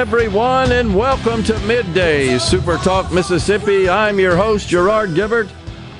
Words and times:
Everyone, 0.00 0.72
and 0.72 0.96
welcome 0.96 1.42
to 1.42 1.58
Midday 1.66 2.38
Super 2.38 2.78
Talk 2.78 3.12
Mississippi. 3.12 3.86
I'm 3.86 4.18
your 4.18 4.34
host, 4.34 4.66
Gerard 4.66 5.10
Gibert, 5.10 5.50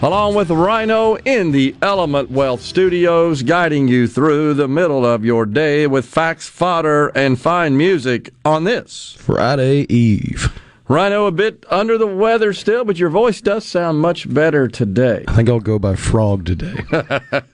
along 0.01 0.35
with 0.35 0.49
Rhino 0.51 1.17
in 1.17 1.53
the 1.53 1.77
Element 1.83 2.31
Wealth 2.31 2.63
Studios, 2.63 3.43
guiding 3.43 3.89
you 3.89 4.09
through 4.09 4.55
the 4.55 4.69
middle 4.69 5.05
of 5.05 5.23
your 5.23 5.45
day 5.45 5.87
with 5.87 6.07
facts, 6.07 6.49
fodder, 6.49 7.09
and 7.09 7.39
fine 7.39 7.77
music 7.77 8.33
on 8.43 8.65
this 8.65 9.17
Friday 9.19 9.81
Eve. 9.91 10.51
Rhino, 10.91 11.27
a 11.27 11.31
bit 11.31 11.65
under 11.71 11.97
the 11.97 12.07
weather 12.09 12.53
still, 12.53 12.85
but 12.85 12.99
your 12.99 13.11
voice 13.11 13.41
does 13.41 13.65
sound 13.65 14.01
much 14.01 14.29
better 14.29 14.67
today. 14.67 15.25
I 15.29 15.37
think 15.37 15.49
I'll 15.49 15.61
go 15.61 15.79
by 15.79 15.95
frog 15.95 16.45
today. 16.45 16.83
a 16.91 17.45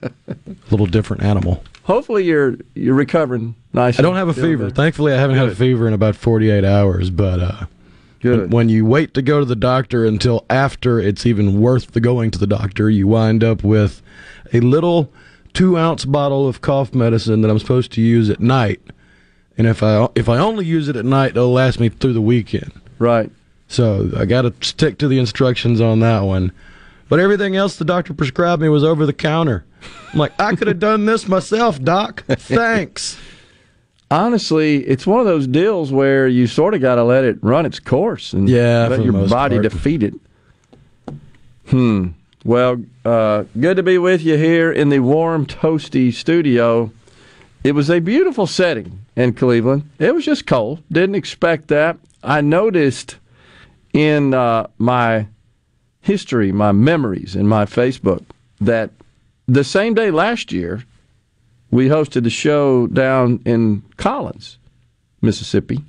little 0.71 0.87
different 0.87 1.21
animal. 1.21 1.63
Hopefully, 1.83 2.23
you're 2.23 2.57
you're 2.73 2.95
recovering 2.95 3.53
nicely. 3.73 4.01
I 4.01 4.07
don't 4.07 4.15
have 4.15 4.27
a 4.27 4.33
fever. 4.33 4.63
better. 4.63 4.75
Thankfully, 4.75 5.13
I 5.13 5.17
haven't 5.17 5.35
had 5.35 5.49
a 5.49 5.55
fever 5.55 5.87
in 5.87 5.93
about 5.93 6.15
48 6.15 6.65
hours, 6.65 7.11
but 7.11 7.39
uh, 7.39 7.65
Good. 8.21 8.39
when, 8.39 8.49
when 8.49 8.69
you 8.69 8.87
wait 8.87 9.13
to 9.13 9.21
go 9.21 9.37
to 9.37 9.45
the 9.45 9.55
doctor 9.55 10.03
until 10.03 10.43
after 10.49 10.99
it's 10.99 11.23
even 11.27 11.61
worth 11.61 11.91
the 11.91 11.99
going 11.99 12.31
to 12.31 12.39
the 12.39 12.47
doctor, 12.47 12.89
you 12.89 13.05
wind 13.05 13.43
up 13.43 13.63
with 13.63 14.01
a 14.51 14.61
little 14.61 15.13
two 15.53 15.77
ounce 15.77 16.05
bottle 16.05 16.47
of 16.47 16.61
cough 16.61 16.95
medicine 16.95 17.41
that 17.41 17.51
I'm 17.51 17.59
supposed 17.59 17.91
to 17.91 18.01
use 18.01 18.31
at 18.31 18.39
night. 18.39 18.81
And 19.59 19.67
if 19.67 19.83
I 19.83 20.07
if 20.15 20.27
I 20.27 20.39
only 20.39 20.65
use 20.65 20.87
it 20.87 20.95
at 20.95 21.05
night, 21.05 21.37
it'll 21.37 21.53
last 21.53 21.79
me 21.79 21.89
through 21.89 22.13
the 22.13 22.21
weekend. 22.21 22.71
Right. 22.99 23.29
So 23.67 24.09
I 24.17 24.25
got 24.25 24.43
to 24.43 24.53
stick 24.61 24.97
to 24.99 25.07
the 25.07 25.19
instructions 25.19 25.81
on 25.81 25.99
that 25.99 26.21
one. 26.21 26.51
But 27.09 27.19
everything 27.19 27.55
else 27.55 27.75
the 27.77 27.85
doctor 27.85 28.13
prescribed 28.13 28.61
me 28.61 28.69
was 28.69 28.83
over 28.83 29.05
the 29.05 29.13
counter. 29.13 29.63
I'm 30.13 30.19
like, 30.19 30.37
I 30.39 30.55
could 30.55 30.67
have 30.67 30.79
done 30.79 31.05
this 31.05 31.27
myself, 31.27 31.81
doc. 31.81 32.23
Thanks. 32.27 33.17
honestly, 34.11 34.85
it's 34.87 35.05
one 35.05 35.19
of 35.19 35.25
those 35.25 35.47
deals 35.47 35.91
where 35.91 36.27
you 36.27 36.47
sort 36.47 36.73
of 36.73 36.81
got 36.81 36.95
to 36.95 37.03
let 37.03 37.23
it 37.23 37.37
run 37.41 37.65
its 37.65 37.79
course 37.79 38.33
and 38.33 38.47
Yeah, 38.49 38.87
let 38.89 39.03
your 39.03 39.27
body 39.27 39.55
part. 39.57 39.63
defeat 39.63 40.03
it. 40.03 40.13
Hmm. 41.67 42.09
Well, 42.45 42.81
uh, 43.03 43.43
good 43.59 43.75
to 43.77 43.83
be 43.83 43.97
with 43.97 44.21
you 44.21 44.37
here 44.37 44.71
in 44.71 44.89
the 44.89 44.99
warm, 44.99 45.45
toasty 45.45 46.13
studio. 46.13 46.91
It 47.63 47.73
was 47.73 47.89
a 47.89 47.99
beautiful 47.99 48.47
setting 48.47 49.01
in 49.17 49.33
Cleveland. 49.33 49.89
It 49.99 50.13
was 50.15 50.23
just 50.23 50.47
cold. 50.47 50.81
Didn't 50.89 51.15
expect 51.15 51.67
that. 51.67 51.97
I 52.23 52.41
noticed 52.41 53.17
in 53.93 54.33
uh, 54.33 54.67
my 54.77 55.27
history, 56.01 56.51
my 56.51 56.71
memories 56.71 57.35
in 57.35 57.47
my 57.47 57.65
Facebook, 57.65 58.23
that 58.61 58.91
the 59.47 59.63
same 59.63 59.93
day 59.93 60.11
last 60.11 60.51
year, 60.51 60.83
we 61.71 61.89
hosted 61.89 62.25
a 62.25 62.29
show 62.29 62.87
down 62.87 63.41
in 63.45 63.83
Collins, 63.97 64.57
Mississippi. 65.21 65.83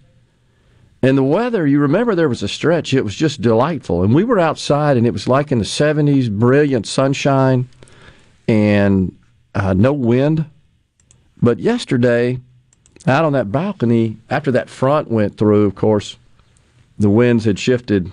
And 1.03 1.17
the 1.17 1.22
weather, 1.22 1.67
you 1.67 1.78
remember 1.78 2.15
there 2.15 2.28
was 2.28 2.43
a 2.43 2.49
stretch, 2.49 2.93
it 2.93 3.05
was 3.05 3.15
just 3.15 3.41
delightful. 3.41 4.03
And 4.03 4.15
we 4.15 4.25
were 4.25 4.41
outside, 4.41 4.97
and 4.97 5.06
it 5.06 5.12
was 5.12 5.28
like 5.28 5.53
in 5.53 5.59
the 5.59 5.65
70s, 5.65 6.31
brilliant 6.31 6.87
sunshine 6.87 7.69
and 8.49 9.17
uh, 9.55 9.75
no 9.75 9.93
wind. 9.93 10.47
But 11.41 11.61
yesterday, 11.61 12.41
out 13.08 13.24
on 13.24 13.32
that 13.32 13.50
balcony, 13.50 14.16
after 14.30 14.50
that 14.52 14.69
front 14.69 15.10
went 15.10 15.36
through, 15.36 15.64
of 15.66 15.74
course, 15.74 16.16
the 16.98 17.10
winds 17.10 17.44
had 17.44 17.58
shifted 17.58 18.10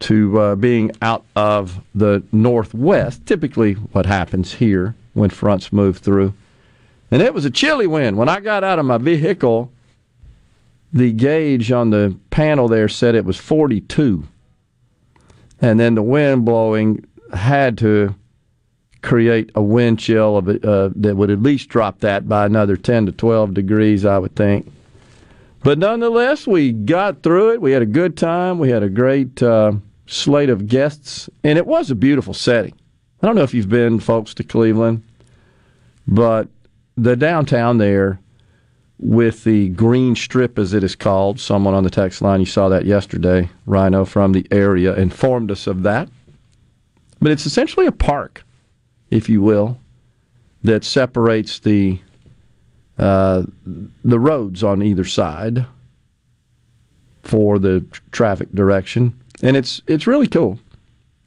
to 0.00 0.38
uh, 0.38 0.54
being 0.56 0.90
out 1.00 1.24
of 1.36 1.80
the 1.94 2.22
northwest, 2.32 3.24
typically 3.26 3.74
what 3.74 4.06
happens 4.06 4.54
here 4.54 4.94
when 5.14 5.30
fronts 5.30 5.72
move 5.72 5.98
through. 5.98 6.34
And 7.10 7.22
it 7.22 7.32
was 7.32 7.44
a 7.44 7.50
chilly 7.50 7.86
wind. 7.86 8.16
When 8.16 8.28
I 8.28 8.40
got 8.40 8.64
out 8.64 8.78
of 8.78 8.86
my 8.86 8.98
vehicle, 8.98 9.70
the 10.92 11.12
gauge 11.12 11.72
on 11.72 11.90
the 11.90 12.16
panel 12.30 12.68
there 12.68 12.88
said 12.88 13.14
it 13.14 13.24
was 13.24 13.36
42. 13.36 14.26
And 15.60 15.78
then 15.80 15.94
the 15.94 16.02
wind 16.02 16.44
blowing 16.44 17.04
had 17.32 17.78
to 17.78 18.14
create 19.04 19.50
a 19.54 19.62
wind 19.62 19.98
chill 19.98 20.38
of, 20.38 20.48
uh, 20.48 20.90
that 20.96 21.16
would 21.16 21.30
at 21.30 21.42
least 21.42 21.68
drop 21.68 22.00
that 22.00 22.26
by 22.28 22.46
another 22.46 22.76
10 22.76 23.06
to 23.06 23.12
12 23.12 23.54
degrees, 23.54 24.04
I 24.04 24.18
would 24.18 24.34
think. 24.34 24.72
But 25.62 25.78
nonetheless, 25.78 26.46
we 26.46 26.72
got 26.72 27.22
through 27.22 27.52
it. 27.52 27.60
We 27.60 27.72
had 27.72 27.82
a 27.82 27.86
good 27.86 28.16
time. 28.16 28.58
We 28.58 28.70
had 28.70 28.82
a 28.82 28.88
great 28.88 29.42
uh, 29.42 29.72
slate 30.06 30.50
of 30.50 30.68
guests, 30.68 31.28
and 31.42 31.58
it 31.58 31.66
was 31.66 31.90
a 31.90 31.94
beautiful 31.94 32.34
setting. 32.34 32.74
I 33.22 33.26
don't 33.26 33.36
know 33.36 33.42
if 33.42 33.54
you've 33.54 33.68
been, 33.68 34.00
folks, 34.00 34.34
to 34.34 34.44
Cleveland, 34.44 35.02
but 36.06 36.48
the 36.96 37.16
downtown 37.16 37.78
there 37.78 38.18
with 38.98 39.44
the 39.44 39.68
green 39.70 40.16
strip, 40.16 40.58
as 40.58 40.72
it 40.72 40.82
is 40.84 40.94
called, 40.96 41.40
someone 41.40 41.74
on 41.74 41.84
the 41.84 41.90
text 41.90 42.22
line, 42.22 42.40
you 42.40 42.46
saw 42.46 42.68
that 42.68 42.86
yesterday, 42.86 43.50
Rhino 43.66 44.04
from 44.04 44.32
the 44.32 44.46
area 44.50 44.94
informed 44.94 45.50
us 45.50 45.66
of 45.66 45.82
that. 45.82 46.08
But 47.20 47.32
it's 47.32 47.46
essentially 47.46 47.86
a 47.86 47.92
park, 47.92 48.44
if 49.14 49.28
you 49.28 49.40
will, 49.40 49.78
that 50.64 50.84
separates 50.84 51.60
the 51.60 52.00
uh, 52.98 53.44
the 54.04 54.18
roads 54.18 54.62
on 54.62 54.82
either 54.82 55.04
side 55.04 55.66
for 57.22 57.58
the 57.58 57.84
traffic 58.10 58.50
direction, 58.52 59.18
and 59.42 59.56
it's 59.56 59.80
it's 59.86 60.08
really 60.08 60.26
cool, 60.26 60.58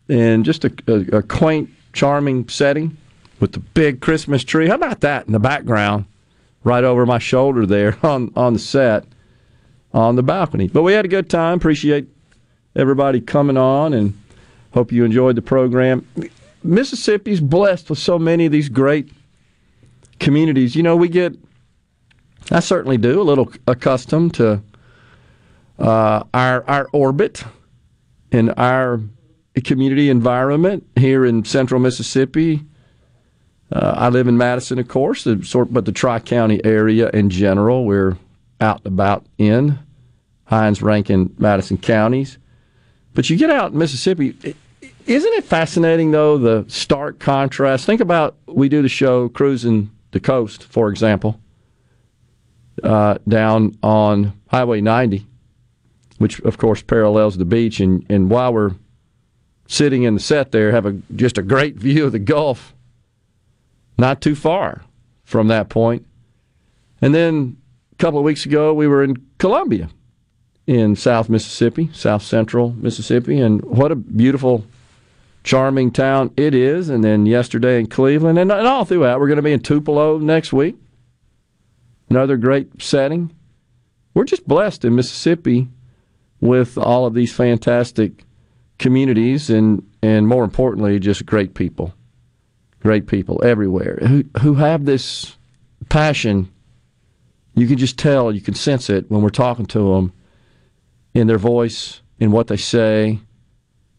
and 0.09 0.43
just 0.43 0.65
a, 0.65 0.73
a, 0.87 1.17
a 1.17 1.23
quaint, 1.23 1.69
charming 1.93 2.47
setting 2.49 2.97
with 3.39 3.53
the 3.53 3.59
big 3.59 4.01
Christmas 4.01 4.43
tree. 4.43 4.67
How 4.67 4.75
about 4.75 4.99
that 5.01 5.25
in 5.25 5.31
the 5.31 5.39
background, 5.39 6.05
right 6.65 6.83
over 6.83 7.05
my 7.05 7.19
shoulder 7.19 7.65
there 7.65 7.97
on 8.03 8.33
on 8.35 8.53
the 8.53 8.59
set, 8.59 9.05
on 9.93 10.17
the 10.17 10.23
balcony. 10.23 10.67
But 10.67 10.83
we 10.83 10.91
had 10.91 11.05
a 11.05 11.09
good 11.09 11.29
time. 11.29 11.57
Appreciate 11.57 12.07
everybody 12.75 13.21
coming 13.21 13.55
on, 13.55 13.93
and 13.93 14.13
hope 14.73 14.91
you 14.91 15.05
enjoyed 15.05 15.37
the 15.37 15.41
program. 15.41 16.05
Mississippi's 16.67 17.39
blessed 17.39 17.89
with 17.89 17.99
so 17.99 18.19
many 18.19 18.45
of 18.45 18.51
these 18.51 18.69
great 18.69 19.11
communities. 20.19 20.75
You 20.75 20.83
know, 20.83 20.95
we 20.95 21.07
get 21.09 21.35
I 22.51 22.59
certainly 22.59 22.97
do. 22.97 23.21
A 23.21 23.23
little 23.23 23.51
accustomed 23.67 24.33
to 24.35 24.61
uh, 25.79 26.23
our 26.33 26.63
our 26.67 26.87
orbit 26.93 27.43
and 28.31 28.53
our 28.57 29.01
community 29.63 30.09
environment 30.09 30.87
here 30.95 31.25
in 31.25 31.43
Central 31.43 31.79
Mississippi. 31.79 32.63
Uh, 33.71 33.93
I 33.97 34.09
live 34.09 34.27
in 34.27 34.37
Madison, 34.37 34.79
of 34.79 34.87
course, 34.87 35.23
the 35.25 35.43
sort, 35.43 35.73
but 35.73 35.85
the 35.85 35.91
Tri 35.91 36.19
County 36.19 36.63
area 36.63 37.09
in 37.09 37.29
general, 37.29 37.85
we're 37.85 38.17
out 38.61 38.77
and 38.85 38.87
about 38.87 39.25
in 39.37 39.77
Hinds, 40.45 40.81
Rankin, 40.81 41.35
Madison 41.37 41.77
counties. 41.77 42.37
But 43.13 43.29
you 43.29 43.35
get 43.35 43.49
out 43.49 43.73
in 43.73 43.77
Mississippi. 43.77 44.55
Isn't 45.07 45.33
it 45.33 45.45
fascinating, 45.45 46.11
though, 46.11 46.37
the 46.37 46.65
stark 46.67 47.19
contrast? 47.19 47.85
Think 47.85 48.01
about 48.01 48.35
we 48.45 48.69
do 48.69 48.81
the 48.81 48.89
show 48.89 49.29
Cruising 49.29 49.89
the 50.11 50.19
Coast, 50.19 50.63
for 50.63 50.89
example 50.89 51.39
uh, 52.83 53.17
down 53.27 53.77
on 53.81 54.33
Highway 54.47 54.81
90, 54.81 55.25
which 56.17 56.39
of 56.41 56.57
course 56.57 56.81
parallels 56.81 57.37
the 57.37 57.45
beach. 57.45 57.79
And, 57.79 58.05
and 58.09 58.29
while 58.29 58.53
we're 58.53 58.75
sitting 59.67 60.03
in 60.03 60.13
the 60.13 60.19
set 60.19 60.51
there, 60.51 60.71
have 60.71 60.85
a 60.85 60.93
just 61.15 61.37
a 61.37 61.43
great 61.43 61.75
view 61.77 62.05
of 62.05 62.11
the 62.11 62.19
Gulf. 62.19 62.73
not 63.97 64.21
too 64.21 64.35
far 64.35 64.83
from 65.23 65.47
that 65.47 65.69
point. 65.69 66.05
And 67.01 67.13
then 67.13 67.57
a 67.91 67.95
couple 67.95 68.19
of 68.19 68.25
weeks 68.25 68.45
ago, 68.45 68.73
we 68.73 68.87
were 68.87 69.03
in 69.03 69.27
Columbia 69.37 69.89
in 70.65 70.95
South 70.95 71.29
Mississippi, 71.29 71.89
South 71.93 72.21
Central 72.21 72.71
Mississippi, 72.71 73.39
and 73.39 73.63
what 73.63 73.91
a 73.91 73.95
beautiful, 73.95 74.65
charming 75.47 75.89
town 75.89 76.31
it 76.35 76.53
is. 76.53 76.89
And 76.89 77.03
then 77.03 77.25
yesterday 77.25 77.79
in 77.79 77.87
Cleveland, 77.87 78.37
and, 78.37 78.51
and 78.51 78.67
all 78.67 78.85
throughout, 78.85 79.19
we're 79.19 79.27
going 79.27 79.37
to 79.37 79.41
be 79.41 79.53
in 79.53 79.61
Tupelo 79.61 80.19
next 80.19 80.51
week. 80.51 80.75
Another 82.09 82.37
great 82.37 82.81
setting. 82.81 83.33
We're 84.13 84.25
just 84.25 84.47
blessed 84.47 84.83
in 84.85 84.95
Mississippi 84.95 85.69
with 86.41 86.77
all 86.77 87.05
of 87.05 87.13
these 87.13 87.33
fantastic 87.33 88.25
communities 88.77 89.49
and, 89.49 89.89
and 90.01 90.27
more 90.27 90.43
importantly, 90.43 90.99
just 90.99 91.25
great 91.25 91.53
people. 91.53 91.93
Great 92.81 93.07
people 93.07 93.41
everywhere 93.43 93.97
who, 94.01 94.25
who 94.41 94.55
have 94.55 94.85
this 94.85 95.37
passion. 95.89 96.51
You 97.55 97.67
can 97.67 97.77
just 97.77 97.97
tell, 97.97 98.31
you 98.31 98.41
can 98.41 98.53
sense 98.53 98.89
it 98.89 99.09
when 99.09 99.21
we're 99.21 99.29
talking 99.29 99.65
to 99.67 99.95
them 99.95 100.13
in 101.13 101.27
their 101.27 101.39
voice, 101.39 102.01
in 102.19 102.31
what 102.31 102.47
they 102.47 102.57
say, 102.57 103.19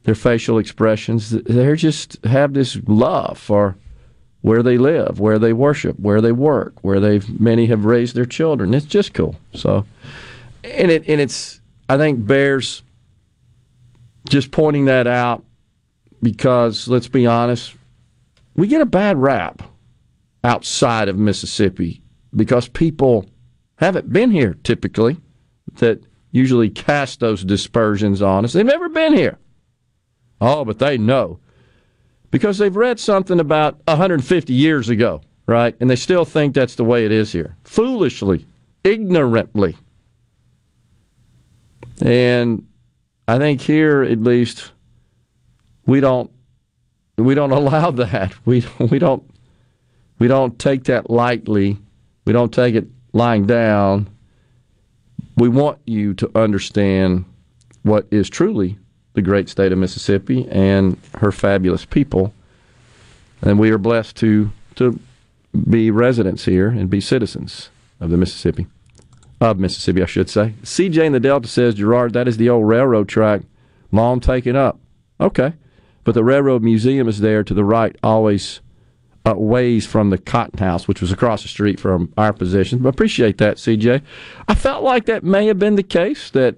their 0.08 0.14
facial 0.14 0.56
expressions. 0.56 1.28
They 1.28 1.76
just 1.76 2.24
have 2.24 2.54
this 2.54 2.78
love 2.86 3.36
for 3.36 3.76
where 4.40 4.62
they 4.62 4.78
live, 4.78 5.20
where 5.20 5.38
they 5.38 5.52
worship, 5.52 5.98
where 6.00 6.22
they 6.22 6.32
work, 6.32 6.82
where 6.82 6.98
they've 6.98 7.38
many 7.38 7.66
have 7.66 7.84
raised 7.84 8.16
their 8.16 8.24
children. 8.24 8.72
It's 8.72 8.86
just 8.86 9.12
cool. 9.12 9.36
So, 9.52 9.84
and 10.64 10.90
it 10.90 11.06
and 11.10 11.20
it's 11.20 11.60
I 11.90 11.98
think 11.98 12.26
bears 12.26 12.82
just 14.30 14.50
pointing 14.50 14.86
that 14.86 15.06
out 15.06 15.44
because 16.22 16.88
let's 16.88 17.08
be 17.08 17.26
honest, 17.26 17.74
we 18.54 18.66
get 18.66 18.80
a 18.80 18.86
bad 18.86 19.18
rap 19.18 19.62
outside 20.42 21.10
of 21.10 21.18
Mississippi 21.18 22.00
because 22.34 22.66
people 22.66 23.26
haven't 23.76 24.10
been 24.10 24.30
here 24.30 24.56
typically 24.64 25.18
that 25.74 26.02
usually 26.30 26.70
cast 26.70 27.20
those 27.20 27.44
dispersions 27.44 28.22
on 28.22 28.46
us. 28.46 28.54
They've 28.54 28.64
never 28.64 28.88
been 28.88 29.12
here. 29.12 29.36
Oh, 30.40 30.64
but 30.64 30.78
they 30.78 30.98
know 30.98 31.40
because 32.30 32.58
they've 32.58 32.76
read 32.76 33.00
something 33.00 33.40
about 33.40 33.80
150 33.86 34.52
years 34.52 34.88
ago, 34.88 35.22
right? 35.46 35.74
And 35.80 35.88
they 35.88 35.96
still 35.96 36.24
think 36.24 36.54
that's 36.54 36.74
the 36.74 36.84
way 36.84 37.04
it 37.04 37.12
is 37.12 37.32
here. 37.32 37.56
Foolishly, 37.64 38.46
ignorantly. 38.84 39.76
And 42.00 42.66
I 43.26 43.38
think 43.38 43.60
here, 43.60 44.02
at 44.02 44.20
least, 44.20 44.72
we 45.86 46.00
don't 46.00 46.30
we 47.16 47.34
don't 47.34 47.50
allow 47.60 47.90
that. 47.92 48.34
We 48.46 48.64
we 48.78 48.98
don't 48.98 49.28
we 50.18 50.28
don't 50.28 50.58
take 50.58 50.84
that 50.84 51.10
lightly. 51.10 51.78
We 52.24 52.32
don't 52.32 52.52
take 52.52 52.74
it 52.74 52.86
lying 53.12 53.46
down. 53.46 54.08
We 55.36 55.48
want 55.48 55.78
you 55.86 56.14
to 56.14 56.30
understand 56.38 57.24
what 57.82 58.06
is 58.10 58.28
truly 58.28 58.78
the 59.18 59.22
great 59.22 59.48
state 59.48 59.72
of 59.72 59.78
Mississippi 59.78 60.48
and 60.48 60.96
her 61.16 61.32
fabulous 61.32 61.84
people. 61.84 62.32
And 63.42 63.58
we 63.58 63.70
are 63.70 63.78
blessed 63.78 64.16
to 64.18 64.52
to 64.76 65.00
be 65.68 65.90
residents 65.90 66.44
here 66.44 66.68
and 66.68 66.88
be 66.88 67.00
citizens 67.00 67.70
of 68.00 68.10
the 68.10 68.16
Mississippi 68.16 68.68
of 69.40 69.58
Mississippi, 69.58 70.02
I 70.02 70.06
should 70.06 70.30
say. 70.30 70.54
CJ 70.62 71.06
in 71.06 71.12
the 71.12 71.20
Delta 71.20 71.48
says, 71.48 71.74
Gerard, 71.74 72.12
that 72.12 72.28
is 72.28 72.36
the 72.36 72.48
old 72.48 72.68
railroad 72.68 73.08
track, 73.08 73.42
long 73.90 74.20
taken 74.20 74.54
up. 74.54 74.78
Okay. 75.20 75.54
But 76.04 76.14
the 76.14 76.24
Railroad 76.24 76.62
Museum 76.62 77.08
is 77.08 77.18
there 77.20 77.42
to 77.42 77.54
the 77.54 77.64
right, 77.64 77.96
always 78.02 78.60
uh, 79.26 79.34
ways 79.34 79.84
from 79.84 80.10
the 80.10 80.18
Cotton 80.18 80.60
House, 80.60 80.86
which 80.86 81.00
was 81.00 81.10
across 81.10 81.42
the 81.42 81.48
street 81.48 81.80
from 81.80 82.12
our 82.16 82.32
position. 82.32 82.78
But 82.78 82.90
appreciate 82.90 83.38
that, 83.38 83.56
CJ. 83.56 84.02
I 84.46 84.54
felt 84.54 84.84
like 84.84 85.06
that 85.06 85.24
may 85.24 85.46
have 85.48 85.58
been 85.58 85.74
the 85.74 85.82
case 85.82 86.30
that, 86.30 86.56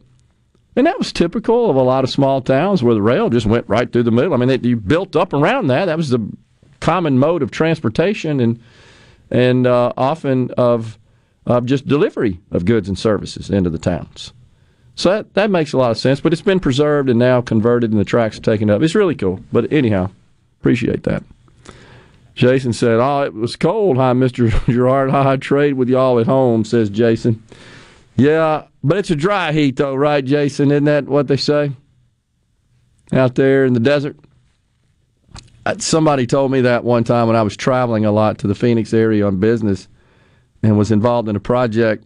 and 0.76 0.86
that 0.86 0.98
was 0.98 1.12
typical 1.12 1.70
of 1.70 1.76
a 1.76 1.82
lot 1.82 2.04
of 2.04 2.10
small 2.10 2.40
towns 2.40 2.82
where 2.82 2.94
the 2.94 3.02
rail 3.02 3.28
just 3.28 3.46
went 3.46 3.68
right 3.68 3.92
through 3.92 4.04
the 4.04 4.10
middle. 4.10 4.34
I 4.34 4.36
mean, 4.36 4.48
they, 4.48 4.68
you 4.68 4.76
built 4.76 5.16
up 5.16 5.32
around 5.32 5.66
that. 5.68 5.86
That 5.86 5.96
was 5.96 6.10
the 6.10 6.20
common 6.80 7.18
mode 7.18 7.42
of 7.42 7.50
transportation 7.50 8.40
and 8.40 8.60
and 9.30 9.66
uh, 9.66 9.92
often 9.96 10.50
of 10.52 10.98
of 11.46 11.66
just 11.66 11.86
delivery 11.86 12.40
of 12.50 12.64
goods 12.64 12.88
and 12.88 12.98
services 12.98 13.50
into 13.50 13.70
the 13.70 13.78
towns. 13.78 14.32
So 14.94 15.10
that, 15.10 15.32
that 15.34 15.50
makes 15.50 15.72
a 15.72 15.78
lot 15.78 15.90
of 15.90 15.98
sense, 15.98 16.20
but 16.20 16.32
it's 16.32 16.42
been 16.42 16.60
preserved 16.60 17.08
and 17.08 17.18
now 17.18 17.40
converted 17.40 17.90
and 17.90 17.98
the 17.98 18.04
tracks 18.04 18.38
taken 18.38 18.68
up. 18.68 18.82
It's 18.82 18.94
really 18.94 19.14
cool. 19.14 19.40
But 19.50 19.72
anyhow, 19.72 20.10
appreciate 20.60 21.04
that. 21.04 21.22
Jason 22.34 22.72
said, 22.72 23.00
Oh, 23.00 23.22
it 23.22 23.32
was 23.32 23.56
cold, 23.56 23.96
hi, 23.96 24.12
Mr. 24.12 24.50
Gerard? 24.72 25.10
I 25.10 25.36
trade 25.36 25.74
with 25.74 25.88
y'all 25.88 26.18
at 26.18 26.26
home, 26.26 26.64
says 26.64 26.90
Jason. 26.90 27.42
Yeah, 28.16 28.66
but 28.82 28.98
it's 28.98 29.10
a 29.10 29.16
dry 29.16 29.52
heat, 29.52 29.76
though, 29.76 29.94
right, 29.94 30.24
Jason? 30.24 30.70
Isn't 30.70 30.84
that 30.84 31.06
what 31.06 31.28
they 31.28 31.36
say 31.36 31.72
out 33.12 33.34
there 33.34 33.64
in 33.64 33.72
the 33.72 33.80
desert? 33.80 34.16
Uh, 35.66 35.76
somebody 35.78 36.26
told 36.26 36.50
me 36.50 36.62
that 36.62 36.84
one 36.84 37.04
time 37.04 37.26
when 37.26 37.36
I 37.36 37.42
was 37.42 37.56
traveling 37.56 38.04
a 38.04 38.12
lot 38.12 38.38
to 38.38 38.46
the 38.46 38.54
Phoenix 38.54 38.94
area 38.94 39.26
on 39.26 39.38
business 39.38 39.88
and 40.62 40.76
was 40.78 40.90
involved 40.90 41.28
in 41.28 41.36
a 41.36 41.40
project 41.40 42.04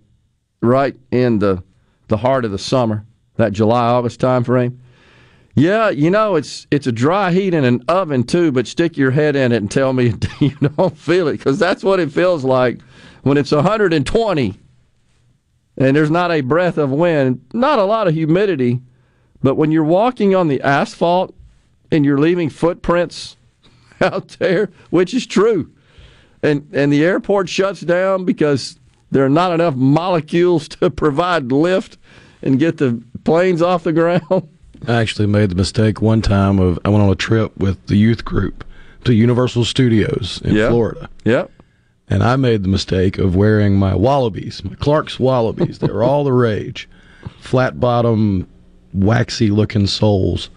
right 0.61 0.97
in 1.11 1.39
the 1.39 1.63
the 2.09 2.17
heart 2.19 2.45
of 2.45 2.51
the 2.51 2.59
summer, 2.59 3.05
that 3.37 3.53
July 3.53 3.87
August 3.87 4.21
time 4.21 4.45
frame. 4.45 4.79
Yeah, 5.55 5.89
you 5.91 6.11
know 6.11 6.35
it's 6.35 6.67
it's 6.71 6.87
a 6.87 6.93
dry 6.93 7.33
heat 7.33 7.55
in 7.55 7.65
an 7.65 7.85
oven 7.89 8.25
too, 8.25 8.51
but 8.51 8.67
stick 8.67 8.97
your 8.97 9.13
head 9.13 9.37
in 9.37 9.53
it 9.53 9.57
and 9.57 9.71
tell 9.71 9.93
me 9.93 10.13
you 10.41 10.51
don't 10.77 10.97
feel 10.99 11.29
it 11.29 11.39
because 11.39 11.59
that's 11.59 11.85
what 11.85 12.01
it 12.01 12.11
feels 12.11 12.45
like 12.45 12.81
when 13.23 13.39
it's 13.39 13.53
120 13.53 14.55
and 15.77 15.97
there's 15.97 16.11
not 16.11 16.31
a 16.31 16.41
breath 16.41 16.79
of 16.79 16.91
wind, 16.91 17.45
not 17.53 17.79
a 17.79 17.85
lot 17.85 18.09
of 18.09 18.15
humidity, 18.15 18.81
but 19.43 19.57
when 19.57 19.71
you're 19.71 19.85
walking 19.85 20.35
on 20.35 20.49
the 20.49 20.61
asphalt 20.63 21.35
and 21.91 22.05
you're 22.05 22.19
leaving 22.19 22.49
footprints 22.49 23.37
out 24.01 24.29
there, 24.39 24.71
which 24.91 25.13
is 25.15 25.27
true 25.27 25.71
and 26.45 26.69
and 26.73 26.93
the 26.93 27.03
airport 27.03 27.49
shuts 27.49 27.81
down 27.81 28.25
because 28.25 28.79
there 29.11 29.25
are 29.25 29.31
not 29.31 29.53
enough 29.53 29.75
molecules 29.75 30.69
to 30.81 30.91
provide 30.91 31.51
lift 31.51 31.99
and 32.43 32.59
get 32.59 32.77
the 32.77 33.03
planes 33.25 33.63
off 33.63 33.83
the 33.83 33.93
ground. 33.93 34.49
I 34.87 35.01
actually 35.01 35.27
made 35.27 35.49
the 35.49 35.55
mistake 35.55 36.03
one 36.03 36.21
time 36.21 36.59
of 36.61 36.79
I 36.85 36.91
went 36.91 37.03
on 37.03 37.11
a 37.11 37.15
trip 37.15 37.57
with 37.57 37.87
the 37.87 37.97
youth 37.97 38.25
group 38.25 38.65
to 39.05 39.15
Universal 39.15 39.65
Studios 39.65 40.43
in 40.45 40.55
yep. 40.55 40.71
Florida. 40.71 41.09
Yep. 41.25 41.51
And 42.09 42.23
I 42.23 42.37
made 42.37 42.63
the 42.63 42.69
mistake 42.69 43.19
of 43.19 43.35
wearing 43.35 43.77
my 43.77 43.95
wallabies, 43.95 44.63
my 44.63 44.75
Clark's 44.75 45.19
wallabies. 45.19 45.79
they 45.79 45.89
were 45.89 46.03
all 46.03 46.25
the 46.25 46.33
rage. 46.33 46.89
Flat 47.41 47.81
bottom, 47.81 48.49
waxy 48.93 49.51
looking 49.51 49.87
soles. 49.87 50.51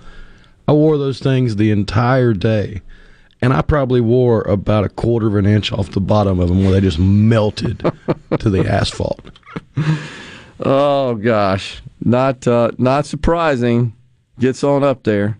I 0.67 0.73
wore 0.73 0.97
those 0.97 1.19
things 1.19 1.55
the 1.55 1.71
entire 1.71 2.33
day 2.33 2.81
and 3.41 3.53
I 3.53 3.61
probably 3.61 4.01
wore 4.01 4.41
about 4.43 4.83
a 4.83 4.89
quarter 4.89 5.27
of 5.27 5.35
an 5.35 5.45
inch 5.45 5.71
off 5.71 5.91
the 5.91 5.99
bottom 5.99 6.39
of 6.39 6.49
them 6.49 6.63
where 6.63 6.73
they 6.73 6.81
just 6.81 6.99
melted 6.99 7.79
to 8.39 8.49
the 8.49 8.67
asphalt. 8.67 9.21
Oh 10.59 11.15
gosh, 11.15 11.81
not 12.03 12.47
uh, 12.47 12.71
not 12.77 13.05
surprising. 13.05 13.93
Gets 14.39 14.63
on 14.63 14.83
up 14.83 15.03
there. 15.03 15.37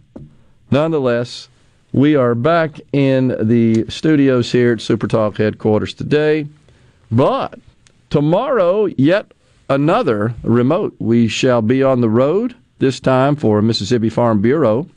Nonetheless, 0.72 1.50
we 1.98 2.16
are 2.16 2.36
back 2.36 2.80
in 2.94 3.36
the 3.42 3.84
studios 3.89 4.51
here 4.51 4.74
at 4.74 4.82
Super 4.82 5.08
Talk 5.08 5.38
headquarters 5.38 5.96
today, 5.96 6.46
but 7.12 7.60
tomorrow 8.12 8.86
yet 8.86 9.32
another 9.68 10.36
remote. 10.44 10.96
We 11.00 11.27
shall 11.27 11.63
be 11.63 11.82
on 11.82 12.01
the 12.01 12.10
road 12.10 12.56
this 12.77 13.00
time 13.00 13.36
for 13.36 13.63
Mississippi 13.63 14.10
Farm 14.10 14.44
Bureau 14.44 14.88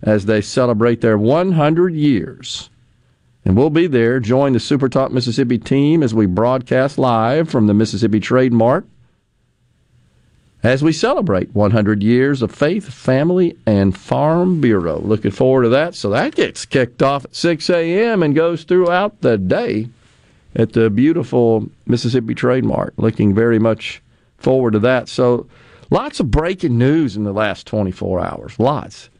as 0.00 0.26
they 0.26 0.40
celebrate 0.40 1.00
their 1.00 1.18
100 1.18 1.92
years. 1.94 2.70
And 3.44 3.56
we'll 3.56 3.70
be 3.70 3.88
there. 3.88 4.20
Join 4.20 4.52
the 4.52 4.60
Super 4.60 4.88
Talk 4.88 5.10
Mississippi 5.10 5.58
team 5.58 6.04
as 6.04 6.14
we 6.14 6.26
broadcast 6.26 6.98
live 6.98 7.50
from 7.50 7.66
the 7.66 7.74
Mississippi 7.74 8.20
Trade 8.20 8.52
Mart 8.52 8.86
as 10.62 10.82
we 10.82 10.92
celebrate 10.92 11.54
100 11.54 12.02
years 12.02 12.42
of 12.42 12.50
Faith, 12.50 12.92
Family, 12.92 13.56
and 13.64 13.96
Farm 13.96 14.60
Bureau. 14.60 14.98
Looking 14.98 15.30
forward 15.30 15.62
to 15.62 15.68
that. 15.70 15.94
So 15.94 16.10
that 16.10 16.34
gets 16.34 16.64
kicked 16.64 17.02
off 17.02 17.24
at 17.24 17.34
6 17.34 17.70
a.m. 17.70 18.22
and 18.22 18.34
goes 18.34 18.64
throughout 18.64 19.20
the 19.20 19.38
day 19.38 19.88
at 20.56 20.72
the 20.72 20.90
beautiful 20.90 21.68
Mississippi 21.86 22.34
Trade 22.34 22.64
Mart. 22.64 22.94
Looking 22.96 23.34
very 23.34 23.58
much 23.58 24.02
forward 24.36 24.72
to 24.72 24.80
that. 24.80 25.08
So 25.08 25.46
lots 25.90 26.18
of 26.18 26.30
breaking 26.30 26.76
news 26.76 27.16
in 27.16 27.24
the 27.24 27.32
last 27.32 27.66
24 27.66 28.20
hours. 28.20 28.58
Lots. 28.58 29.10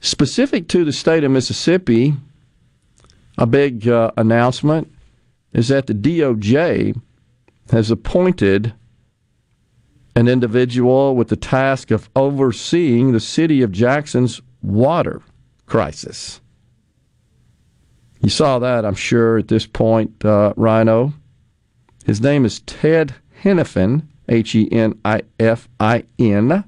Specific 0.00 0.68
to 0.68 0.84
the 0.84 0.92
state 0.92 1.24
of 1.24 1.30
Mississippi, 1.30 2.14
a 3.36 3.46
big 3.46 3.86
uh, 3.86 4.10
announcement 4.16 4.90
is 5.52 5.68
that 5.68 5.86
the 5.86 5.94
DOJ 5.94 6.98
has 7.70 7.90
appointed 7.90 8.72
an 10.20 10.28
individual 10.28 11.16
with 11.16 11.28
the 11.28 11.36
task 11.36 11.90
of 11.90 12.10
overseeing 12.14 13.12
the 13.12 13.18
city 13.18 13.62
of 13.62 13.72
Jackson's 13.72 14.42
water 14.60 15.22
crisis. 15.64 16.42
You 18.20 18.28
saw 18.28 18.58
that, 18.58 18.84
I'm 18.84 18.94
sure, 18.94 19.38
at 19.38 19.48
this 19.48 19.64
point, 19.64 20.22
uh, 20.22 20.52
Rhino. 20.58 21.14
His 22.04 22.20
name 22.20 22.44
is 22.44 22.60
Ted 22.60 23.14
Henifin, 23.42 24.02
H 24.28 24.54
E 24.54 24.68
N 24.70 25.00
I 25.06 25.22
F 25.38 25.70
I 25.80 26.04
N, 26.18 26.64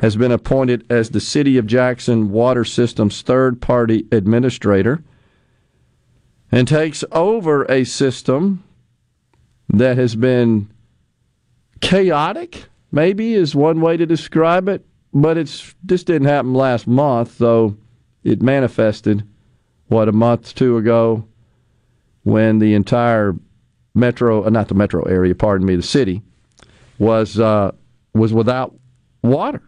has 0.00 0.16
been 0.16 0.32
appointed 0.32 0.84
as 0.90 1.10
the 1.10 1.20
City 1.20 1.56
of 1.56 1.68
Jackson 1.68 2.32
Water 2.32 2.64
System's 2.64 3.22
third 3.22 3.62
party 3.62 4.04
administrator 4.10 5.04
and 6.50 6.66
takes 6.66 7.04
over 7.12 7.70
a 7.70 7.84
system 7.84 8.64
that 9.68 9.96
has 9.96 10.16
been 10.16 10.68
chaotic, 11.84 12.64
maybe 12.90 13.34
is 13.34 13.54
one 13.54 13.80
way 13.80 13.96
to 13.96 14.06
describe 14.06 14.68
it, 14.68 14.84
but 15.12 15.36
it's 15.36 15.74
this 15.82 16.02
didn't 16.02 16.26
happen 16.28 16.54
last 16.54 16.86
month, 16.86 17.38
though 17.38 17.76
it 18.24 18.42
manifested 18.42 19.22
what 19.88 20.08
a 20.08 20.12
month 20.12 20.54
two 20.54 20.78
ago 20.78 21.24
when 22.22 22.58
the 22.58 22.72
entire 22.74 23.36
metro, 23.94 24.44
uh, 24.44 24.50
not 24.50 24.68
the 24.68 24.74
metro 24.74 25.02
area, 25.02 25.34
pardon 25.34 25.66
me, 25.66 25.76
the 25.76 25.82
city 25.82 26.22
was 26.98 27.38
uh, 27.38 27.70
was 28.14 28.32
without 28.32 28.74
water, 29.22 29.62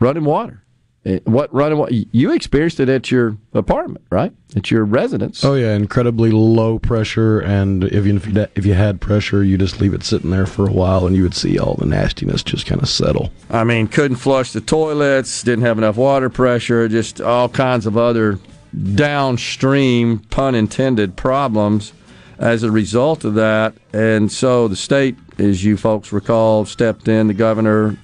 running 0.00 0.24
water. 0.24 0.61
Eh, 1.04 1.18
what 1.24 1.52
running 1.52 1.78
water? 1.78 1.92
You 1.92 2.32
experienced 2.32 2.78
it 2.78 2.88
at 2.88 3.10
your 3.10 3.36
apartment, 3.54 4.04
right? 4.10 4.32
At 4.54 4.70
your 4.70 4.84
residence. 4.84 5.44
Oh 5.44 5.54
yeah, 5.54 5.74
incredibly 5.74 6.30
low 6.30 6.78
pressure, 6.78 7.40
and 7.40 7.84
if 7.84 8.06
you 8.06 8.20
if 8.54 8.64
you 8.64 8.74
had 8.74 9.00
pressure, 9.00 9.42
you 9.42 9.58
just 9.58 9.80
leave 9.80 9.94
it 9.94 10.04
sitting 10.04 10.30
there 10.30 10.46
for 10.46 10.68
a 10.68 10.72
while, 10.72 11.06
and 11.06 11.16
you 11.16 11.22
would 11.22 11.34
see 11.34 11.58
all 11.58 11.74
the 11.74 11.86
nastiness 11.86 12.42
just 12.44 12.66
kind 12.66 12.80
of 12.80 12.88
settle. 12.88 13.32
I 13.50 13.64
mean, 13.64 13.88
couldn't 13.88 14.18
flush 14.18 14.52
the 14.52 14.60
toilets, 14.60 15.42
didn't 15.42 15.64
have 15.64 15.78
enough 15.78 15.96
water 15.96 16.30
pressure, 16.30 16.88
just 16.88 17.20
all 17.20 17.48
kinds 17.48 17.86
of 17.86 17.96
other 17.96 18.38
downstream, 18.94 20.20
pun 20.30 20.54
intended, 20.54 21.16
problems 21.16 21.92
as 22.38 22.62
a 22.62 22.70
result 22.70 23.24
of 23.24 23.34
that. 23.34 23.74
And 23.92 24.30
so 24.30 24.68
the 24.68 24.76
state, 24.76 25.16
as 25.38 25.64
you 25.64 25.76
folks 25.76 26.12
recall, 26.12 26.64
stepped 26.64 27.08
in. 27.08 27.28
The 27.28 27.34
governor, 27.34 27.96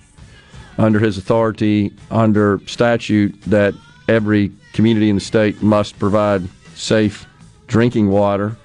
under 0.78 0.98
his 1.00 1.18
authority, 1.18 1.92
under 2.10 2.60
statute, 2.66 3.38
that 3.42 3.74
every 4.08 4.52
community 4.72 5.08
in 5.10 5.16
the 5.16 5.20
state 5.20 5.60
must 5.60 5.98
provide 5.98 6.48
safe 6.74 7.26
drinking 7.66 8.08
water, 8.08 8.56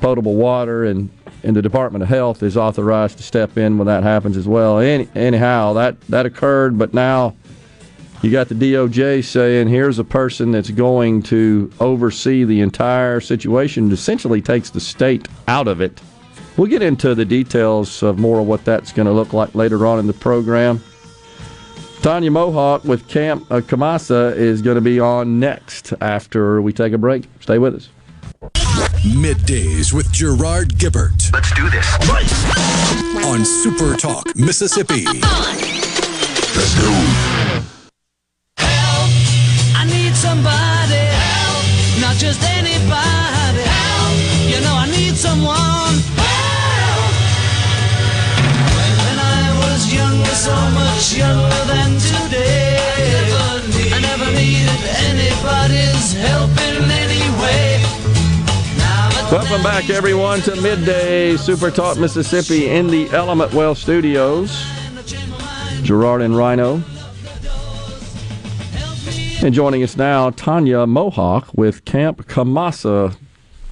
potable 0.00 0.34
water, 0.34 0.84
and, 0.84 1.10
and 1.42 1.54
the 1.54 1.62
Department 1.62 2.02
of 2.02 2.08
Health 2.08 2.42
is 2.42 2.56
authorized 2.56 3.18
to 3.18 3.22
step 3.22 3.56
in 3.56 3.78
when 3.78 3.86
that 3.86 4.02
happens 4.02 4.36
as 4.36 4.48
well. 4.48 4.78
Any, 4.78 5.08
anyhow, 5.14 5.74
that, 5.74 6.00
that 6.08 6.26
occurred, 6.26 6.78
but 6.78 6.94
now 6.94 7.36
you 8.22 8.30
got 8.30 8.48
the 8.48 8.54
DOJ 8.54 9.22
saying 9.22 9.68
here's 9.68 9.98
a 9.98 10.04
person 10.04 10.50
that's 10.50 10.70
going 10.70 11.22
to 11.24 11.70
oversee 11.78 12.44
the 12.44 12.62
entire 12.62 13.20
situation, 13.20 13.92
essentially 13.92 14.40
takes 14.40 14.70
the 14.70 14.80
state 14.80 15.28
out 15.46 15.68
of 15.68 15.82
it. 15.82 16.00
We'll 16.56 16.68
get 16.68 16.82
into 16.82 17.14
the 17.14 17.26
details 17.26 18.02
of 18.02 18.18
more 18.18 18.40
of 18.40 18.46
what 18.46 18.64
that's 18.64 18.92
going 18.92 19.06
to 19.06 19.12
look 19.12 19.32
like 19.34 19.54
later 19.54 19.86
on 19.86 19.98
in 19.98 20.06
the 20.06 20.14
program. 20.14 20.82
Tanya 22.04 22.30
Mohawk 22.30 22.84
with 22.84 23.08
Camp 23.08 23.50
uh, 23.50 23.62
Kamassa 23.62 24.36
is 24.36 24.60
going 24.60 24.74
to 24.74 24.82
be 24.82 25.00
on 25.00 25.40
next 25.40 25.94
after 26.02 26.60
we 26.60 26.70
take 26.70 26.92
a 26.92 26.98
break. 26.98 27.24
Stay 27.40 27.56
with 27.56 27.76
us. 27.76 27.88
Middays 29.16 29.90
with 29.90 30.12
Gerard 30.12 30.74
Gibert. 30.76 31.32
Let's 31.32 31.50
do 31.54 31.70
this. 31.70 31.90
On 33.24 33.42
Super 33.42 33.96
Talk, 33.96 34.36
Mississippi. 34.36 35.06
Let's 35.06 36.74
go. 36.78 36.90
I 38.58 39.86
need 39.86 40.14
somebody 40.14 41.06
help, 41.08 41.64
not 42.02 42.16
just 42.16 42.42
anybody 42.42 43.62
help. 43.62 44.14
You 44.50 44.60
know 44.60 44.74
I 44.74 44.90
need 44.90 45.16
someone 45.16 45.73
so 50.44 50.54
much 50.72 51.16
younger 51.16 51.64
than 51.64 51.92
today, 51.98 52.76
I 53.92 53.98
never 54.02 54.26
needed 54.32 54.82
anybody's 55.08 56.12
help 56.12 56.50
in 56.68 56.84
any 56.90 57.24
way. 57.40 57.80
Welcome 59.32 59.62
back, 59.62 59.88
everyone, 59.88 60.42
to 60.42 60.54
Midday 60.60 61.38
Super 61.38 61.70
Talk 61.70 61.96
Mississippi 61.98 62.68
in 62.68 62.88
the 62.88 63.08
Element 63.12 63.54
Wealth 63.54 63.78
Studios. 63.78 64.50
Gerard 65.82 66.20
and 66.20 66.36
Rhino. 66.36 66.82
And 69.42 69.54
joining 69.54 69.82
us 69.82 69.96
now, 69.96 70.28
Tanya 70.28 70.86
Mohawk 70.86 71.54
with 71.54 71.86
Camp 71.86 72.26
Kamassa. 72.26 73.16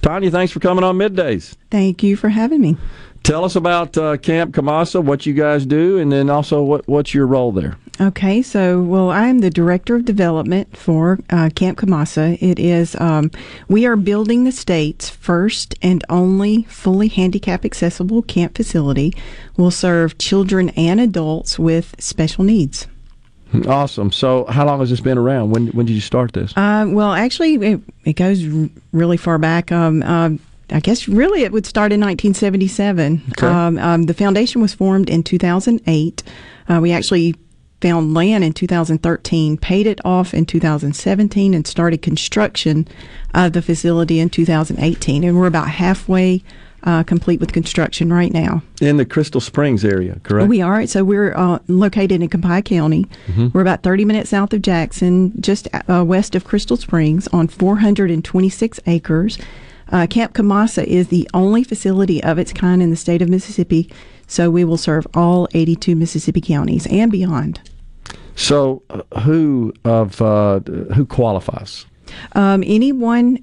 Tanya, 0.01 0.31
thanks 0.31 0.51
for 0.51 0.59
coming 0.59 0.83
on 0.83 0.97
Middays. 0.97 1.55
Thank 1.69 2.01
you 2.01 2.15
for 2.15 2.29
having 2.29 2.61
me. 2.61 2.77
Tell 3.23 3.45
us 3.45 3.55
about 3.55 3.97
uh, 3.97 4.17
Camp 4.17 4.53
Kamassa, 4.53 5.01
what 5.01 5.25
you 5.25 5.33
guys 5.33 5.65
do, 5.65 5.97
and 5.97 6.11
then 6.11 6.29
also 6.29 6.61
what, 6.61 6.85
what's 6.89 7.13
your 7.13 7.25
role 7.25 7.53
there. 7.53 7.77
Okay, 8.01 8.41
so 8.41 8.81
well, 8.81 9.11
I'm 9.11 9.39
the 9.39 9.49
director 9.49 9.95
of 9.95 10.03
development 10.03 10.75
for 10.75 11.19
uh, 11.29 11.49
Camp 11.55 11.77
Kamassa. 11.77 12.37
It 12.41 12.59
is 12.59 12.95
um, 12.99 13.31
we 13.69 13.85
are 13.85 13.95
building 13.95 14.43
the 14.43 14.51
state's 14.51 15.09
first 15.09 15.75
and 15.81 16.03
only 16.09 16.63
fully 16.63 17.07
handicap 17.07 17.63
accessible 17.63 18.23
camp 18.23 18.57
facility. 18.57 19.13
Will 19.55 19.71
serve 19.71 20.17
children 20.17 20.69
and 20.69 20.99
adults 20.99 21.57
with 21.57 21.95
special 21.99 22.43
needs. 22.43 22.87
Awesome. 23.67 24.11
So, 24.11 24.45
how 24.45 24.65
long 24.65 24.79
has 24.79 24.89
this 24.89 24.99
been 24.99 25.17
around? 25.17 25.51
When 25.51 25.67
when 25.67 25.85
did 25.85 25.93
you 25.93 26.01
start 26.01 26.33
this? 26.33 26.51
Uh, 26.57 26.87
well, 26.89 27.13
actually, 27.13 27.53
it, 27.55 27.81
it 28.03 28.13
goes 28.13 28.43
r- 28.45 28.69
really 28.91 29.17
far 29.17 29.37
back. 29.37 29.71
Um, 29.71 30.01
uh, 30.03 30.31
I 30.73 30.79
guess 30.79 31.07
really 31.07 31.43
it 31.43 31.51
would 31.51 31.65
start 31.65 31.91
in 31.91 32.01
1977. 32.01 33.21
Okay. 33.31 33.47
Um, 33.47 33.77
um, 33.77 34.03
the 34.03 34.13
foundation 34.13 34.61
was 34.61 34.73
formed 34.73 35.09
in 35.09 35.23
2008. 35.23 36.23
Uh, 36.67 36.79
we 36.81 36.91
actually 36.91 37.35
found 37.79 38.13
land 38.13 38.43
in 38.43 38.53
2013, 38.53 39.57
paid 39.57 39.85
it 39.85 39.99
off 40.03 40.33
in 40.33 40.45
2017, 40.45 41.53
and 41.53 41.67
started 41.67 42.01
construction 42.01 42.87
of 43.33 43.53
the 43.53 43.61
facility 43.61 44.19
in 44.19 44.29
2018. 44.29 45.23
And 45.23 45.37
we're 45.37 45.47
about 45.47 45.67
halfway 45.67 46.41
uh, 46.83 47.03
complete 47.03 47.39
with 47.39 47.53
construction 47.53 48.11
right 48.11 48.33
now. 48.33 48.61
In 48.81 48.97
the 48.97 49.05
Crystal 49.05 49.41
Springs 49.41 49.85
area, 49.85 50.19
correct? 50.23 50.49
We 50.49 50.61
are. 50.61 50.85
So 50.87 51.03
we're 51.03 51.33
uh, 51.35 51.59
located 51.67 52.21
in 52.21 52.29
Copiah 52.29 52.61
County. 52.61 53.05
We're 53.53 53.61
about 53.61 53.83
30 53.83 54.05
minutes 54.05 54.29
south 54.29 54.53
of 54.53 54.61
Jackson, 54.61 55.33
just 55.39 55.67
uh, 55.73 56.03
west 56.05 56.35
of 56.35 56.43
Crystal 56.43 56.77
Springs, 56.77 57.27
on 57.29 57.47
426 57.47 58.79
acres. 58.85 59.37
Uh, 59.91 60.07
Camp 60.07 60.33
Kamassa 60.33 60.83
is 60.83 61.09
the 61.09 61.29
only 61.33 61.63
facility 61.63 62.23
of 62.23 62.39
its 62.39 62.53
kind 62.53 62.81
in 62.81 62.89
the 62.89 62.95
state 62.95 63.21
of 63.21 63.29
Mississippi. 63.29 63.91
So 64.27 64.49
we 64.49 64.63
will 64.63 64.77
serve 64.77 65.05
all 65.13 65.47
82 65.53 65.95
Mississippi 65.95 66.41
counties 66.41 66.87
and 66.87 67.11
beyond. 67.11 67.59
So, 68.35 68.81
uh, 68.89 69.03
who 69.19 69.73
of 69.85 70.21
uh, 70.21 70.59
who 70.95 71.05
qualifies? 71.05 71.85
Um, 72.33 72.63
anyone, 72.65 73.37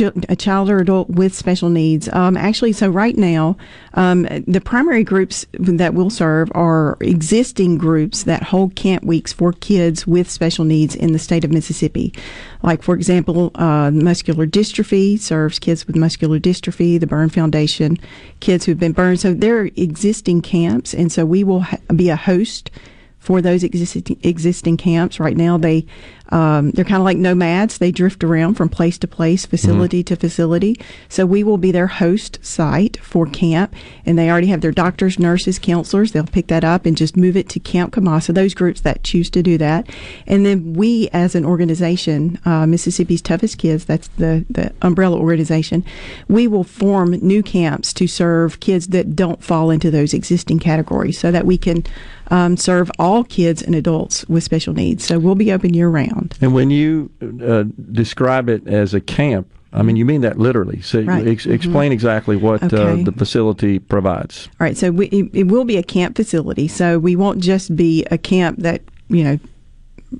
a, 0.00 0.36
child 0.36 0.70
or 0.70 0.78
adult 0.78 1.10
with 1.10 1.34
special 1.34 1.68
needs. 1.68 2.08
Um, 2.12 2.36
actually, 2.36 2.72
so 2.72 2.88
right 2.88 3.16
now, 3.16 3.56
um, 3.94 4.22
the 4.46 4.60
primary 4.60 5.04
groups 5.04 5.46
that 5.52 5.94
we'll 5.94 6.10
serve 6.10 6.50
are 6.54 6.96
existing 7.00 7.78
groups 7.78 8.24
that 8.24 8.42
hold 8.42 8.74
camp 8.74 9.04
weeks 9.04 9.32
for 9.32 9.52
kids 9.52 10.06
with 10.06 10.30
special 10.30 10.64
needs 10.64 10.94
in 10.94 11.12
the 11.12 11.18
state 11.18 11.44
of 11.44 11.52
Mississippi. 11.52 12.14
Like, 12.62 12.82
for 12.82 12.94
example, 12.94 13.50
uh, 13.54 13.90
muscular 13.90 14.46
dystrophy 14.46 15.18
serves 15.18 15.58
kids 15.58 15.86
with 15.86 15.96
muscular 15.96 16.38
dystrophy, 16.38 16.98
the 16.98 17.06
Burn 17.06 17.28
Foundation, 17.28 17.98
kids 18.40 18.64
who've 18.64 18.78
been 18.78 18.92
burned. 18.92 19.20
So 19.20 19.34
they're 19.34 19.66
existing 19.76 20.42
camps, 20.42 20.94
and 20.94 21.12
so 21.12 21.26
we 21.26 21.44
will 21.44 21.60
ha- 21.60 21.78
be 21.94 22.08
a 22.08 22.16
host 22.16 22.70
for 23.18 23.40
those 23.40 23.62
existing 23.62 24.18
existing 24.24 24.76
camps. 24.76 25.20
Right 25.20 25.36
now, 25.36 25.56
they 25.56 25.86
um, 26.32 26.70
they're 26.70 26.84
kind 26.84 26.96
of 26.96 27.04
like 27.04 27.18
nomads. 27.18 27.78
They 27.78 27.92
drift 27.92 28.24
around 28.24 28.54
from 28.54 28.70
place 28.70 28.96
to 28.98 29.06
place, 29.06 29.44
facility 29.44 30.02
to 30.04 30.16
facility. 30.16 30.80
So 31.08 31.26
we 31.26 31.44
will 31.44 31.58
be 31.58 31.70
their 31.70 31.86
host 31.86 32.38
site 32.42 32.96
for 32.96 33.26
camp, 33.26 33.74
and 34.06 34.18
they 34.18 34.30
already 34.30 34.46
have 34.46 34.62
their 34.62 34.72
doctors, 34.72 35.18
nurses, 35.18 35.58
counselors. 35.58 36.12
They'll 36.12 36.24
pick 36.24 36.46
that 36.46 36.64
up 36.64 36.86
and 36.86 36.96
just 36.96 37.18
move 37.18 37.36
it 37.36 37.50
to 37.50 37.60
Camp 37.60 37.92
Kamassa. 37.92 38.34
Those 38.34 38.54
groups 38.54 38.80
that 38.80 39.04
choose 39.04 39.28
to 39.30 39.42
do 39.42 39.58
that, 39.58 39.88
and 40.26 40.46
then 40.46 40.72
we, 40.72 41.10
as 41.12 41.34
an 41.34 41.44
organization, 41.44 42.38
uh, 42.46 42.66
Mississippi's 42.66 43.22
Toughest 43.22 43.58
Kids, 43.58 43.84
that's 43.84 44.08
the 44.16 44.46
the 44.48 44.72
umbrella 44.80 45.18
organization, 45.18 45.84
we 46.28 46.46
will 46.46 46.64
form 46.64 47.10
new 47.10 47.42
camps 47.42 47.92
to 47.92 48.06
serve 48.06 48.58
kids 48.60 48.88
that 48.88 49.14
don't 49.14 49.44
fall 49.44 49.70
into 49.70 49.90
those 49.90 50.14
existing 50.14 50.58
categories, 50.58 51.18
so 51.18 51.30
that 51.30 51.44
we 51.44 51.58
can 51.58 51.84
um, 52.28 52.56
serve 52.56 52.90
all 52.98 53.24
kids 53.24 53.60
and 53.62 53.74
adults 53.74 54.26
with 54.28 54.42
special 54.42 54.72
needs. 54.72 55.04
So 55.04 55.18
we'll 55.18 55.34
be 55.34 55.52
open 55.52 55.74
year 55.74 55.88
round. 55.88 56.21
And 56.40 56.54
when 56.54 56.70
you 56.70 57.10
uh, 57.44 57.64
describe 57.92 58.48
it 58.48 58.66
as 58.66 58.94
a 58.94 59.00
camp, 59.00 59.48
I 59.72 59.82
mean 59.82 59.96
you 59.96 60.04
mean 60.04 60.20
that 60.20 60.38
literally. 60.38 60.80
So 60.82 61.00
Right. 61.00 61.26
ex- 61.26 61.46
explain 61.46 61.92
exactly 61.92 62.36
what 62.36 62.62
uh, 62.72 62.96
the 62.96 63.12
facility 63.16 63.78
provides. 63.78 64.48
All 64.60 64.66
right, 64.66 64.76
so 64.76 64.90
we, 64.90 65.06
it, 65.06 65.30
it 65.32 65.44
will 65.44 65.64
be 65.64 65.76
a 65.78 65.82
camp 65.82 66.14
facility. 66.16 66.68
So 66.68 66.98
we 66.98 67.16
won't 67.16 67.38
just 67.40 67.74
be 67.74 68.04
a 68.10 68.18
camp 68.18 68.58
that 68.60 68.82
you 69.08 69.24
know 69.24 69.38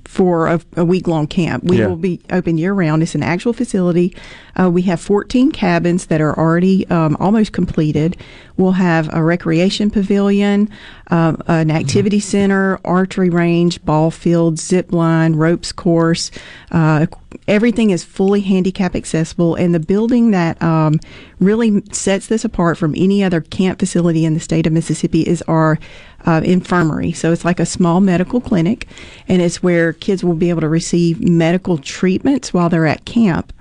for 0.05 0.47
a, 0.47 0.61
a 0.77 0.85
week 0.85 1.07
long 1.07 1.27
camp. 1.27 1.65
We 1.65 1.79
Yeah. 1.79 1.87
will 1.87 1.97
be 1.97 2.21
open 2.31 2.59
year 2.59 2.73
round. 2.73 3.03
It's 3.03 3.15
an 3.15 3.23
actual 3.23 3.53
facility. 3.53 4.15
Uh, 4.59 4.71
we 4.71 4.83
have 4.83 5.01
14 5.01 5.51
cabins 5.51 6.07
that 6.07 6.21
are 6.21 6.39
already 6.39 6.87
um, 6.89 7.17
almost 7.19 7.53
completed. 7.53 8.17
We'll 8.59 8.73
have 8.73 9.09
a 9.15 9.23
recreation 9.23 9.91
pavilion, 9.91 10.69
um, 11.11 11.43
an 11.47 11.71
activity 11.71 12.21
center, 12.21 12.79
archery 12.85 13.31
range, 13.31 13.83
ball 13.85 14.11
field, 14.11 14.59
zip 14.59 14.93
line, 14.93 15.37
ropes 15.37 15.73
course. 15.73 16.31
Uh, 16.71 17.07
everything 17.49 17.91
is 17.91 18.05
fully 18.05 18.41
handicap 18.43 18.95
accessible, 18.95 19.55
and 19.55 19.75
the 19.75 19.81
building 19.81 20.33
that 20.33 20.63
um, 20.63 21.01
really 21.41 21.83
sets 21.93 22.27
this 22.27 22.45
apart 22.45 22.77
from 22.77 22.95
any 22.95 23.25
other 23.25 23.41
camp 23.41 23.79
facility 23.79 24.27
in 24.27 24.35
the 24.35 24.41
state 24.41 24.67
of 24.67 24.73
Mississippi 24.75 25.23
is 25.23 25.41
our 25.49 25.79
uh, 26.27 26.41
infirmary. 26.45 27.13
So 27.13 27.33
it's 27.33 27.45
like 27.45 27.61
a 27.61 27.67
small 27.67 28.01
medical 28.01 28.41
clinic, 28.41 28.87
and 29.29 29.41
it's 29.43 29.63
where 29.63 29.93
kids 29.93 30.23
will 30.25 30.35
be 30.35 30.51
able 30.51 30.61
to 30.63 30.69
receive 30.69 31.21
medical 31.21 31.79
treatments 31.79 32.53
while 32.55 32.69
they're 32.69 32.87
at 32.87 33.05
camp. 33.05 33.53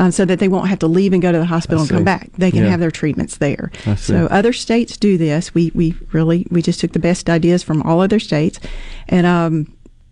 Um, 0.00 0.12
so 0.12 0.24
that 0.26 0.38
they 0.38 0.46
won't 0.46 0.68
have 0.68 0.78
to 0.78 0.86
leave 0.86 1.12
and 1.12 1.20
go 1.20 1.32
to 1.32 1.38
the 1.38 1.44
hospital 1.44 1.80
and 1.80 1.90
come 1.90 2.04
back. 2.04 2.30
They 2.38 2.52
can 2.52 2.62
Yeah. 2.62 2.70
have 2.70 2.78
their 2.78 2.92
treatments 2.92 3.38
there. 3.38 3.72
So 3.96 4.26
other 4.30 4.52
states 4.52 4.96
do 4.96 5.18
this. 5.18 5.52
We 5.54 5.72
we 5.74 5.96
really 6.12 6.46
we 6.52 6.62
just 6.62 6.78
took 6.78 6.92
the 6.92 7.00
best 7.00 7.28
ideas 7.28 7.64
from 7.64 7.82
all 7.82 8.00
other 8.00 8.20
states, 8.20 8.60
and 9.08 9.26
um, 9.26 9.66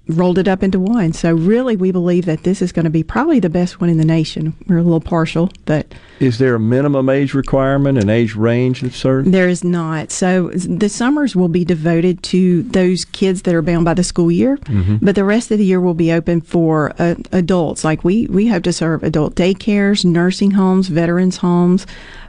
rolled 0.08 0.38
it 0.38 0.46
up 0.46 0.62
into 0.62 0.78
one. 0.78 1.12
So 1.12 1.34
really, 1.34 1.74
we 1.74 1.90
believe 1.90 2.26
that 2.26 2.44
this 2.44 2.62
is 2.62 2.70
going 2.70 2.84
to 2.84 2.90
be 2.90 3.02
probably 3.02 3.40
the 3.40 3.50
best 3.50 3.80
one 3.80 3.90
in 3.90 3.98
the 3.98 4.04
nation. 4.04 4.54
We're 4.68 4.78
a 4.78 4.82
little 4.82 5.00
partial, 5.00 5.50
but 5.64 5.92
Is 6.20 6.38
there 6.38 6.54
a 6.54 6.60
minimum 6.60 7.08
age 7.08 7.34
requirement, 7.34 7.98
an 7.98 8.08
age 8.08 8.36
range 8.36 8.82
that's 8.82 8.96
certain? 8.96 9.32
there 9.32 9.48
is 9.48 9.64
not. 9.64 10.12
So 10.12 10.50
the 10.50 10.88
summers 10.88 11.34
will 11.34 11.48
be 11.48 11.64
devoted 11.64 12.22
to 12.24 12.62
those 12.62 13.04
kids 13.04 13.42
that 13.42 13.54
are 13.54 13.62
bound 13.62 13.84
by 13.84 13.94
the 13.94 14.04
school 14.04 14.30
year, 14.30 14.58
but 15.02 15.16
the 15.16 15.24
rest 15.24 15.50
of 15.50 15.58
the 15.58 15.64
year 15.64 15.80
will 15.80 15.94
be 15.94 16.12
open 16.12 16.40
for 16.40 16.92
uh, 17.00 17.16
adults. 17.32 17.82
Like 17.84 18.04
we 18.04 18.26
we 18.26 18.46
hope 18.46 18.62
to 18.64 18.72
serve 18.72 19.02
adult 19.02 19.34
daycares, 19.34 20.04
nursing 20.04 20.52
homes, 20.52 20.86
veterans 20.88 21.38
homes. 21.38 21.86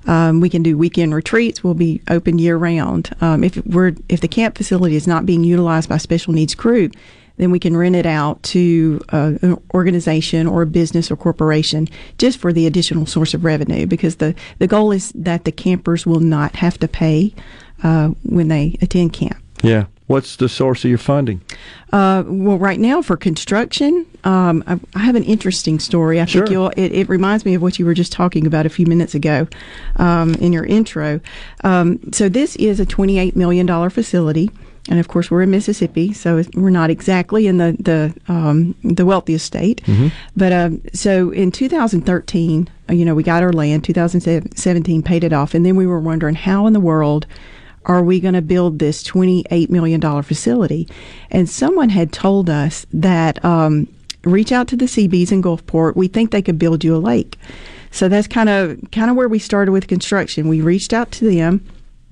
Um, 0.07 0.39
we 0.39 0.49
can 0.49 0.63
do 0.63 0.77
weekend 0.77 1.13
retreats. 1.13 1.63
We'll 1.63 1.73
be 1.73 2.01
open 2.09 2.39
year 2.39 2.57
round. 2.57 3.13
Um, 3.21 3.43
if 3.43 3.57
we're 3.67 3.93
if 4.09 4.21
the 4.21 4.27
camp 4.27 4.57
facility 4.57 4.95
is 4.95 5.05
not 5.05 5.25
being 5.27 5.43
utilized 5.43 5.89
by 5.89 5.97
special 5.97 6.33
needs 6.33 6.55
group, 6.55 6.93
then 7.37 7.51
we 7.51 7.59
can 7.59 7.75
rent 7.77 7.95
it 7.95 8.05
out 8.05 8.41
to 8.43 9.01
uh, 9.09 9.33
an 9.41 9.61
organization 9.73 10.47
or 10.47 10.61
a 10.63 10.67
business 10.67 11.09
or 11.09 11.15
corporation 11.15 11.87
just 12.17 12.39
for 12.39 12.51
the 12.51 12.67
additional 12.67 13.05
source 13.05 13.33
of 13.33 13.45
revenue 13.45 13.85
because 13.85 14.17
the, 14.17 14.35
the 14.59 14.67
goal 14.67 14.91
is 14.91 15.11
that 15.15 15.45
the 15.45 15.51
campers 15.51 16.05
will 16.05 16.19
not 16.19 16.55
have 16.57 16.77
to 16.79 16.87
pay 16.87 17.33
uh, 17.83 18.09
when 18.23 18.47
they 18.47 18.77
attend 18.81 19.13
camp. 19.13 19.37
Yeah. 19.63 19.85
What's 20.07 20.37
the 20.37 20.47
source 20.47 20.85
of 20.85 20.89
your 20.89 20.97
funding? 20.97 21.41
Uh, 21.91 22.23
well, 22.25 22.57
right 22.57 22.79
now 22.79 23.01
for 23.01 23.17
construction, 23.17 24.05
um, 24.23 24.63
I, 24.65 24.79
I 24.95 24.99
have 24.99 25.15
an 25.15 25.23
interesting 25.25 25.79
story. 25.79 26.21
I 26.21 26.25
Sure. 26.25 26.43
think 26.43 26.51
you'll, 26.51 26.69
it, 26.77 26.93
it 26.93 27.09
reminds 27.09 27.43
me 27.43 27.55
of 27.55 27.61
what 27.61 27.77
you 27.77 27.85
were 27.85 27.93
just 27.93 28.13
talking 28.13 28.47
about 28.47 28.65
a 28.65 28.69
few 28.69 28.85
minutes 28.85 29.15
ago 29.15 29.49
um, 29.97 30.33
in 30.35 30.53
your 30.53 30.65
intro. 30.65 31.19
Um, 31.65 31.99
so 32.13 32.29
this 32.29 32.55
is 32.55 32.79
a 32.79 32.85
$28 32.85 33.35
million 33.35 33.89
facility. 33.89 34.49
And 34.89 34.99
of 34.99 35.07
course, 35.07 35.29
we're 35.29 35.41
in 35.41 35.51
Mississippi, 35.51 36.13
so 36.13 36.41
we're 36.53 36.69
not 36.69 36.89
exactly 36.89 37.47
in 37.47 37.57
the 37.57 37.75
the 37.79 38.13
um, 38.31 38.75
the 38.83 39.05
wealthiest 39.05 39.45
state. 39.45 39.81
But 40.35 40.53
um, 40.53 40.81
so 40.93 41.31
in 41.31 41.51
2013, 41.51 42.69
uh, 42.89 42.93
you 42.93 43.03
know, 43.03 43.15
we 43.15 43.23
got 43.23 43.43
our 43.43 43.51
land. 43.53 43.83
2017 43.83 45.03
paid 45.03 45.23
it 45.23 45.33
off, 45.33 45.53
and 45.53 45.65
then 45.65 45.75
we 45.75 45.85
were 45.85 45.99
wondering 45.99 46.35
how 46.35 46.67
in 46.67 46.73
the 46.73 46.79
world 46.79 47.25
are 47.85 48.03
we 48.03 48.19
going 48.19 48.33
to 48.33 48.41
build 48.41 48.79
this 48.79 49.01
$28 49.03 49.69
million 49.69 50.01
facility? 50.21 50.87
And 51.31 51.49
someone 51.49 51.89
had 51.89 52.11
told 52.11 52.49
us 52.49 52.85
that 52.91 53.43
um, 53.45 53.87
reach 54.25 54.51
out 54.51 54.67
to 54.69 54.75
the 54.75 54.87
Seabees 54.87 55.31
in 55.31 55.41
Gulfport. 55.41 55.95
We 55.95 56.07
think 56.09 56.31
they 56.31 56.41
could 56.41 56.59
build 56.59 56.83
you 56.83 56.95
a 56.95 56.97
lake. 56.97 57.37
So 57.91 58.09
that's 58.09 58.27
kind 58.27 58.49
of 58.49 58.77
kind 58.91 59.09
of 59.09 59.15
where 59.15 59.29
we 59.29 59.39
started 59.39 59.71
with 59.71 59.87
construction. 59.87 60.49
We 60.49 60.61
reached 60.61 60.93
out 60.93 61.11
to 61.13 61.33
them. 61.33 61.65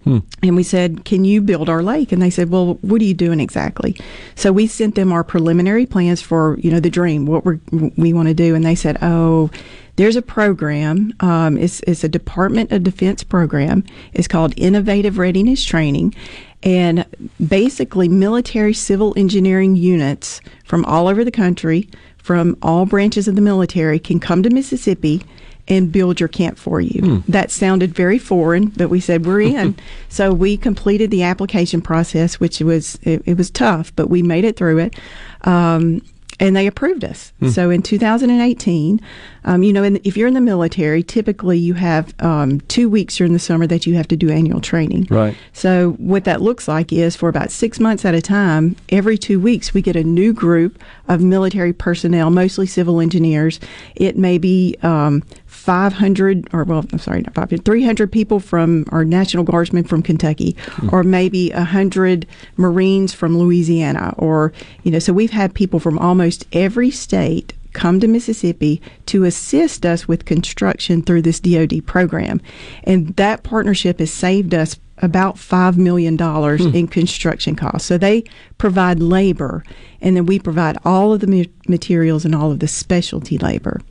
And 0.05 0.55
we 0.55 0.63
said, 0.63 1.03
"Can 1.03 1.25
you 1.25 1.41
build 1.41 1.67
our 1.67 1.81
lake?" 1.81 2.11
And 2.11 2.21
they 2.21 2.29
said, 2.29 2.49
"Well, 2.49 2.77
what 2.81 3.01
are 3.01 3.05
you 3.05 3.13
doing 3.13 3.39
exactly?" 3.39 3.95
So 4.35 4.51
we 4.51 4.67
sent 4.67 4.95
them 4.95 5.11
our 5.11 5.23
preliminary 5.23 5.85
plans 5.85 6.21
for 6.21 6.57
you 6.61 6.71
know 6.71 6.79
the 6.79 6.89
dream, 6.89 7.25
what 7.25 7.45
we 7.45 7.59
we 7.97 8.13
want 8.13 8.27
to 8.27 8.33
do, 8.33 8.53
and 8.55 8.63
they 8.63 8.75
said, 8.75 8.97
"Oh, 9.01 9.49
there's 9.95 10.15
a 10.15 10.21
program. 10.21 11.13
Um, 11.21 11.57
it's 11.57 11.79
it's 11.81 12.03
a 12.03 12.09
Department 12.09 12.71
of 12.71 12.83
Defense 12.83 13.23
program. 13.23 13.83
It's 14.13 14.27
called 14.27 14.53
Innovative 14.57 15.17
Readiness 15.17 15.63
Training." 15.63 16.13
And 16.61 17.05
basically, 17.47 18.07
military 18.07 18.73
civil 18.73 19.13
engineering 19.17 19.75
units 19.75 20.41
from 20.63 20.83
all 20.85 21.07
over 21.07 21.23
the 21.23 21.31
country, 21.31 21.87
from 22.17 22.57
all 22.61 22.85
branches 22.85 23.27
of 23.27 23.35
the 23.35 23.41
military, 23.41 23.99
can 23.99 24.19
come 24.19 24.41
to 24.43 24.49
Mississippi 24.49 25.21
and 25.67 25.91
build 25.91 26.19
your 26.19 26.29
camp 26.29 26.57
for 26.57 26.79
you. 26.79 27.23
That 27.27 27.51
sounded 27.51 27.93
very 27.93 28.19
foreign, 28.19 28.67
but 28.67 28.89
we 28.89 28.99
said 28.99 29.25
we're 29.25 29.41
in. 29.41 29.75
so 30.09 30.31
we 30.33 30.57
completed 30.57 31.11
the 31.11 31.23
application 31.23 31.81
process, 31.81 32.39
which 32.39 32.59
was 32.59 32.99
it, 33.01 33.23
it 33.25 33.37
was 33.37 33.49
tough, 33.49 33.95
but 33.95 34.09
we 34.09 34.21
made 34.21 34.45
it 34.45 34.57
through 34.57 34.77
it. 34.79 34.95
Um, 35.41 36.01
and 36.39 36.55
they 36.55 36.67
approved 36.67 37.03
us. 37.03 37.31
So 37.49 37.69
in 37.69 37.81
2018, 37.81 38.99
um, 39.45 39.63
you 39.63 39.71
know, 39.71 39.83
in, 39.83 40.01
if 40.03 40.17
you're 40.17 40.27
in 40.27 40.33
the 40.33 40.41
military, 40.41 41.01
typically 41.01 41.57
you 41.57 41.75
have 41.75 42.13
um, 42.19 42.59
two 42.61 42.89
weeks 42.89 43.15
during 43.15 43.33
the 43.33 43.39
summer 43.39 43.65
that 43.67 43.85
you 43.85 43.95
have 43.95 44.07
to 44.09 44.17
do 44.17 44.29
annual 44.29 44.59
training. 44.59 45.07
Right. 45.09 45.37
So 45.53 45.91
what 45.91 46.25
that 46.25 46.41
looks 46.41 46.67
like 46.67 46.91
is 46.91 47.15
for 47.15 47.29
about 47.29 47.51
six 47.51 47.79
months 47.79 48.03
at 48.03 48.15
a 48.15 48.21
time, 48.21 48.75
every 48.89 49.17
two 49.17 49.39
weeks 49.39 49.73
we 49.73 49.81
get 49.81 49.95
a 49.95 50.03
new 50.03 50.33
group 50.33 50.81
of 51.07 51.21
military 51.21 51.73
personnel, 51.73 52.29
mostly 52.31 52.65
civil 52.65 52.99
engineers. 52.99 53.59
It 53.95 54.17
may 54.17 54.37
be 54.37 54.75
um, 54.83 55.23
500 55.65 56.47
or 56.53 56.63
well, 56.63 56.85
I'm 56.93 56.99
sorry, 56.99 57.21
not 57.21 57.33
500, 57.33 57.65
300 57.65 58.11
people 58.11 58.39
from 58.39 58.85
our 58.89 59.03
National 59.03 59.43
Guardsmen 59.43 59.83
from 59.83 60.03
Kentucky, 60.03 60.55
hmm. 60.59 60.89
or 60.93 61.01
maybe 61.03 61.49
100 61.49 62.27
Marines 62.55 63.15
from 63.15 63.35
Louisiana, 63.35 64.13
or 64.19 64.53
you 64.83 64.91
know, 64.91 64.99
so 64.99 65.11
we've 65.11 65.31
had 65.31 65.55
people 65.55 65.79
from 65.79 65.97
almost 65.97 66.45
every 66.53 66.91
state 66.91 67.53
come 67.73 67.99
to 67.99 68.07
Mississippi 68.07 68.79
to 69.07 69.23
assist 69.23 69.87
us 69.87 70.07
with 70.07 70.25
construction 70.25 71.01
through 71.01 71.23
this 71.23 71.39
DoD 71.39 71.83
program, 71.87 72.41
and 72.83 73.15
that 73.15 73.41
partnership 73.41 73.97
has 73.97 74.13
saved 74.13 74.53
us 74.53 74.79
about 74.99 75.39
five 75.39 75.79
million 75.79 76.15
dollars 76.15 76.63
hmm. 76.63 76.75
in 76.75 76.87
construction 76.87 77.55
costs. 77.55 77.87
So 77.87 77.97
they 77.97 78.23
provide 78.59 78.99
labor, 78.99 79.63
and 79.99 80.15
then 80.15 80.27
we 80.27 80.37
provide 80.37 80.77
all 80.85 81.11
of 81.11 81.21
the 81.21 81.49
materials 81.67 82.23
and 82.23 82.35
all 82.35 82.51
of 82.51 82.59
the 82.59 82.67
specialty 82.67 83.39
labor. 83.39 83.81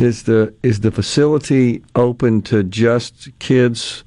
Is 0.00 0.24
the 0.24 0.54
is 0.62 0.80
the 0.80 0.90
facility 0.90 1.82
open 1.94 2.42
to 2.42 2.62
just 2.62 3.28
kids 3.38 4.04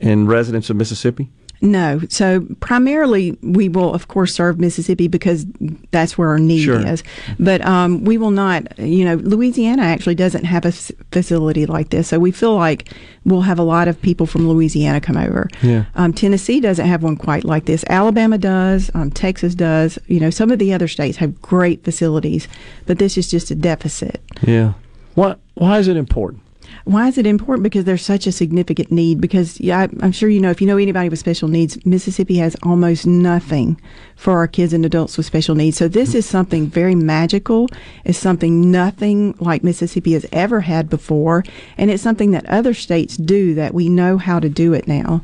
and 0.00 0.28
residents 0.28 0.70
of 0.70 0.76
Mississippi? 0.76 1.30
No. 1.60 2.00
So 2.08 2.46
primarily, 2.60 3.36
we 3.42 3.68
will, 3.68 3.92
of 3.92 4.06
course, 4.06 4.32
serve 4.32 4.60
Mississippi 4.60 5.08
because 5.08 5.44
that's 5.90 6.16
where 6.16 6.28
our 6.28 6.38
need 6.38 6.60
Sure. 6.62 6.86
is. 6.86 7.02
But 7.40 7.64
um, 7.66 8.04
we 8.04 8.16
will 8.16 8.30
not, 8.30 8.78
you 8.78 9.04
know, 9.04 9.16
Louisiana 9.16 9.82
actually 9.82 10.14
doesn't 10.14 10.44
have 10.44 10.64
a 10.64 10.70
facility 11.10 11.66
like 11.66 11.88
this. 11.90 12.06
So 12.06 12.20
we 12.20 12.30
feel 12.30 12.54
like 12.54 12.92
we'll 13.24 13.40
have 13.40 13.58
a 13.58 13.64
lot 13.64 13.88
of 13.88 14.00
people 14.00 14.24
from 14.24 14.48
Louisiana 14.48 15.00
come 15.00 15.16
over. 15.16 15.48
Yeah. 15.60 15.86
Um, 15.96 16.12
Tennessee 16.12 16.60
doesn't 16.60 16.86
have 16.86 17.02
one 17.02 17.16
quite 17.16 17.42
like 17.44 17.64
this. 17.64 17.84
Alabama 17.88 18.38
does. 18.38 18.88
Um, 18.94 19.10
Texas 19.10 19.56
does. 19.56 19.98
You 20.06 20.20
know, 20.20 20.30
some 20.30 20.52
of 20.52 20.60
the 20.60 20.72
other 20.72 20.86
states 20.86 21.18
have 21.18 21.42
great 21.42 21.82
facilities, 21.82 22.46
but 22.86 22.98
this 23.00 23.18
is 23.18 23.28
just 23.28 23.50
a 23.50 23.56
deficit. 23.56 24.22
Yeah. 24.42 24.74
Why 25.18 25.34
why 25.54 25.78
is 25.80 25.88
it 25.88 25.96
important? 25.96 26.42
Why 26.84 27.08
is 27.08 27.18
it 27.18 27.26
important? 27.26 27.64
Because 27.64 27.84
there's 27.84 28.04
such 28.04 28.28
a 28.28 28.32
significant 28.32 28.92
need. 28.92 29.20
Because 29.20 29.58
yeah, 29.58 29.80
I, 29.80 29.88
I'm 30.00 30.12
sure 30.12 30.28
you 30.28 30.38
know 30.38 30.50
if 30.50 30.60
you 30.60 30.66
know 30.68 30.76
anybody 30.76 31.08
with 31.08 31.18
special 31.18 31.48
needs, 31.48 31.84
Mississippi 31.84 32.36
has 32.36 32.54
almost 32.62 33.04
nothing 33.04 33.80
for 34.14 34.34
our 34.34 34.46
kids 34.46 34.72
and 34.72 34.86
adults 34.86 35.16
with 35.16 35.26
special 35.26 35.56
needs. 35.56 35.76
So 35.76 35.88
this 35.88 36.14
is 36.14 36.24
something 36.24 36.68
very 36.68 36.94
magical. 36.94 37.66
It's 38.04 38.16
something 38.16 38.70
nothing 38.70 39.34
like 39.40 39.64
Mississippi 39.64 40.12
has 40.12 40.24
ever 40.30 40.60
had 40.60 40.88
before, 40.88 41.42
and 41.76 41.90
it's 41.90 42.02
something 42.02 42.30
that 42.30 42.46
other 42.46 42.72
states 42.72 43.16
do 43.16 43.54
that 43.54 43.74
we 43.74 43.88
know 43.88 44.18
how 44.18 44.38
to 44.38 44.48
do 44.48 44.72
it 44.72 44.86
now. 44.86 45.20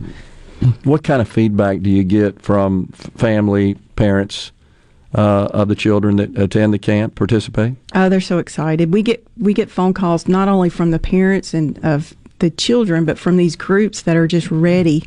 What 0.82 1.04
kind 1.04 1.22
of 1.22 1.28
feedback 1.28 1.82
do 1.82 1.90
you 1.90 2.02
get 2.02 2.42
from 2.42 2.88
family, 2.88 3.74
parents 3.94 4.50
uh, 5.14 5.48
of 5.52 5.68
the 5.68 5.74
children 5.74 6.16
that 6.16 6.36
attend 6.36 6.74
the 6.74 6.78
camp, 6.78 7.14
participate? 7.14 7.74
Oh, 7.94 8.08
they're 8.08 8.20
so 8.20 8.38
excited. 8.38 8.92
We 8.92 9.02
get 9.02 9.26
we 9.36 9.54
get 9.54 9.70
phone 9.70 9.94
calls 9.94 10.26
not 10.26 10.48
only 10.48 10.68
from 10.68 10.90
the 10.90 10.98
parents 10.98 11.54
and 11.54 11.82
of 11.84 12.14
the 12.40 12.50
children, 12.50 13.04
but 13.04 13.18
from 13.18 13.36
these 13.36 13.56
groups 13.56 14.02
that 14.02 14.16
are 14.16 14.26
just 14.26 14.50
ready. 14.50 15.04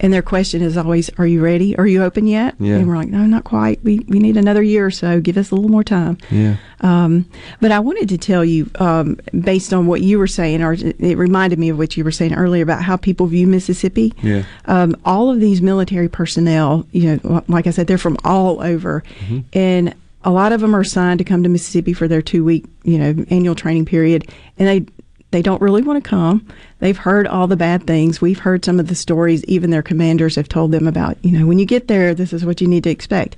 And 0.00 0.12
their 0.12 0.22
question 0.22 0.62
is 0.62 0.76
always, 0.76 1.10
"Are 1.18 1.26
you 1.26 1.42
ready? 1.42 1.76
Are 1.76 1.86
you 1.86 2.02
open 2.02 2.26
yet?" 2.26 2.54
Yeah. 2.60 2.76
And 2.76 2.86
we're 2.88 2.96
like, 2.96 3.08
"No, 3.08 3.24
not 3.26 3.44
quite. 3.44 3.82
We 3.82 4.00
we 4.08 4.18
need 4.18 4.36
another 4.36 4.62
year 4.62 4.86
or 4.86 4.90
so. 4.90 5.20
Give 5.20 5.36
us 5.36 5.50
a 5.50 5.54
little 5.54 5.70
more 5.70 5.84
time." 5.84 6.18
Yeah. 6.30 6.56
Um, 6.80 7.26
but 7.60 7.72
I 7.72 7.80
wanted 7.80 8.08
to 8.10 8.18
tell 8.18 8.44
you, 8.44 8.70
um, 8.78 9.18
based 9.40 9.72
on 9.74 9.86
what 9.86 10.00
you 10.00 10.18
were 10.18 10.26
saying, 10.28 10.62
or 10.62 10.72
it 10.74 11.18
reminded 11.18 11.58
me 11.58 11.68
of 11.70 11.78
what 11.78 11.96
you 11.96 12.04
were 12.04 12.12
saying 12.12 12.34
earlier 12.34 12.62
about 12.62 12.82
how 12.82 12.96
people 12.96 13.26
view 13.26 13.46
Mississippi. 13.46 14.12
Yeah. 14.22 14.44
Um, 14.66 14.96
all 15.04 15.30
of 15.30 15.40
these 15.40 15.60
military 15.60 16.08
personnel, 16.08 16.86
you 16.92 17.18
know, 17.22 17.42
like 17.48 17.66
I 17.66 17.70
said, 17.70 17.86
they're 17.88 17.98
from 17.98 18.16
all 18.24 18.62
over, 18.62 19.02
Mm-hmm. 19.24 19.38
and 19.52 19.94
a 20.24 20.30
lot 20.30 20.52
of 20.52 20.60
them 20.60 20.74
are 20.74 20.80
assigned 20.80 21.18
to 21.18 21.24
come 21.24 21.42
to 21.42 21.48
Mississippi 21.48 21.92
for 21.92 22.06
their 22.08 22.20
two 22.22 22.44
week, 22.44 22.64
you 22.84 22.98
know, 22.98 23.24
annual 23.30 23.54
training 23.54 23.84
period, 23.86 24.28
and 24.58 24.68
they 24.68 24.84
they 25.30 25.42
don't 25.42 25.60
really 25.60 25.82
want 25.82 26.02
to 26.02 26.08
come. 26.08 26.46
They've 26.78 26.96
heard 26.96 27.26
all 27.26 27.46
the 27.46 27.56
bad 27.56 27.86
things. 27.86 28.20
We've 28.20 28.38
heard 28.38 28.64
some 28.64 28.80
of 28.80 28.88
the 28.88 28.94
stories. 28.94 29.44
Even 29.44 29.70
their 29.70 29.82
commanders 29.82 30.36
have 30.36 30.48
told 30.48 30.72
them 30.72 30.86
about, 30.86 31.22
you 31.24 31.38
know, 31.38 31.46
when 31.46 31.58
you 31.58 31.66
get 31.66 31.88
there, 31.88 32.14
this 32.14 32.32
is 32.32 32.44
what 32.44 32.60
you 32.60 32.66
need 32.66 32.84
to 32.84 32.90
expect. 32.90 33.36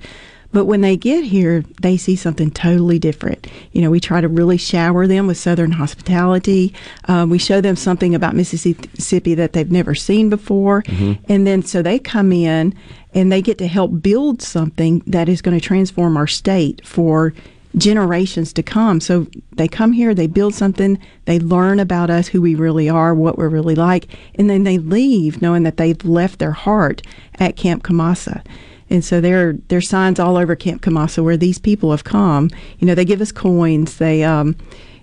But 0.53 0.65
when 0.65 0.81
they 0.81 0.97
get 0.97 1.23
here, 1.23 1.63
they 1.81 1.95
see 1.95 2.17
something 2.17 2.51
totally 2.51 2.99
different. 2.99 3.47
You 3.71 3.81
know, 3.81 3.89
we 3.89 4.01
try 4.01 4.19
to 4.19 4.27
really 4.27 4.57
shower 4.57 5.07
them 5.07 5.27
with 5.27 5.37
Southern 5.37 5.71
hospitality. 5.71 6.73
Um, 7.05 7.29
we 7.29 7.37
show 7.37 7.61
them 7.61 7.77
something 7.77 8.13
about 8.13 8.35
Mississippi 8.35 9.33
that 9.35 9.53
they've 9.53 9.71
never 9.71 9.95
seen 9.95 10.29
before. 10.29 10.83
And 11.29 11.47
then 11.47 11.63
so 11.63 11.81
they 11.81 11.99
come 11.99 12.33
in 12.33 12.75
and 13.13 13.31
they 13.31 13.41
get 13.41 13.57
to 13.59 13.67
help 13.67 14.01
build 14.01 14.41
something 14.41 15.01
that 15.07 15.29
is 15.29 15.41
going 15.41 15.57
to 15.57 15.65
transform 15.65 16.17
our 16.17 16.27
state 16.27 16.85
for 16.85 17.33
generations 17.75 18.53
to 18.53 18.63
come. 18.63 18.99
So 18.99 19.27
they 19.53 19.67
come 19.67 19.93
here, 19.93 20.13
they 20.13 20.27
build 20.27 20.53
something, 20.53 20.99
they 21.25 21.39
learn 21.39 21.79
about 21.79 22.09
us, 22.09 22.27
who 22.27 22.41
we 22.41 22.55
really 22.55 22.89
are, 22.89 23.15
what 23.15 23.37
we're 23.37 23.49
really 23.49 23.75
like, 23.75 24.07
and 24.35 24.49
then 24.49 24.63
they 24.63 24.77
leave 24.77 25.41
knowing 25.41 25.63
that 25.63 25.77
they've 25.77 26.03
left 26.03 26.39
their 26.39 26.51
heart 26.51 27.01
at 27.39 27.55
Camp 27.55 27.83
Kamassa. 27.83 28.45
And 28.89 29.05
so 29.05 29.21
there, 29.21 29.53
there 29.69 29.77
are 29.77 29.81
signs 29.81 30.19
all 30.19 30.35
over 30.35 30.53
Camp 30.55 30.81
Kamassa 30.81 31.23
where 31.23 31.37
these 31.37 31.57
people 31.57 31.91
have 31.91 32.03
come. 32.03 32.49
You 32.79 32.87
know, 32.87 32.95
they 32.95 33.05
give 33.05 33.21
us 33.21 33.31
coins. 33.31 33.97
They, 33.97 34.23
um, 34.23 34.57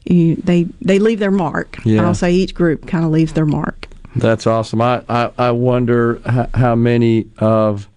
you, 0.05 0.37
they, 0.37 0.65
they 0.83 0.99
leave 0.99 1.21
their 1.21 1.31
mark. 1.31 1.79
Yeah. 1.87 2.05
I'll 2.05 2.15
say 2.15 2.33
each 2.33 2.55
group 2.55 2.87
kind 2.87 3.05
of 3.05 3.11
leaves 3.11 3.33
their 3.33 3.47
mark. 3.47 3.87
That's 4.15 4.47
awesome. 4.47 4.83
I, 4.83 5.03
I, 5.09 5.31
I 5.39 5.51
wonder 5.53 6.21
how, 6.27 6.49
how 6.53 6.75
many 6.75 7.29
of 7.39 7.89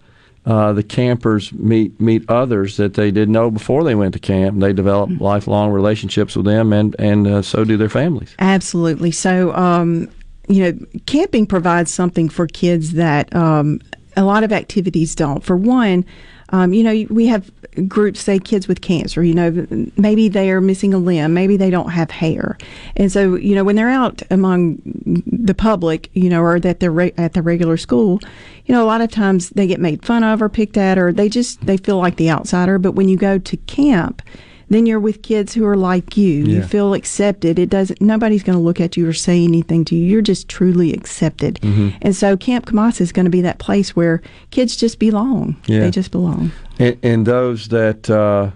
uh, 0.44 0.72
the 0.72 0.82
campers 0.82 1.52
meet 1.52 2.00
meet 2.00 2.28
others 2.28 2.76
that 2.76 2.94
they 2.94 3.10
didn't 3.10 3.32
know 3.32 3.50
before 3.50 3.84
they 3.84 3.94
went 3.94 4.12
to 4.14 4.18
camp. 4.18 4.58
They 4.58 4.72
develop 4.72 5.20
lifelong 5.20 5.70
relationships 5.70 6.34
with 6.34 6.46
them, 6.46 6.72
and 6.72 6.96
and 6.98 7.26
uh, 7.26 7.42
so 7.42 7.64
do 7.64 7.76
their 7.76 7.88
families. 7.88 8.34
Absolutely. 8.40 9.12
So, 9.12 9.54
um, 9.54 10.08
you 10.48 10.64
know, 10.64 10.86
camping 11.06 11.46
provides 11.46 11.92
something 11.92 12.28
for 12.28 12.48
kids 12.48 12.92
that 12.92 13.34
um, 13.36 13.80
a 14.16 14.24
lot 14.24 14.42
of 14.42 14.52
activities 14.52 15.14
don't. 15.14 15.44
For 15.44 15.56
one, 15.56 16.04
um, 16.52 16.72
you 16.72 16.84
know, 16.84 17.06
we 17.10 17.26
have 17.26 17.50
groups, 17.88 18.20
say 18.20 18.38
kids 18.38 18.68
with 18.68 18.82
cancer, 18.82 19.24
you 19.24 19.34
know, 19.34 19.66
maybe 19.96 20.28
they 20.28 20.50
are 20.50 20.60
missing 20.60 20.92
a 20.92 20.98
limb, 20.98 21.32
maybe 21.32 21.56
they 21.56 21.70
don't 21.70 21.90
have 21.90 22.10
hair. 22.10 22.58
And 22.96 23.10
so, 23.10 23.34
you 23.34 23.54
know, 23.54 23.64
when 23.64 23.76
they're 23.76 23.88
out 23.88 24.22
among 24.30 24.80
the 25.26 25.54
public, 25.54 26.10
you 26.12 26.28
know, 26.28 26.42
or 26.42 26.60
that 26.60 26.80
they're 26.80 26.92
re- 26.92 27.14
at 27.16 27.32
the 27.32 27.42
regular 27.42 27.78
school, 27.78 28.20
you 28.66 28.74
know, 28.74 28.84
a 28.84 28.86
lot 28.86 29.00
of 29.00 29.10
times 29.10 29.50
they 29.50 29.66
get 29.66 29.80
made 29.80 30.04
fun 30.04 30.22
of 30.22 30.42
or 30.42 30.48
picked 30.48 30.76
at, 30.76 30.98
or 30.98 31.12
they 31.12 31.28
just, 31.28 31.64
they 31.66 31.78
feel 31.78 31.96
like 31.98 32.16
the 32.16 32.30
outsider. 32.30 32.78
But 32.78 32.92
when 32.92 33.08
you 33.08 33.16
go 33.16 33.38
to 33.38 33.56
camp, 33.56 34.22
then 34.68 34.86
you're 34.86 35.00
with 35.00 35.22
kids 35.22 35.54
who 35.54 35.64
are 35.66 35.76
like 35.76 36.16
you. 36.16 36.44
You 36.44 36.62
feel 36.62 36.94
accepted. 36.94 37.58
It 37.58 37.68
doesn't. 37.68 38.00
Nobody's 38.00 38.42
going 38.42 38.58
to 38.58 38.62
look 38.62 38.80
at 38.80 38.96
you 38.96 39.08
or 39.08 39.12
say 39.12 39.42
anything 39.42 39.84
to 39.86 39.94
you. 39.94 40.04
You're 40.06 40.22
just 40.22 40.48
truly 40.48 40.92
accepted. 40.92 41.56
Mm-hmm. 41.56 41.96
And 42.02 42.16
so 42.16 42.36
Camp 42.36 42.66
Kamassa 42.66 43.00
is 43.00 43.12
going 43.12 43.24
to 43.26 43.30
be 43.30 43.42
that 43.42 43.58
place 43.58 43.94
where 43.94 44.22
kids 44.50 44.76
just 44.76 44.98
belong. 44.98 45.56
Yeah. 45.66 45.80
They 45.80 45.90
just 45.90 46.10
belong. 46.10 46.52
And, 46.78 46.98
and 47.02 47.26
those 47.26 47.68
that 47.68 48.08
uh, 48.08 48.50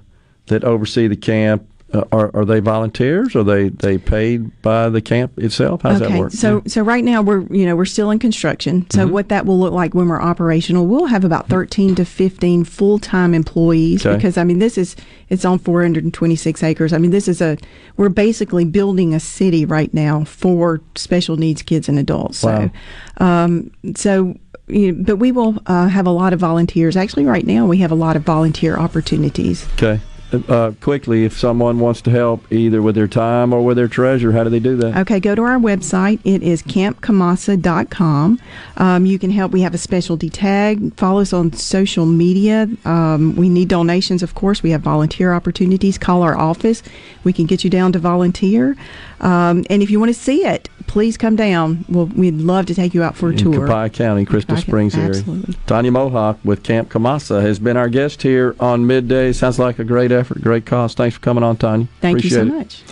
that 0.47 0.64
oversee 0.64 1.09
the 1.09 1.16
camp 1.16 1.69
uh, 1.97 2.05
are 2.13 2.31
are 2.35 2.45
they 2.45 2.61
volunteers? 2.61 3.35
Are 3.35 3.43
they 3.43 3.71
they 3.71 3.99
paid 3.99 4.63
by 4.63 4.89
the 4.89 5.01
camp 5.01 5.39
itself? 5.39 5.83
How 5.83 5.91
does 5.91 6.03
okay, 6.03 6.13
that 6.13 6.19
work? 6.19 6.33
so 6.33 6.63
so 6.67 6.83
right 6.83 7.03
now 7.03 7.23
we're 7.23 7.43
you 7.53 7.67
know 7.67 7.75
we're 7.75 7.85
still 7.85 8.11
in 8.11 8.19
construction. 8.19 8.87
So 8.91 9.05
Mm-hmm. 9.05 9.13
what 9.13 9.29
that 9.31 9.47
will 9.47 9.59
look 9.59 9.73
like 9.73 9.95
when 9.95 10.09
we're 10.09 10.21
operational, 10.23 10.87
we'll 10.87 11.07
have 11.07 11.25
about 11.25 11.49
thirteen 11.49 11.95
to 11.97 12.05
fifteen 12.05 12.65
full 12.65 12.99
time 12.99 13.35
employees 13.35 14.05
Okay. 14.05 14.17
because 14.17 14.37
I 14.37 14.45
mean 14.45 14.59
this 14.59 14.77
is 14.79 14.97
it's 15.29 15.45
on 15.45 15.59
four 15.59 15.83
hundred 15.83 16.05
and 16.05 16.15
twenty 16.15 16.37
six 16.37 16.63
acres. 16.63 16.93
I 16.93 16.99
mean 16.99 17.11
this 17.11 17.29
is 17.29 17.41
a 17.41 17.57
we're 17.97 18.09
basically 18.09 18.65
building 18.65 19.15
a 19.15 19.21
city 19.21 19.65
right 19.65 19.93
now 19.95 20.25
for 20.25 20.81
special 20.95 21.37
needs 21.37 21.63
kids 21.63 21.89
and 21.89 21.99
adults. 21.99 22.43
Wow. 22.43 22.71
So 23.19 23.25
um, 23.25 23.71
so. 23.95 24.37
You 24.69 24.91
know, 24.91 25.05
but 25.05 25.17
we 25.19 25.31
will 25.31 25.63
uh, 25.67 25.87
have 25.87 26.09
a 26.09 26.11
lot 26.11 26.33
of 26.33 26.41
volunteers. 26.41 26.97
Actually, 26.97 27.25
right 27.25 27.47
now 27.47 27.67
we 27.67 27.79
have 27.79 27.93
a 27.93 27.95
lot 27.95 28.17
of 28.17 28.23
volunteer 28.25 28.77
opportunities. 28.77 29.65
Okay. 29.75 30.01
Uh, 30.33 30.73
quickly, 30.81 31.25
if 31.25 31.39
someone 31.39 31.79
wants 31.79 32.01
to 32.03 32.11
help 32.11 32.51
either 32.53 32.83
with 32.83 32.95
their 32.97 33.07
time 33.07 33.53
or 33.53 33.65
with 33.65 33.77
their 33.77 33.87
treasure, 33.87 34.33
how 34.33 34.43
do 34.43 34.51
they 34.51 34.59
do 34.59 34.77
that? 34.77 34.97
Okay, 34.99 35.21
go 35.21 35.35
to 35.37 35.43
our 35.43 35.57
website. 35.59 36.19
It 36.25 36.43
is 36.43 36.62
campkamassa.com. 36.62 38.41
Um, 38.77 39.07
you 39.07 39.19
can 39.19 39.31
help. 39.31 39.53
We 39.53 39.61
have 39.62 39.75
a 39.75 39.79
specialty 39.79 40.29
tag. 40.29 40.95
Follow 40.97 41.21
us 41.21 41.33
on 41.33 41.53
social 41.53 42.07
media. 42.07 42.69
Um, 42.85 43.37
we 43.37 43.49
need 43.49 43.69
donations, 43.69 44.23
of 44.23 44.35
course. 44.35 44.62
We 44.62 44.71
have 44.71 44.81
volunteer 44.81 45.33
opportunities. 45.33 45.97
Call 45.99 46.23
our 46.23 46.37
office. 46.37 46.83
We 47.25 47.33
can 47.33 47.47
get 47.47 47.65
you 47.65 47.71
down 47.71 47.93
to 47.93 47.99
volunteer. 47.99 48.77
Um, 49.21 49.65
and 49.71 49.83
if 49.83 49.91
you 49.91 49.99
want 49.99 50.11
to 50.15 50.21
see 50.21 50.45
it, 50.45 50.69
please 50.87 51.17
come 51.17 51.37
down. 51.37 51.85
Well, 51.89 52.07
we'd 52.07 52.35
love 52.35 52.67
to 52.67 52.75
take 52.75 52.93
you 52.95 53.03
out 53.03 53.17
for 53.17 53.29
a 53.29 53.33
in 53.33 53.39
tour. 53.39 53.67
Copiah 53.67 53.89
County, 53.93 54.25
Crystal 54.25 54.57
Copiah- 54.57 54.61
Springs 54.67 54.95
area. 54.95 55.09
absolutely. 55.11 55.55
Tanya 55.67 55.91
Mohawk 55.91 56.39
with 56.45 56.62
Camp 56.62 56.91
Kamassa 56.91 57.41
has 57.43 57.59
been 57.59 57.77
our 57.77 57.89
guest 57.89 58.23
here 58.23 58.55
on 58.61 58.87
Midday. 58.87 59.33
Sounds 59.33 59.59
like 59.59 59.79
a 59.79 59.85
great 59.85 60.12
effort, 60.16 60.42
great 60.42 60.66
cause. 60.66 60.94
Thanks 60.94 61.14
for 61.16 61.22
coming 61.22 61.44
on, 61.44 61.57
Tanya. 61.57 61.87
Thank 62.00 62.18
Appreciate 62.18 62.44
you 62.44 62.50
so 62.50 62.57
it. 62.57 62.59
much. 62.59 62.83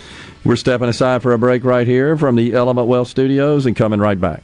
We're 0.45 0.55
stepping 0.55 0.87
aside 0.89 1.23
for 1.23 1.33
a 1.33 1.37
break 1.39 1.63
right 1.63 1.87
here 1.87 2.15
from 2.17 2.35
the 2.35 2.53
Element 2.53 2.87
Wealth 2.87 3.07
Studios 3.07 3.65
and 3.65 3.75
coming 3.75 3.99
right 3.99 4.19
back. 4.19 4.43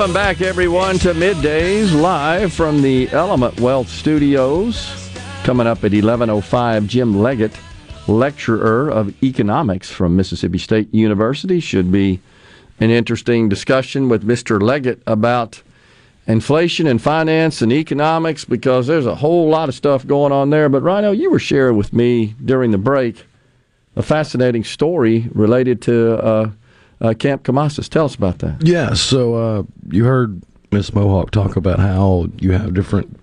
Welcome 0.00 0.14
back, 0.14 0.40
everyone, 0.40 0.98
to 1.00 1.12
Middays 1.12 1.94
live 1.94 2.54
from 2.54 2.80
the 2.80 3.10
Element 3.10 3.60
Wealth 3.60 3.90
Studios. 3.90 5.10
Coming 5.44 5.66
up 5.66 5.84
at 5.84 5.92
11:05, 5.92 6.86
Jim 6.86 7.20
Leggett, 7.20 7.52
lecturer 8.08 8.88
of 8.88 9.12
economics 9.22 9.90
from 9.90 10.16
Mississippi 10.16 10.56
State 10.56 10.88
University, 10.94 11.60
should 11.60 11.92
be 11.92 12.18
an 12.80 12.88
interesting 12.88 13.50
discussion 13.50 14.08
with 14.08 14.26
Mr. 14.26 14.58
Leggett 14.58 15.02
about 15.06 15.62
inflation 16.26 16.86
and 16.86 17.02
finance 17.02 17.60
and 17.60 17.70
economics 17.70 18.46
because 18.46 18.86
there's 18.86 19.04
a 19.04 19.16
whole 19.16 19.50
lot 19.50 19.68
of 19.68 19.74
stuff 19.74 20.06
going 20.06 20.32
on 20.32 20.48
there. 20.48 20.70
But 20.70 20.82
Rhino, 20.82 21.10
you 21.10 21.30
were 21.30 21.38
sharing 21.38 21.76
with 21.76 21.92
me 21.92 22.34
during 22.42 22.70
the 22.70 22.78
break 22.78 23.26
a 23.96 24.02
fascinating 24.02 24.64
story 24.64 25.28
related 25.34 25.82
to 25.82 26.16
uh, 26.24 26.50
uh, 27.00 27.14
Camp 27.14 27.42
Kamassa's. 27.42 27.88
Tell 27.88 28.04
us 28.04 28.14
about 28.14 28.38
that. 28.40 28.66
Yeah, 28.66 28.94
so 28.94 29.34
uh, 29.34 29.62
you 29.90 30.04
heard 30.04 30.42
Miss 30.70 30.92
Mohawk 30.94 31.30
talk 31.30 31.56
about 31.56 31.78
how 31.78 32.28
you 32.38 32.52
have 32.52 32.74
different 32.74 33.18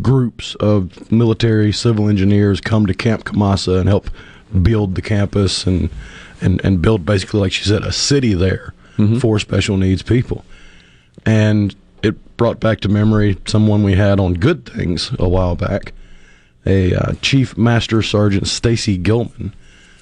groups 0.00 0.54
of 0.56 1.10
military 1.12 1.72
civil 1.72 2.08
engineers 2.08 2.60
come 2.60 2.86
to 2.86 2.94
Camp 2.94 3.24
Kamassa 3.24 3.78
and 3.78 3.88
help 3.88 4.10
build 4.62 4.94
the 4.94 5.02
campus 5.02 5.66
and, 5.66 5.90
and, 6.40 6.60
and 6.64 6.82
build 6.82 7.04
basically, 7.04 7.40
like 7.40 7.52
she 7.52 7.64
said, 7.64 7.82
a 7.84 7.92
city 7.92 8.34
there 8.34 8.74
for 9.20 9.38
special 9.38 9.76
needs 9.76 10.02
people. 10.02 10.44
And 11.24 11.74
it 12.02 12.36
brought 12.36 12.60
back 12.60 12.80
to 12.80 12.88
memory 12.88 13.38
someone 13.46 13.82
we 13.82 13.94
had 13.94 14.20
on 14.20 14.34
Good 14.34 14.66
Things 14.66 15.10
a 15.18 15.28
while 15.28 15.56
back, 15.56 15.92
a 16.66 16.94
uh, 16.94 17.12
Chief 17.22 17.56
Master 17.56 18.02
Sergeant 18.02 18.46
Stacy 18.46 18.96
Gilman, 18.96 19.54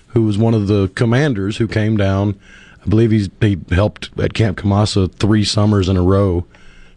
who 0.08 0.22
was 0.22 0.36
one 0.36 0.54
of 0.54 0.66
the 0.66 0.90
commanders 0.94 1.56
who 1.58 1.68
came 1.68 1.96
down. 1.96 2.38
I 2.82 2.88
believe 2.88 3.10
he's 3.10 3.28
he 3.40 3.58
helped 3.70 4.10
at 4.18 4.34
Camp 4.34 4.58
Kamassa 4.58 5.12
three 5.12 5.44
summers 5.44 5.88
in 5.88 5.96
a 5.96 6.02
row 6.02 6.46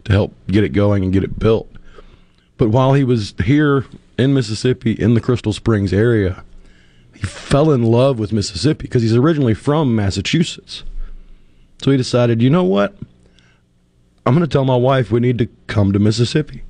to 0.04 0.12
help 0.12 0.34
get 0.48 0.64
it 0.64 0.70
going 0.70 1.04
and 1.04 1.12
get 1.12 1.24
it 1.24 1.38
built. 1.38 1.70
But 2.56 2.68
while 2.68 2.94
he 2.94 3.04
was 3.04 3.34
here 3.44 3.84
in 4.18 4.32
Mississippi 4.32 4.92
in 4.92 5.14
the 5.14 5.20
Crystal 5.20 5.52
Springs 5.52 5.92
area, 5.92 6.44
he 7.14 7.22
fell 7.22 7.70
in 7.70 7.82
love 7.82 8.18
with 8.18 8.32
Mississippi 8.32 8.82
because 8.82 9.02
he's 9.02 9.16
originally 9.16 9.54
from 9.54 9.94
Massachusetts. 9.94 10.84
So 11.82 11.90
he 11.90 11.96
decided, 11.96 12.40
you 12.40 12.50
know 12.50 12.64
what? 12.64 12.96
I'm 14.26 14.34
going 14.34 14.46
to 14.46 14.52
tell 14.52 14.64
my 14.64 14.76
wife 14.76 15.10
we 15.10 15.20
need 15.20 15.38
to 15.38 15.48
come 15.66 15.92
to 15.92 15.98
Mississippi. 15.98 16.62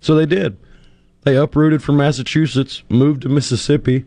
So 0.00 0.14
they 0.14 0.26
did. 0.26 0.56
They 1.22 1.36
uprooted 1.36 1.82
from 1.82 1.96
Massachusetts, 1.96 2.82
moved 2.88 3.22
to 3.22 3.28
Mississippi, 3.28 4.04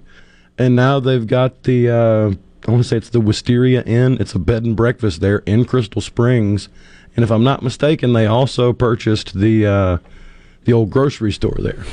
and 0.58 0.76
now 0.76 1.00
they've 1.00 1.26
got 1.26 1.64
the, 1.64 1.90
uh, 1.90 2.32
I 2.68 2.72
want 2.72 2.84
to 2.84 2.88
say 2.88 2.98
it's 2.98 3.10
the 3.10 3.20
Wisteria 3.20 3.82
Inn. 3.84 4.18
It's 4.20 4.36
a 4.36 4.40
bed 4.40 4.64
and 4.64 4.76
breakfast 4.76 5.20
there 5.22 5.40
in 5.40 5.66
Crystal 5.66 6.02
Springs. 6.02 6.70
And 7.16 7.24
if 7.24 7.32
I'm 7.32 7.44
not 7.44 7.64
mistaken, 7.64 8.14
they 8.14 8.26
also 8.26 8.72
purchased 8.72 9.34
the, 9.34 9.66
uh, 9.66 9.98
the 10.66 10.74
old 10.74 10.90
grocery 10.90 11.32
store 11.32 11.58
there. 11.60 11.84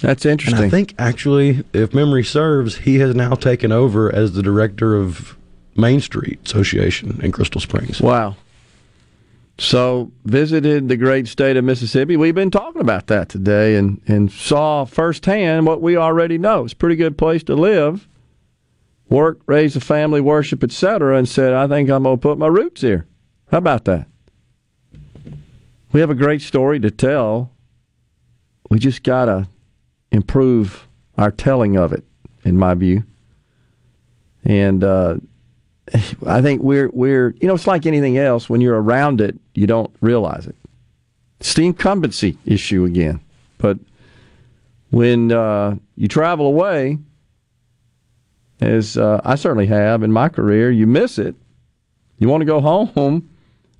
That's 0.00 0.24
And 0.24 0.32
interesting. 0.32 0.64
I 0.64 0.70
think 0.70 0.94
actually, 0.98 1.64
if 1.72 1.92
memory 1.94 2.24
serves, 2.24 2.78
he 2.78 2.98
has 3.00 3.14
now 3.14 3.34
taken 3.34 3.72
over 3.72 4.14
as 4.14 4.32
the 4.32 4.42
director 4.42 4.96
of 4.96 5.36
Main 5.76 6.00
Street 6.00 6.40
Association 6.46 7.20
in 7.22 7.32
Crystal 7.32 7.60
Springs. 7.60 8.00
Wow. 8.00 8.36
So 9.58 10.10
visited 10.24 10.88
the 10.88 10.96
great 10.96 11.28
state 11.28 11.56
of 11.56 11.64
Mississippi. 11.64 12.16
We've 12.16 12.34
been 12.34 12.50
talking 12.50 12.80
about 12.80 13.06
that 13.06 13.28
today 13.28 13.76
and, 13.76 14.00
and 14.08 14.30
saw 14.32 14.84
firsthand 14.84 15.66
what 15.66 15.80
we 15.80 15.96
already 15.96 16.38
know. 16.38 16.64
It's 16.64 16.72
a 16.72 16.76
pretty 16.76 16.96
good 16.96 17.16
place 17.16 17.44
to 17.44 17.54
live, 17.54 18.08
work, 19.08 19.40
raise 19.46 19.76
a 19.76 19.80
family, 19.80 20.20
worship, 20.20 20.62
etc. 20.64 21.16
And 21.16 21.28
said, 21.28 21.52
I 21.52 21.66
think 21.66 21.90
I'm 21.90 22.04
going 22.04 22.16
to 22.16 22.20
put 22.20 22.38
my 22.38 22.46
roots 22.46 22.80
here. 22.80 23.06
How 23.50 23.58
about 23.58 23.84
that? 23.84 24.06
We 25.92 26.00
have 26.00 26.10
a 26.10 26.14
great 26.14 26.42
story 26.42 26.80
to 26.80 26.90
tell. 26.90 27.52
We 28.70 28.78
just 28.78 29.02
got 29.02 29.26
to 29.26 29.48
improve 30.10 30.88
our 31.16 31.30
telling 31.30 31.76
of 31.76 31.92
it, 31.92 32.04
in 32.44 32.58
my 32.58 32.74
view. 32.74 33.04
And 34.44 34.82
uh, 34.82 35.16
I 36.26 36.42
think 36.42 36.62
we're 36.62 36.88
we're 36.92 37.34
you 37.40 37.48
know 37.48 37.54
it's 37.54 37.66
like 37.66 37.86
anything 37.86 38.18
else. 38.18 38.48
When 38.48 38.60
you're 38.60 38.80
around 38.80 39.20
it, 39.20 39.38
you 39.54 39.66
don't 39.66 39.94
realize 40.00 40.46
it. 40.46 40.56
It's 41.40 41.54
the 41.54 41.66
incumbency 41.66 42.38
issue 42.46 42.84
again. 42.84 43.20
But 43.58 43.78
when 44.90 45.32
uh, 45.32 45.76
you 45.96 46.08
travel 46.08 46.46
away, 46.46 46.98
as 48.60 48.96
uh, 48.96 49.20
I 49.24 49.34
certainly 49.34 49.66
have 49.66 50.02
in 50.02 50.12
my 50.12 50.28
career, 50.28 50.70
you 50.70 50.86
miss 50.86 51.18
it. 51.18 51.34
You 52.18 52.28
want 52.28 52.42
to 52.42 52.46
go 52.46 52.60
home, 52.60 53.30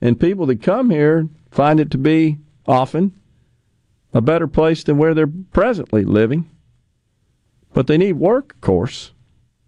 and 0.00 0.18
people 0.18 0.46
that 0.46 0.62
come 0.62 0.90
here 0.90 1.28
find 1.50 1.78
it 1.80 1.90
to 1.92 1.98
be 1.98 2.38
often 2.66 3.12
a 4.12 4.20
better 4.20 4.46
place 4.46 4.82
than 4.84 4.98
where 4.98 5.14
they're 5.14 5.26
presently 5.26 6.04
living. 6.04 6.50
But 7.72 7.86
they 7.86 7.98
need 7.98 8.14
work, 8.14 8.54
of 8.54 8.60
course 8.60 9.12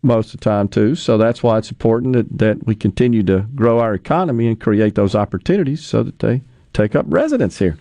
most 0.06 0.32
of 0.32 0.40
the 0.40 0.44
time 0.44 0.68
too. 0.68 0.94
So 0.94 1.18
that's 1.18 1.42
why 1.42 1.58
it's 1.58 1.70
important 1.70 2.14
that, 2.14 2.38
that 2.38 2.66
we 2.66 2.74
continue 2.74 3.22
to 3.24 3.46
grow 3.54 3.80
our 3.80 3.92
economy 3.92 4.46
and 4.46 4.58
create 4.58 4.94
those 4.94 5.14
opportunities 5.14 5.84
so 5.84 6.02
that 6.02 6.20
they 6.20 6.42
take 6.72 6.94
up 6.94 7.04
residence 7.08 7.58
here. 7.58 7.76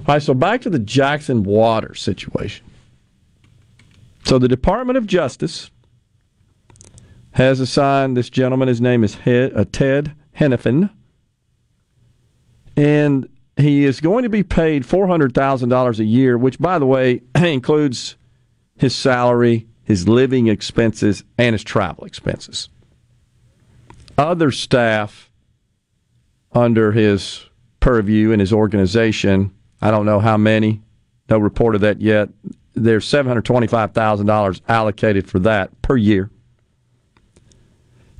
All 0.00 0.14
right, 0.14 0.22
so 0.22 0.32
back 0.32 0.62
to 0.62 0.70
the 0.70 0.78
Jackson 0.78 1.42
water 1.42 1.94
situation. 1.94 2.64
So 4.24 4.38
the 4.38 4.48
Department 4.48 4.96
of 4.96 5.06
Justice 5.06 5.70
has 7.38 7.60
assigned 7.60 8.16
this 8.16 8.28
gentleman, 8.28 8.66
his 8.66 8.80
name 8.80 9.04
is 9.04 9.16
uh, 9.24 9.64
Ted 9.70 10.12
Henifin, 10.36 10.90
and 12.76 13.28
he 13.56 13.84
is 13.84 14.00
going 14.00 14.24
to 14.24 14.28
be 14.28 14.42
paid 14.42 14.82
$400,000 14.82 15.98
a 16.00 16.04
year, 16.04 16.36
which, 16.36 16.58
by 16.58 16.80
the 16.80 16.86
way, 16.86 17.22
includes 17.36 18.16
his 18.76 18.92
salary, 18.92 19.68
his 19.84 20.08
living 20.08 20.48
expenses, 20.48 21.22
and 21.38 21.54
his 21.54 21.62
travel 21.62 22.04
expenses. 22.04 22.70
Other 24.16 24.50
staff 24.50 25.30
under 26.50 26.90
his 26.90 27.44
purview 27.78 28.32
in 28.32 28.40
his 28.40 28.52
organization, 28.52 29.54
I 29.80 29.92
don't 29.92 30.06
know 30.06 30.18
how 30.18 30.36
many, 30.36 30.82
no 31.30 31.38
report 31.38 31.76
of 31.76 31.82
that 31.82 32.00
yet. 32.00 32.30
There's 32.74 33.06
$725,000 33.06 34.60
allocated 34.68 35.30
for 35.30 35.38
that 35.38 35.82
per 35.82 35.96
year. 35.96 36.32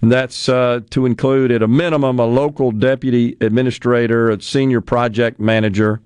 That's 0.01 0.49
uh, 0.49 0.81
to 0.91 1.07
include, 1.07 1.51
at 1.51 1.63
a 1.63 1.69
minimum, 1.69 2.19
a 2.21 2.27
local 2.27 2.71
deputy 2.71 3.37
administrator, 3.41 4.31
a 4.31 4.41
senior 4.41 4.81
project 4.81 5.41
manager, 5.41 6.01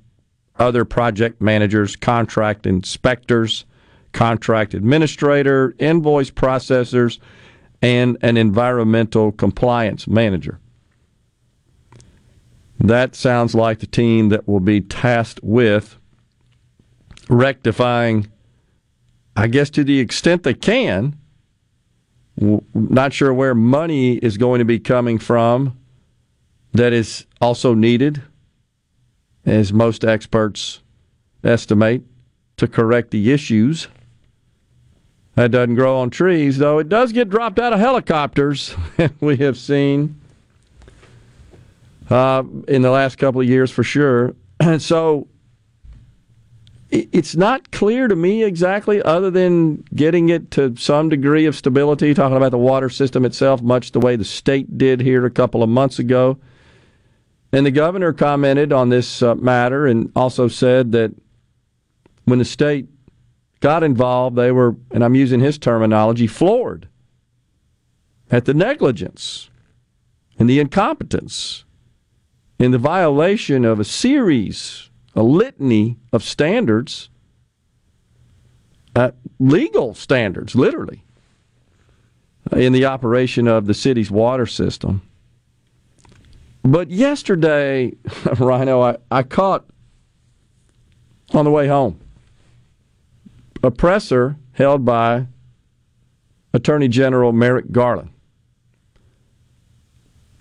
other 0.57 0.85
project 0.85 1.43
managers, 1.43 1.97
contract 1.97 2.67
inspectors, 2.67 3.67
contract 4.13 4.75
administrator, 4.75 5.75
invoice 5.79 6.31
processors, 6.31 7.19
and 7.83 8.17
an 8.23 8.37
environmental 8.37 9.33
compliance 9.33 10.07
manager. 10.07 10.59
That 12.79 13.15
sounds 13.15 13.55
like 13.55 13.81
the 13.81 13.87
team 13.87 14.31
that 14.31 14.49
will 14.49 14.61
be 14.61 14.81
tasked 14.81 15.41
with 15.43 15.97
rectifying, 17.29 18.31
I 19.37 19.47
guess, 19.49 19.71
to 19.71 19.85
the 19.85 20.01
extent 20.01 20.43
they 20.43 20.55
can. 20.55 21.17
Not 22.75 23.13
sure 23.13 23.33
where 23.33 23.55
money 23.55 24.15
is 24.15 24.37
going 24.37 24.59
to 24.59 24.65
be 24.65 24.79
coming 24.79 25.19
from 25.19 25.77
that 26.73 26.93
is 26.93 27.27
also 27.41 27.75
needed, 27.75 28.23
as 29.45 29.73
most 29.73 30.05
experts 30.05 30.81
estimate, 31.45 32.03
to 32.57 32.67
correct 32.67 33.11
the 33.11 33.33
issues. 33.33 33.89
That 35.35 35.51
doesn't 35.51 35.77
grow 35.77 35.99
on 35.99 36.11
trees, 36.11 36.59
though 36.59 36.79
it 36.79 36.89
does 36.89 37.13
get 37.13 37.31
dropped 37.31 37.59
out 37.59 37.73
of 37.73 37.79
helicopters. 37.79 38.75
we 39.21 39.37
have 39.39 39.57
seen 39.57 40.21
uh, 42.11 42.43
in 42.69 42.83
the 42.83 42.91
last 42.91 43.17
couple 43.17 43.41
of 43.41 43.49
years 43.49 43.71
for 43.71 43.83
sure. 43.83 44.35
And 44.61 44.83
so 44.83 45.29
it's 46.93 47.35
not 47.35 47.71
clear 47.71 48.07
to 48.07 48.15
me 48.15 48.45
exactly, 48.45 49.01
other 49.03 49.31
than 49.31 49.83
getting 49.95 50.29
it 50.29 50.51
to 50.53 50.77
some 50.77 51.09
degree 51.09 51.47
of 51.47 51.57
stability, 51.57 52.13
talking 52.13 52.37
about 52.37 52.51
the 52.51 52.59
water 52.59 52.91
system 52.91 53.25
itself, 53.25 53.63
much 53.63 53.93
the 53.93 54.01
way 54.01 54.15
the 54.15 54.25
state 54.25 54.77
did 54.77 55.01
here 55.01 55.25
a 55.25 55.31
couple 55.31 55.63
of 55.63 55.71
months 55.71 55.99
ago. 55.99 56.39
And 57.51 57.65
the 57.65 57.71
governor 57.71 58.13
commented 58.13 58.73
on 58.73 58.91
this 58.91 59.23
uh, 59.23 59.35
matter 59.37 59.87
and 59.87 60.13
also 60.15 60.49
said 60.49 60.93
that 60.93 61.13
when 62.25 62.39
the 62.39 62.45
state 62.45 62.89
got 63.61 63.83
involved, 63.83 64.37
they 64.37 64.53
were, 64.53 64.77
and 64.91 65.03
I'm 65.03 65.15
using 65.15 65.41
his 65.41 65.57
terminology, 65.57 66.27
floored 66.27 66.89
at 68.31 68.45
the 68.45 68.55
negligence 68.55 69.49
and 70.39 70.49
the 70.49 70.61
incompetence 70.61 71.65
and 72.59 72.73
the 72.73 72.79
violation 72.79 73.65
of 73.65 73.81
a 73.81 73.85
series, 73.85 74.91
a 75.15 75.23
litany 75.23 75.99
of 76.13 76.23
standards, 76.23 77.11
uh, 78.97 79.11
legal 79.39 79.95
standards, 79.95 80.55
literally, 80.55 81.03
in 82.53 82.73
the 82.73 82.85
operation 82.85 83.47
of 83.47 83.67
the 83.67 83.75
city's 83.75 84.11
water 84.11 84.47
system. 84.47 85.03
But 86.63 86.91
yesterday, 86.91 87.95
Rhino, 88.39 88.81
I, 88.81 88.97
I 89.11 89.23
caught 89.23 89.67
on 91.33 91.45
the 91.45 91.51
way 91.51 91.69
home 91.69 91.99
a 93.63 93.71
presser 93.71 94.37
held 94.53 94.85
by 94.85 95.27
Attorney 96.53 96.89
General 96.89 97.33
Merrick 97.33 97.71
Garland. 97.73 98.11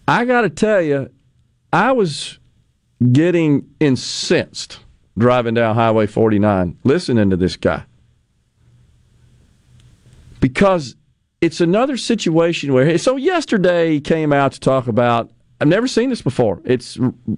I 0.07 0.25
got 0.25 0.41
to 0.41 0.49
tell 0.49 0.81
you, 0.81 1.09
I 1.71 1.93
was 1.93 2.39
getting 3.11 3.67
incensed 3.79 4.79
driving 5.17 5.53
down 5.53 5.75
Highway 5.75 6.07
49 6.07 6.77
listening 6.83 7.29
to 7.29 7.37
this 7.37 7.55
guy. 7.55 7.83
Because 10.39 10.95
it's 11.41 11.61
another 11.61 11.97
situation 11.97 12.73
where, 12.73 12.97
so 12.97 13.15
yesterday 13.15 13.93
he 13.93 14.01
came 14.01 14.31
out 14.31 14.53
to 14.53 14.59
talk 14.59 14.87
about, 14.87 15.31
I've 15.59 15.67
never 15.67 15.87
seen 15.87 16.09
this 16.09 16.21
before. 16.21 16.61
It's 16.65 16.97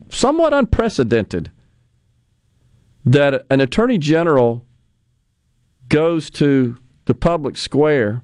somewhat 0.10 0.54
unprecedented 0.54 1.52
that 3.06 3.45
an 3.49 3.60
attorney 3.60 3.97
general 3.97 4.65
goes 5.89 6.30
to 6.32 6.78
the 7.06 7.13
public 7.13 7.58
square 7.58 8.21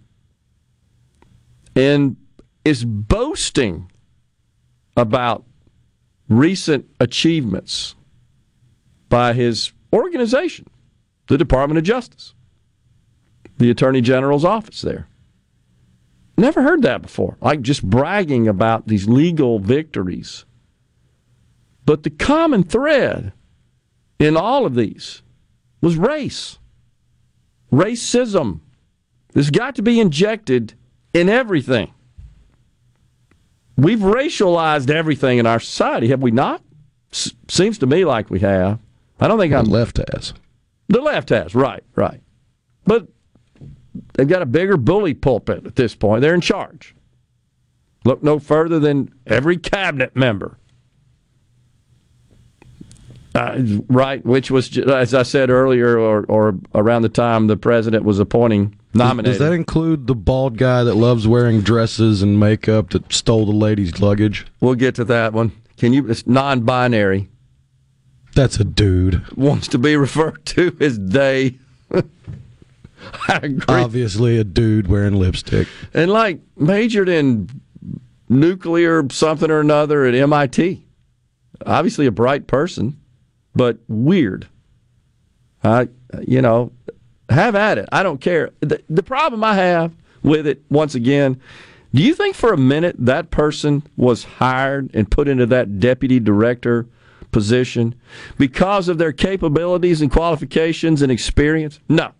and 1.76 2.16
is 2.64 2.86
boasting 2.86 3.92
about 4.96 5.46
recent 6.30 6.86
achievements 7.00 7.96
by 9.10 9.34
his 9.34 9.74
organization, 9.92 10.68
the 11.28 11.38
Department 11.38 11.78
of 11.78 11.84
Justice, 11.84 12.34
the 13.58 13.70
Attorney 13.70 14.02
General's 14.02 14.46
office 14.46 14.82
there. 14.82 15.08
Never 16.38 16.62
heard 16.62 16.84
that 16.84 17.02
before. 17.02 17.38
Like 17.42 17.62
just 17.62 17.84
bragging 17.84 18.48
about 18.48 18.88
these 18.88 19.10
legal 19.10 19.60
victories. 19.60 20.46
But 21.86 22.04
the 22.04 22.10
common 22.10 22.64
thread 22.64 23.34
in 24.20 24.38
all 24.38 24.66
of 24.66 24.76
these 24.76 25.22
was 25.82 25.98
race, 25.98 26.60
racism. 27.74 28.62
This 29.34 29.50
got 29.50 29.76
to 29.76 29.82
be 29.82 30.00
injected 30.00 30.76
in 31.14 31.28
everything. 31.30 31.94
We've 33.80 34.00
racialized 34.00 34.90
everything 34.90 35.38
in 35.38 35.46
our 35.46 35.60
society, 35.60 36.10
have 36.10 36.22
we 36.22 36.32
not? 36.32 36.62
S- 37.12 37.34
seems 37.48 37.78
to 37.80 37.88
me 37.88 38.06
like 38.06 38.30
we 38.30 38.40
have. 38.40 38.80
I 39.20 39.28
don't 39.28 39.40
think 39.40 39.52
The 39.54 39.60
I'm 39.60 39.66
left 39.66 40.00
has. 40.14 40.34
the 40.88 41.02
left 41.02 41.30
has, 41.30 41.56
right, 41.56 41.84
right. 41.96 42.22
But 42.86 43.08
they've 44.14 44.28
got 44.28 44.42
a 44.42 44.46
bigger 44.46 44.78
bully 44.78 45.14
pulpit 45.14 45.66
at 45.66 45.76
this 45.76 45.96
point. 45.96 46.22
They're 46.22 46.34
in 46.34 46.42
charge. 46.42 46.96
Look 48.06 48.24
no 48.24 48.40
further 48.40 48.80
than 48.80 49.14
every 49.28 49.58
cabinet 49.58 50.16
member. 50.16 50.58
Uh, 53.36 53.62
right, 53.88 54.26
which 54.26 54.50
was, 54.50 54.76
as 54.78 55.14
I 55.14 55.22
said 55.24 55.50
earlier, 55.52 56.00
or, 56.00 56.26
or 56.26 56.56
around 56.74 57.04
the 57.04 57.10
time 57.10 57.46
the 57.46 57.58
president 57.58 58.04
was 58.04 58.18
appointing, 58.20 58.76
nominated. 58.96 59.38
Does 59.38 59.48
that 59.48 59.54
include 59.54 60.08
the 60.08 60.16
bald 60.16 60.58
guy 60.58 60.84
that 60.84 60.96
loves 60.96 61.28
wearing 61.28 61.62
dresses 61.62 62.24
and 62.24 62.40
makeup 62.40 62.90
that 62.90 63.14
stole 63.14 63.46
the 63.46 63.52
lady's 63.52 64.00
luggage? 64.02 64.48
we'll 64.62 64.74
get 64.76 64.96
to 64.96 65.06
that 65.06 65.34
one. 65.34 65.52
Can 65.78 65.94
you? 65.94 66.10
It's 66.10 66.26
non-binary. 66.26 67.30
That's 68.36 68.60
a 68.60 68.64
dude. 68.64 69.24
Wants 69.38 69.68
to 69.70 69.78
be 69.78 69.96
referred 69.96 70.46
to 70.48 70.76
as 70.80 71.00
they. 71.00 71.58
I 71.94 72.04
agree. 73.44 73.64
Obviously, 73.68 74.38
a 74.38 74.44
dude 74.44 74.88
wearing 74.88 75.16
lipstick. 75.16 75.68
and 75.94 76.12
like 76.12 76.40
majored 76.58 77.10
in 77.10 77.50
nuclear 78.28 79.06
something 79.12 79.50
or 79.50 79.60
another 79.60 80.06
at 80.06 80.14
MIT. 80.14 80.84
Obviously 81.66 82.06
a 82.06 82.12
bright 82.12 82.48
person, 82.48 82.99
but 83.60 83.78
weird. 83.90 84.48
I, 85.66 85.90
you 86.26 86.42
know, 86.42 86.72
have 87.30 87.56
at 87.56 87.78
it. 87.78 87.90
I 87.92 88.04
don't 88.04 88.22
care. 88.22 88.52
The, 88.62 88.82
the 88.90 89.04
problem 89.04 89.44
I 89.44 89.56
have 89.56 89.92
with 90.24 90.48
it, 90.48 90.64
once 90.70 90.96
again, 90.96 91.42
do 91.94 92.02
you 92.02 92.16
think 92.16 92.36
for 92.36 92.54
a 92.54 92.58
minute 92.58 92.96
that 93.00 93.32
person 93.32 93.84
was 93.98 94.24
hired 94.24 94.92
and 94.94 95.12
put 95.12 95.28
into 95.28 95.46
that 95.48 95.82
deputy 95.82 96.22
director 96.22 96.88
position 97.32 97.96
because 98.38 98.88
of 98.88 98.98
their 98.98 99.12
capabilities 99.12 100.02
and 100.02 100.10
qualifications 100.10 101.02
and 101.02 101.12
experience? 101.12 101.82
No. 101.90 102.14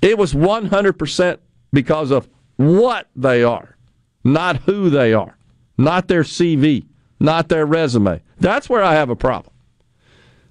It 0.00 0.16
was 0.16 0.32
100% 0.32 1.38
because 1.72 2.12
of 2.12 2.28
what 2.54 3.08
they 3.16 3.42
are, 3.42 3.76
not 4.22 4.58
who 4.58 4.90
they 4.90 5.12
are, 5.12 5.36
not 5.76 6.06
their 6.06 6.22
CV, 6.22 6.86
not 7.18 7.48
their 7.48 7.66
resume. 7.66 8.22
That's 8.38 8.68
where 8.68 8.82
I 8.82 8.94
have 8.94 9.10
a 9.10 9.16
problem. 9.16 9.54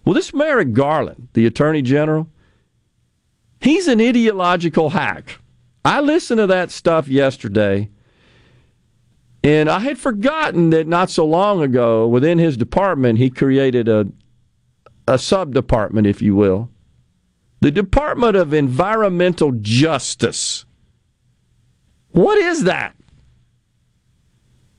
Well, 0.05 0.13
this 0.13 0.33
Merrick 0.33 0.73
Garland, 0.73 1.29
the 1.33 1.45
Attorney 1.45 1.81
General, 1.81 2.27
he's 3.61 3.87
an 3.87 4.01
ideological 4.01 4.91
hack. 4.91 5.39
I 5.85 6.01
listened 6.01 6.39
to 6.39 6.47
that 6.47 6.71
stuff 6.71 7.07
yesterday, 7.07 7.89
and 9.43 9.69
I 9.69 9.79
had 9.79 9.97
forgotten 9.97 10.69
that 10.69 10.87
not 10.87 11.09
so 11.09 11.25
long 11.25 11.61
ago, 11.61 12.07
within 12.07 12.37
his 12.37 12.55
department, 12.55 13.19
he 13.19 13.29
created 13.29 13.89
a, 13.89 14.07
a 15.07 15.17
sub 15.17 15.53
department, 15.53 16.07
if 16.07 16.21
you 16.21 16.35
will, 16.35 16.69
the 17.59 17.71
Department 17.71 18.35
of 18.35 18.53
Environmental 18.53 19.51
Justice. 19.53 20.65
What 22.11 22.37
is 22.37 22.63
that? 22.63 22.95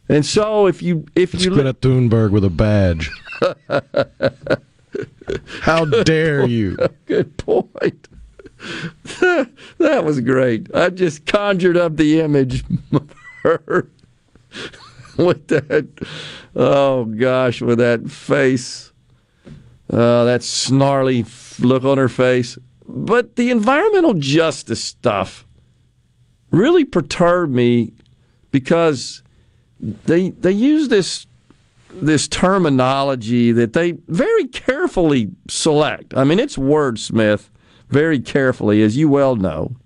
And 0.08 0.24
so 0.24 0.66
if 0.66 0.82
you 0.82 1.06
if 1.14 1.34
It's 1.34 1.44
you 1.44 1.50
Greta 1.50 1.74
Thunberg 1.74 2.30
with 2.30 2.44
a 2.44 2.50
badge. 2.50 3.10
How 5.62 5.84
dare 5.84 6.46
you? 6.46 6.76
good 7.06 7.36
point. 7.38 8.08
that 9.78 10.04
was 10.04 10.20
great. 10.20 10.74
I 10.74 10.90
just 10.90 11.26
conjured 11.26 11.76
up 11.76 11.96
the 11.96 12.20
image 12.20 12.64
of 12.92 13.10
her 13.42 13.88
with 15.16 15.48
that. 15.48 15.86
Oh 16.54 17.04
gosh, 17.04 17.60
with 17.60 17.78
that 17.78 18.10
face, 18.10 18.92
uh, 19.90 20.24
that 20.24 20.42
snarly 20.42 21.24
look 21.58 21.84
on 21.84 21.98
her 21.98 22.08
face. 22.08 22.58
But 22.86 23.36
the 23.36 23.50
environmental 23.50 24.14
justice 24.14 24.82
stuff 24.82 25.46
really 26.50 26.84
perturbed 26.84 27.52
me 27.52 27.92
because 28.50 29.22
they 29.80 30.30
they 30.30 30.52
use 30.52 30.88
this 30.88 31.26
this 31.90 32.26
terminology 32.26 33.52
that 33.52 33.72
they 33.72 33.92
very 34.08 34.46
carefully 34.48 35.30
select. 35.48 36.14
I 36.16 36.24
mean, 36.24 36.40
it's 36.40 36.56
wordsmith 36.56 37.50
very 37.88 38.20
carefully, 38.20 38.82
as 38.82 38.96
you 38.96 39.08
well 39.08 39.36
know. 39.36 39.76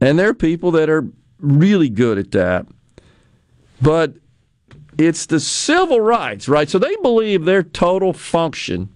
And 0.00 0.18
there 0.18 0.30
are 0.30 0.34
people 0.34 0.70
that 0.72 0.88
are 0.88 1.06
really 1.38 1.88
good 1.88 2.18
at 2.18 2.30
that. 2.32 2.66
But 3.80 4.14
it's 4.98 5.26
the 5.26 5.40
civil 5.40 6.00
rights, 6.00 6.48
right? 6.48 6.68
So 6.68 6.78
they 6.78 6.96
believe 6.96 7.44
their 7.44 7.62
total 7.62 8.12
function 8.12 8.88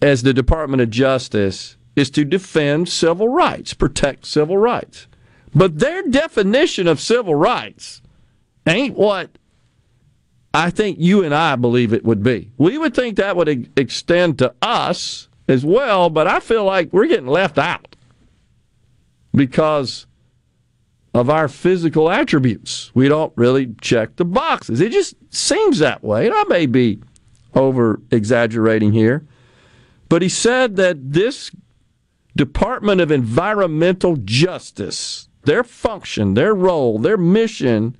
as 0.00 0.22
the 0.22 0.34
Department 0.34 0.82
of 0.82 0.90
Justice 0.90 1.76
is 1.96 2.10
to 2.10 2.24
defend 2.24 2.88
civil 2.88 3.28
rights, 3.28 3.74
protect 3.74 4.26
civil 4.26 4.58
rights. 4.58 5.08
But 5.56 5.78
their 5.78 6.02
definition 6.02 6.86
of 6.86 7.00
civil 7.00 7.34
rights 7.34 8.02
ain't 8.66 8.94
what 8.94 9.30
I 10.52 10.68
think 10.68 10.98
you 11.00 11.24
and 11.24 11.34
I 11.34 11.56
believe 11.56 11.94
it 11.94 12.04
would 12.04 12.22
be. 12.22 12.50
We 12.58 12.76
would 12.76 12.94
think 12.94 13.16
that 13.16 13.36
would 13.36 13.70
extend 13.78 14.38
to 14.40 14.54
us 14.60 15.28
as 15.48 15.64
well, 15.64 16.10
but 16.10 16.26
I 16.26 16.40
feel 16.40 16.64
like 16.64 16.92
we're 16.92 17.06
getting 17.06 17.26
left 17.26 17.56
out 17.56 17.96
because 19.32 20.06
of 21.14 21.30
our 21.30 21.48
physical 21.48 22.10
attributes. 22.10 22.90
We 22.94 23.08
don't 23.08 23.32
really 23.34 23.74
check 23.80 24.16
the 24.16 24.26
boxes. 24.26 24.82
It 24.82 24.92
just 24.92 25.14
seems 25.34 25.78
that 25.78 26.04
way. 26.04 26.26
And 26.26 26.34
I 26.34 26.44
may 26.44 26.66
be 26.66 27.00
over 27.54 28.02
exaggerating 28.10 28.92
here, 28.92 29.26
but 30.10 30.20
he 30.20 30.28
said 30.28 30.76
that 30.76 31.12
this 31.12 31.50
Department 32.36 33.00
of 33.00 33.10
Environmental 33.10 34.16
Justice, 34.16 35.30
their 35.46 35.64
function, 35.64 36.34
their 36.34 36.54
role, 36.54 36.98
their 36.98 37.16
mission 37.16 37.96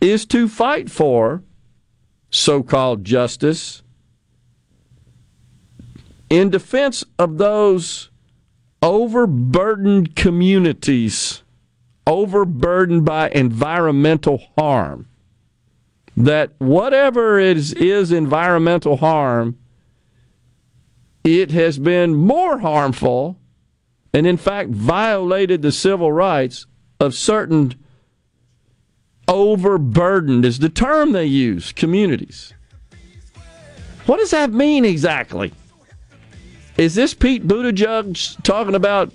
is 0.00 0.24
to 0.26 0.48
fight 0.48 0.90
for 0.90 1.42
so 2.30 2.62
called 2.62 3.04
justice 3.04 3.82
in 6.30 6.50
defense 6.50 7.04
of 7.18 7.36
those 7.36 8.10
overburdened 8.80 10.16
communities, 10.16 11.42
overburdened 12.06 13.04
by 13.04 13.28
environmental 13.30 14.40
harm. 14.56 15.08
That 16.16 16.52
whatever 16.58 17.38
is, 17.38 17.72
is 17.72 18.12
environmental 18.12 18.98
harm, 18.98 19.58
it 21.24 21.50
has 21.50 21.78
been 21.78 22.14
more 22.14 22.58
harmful 22.58 23.38
and, 24.14 24.26
in 24.26 24.36
fact, 24.36 24.70
violated 24.70 25.62
the 25.62 25.72
civil 25.72 26.12
rights 26.12 26.66
of 27.00 27.14
certain 27.14 27.74
overburdened, 29.28 30.44
is 30.44 30.58
the 30.58 30.68
term 30.68 31.12
they 31.12 31.24
use, 31.24 31.72
communities. 31.72 32.52
What 34.06 34.18
does 34.18 34.30
that 34.32 34.52
mean 34.52 34.84
exactly? 34.84 35.52
Is 36.76 36.94
this 36.94 37.14
Pete 37.14 37.46
Buttigieg 37.46 38.42
talking 38.42 38.74
about 38.74 39.12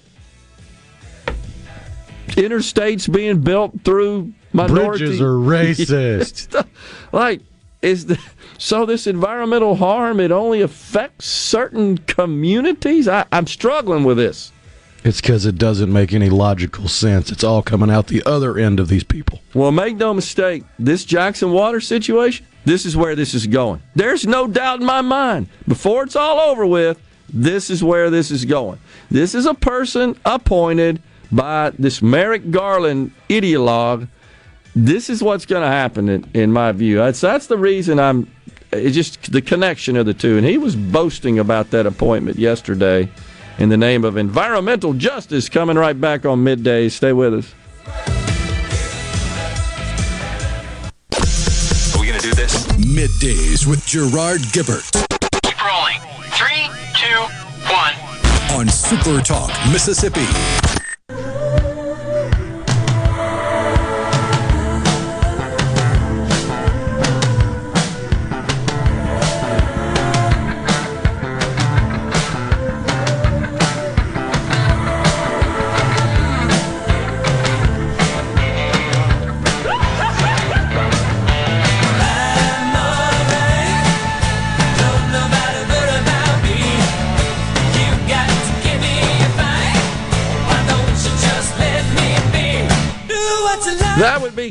interstates 2.29 3.11
being 3.11 3.41
built 3.41 3.81
through 3.83 4.33
minority? 4.53 5.05
Bridges 5.05 5.21
are 5.21 5.35
racist. 5.35 6.65
like, 7.11 7.41
is 7.81 8.05
the 8.07 8.19
so 8.57 8.85
this 8.85 9.05
environmental 9.05 9.75
harm 9.75 10.19
it 10.19 10.31
only 10.31 10.61
affects 10.61 11.25
certain 11.25 11.97
communities? 11.99 13.07
I, 13.07 13.25
I'm 13.31 13.47
struggling 13.47 14.03
with 14.03 14.17
this. 14.17 14.51
It's 15.07 15.21
because 15.21 15.45
it 15.45 15.57
doesn't 15.57 15.91
make 15.91 16.11
any 16.11 16.29
logical 16.29 16.89
sense. 16.89 17.31
It's 17.31 17.43
all 17.43 17.61
coming 17.61 17.89
out 17.89 18.07
the 18.07 18.21
other 18.25 18.57
end 18.57 18.77
of 18.77 18.89
these 18.89 19.05
people. 19.05 19.39
Well, 19.53 19.71
make 19.71 19.95
no 19.95 20.13
mistake, 20.13 20.65
this 20.77 21.05
Jackson 21.05 21.53
Water 21.53 21.79
situation, 21.79 22.45
this 22.65 22.85
is 22.85 22.97
where 22.97 23.15
this 23.15 23.33
is 23.33 23.47
going. 23.47 23.81
There's 23.95 24.27
no 24.27 24.47
doubt 24.47 24.81
in 24.81 24.85
my 24.85 24.99
mind. 24.99 25.47
Before 25.65 26.03
it's 26.03 26.17
all 26.17 26.41
over 26.51 26.65
with, 26.65 26.99
this 27.31 27.69
is 27.69 27.81
where 27.81 28.09
this 28.09 28.31
is 28.31 28.43
going. 28.43 28.79
This 29.09 29.33
is 29.33 29.45
a 29.45 29.53
person 29.53 30.19
appointed 30.25 31.01
by 31.31 31.69
this 31.79 32.01
Merrick 32.01 32.51
Garland 32.51 33.13
ideologue. 33.29 34.09
This 34.75 35.09
is 35.09 35.23
what's 35.23 35.45
going 35.45 35.63
to 35.63 35.69
happen, 35.69 36.09
in, 36.09 36.29
in 36.33 36.51
my 36.51 36.73
view. 36.73 36.97
That's, 36.97 37.21
that's 37.21 37.47
the 37.47 37.57
reason 37.57 37.97
I'm. 37.97 38.29
It's 38.73 38.93
just 38.93 39.31
the 39.31 39.41
connection 39.41 39.95
of 39.95 40.05
the 40.05 40.13
two. 40.13 40.35
And 40.35 40.45
he 40.45 40.57
was 40.57 40.75
boasting 40.75 41.39
about 41.39 41.71
that 41.71 41.85
appointment 41.85 42.37
yesterday 42.37 43.09
in 43.59 43.69
the 43.69 43.77
name 43.77 44.03
of 44.03 44.17
environmental 44.17 44.93
justice. 44.93 45.49
Coming 45.49 45.77
right 45.77 45.99
back 45.99 46.25
on 46.25 46.43
midday. 46.43 46.89
Stay 46.89 47.13
with 47.13 47.33
us. 47.33 47.53
Are 51.95 51.99
we 51.99 52.07
going 52.07 52.19
to 52.19 52.27
do 52.27 52.33
this? 52.33 52.65
Middays 52.77 53.65
with 53.67 53.85
Gerard 53.85 54.41
Gibert 54.53 54.91
Keep 55.43 55.65
rolling. 55.65 55.99
Three, 56.31 56.69
two, 56.95 57.19
one. 57.73 57.93
on 58.59 58.67
Super 58.69 59.21
Talk, 59.21 59.49
Mississippi. 59.71 60.25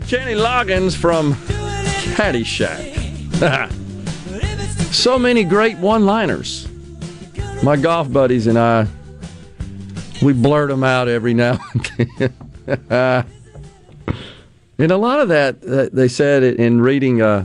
Kenny 0.08 0.34
Loggins 0.34 0.96
from 0.96 1.32
Caddyshack. 2.14 2.94
so 4.94 5.18
many 5.18 5.42
great 5.42 5.78
one-liners. 5.78 6.68
My 7.64 7.76
golf 7.76 8.12
buddies 8.12 8.46
and 8.46 8.56
I, 8.56 8.86
we 10.22 10.32
blurt 10.32 10.68
them 10.70 10.84
out 10.84 11.08
every 11.08 11.34
now 11.34 11.58
and 11.72 11.90
then. 12.68 13.26
and 14.78 14.92
a 14.92 14.96
lot 14.96 15.18
of 15.18 15.28
that, 15.28 15.56
uh, 15.64 15.88
they 15.92 16.06
said 16.06 16.44
in 16.44 16.80
reading 16.80 17.20
uh, 17.20 17.44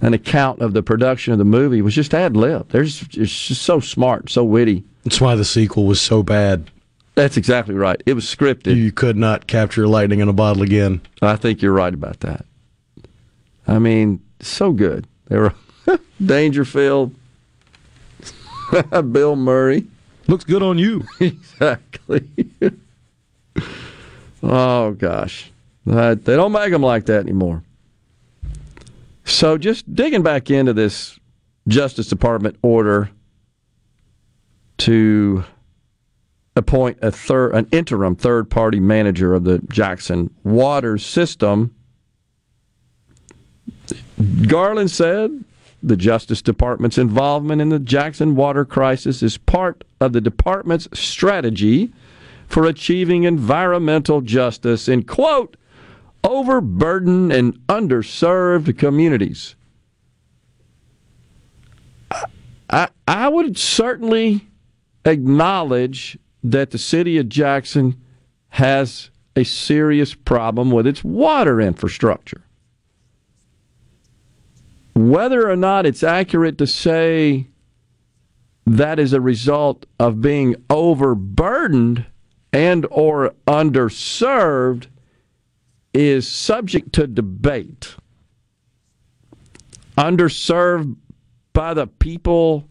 an 0.00 0.14
account 0.14 0.60
of 0.60 0.72
the 0.72 0.82
production 0.82 1.34
of 1.34 1.38
the 1.38 1.44
movie, 1.44 1.82
was 1.82 1.94
just 1.94 2.14
ad 2.14 2.38
lib. 2.38 2.70
They're 2.70 2.84
just, 2.84 3.10
just 3.10 3.62
so 3.62 3.80
smart, 3.80 4.30
so 4.30 4.44
witty. 4.44 4.82
That's 5.04 5.20
why 5.20 5.34
the 5.34 5.44
sequel 5.44 5.84
was 5.84 6.00
so 6.00 6.22
bad. 6.22 6.70
That's 7.14 7.36
exactly 7.36 7.74
right. 7.74 8.02
It 8.06 8.14
was 8.14 8.24
scripted. 8.24 8.76
You 8.76 8.90
could 8.90 9.16
not 9.16 9.46
capture 9.46 9.86
lightning 9.86 10.20
in 10.20 10.28
a 10.28 10.32
bottle 10.32 10.62
again. 10.62 11.00
I 11.22 11.36
think 11.36 11.62
you're 11.62 11.72
right 11.72 11.94
about 11.94 12.20
that. 12.20 12.44
I 13.66 13.78
mean, 13.78 14.20
so 14.40 14.72
good. 14.72 15.06
They 15.28 15.38
were 15.38 15.54
Dangerfield, 16.24 17.14
Bill 19.12 19.36
Murray. 19.36 19.86
Looks 20.26 20.44
good 20.44 20.62
on 20.62 20.78
you. 20.78 21.04
exactly. 21.20 22.26
oh 24.42 24.92
gosh, 24.92 25.50
Uh, 25.88 26.14
they 26.14 26.34
don't 26.36 26.52
make 26.52 26.70
them 26.72 26.82
like 26.82 27.06
that 27.06 27.20
anymore. 27.20 27.62
So 29.24 29.56
just 29.56 29.94
digging 29.94 30.22
back 30.22 30.50
into 30.50 30.72
this 30.72 31.18
Justice 31.68 32.08
Department 32.08 32.56
order 32.62 33.10
to 34.78 35.44
appoint 36.56 36.98
a 37.02 37.10
third, 37.10 37.54
an 37.54 37.66
interim 37.72 38.14
third-party 38.14 38.80
manager 38.80 39.34
of 39.34 39.44
the 39.44 39.58
Jackson 39.68 40.32
water 40.44 40.98
system. 40.98 41.74
Garland 44.46 44.90
said 44.90 45.44
the 45.82 45.96
Justice 45.96 46.40
Department's 46.40 46.96
involvement 46.96 47.60
in 47.60 47.68
the 47.68 47.78
Jackson 47.78 48.36
water 48.36 48.64
crisis 48.64 49.22
is 49.22 49.36
part 49.36 49.84
of 50.00 50.12
the 50.12 50.20
department's 50.20 50.88
strategy 50.98 51.92
for 52.46 52.66
achieving 52.66 53.24
environmental 53.24 54.20
justice 54.20 54.88
in, 54.88 55.02
quote, 55.02 55.56
overburdened 56.22 57.32
and 57.32 57.54
underserved 57.66 58.78
communities. 58.78 59.56
I, 62.70 62.88
I 63.06 63.28
would 63.28 63.58
certainly 63.58 64.46
acknowledge 65.04 66.18
that 66.44 66.70
the 66.70 66.78
city 66.78 67.16
of 67.18 67.28
Jackson 67.28 68.00
has 68.50 69.10
a 69.34 69.44
serious 69.44 70.14
problem 70.14 70.70
with 70.70 70.86
its 70.86 71.02
water 71.02 71.60
infrastructure. 71.60 72.42
Whether 74.94 75.50
or 75.50 75.56
not 75.56 75.86
it's 75.86 76.04
accurate 76.04 76.58
to 76.58 76.66
say 76.66 77.48
that 78.66 78.98
is 78.98 79.12
a 79.12 79.20
result 79.20 79.86
of 79.98 80.20
being 80.20 80.54
overburdened 80.70 82.06
and 82.52 82.86
or 82.90 83.34
underserved 83.46 84.86
is 85.92 86.28
subject 86.28 86.92
to 86.92 87.06
debate. 87.06 87.96
Underserved 89.98 90.96
by 91.52 91.74
the 91.74 91.86
people 91.86 92.68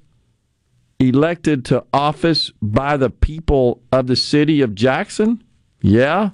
elected 1.10 1.66
to 1.66 1.86
office 1.94 2.52
by 2.62 2.98
the 2.98 3.10
people 3.10 3.82
of 3.92 4.08
the 4.08 4.16
city 4.16 4.62
of 4.62 4.76
Jackson? 4.76 5.44
Yeah, 5.82 6.32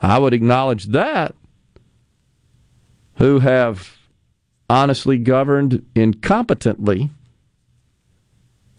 I 0.00 0.18
would 0.18 0.34
acknowledge 0.34 0.86
that. 0.86 1.34
Who 3.16 3.40
have 3.40 3.98
honestly 4.68 5.18
governed 5.18 5.84
incompetently, 5.94 7.10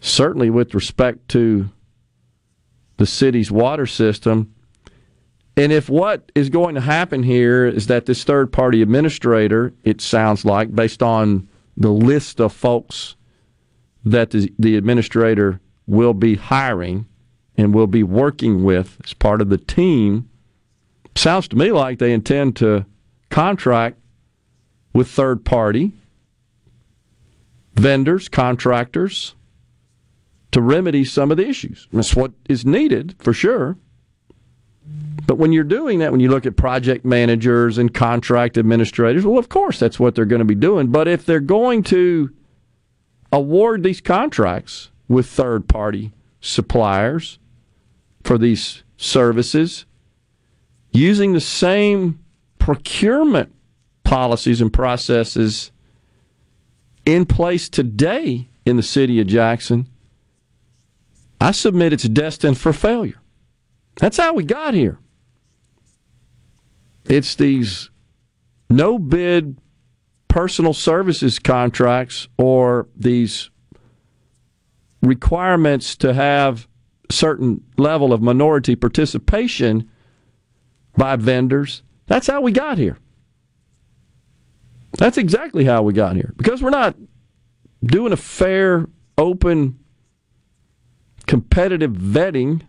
certainly 0.00 0.50
with 0.50 0.74
respect 0.74 1.28
to 1.28 1.70
the 2.96 3.06
city's 3.06 3.50
water 3.50 3.86
system. 3.86 4.54
And 5.56 5.72
if 5.72 5.88
what 5.88 6.32
is 6.34 6.50
going 6.50 6.74
to 6.74 6.80
happen 6.80 7.22
here 7.22 7.66
is 7.66 7.86
that 7.86 8.06
this 8.06 8.24
third 8.24 8.52
party 8.52 8.82
administrator, 8.82 9.72
it 9.84 10.00
sounds 10.00 10.44
like, 10.44 10.74
based 10.74 11.02
on 11.02 11.48
the 11.76 11.90
list 11.90 12.40
of 12.40 12.52
folks 12.52 13.14
that 14.04 14.30
the, 14.30 14.52
the 14.58 14.76
administrator 14.76 15.60
will 15.86 16.14
be 16.14 16.36
hiring 16.36 17.06
and 17.56 17.74
will 17.74 17.86
be 17.86 18.02
working 18.02 18.64
with 18.64 18.98
as 19.04 19.14
part 19.14 19.40
of 19.40 19.48
the 19.48 19.58
team, 19.58 20.28
sounds 21.14 21.48
to 21.48 21.56
me 21.56 21.72
like 21.72 21.98
they 21.98 22.12
intend 22.12 22.56
to 22.56 22.84
contract 23.30 23.98
with 24.92 25.08
third 25.08 25.44
party 25.44 25.92
vendors, 27.74 28.28
contractors 28.28 29.34
to 30.52 30.60
remedy 30.60 31.04
some 31.04 31.30
of 31.30 31.36
the 31.36 31.48
issues. 31.48 31.88
That's 31.92 32.14
what 32.14 32.32
is 32.48 32.64
needed 32.64 33.16
for 33.18 33.32
sure. 33.32 33.76
But 35.26 35.38
when 35.38 35.52
you're 35.52 35.64
doing 35.64 36.00
that, 36.00 36.12
when 36.12 36.20
you 36.20 36.28
look 36.28 36.46
at 36.46 36.56
project 36.56 37.04
managers 37.04 37.78
and 37.78 37.92
contract 37.92 38.58
administrators, 38.58 39.24
well, 39.24 39.38
of 39.38 39.48
course, 39.48 39.78
that's 39.78 39.98
what 39.98 40.14
they're 40.14 40.24
going 40.26 40.40
to 40.40 40.44
be 40.44 40.54
doing. 40.54 40.88
But 40.88 41.08
if 41.08 41.24
they're 41.24 41.40
going 41.40 41.82
to 41.84 42.30
award 43.34 43.82
these 43.82 44.00
contracts 44.00 44.90
with 45.08 45.26
third 45.26 45.68
party 45.68 46.12
suppliers 46.40 47.40
for 48.22 48.38
these 48.38 48.84
services 48.96 49.86
using 50.92 51.32
the 51.32 51.40
same 51.40 52.20
procurement 52.58 53.52
policies 54.04 54.60
and 54.60 54.72
processes 54.72 55.72
in 57.04 57.26
place 57.26 57.68
today 57.68 58.48
in 58.64 58.76
the 58.76 58.82
city 58.82 59.20
of 59.20 59.26
Jackson, 59.26 59.88
I 61.40 61.50
submit 61.50 61.92
it's 61.92 62.08
destined 62.08 62.56
for 62.56 62.72
failure. 62.72 63.20
That's 63.96 64.16
how 64.16 64.32
we 64.32 64.44
got 64.44 64.74
here. 64.74 64.98
It's 67.06 67.34
these 67.34 67.90
no 68.70 68.96
bid 68.96 69.56
personal 70.34 70.72
services 70.74 71.38
contracts 71.38 72.26
or 72.36 72.88
these 72.96 73.50
requirements 75.00 75.94
to 75.94 76.12
have 76.12 76.66
certain 77.08 77.62
level 77.78 78.12
of 78.12 78.20
minority 78.20 78.74
participation 78.74 79.88
by 80.96 81.14
vendors. 81.14 81.84
That's 82.06 82.26
how 82.26 82.40
we 82.40 82.50
got 82.50 82.78
here. 82.78 82.98
That's 84.98 85.18
exactly 85.18 85.66
how 85.66 85.84
we 85.84 85.92
got 85.92 86.16
here. 86.16 86.34
Because 86.36 86.60
we're 86.60 86.70
not 86.70 86.96
doing 87.84 88.12
a 88.12 88.16
fair, 88.16 88.88
open, 89.16 89.78
competitive 91.28 91.92
vetting 91.92 92.62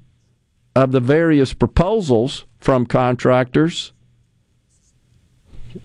of 0.75 0.91
the 0.91 0.99
various 0.99 1.55
proposals 1.55 2.45
from 2.59 2.85
contractors, 2.85 3.91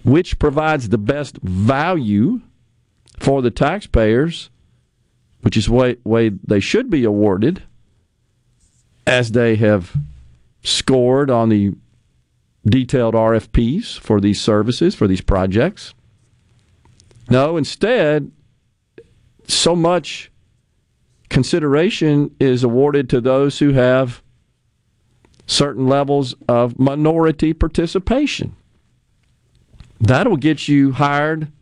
which 0.05 0.39
provides 0.39 0.89
the 0.89 0.99
best 0.99 1.39
value 1.43 2.41
for 3.19 3.43
the 3.43 3.51
taxpayers, 3.51 4.51
which 5.43 5.57
is 5.57 5.67
the 5.67 5.73
way, 5.73 5.97
way 6.05 6.29
they 6.29 6.61
should 6.61 6.91
be 6.91 7.05
awarded, 7.05 7.63
as 9.07 9.33
they 9.33 9.57
have 9.57 9.97
scored 10.63 11.31
on 11.31 11.49
the 11.49 11.75
detailed 12.65 13.15
RFPs 13.15 13.99
for 13.99 14.21
these 14.21 14.41
services, 14.41 14.95
for 14.95 15.07
these 15.07 15.21
projects. 15.21 15.95
No, 17.29 17.57
instead, 17.57 18.31
so 19.47 19.75
much 19.75 20.31
consideration 21.29 22.35
is 22.41 22.65
awarded 22.65 23.09
to 23.11 23.21
those 23.21 23.59
who 23.61 23.73
have 23.73 24.23
certain 25.47 25.87
levels 25.87 26.35
of 26.49 26.79
minority 26.79 27.53
participation. 27.53 28.55
That'll 30.01 30.37
get 30.37 30.67
you 30.67 30.93
hired 30.93 31.53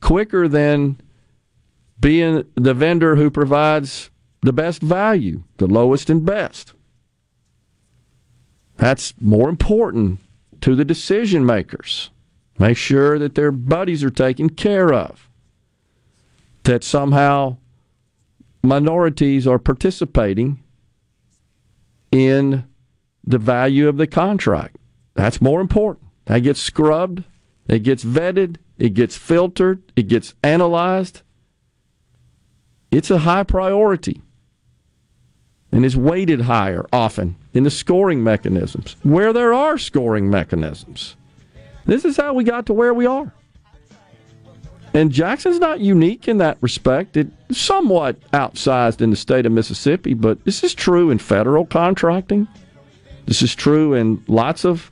quicker 0.00 0.48
than 0.48 1.00
being 2.00 2.44
the 2.54 2.74
vendor 2.74 3.16
who 3.16 3.30
provides 3.30 4.10
the 4.42 4.52
best 4.52 4.80
value, 4.80 5.42
the 5.58 5.66
lowest 5.66 6.08
and 6.08 6.24
best. 6.24 6.72
That's 8.76 9.12
more 9.20 9.50
important 9.50 10.20
to 10.62 10.74
the 10.74 10.84
decision 10.86 11.44
makers. 11.44 12.10
Make 12.58 12.78
sure 12.78 13.18
that 13.18 13.34
their 13.34 13.52
buddies 13.52 14.02
are 14.02 14.10
taken 14.10 14.48
care 14.48 14.92
of. 14.92 15.28
That 16.64 16.82
somehow 16.82 17.58
minorities 18.62 19.46
are 19.46 19.58
participating 19.58 20.62
in 22.10 22.64
the 23.24 23.38
value 23.38 23.88
of 23.88 23.98
the 23.98 24.06
contract. 24.06 24.76
That's 25.14 25.40
more 25.40 25.60
important. 25.60 26.06
That 26.26 26.40
gets 26.40 26.60
scrubbed, 26.60 27.24
it 27.70 27.84
gets 27.84 28.04
vetted, 28.04 28.56
it 28.78 28.94
gets 28.94 29.16
filtered, 29.16 29.82
it 29.96 30.08
gets 30.08 30.34
analyzed. 30.42 31.22
It's 32.90 33.10
a 33.10 33.18
high 33.18 33.44
priority 33.44 34.22
and 35.70 35.84
is 35.84 35.96
weighted 35.96 36.42
higher 36.42 36.86
often 36.92 37.36
in 37.54 37.62
the 37.62 37.70
scoring 37.70 38.24
mechanisms 38.24 38.96
where 39.02 39.32
there 39.32 39.54
are 39.54 39.78
scoring 39.78 40.28
mechanisms. 40.28 41.14
This 41.86 42.04
is 42.04 42.16
how 42.16 42.34
we 42.34 42.44
got 42.44 42.66
to 42.66 42.72
where 42.72 42.92
we 42.92 43.06
are. 43.06 43.32
And 44.92 45.12
Jackson's 45.12 45.60
not 45.60 45.78
unique 45.78 46.26
in 46.26 46.38
that 46.38 46.58
respect. 46.60 47.16
It's 47.16 47.30
somewhat 47.52 48.18
outsized 48.32 49.00
in 49.00 49.10
the 49.10 49.16
state 49.16 49.46
of 49.46 49.52
Mississippi, 49.52 50.14
but 50.14 50.44
this 50.44 50.64
is 50.64 50.74
true 50.74 51.10
in 51.10 51.18
federal 51.18 51.64
contracting. 51.64 52.48
This 53.26 53.42
is 53.42 53.54
true 53.54 53.94
in 53.94 54.24
lots 54.26 54.64
of 54.64 54.90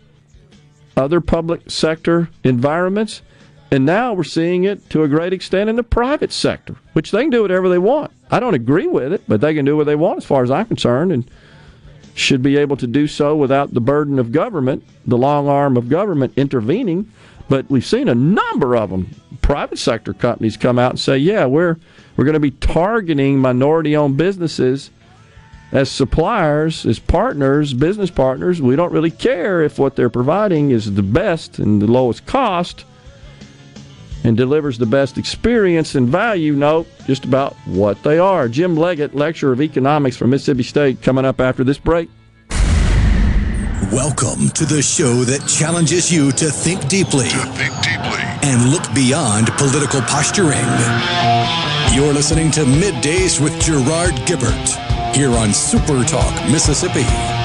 other 0.99 1.20
public 1.20 1.70
sector 1.70 2.28
environments. 2.44 3.22
And 3.70 3.84
now 3.84 4.14
we're 4.14 4.24
seeing 4.24 4.64
it 4.64 4.88
to 4.90 5.03
a 5.03 5.09
great 5.09 5.32
extent 5.32 5.68
in 5.68 5.76
the 5.76 5.82
private 5.82 6.32
sector, 6.32 6.76
which 6.94 7.11
they 7.11 7.22
can 7.22 7.30
do 7.30 7.42
whatever 7.42 7.68
they 7.68 7.78
want. 7.78 8.11
I 8.30 8.40
don't 8.40 8.55
agree 8.55 8.86
with 8.86 9.12
it, 9.12 9.22
but 9.28 9.40
they 9.40 9.55
can 9.55 9.64
do 9.64 9.76
what 9.76 9.84
they 9.84 9.94
want 9.94 10.18
as 10.18 10.24
far 10.24 10.42
as 10.42 10.51
I'm 10.51 10.66
concerned 10.66 11.12
and 11.12 11.30
should 12.14 12.42
be 12.42 12.57
able 12.57 12.76
to 12.78 12.86
do 12.86 13.07
so 13.07 13.36
without 13.36 13.72
the 13.74 13.80
burden 13.80 14.18
of 14.18 14.32
government, 14.32 14.84
the 15.07 15.18
long 15.18 15.49
arm 15.49 15.76
of 15.76 15.88
government 15.88 16.32
intervening. 16.36 17.11
But 17.49 17.70
we've 17.70 17.86
seen 17.86 18.09
a 18.09 18.14
number 18.14 18.76
of 18.76 18.90
them, 18.90 19.14
private 19.40 19.78
sector 19.78 20.12
companies, 20.12 20.57
come 20.57 20.78
out 20.78 20.92
and 20.92 21.01
say, 21.01 21.16
"Yeah, 21.16 21.46
we're 21.46 21.76
we're 22.16 22.24
going 22.24 22.34
to 22.34 22.40
be 22.40 22.51
targeting 22.51 23.38
minority-owned 23.38 24.16
businesses 24.16 24.90
as 25.73 25.91
suppliers, 25.91 26.87
as 26.87 26.99
partners, 26.99 27.75
business 27.75 28.11
partners. 28.11 28.62
We 28.62 28.77
don't 28.77 28.93
really 28.93 29.11
care 29.11 29.62
if 29.62 29.79
what 29.79 29.97
they're 29.97 30.09
providing 30.09 30.71
is 30.71 30.95
the 30.95 31.03
best 31.03 31.59
and 31.59 31.81
the 31.83 31.87
lowest 31.87 32.27
cost." 32.27 32.85
and 34.25 34.37
delivers 34.37 34.79
the 34.79 34.87
best 34.87 35.16
experience 35.16 35.95
and 35.95 36.09
value. 36.09 36.53
No, 36.53 36.87
just 37.07 37.25
about 37.25 37.55
what 37.66 38.03
they 38.03 38.19
are. 38.19 38.49
Jim 38.49 38.77
Leggett, 38.77 39.14
lecturer 39.14 39.53
of 39.53 39.61
economics 39.61 40.16
from 40.16 40.31
Mississippi 40.31 40.62
State, 40.64 41.03
coming 41.03 41.25
up 41.25 41.41
after 41.41 41.64
this 41.64 41.79
break. 41.79 42.11
Welcome 43.93 44.49
to 44.51 44.66
the 44.66 44.83
show 44.83 45.25
that 45.25 45.47
challenges 45.49 46.12
you 46.12 46.31
to 46.33 46.51
think 46.51 46.89
deeply, 46.89 47.29
Think 47.29 47.75
deeply. 47.81 48.21
and 48.43 48.71
look 48.71 48.83
beyond 48.95 49.49
political 49.53 50.01
posturing. 50.03 50.66
You're 51.95 52.12
listening 52.12 52.51
to 52.53 52.64
Middays 52.64 53.41
with 53.41 53.59
Gerard 53.62 54.14
Gibert 54.27 54.88
here 55.15 55.33
on 55.33 55.53
Super 55.53 56.05
Talk, 56.05 56.35
Mississippi. 56.51 57.38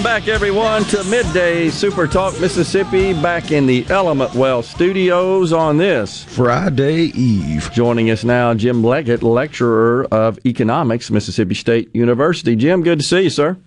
Welcome 0.00 0.22
back, 0.22 0.28
everyone, 0.28 0.84
to 0.84 1.04
Midday 1.04 1.68
Super 1.68 2.06
Talk 2.06 2.40
Mississippi, 2.40 3.12
back 3.12 3.52
in 3.52 3.66
the 3.66 3.84
Element 3.90 4.34
Wealth 4.34 4.64
studios 4.64 5.52
on 5.52 5.76
this. 5.76 6.24
Friday 6.24 7.08
Eve. 7.08 7.70
Joining 7.70 8.10
us 8.10 8.24
now, 8.24 8.54
Jim 8.54 8.82
Leggett, 8.82 9.22
lecturer 9.22 10.06
of 10.10 10.38
economics, 10.46 11.10
Mississippi 11.10 11.54
State 11.54 11.94
University. 11.94 12.56
Jim, 12.56 12.82
good 12.82 13.00
to 13.00 13.04
see 13.04 13.24
you, 13.24 13.30
sir. 13.30 13.58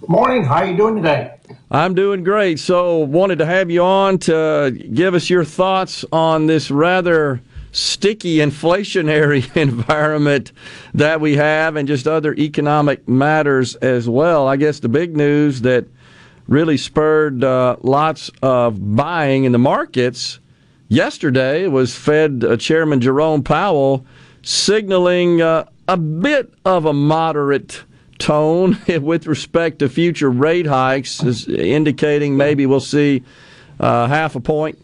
Good 0.00 0.08
Morning. 0.08 0.42
How 0.42 0.54
are 0.54 0.64
you 0.64 0.76
doing 0.78 0.96
today? 0.96 1.34
I'm 1.70 1.94
doing 1.94 2.24
great. 2.24 2.58
So, 2.58 2.96
wanted 2.96 3.40
to 3.40 3.44
have 3.46 3.70
you 3.70 3.82
on 3.82 4.16
to 4.20 4.70
give 4.94 5.12
us 5.12 5.28
your 5.28 5.44
thoughts 5.44 6.06
on 6.12 6.46
this 6.46 6.70
rather 6.70 7.42
sticky 7.74 8.36
inflationary 8.36 9.54
environment 9.56 10.52
that 10.94 11.20
we 11.20 11.36
have 11.36 11.74
and 11.76 11.88
just 11.88 12.06
other 12.06 12.32
economic 12.34 13.06
matters 13.08 13.74
as 13.76 14.08
well. 14.08 14.46
I 14.46 14.56
guess 14.56 14.78
the 14.78 14.88
big 14.88 15.16
news 15.16 15.62
that 15.62 15.84
really 16.46 16.76
spurred 16.76 17.42
uh, 17.42 17.76
lots 17.82 18.30
of 18.42 18.96
buying 18.96 19.44
in 19.44 19.52
the 19.52 19.58
markets 19.58 20.38
yesterday 20.88 21.66
was 21.66 21.96
Fed 21.96 22.44
uh, 22.46 22.56
Chairman 22.56 23.00
Jerome 23.00 23.42
Powell 23.42 24.06
signaling 24.42 25.42
uh, 25.42 25.64
a 25.88 25.96
bit 25.96 26.54
of 26.64 26.84
a 26.84 26.92
moderate 26.92 27.82
tone 28.18 28.78
with 29.00 29.26
respect 29.26 29.80
to 29.80 29.88
future 29.88 30.30
rate 30.30 30.66
hikes, 30.66 31.48
indicating 31.48 32.36
maybe 32.36 32.66
we'll 32.66 32.78
see 32.78 33.24
uh, 33.80 34.06
half 34.06 34.36
a 34.36 34.40
point 34.40 34.78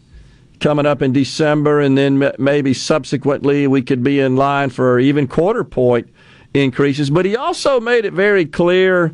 coming 0.61 0.85
up 0.85 1.01
in 1.01 1.11
December, 1.11 1.81
and 1.81 1.97
then 1.97 2.31
maybe 2.37 2.73
subsequently 2.73 3.67
we 3.67 3.81
could 3.81 4.03
be 4.03 4.19
in 4.19 4.37
line 4.37 4.69
for 4.69 4.99
even 4.99 5.27
quarter 5.27 5.63
point 5.63 6.07
increases. 6.53 7.09
But 7.09 7.25
he 7.25 7.35
also 7.35 7.79
made 7.79 8.05
it 8.05 8.13
very 8.13 8.45
clear 8.45 9.13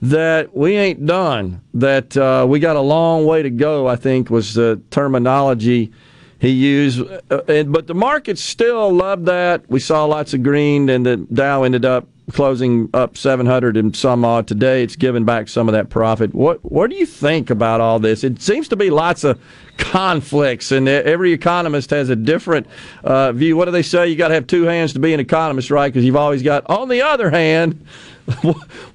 that 0.00 0.56
we 0.56 0.76
ain't 0.76 1.06
done, 1.06 1.60
that 1.74 2.16
uh, 2.16 2.46
we 2.48 2.58
got 2.58 2.76
a 2.76 2.80
long 2.80 3.26
way 3.26 3.42
to 3.42 3.50
go, 3.50 3.86
I 3.86 3.96
think 3.96 4.30
was 4.30 4.54
the 4.54 4.80
terminology 4.90 5.92
he 6.38 6.50
used. 6.50 7.02
Uh, 7.30 7.42
and, 7.48 7.72
but 7.72 7.86
the 7.86 7.94
markets 7.94 8.40
still 8.40 8.92
love 8.92 9.24
that. 9.24 9.68
We 9.68 9.80
saw 9.80 10.04
lots 10.04 10.34
of 10.34 10.42
green, 10.42 10.88
and 10.88 11.04
the 11.04 11.16
Dow 11.16 11.64
ended 11.64 11.84
up 11.84 12.06
closing 12.32 12.88
up 12.94 13.16
700 13.16 13.76
and 13.76 13.94
some 13.96 14.24
odd 14.24 14.46
today. 14.46 14.82
It's 14.82 14.96
given 14.96 15.24
back 15.24 15.48
some 15.48 15.68
of 15.68 15.72
that 15.72 15.90
profit. 15.90 16.34
What 16.34 16.58
what 16.70 16.90
do 16.90 16.96
you 16.96 17.06
think 17.06 17.50
about 17.50 17.80
all 17.80 17.98
this? 17.98 18.24
It 18.24 18.40
seems 18.42 18.68
to 18.68 18.76
be 18.76 18.90
lots 18.90 19.24
of 19.24 19.40
conflicts, 19.76 20.72
and 20.72 20.88
every 20.88 21.32
economist 21.32 21.90
has 21.90 22.08
a 22.10 22.16
different 22.16 22.66
uh, 23.04 23.32
view. 23.32 23.56
What 23.56 23.66
do 23.66 23.70
they 23.70 23.82
say? 23.82 24.08
You 24.08 24.16
got 24.16 24.28
to 24.28 24.34
have 24.34 24.46
two 24.46 24.64
hands 24.64 24.92
to 24.94 24.98
be 24.98 25.14
an 25.14 25.20
economist, 25.20 25.70
right? 25.70 25.88
Because 25.92 26.04
you've 26.04 26.16
always 26.16 26.42
got. 26.42 26.68
On 26.68 26.88
the 26.88 27.02
other 27.02 27.30
hand, 27.30 27.84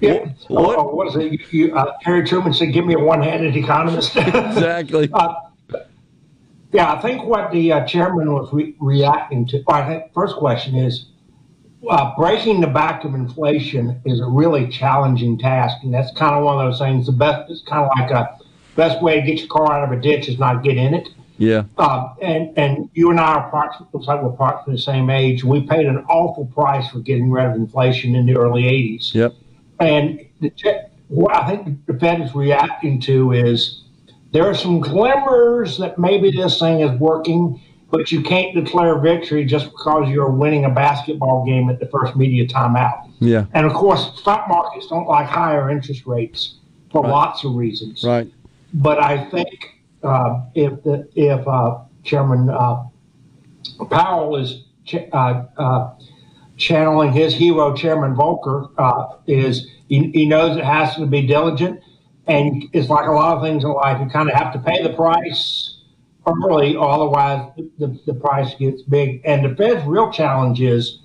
Yeah. 0.00 0.26
what- 0.48 0.78
Oh, 0.78 0.94
what 0.94 1.08
is 1.08 1.16
it? 1.16 1.32
You, 1.32 1.38
you, 1.50 1.76
uh, 1.76 1.92
Harry 2.02 2.24
Truman 2.26 2.52
said, 2.52 2.72
"Give 2.72 2.84
me 2.86 2.94
a 2.94 2.98
one-handed 2.98 3.56
economist." 3.56 4.16
exactly. 4.16 5.08
Uh, 5.12 5.34
yeah, 6.72 6.92
I 6.92 7.00
think 7.00 7.24
what 7.24 7.52
the 7.52 7.72
uh, 7.72 7.84
chairman 7.86 8.32
was 8.32 8.52
re- 8.52 8.74
reacting 8.80 9.46
to. 9.48 9.62
I 9.68 9.86
think 9.86 10.12
first 10.12 10.36
question 10.36 10.74
is 10.74 11.06
uh, 11.88 12.16
breaking 12.16 12.60
the 12.60 12.66
back 12.66 13.04
of 13.04 13.14
inflation 13.14 14.00
is 14.04 14.20
a 14.20 14.26
really 14.26 14.68
challenging 14.68 15.38
task, 15.38 15.78
and 15.82 15.92
that's 15.92 16.10
kind 16.12 16.34
of 16.34 16.44
one 16.44 16.64
of 16.64 16.72
those 16.72 16.78
things. 16.78 17.06
The 17.06 17.12
best, 17.12 17.50
it's 17.50 17.62
kind 17.62 17.84
of 17.84 17.90
like 17.98 18.10
a 18.10 18.38
best 18.76 19.02
way 19.02 19.20
to 19.20 19.26
get 19.26 19.40
your 19.40 19.48
car 19.48 19.72
out 19.72 19.84
of 19.84 19.96
a 19.96 20.00
ditch 20.00 20.28
is 20.28 20.38
not 20.38 20.62
get 20.62 20.76
in 20.76 20.94
it. 20.94 21.08
Yeah. 21.36 21.64
Uh, 21.76 22.14
and 22.22 22.56
and 22.56 22.90
you 22.94 23.10
and 23.10 23.18
I 23.18 23.34
are 23.34 23.48
approximately 23.48 23.88
looks 23.92 24.06
like 24.06 24.22
we're 24.22 24.30
approximately 24.30 24.74
the 24.74 24.82
same 24.82 25.10
age. 25.10 25.44
We 25.44 25.66
paid 25.66 25.86
an 25.86 25.98
awful 26.08 26.46
price 26.46 26.88
for 26.90 27.00
getting 27.00 27.30
rid 27.30 27.46
of 27.46 27.54
inflation 27.54 28.14
in 28.14 28.26
the 28.26 28.36
early 28.36 28.62
'80s. 28.62 29.14
Yep. 29.14 29.34
And 29.80 30.20
the, 30.40 30.88
what 31.08 31.34
I 31.34 31.48
think 31.48 31.86
the 31.86 31.94
Fed 31.94 32.20
is 32.20 32.34
reacting 32.34 33.00
to 33.02 33.32
is 33.32 33.82
there 34.32 34.44
are 34.44 34.54
some 34.54 34.80
glimmers 34.80 35.78
that 35.78 35.98
maybe 35.98 36.30
this 36.30 36.58
thing 36.58 36.80
is 36.80 36.98
working, 36.98 37.60
but 37.96 38.10
you 38.10 38.20
can't 38.22 38.54
declare 38.56 38.98
victory 38.98 39.44
just 39.44 39.66
because 39.70 40.08
you're 40.10 40.30
winning 40.30 40.64
a 40.64 40.70
basketball 40.70 41.44
game 41.46 41.68
at 41.70 41.78
the 41.78 41.86
first 41.86 42.16
media 42.16 42.44
timeout. 42.44 43.08
Yeah. 43.20 43.46
And 43.54 43.64
of 43.66 43.72
course, 43.72 44.18
stock 44.18 44.48
markets 44.48 44.88
don't 44.88 45.06
like 45.06 45.26
higher 45.28 45.70
interest 45.70 46.04
rates 46.04 46.56
for 46.90 47.02
Right. 47.02 47.10
lots 47.10 47.44
of 47.44 47.54
reasons. 47.54 48.02
Right. 48.02 48.28
But 48.72 49.00
I 49.00 49.24
think 49.30 49.80
uh, 50.02 50.40
if 50.56 50.82
the, 50.82 51.08
if 51.14 51.46
uh, 51.46 51.78
Chairman 52.02 52.50
uh, 52.50 52.82
Powell 53.90 54.36
is 54.36 54.64
ch- 54.84 55.08
uh, 55.12 55.44
uh, 55.56 55.90
channeling 56.56 57.12
his 57.12 57.32
hero, 57.32 57.74
Chairman 57.76 58.16
Volcker, 58.16 58.70
uh, 58.76 59.16
is 59.28 59.68
he, 59.88 60.10
he 60.10 60.26
knows 60.26 60.56
it 60.56 60.64
has 60.64 60.96
to 60.96 61.06
be 61.06 61.24
diligent, 61.26 61.80
and 62.26 62.64
it's 62.72 62.88
like 62.88 63.06
a 63.06 63.12
lot 63.12 63.36
of 63.36 63.42
things 63.44 63.62
in 63.62 63.70
life. 63.70 64.00
You 64.00 64.08
kind 64.10 64.28
of 64.28 64.34
have 64.34 64.52
to 64.54 64.58
pay 64.58 64.82
the 64.82 64.92
price 64.94 65.73
early, 66.26 66.76
otherwise 66.76 67.52
the, 67.56 67.70
the, 67.78 68.00
the 68.06 68.14
price 68.14 68.54
gets 68.54 68.82
big. 68.82 69.22
And 69.24 69.44
the 69.44 69.54
Fed's 69.56 69.86
real 69.86 70.10
challenge 70.10 70.60
is 70.60 71.00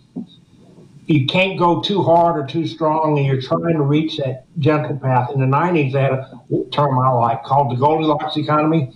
you 1.06 1.26
can't 1.26 1.58
go 1.58 1.82
too 1.82 2.04
hard 2.04 2.38
or 2.38 2.46
too 2.46 2.68
strong, 2.68 3.18
and 3.18 3.26
you're 3.26 3.42
trying 3.42 3.74
to 3.74 3.82
reach 3.82 4.18
that 4.18 4.46
gentle 4.60 4.98
path. 4.98 5.32
In 5.34 5.40
the 5.40 5.48
90s, 5.48 5.94
they 5.94 6.02
had 6.02 6.14
a 6.14 6.30
term 6.72 7.00
I 7.00 7.10
like 7.10 7.44
called 7.44 7.72
the 7.72 7.80
Goldilocks 7.80 8.38
economy. 8.38 8.94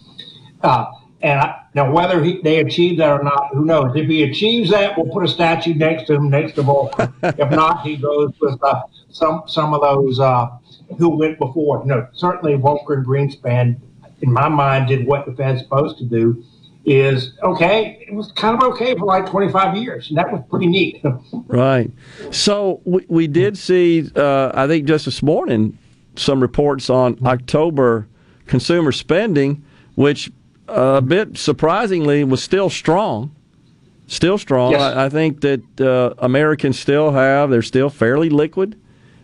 Uh, 0.61 0.86
and 1.24 1.39
I, 1.39 1.63
now, 1.74 1.91
whether 1.91 2.24
he, 2.24 2.39
they 2.41 2.59
achieve 2.59 2.99
that 2.99 3.09
or 3.09 3.24
not, 3.24 3.49
who 3.53 3.65
knows? 3.65 3.95
If 3.95 4.07
he 4.07 4.24
achieves 4.24 4.69
that, 4.69 4.95
we'll 4.95 5.11
put 5.11 5.24
a 5.24 5.28
statue 5.28 5.74
next 5.74 6.05
to 6.07 6.15
him, 6.15 6.30
next 6.30 6.53
to 6.53 6.61
Volcker. 6.61 7.11
if 7.39 7.49
not, 7.49 7.82
he 7.82 7.95
goes 7.95 8.32
with 8.39 8.61
uh, 8.61 8.84
some 9.09 9.43
some 9.47 9.74
of 9.74 9.82
those 9.82 10.19
uh, 10.19 10.49
who 10.99 11.17
went 11.17 11.39
before. 11.39 11.84
No, 11.86 12.07
certainly 12.13 12.55
Volcker 12.57 12.97
and 12.97 13.05
Greenspan, 13.05 13.80
in 14.24 14.32
my 14.32 14.49
mind, 14.49 14.88
did 14.88 15.05
what 15.05 15.26
the 15.26 15.34
Fed's 15.34 15.61
supposed 15.61 15.97
to 15.99 16.05
do. 16.05 16.43
Is 16.86 17.32
okay. 17.43 18.03
It 18.05 18.13
was 18.13 18.34
kind 18.34 18.57
of 18.57 18.74
okay 18.74 18.93
for 18.95 19.05
like 19.05 19.26
25 19.30 19.78
years, 19.78 20.09
and 20.09 20.17
that 20.17 20.30
was 20.32 20.41
pretty 20.49 20.67
neat. 20.67 21.01
Right. 21.47 21.91
So 22.32 22.82
we, 22.84 23.05
we 23.07 23.28
did 23.28 23.57
see, 23.57 24.09
uh, 24.15 24.51
I 24.53 24.67
think 24.67 24.86
just 24.86 25.05
this 25.05 25.21
morning, 25.21 25.78
some 26.15 26.41
reports 26.41 26.89
on 26.89 27.17
October 27.26 28.07
consumer 28.47 28.91
spending, 28.91 29.63
which 29.95 30.32
uh, 30.67 30.95
a 30.97 31.01
bit 31.01 31.38
surprisingly 31.38 32.24
was 32.24 32.43
still 32.43 32.69
strong. 32.69 33.34
Still 34.07 34.38
strong. 34.38 34.71
Yes. 34.71 34.82
I, 34.82 35.05
I 35.05 35.09
think 35.09 35.41
that 35.41 35.82
uh, 35.82 36.15
Americans 36.17 36.80
still 36.80 37.11
have, 37.11 37.49
they're 37.49 37.61
still 37.61 37.89
fairly 37.89 38.30
liquid. 38.30 38.80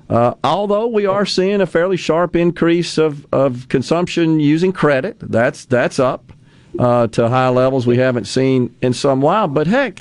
Uh, 0.10 0.34
although 0.44 0.88
we 0.88 1.06
are 1.06 1.26
seeing 1.26 1.62
a 1.62 1.68
fairly 1.68 1.98
sharp 1.98 2.36
increase 2.36 2.98
of, 2.98 3.28
of 3.32 3.68
consumption 3.68 4.40
using 4.40 4.74
credit, 4.74 5.18
that's 5.20 5.66
that's 5.66 6.00
up 6.00 6.34
uh, 6.80 7.06
to 7.08 7.30
high 7.30 7.50
levels 7.50 7.86
we 7.86 7.98
haven't 7.98 8.26
seen 8.26 8.76
in 8.82 8.92
some 8.92 9.22
while. 9.22 9.48
But 9.48 9.68
heck, 9.68 10.00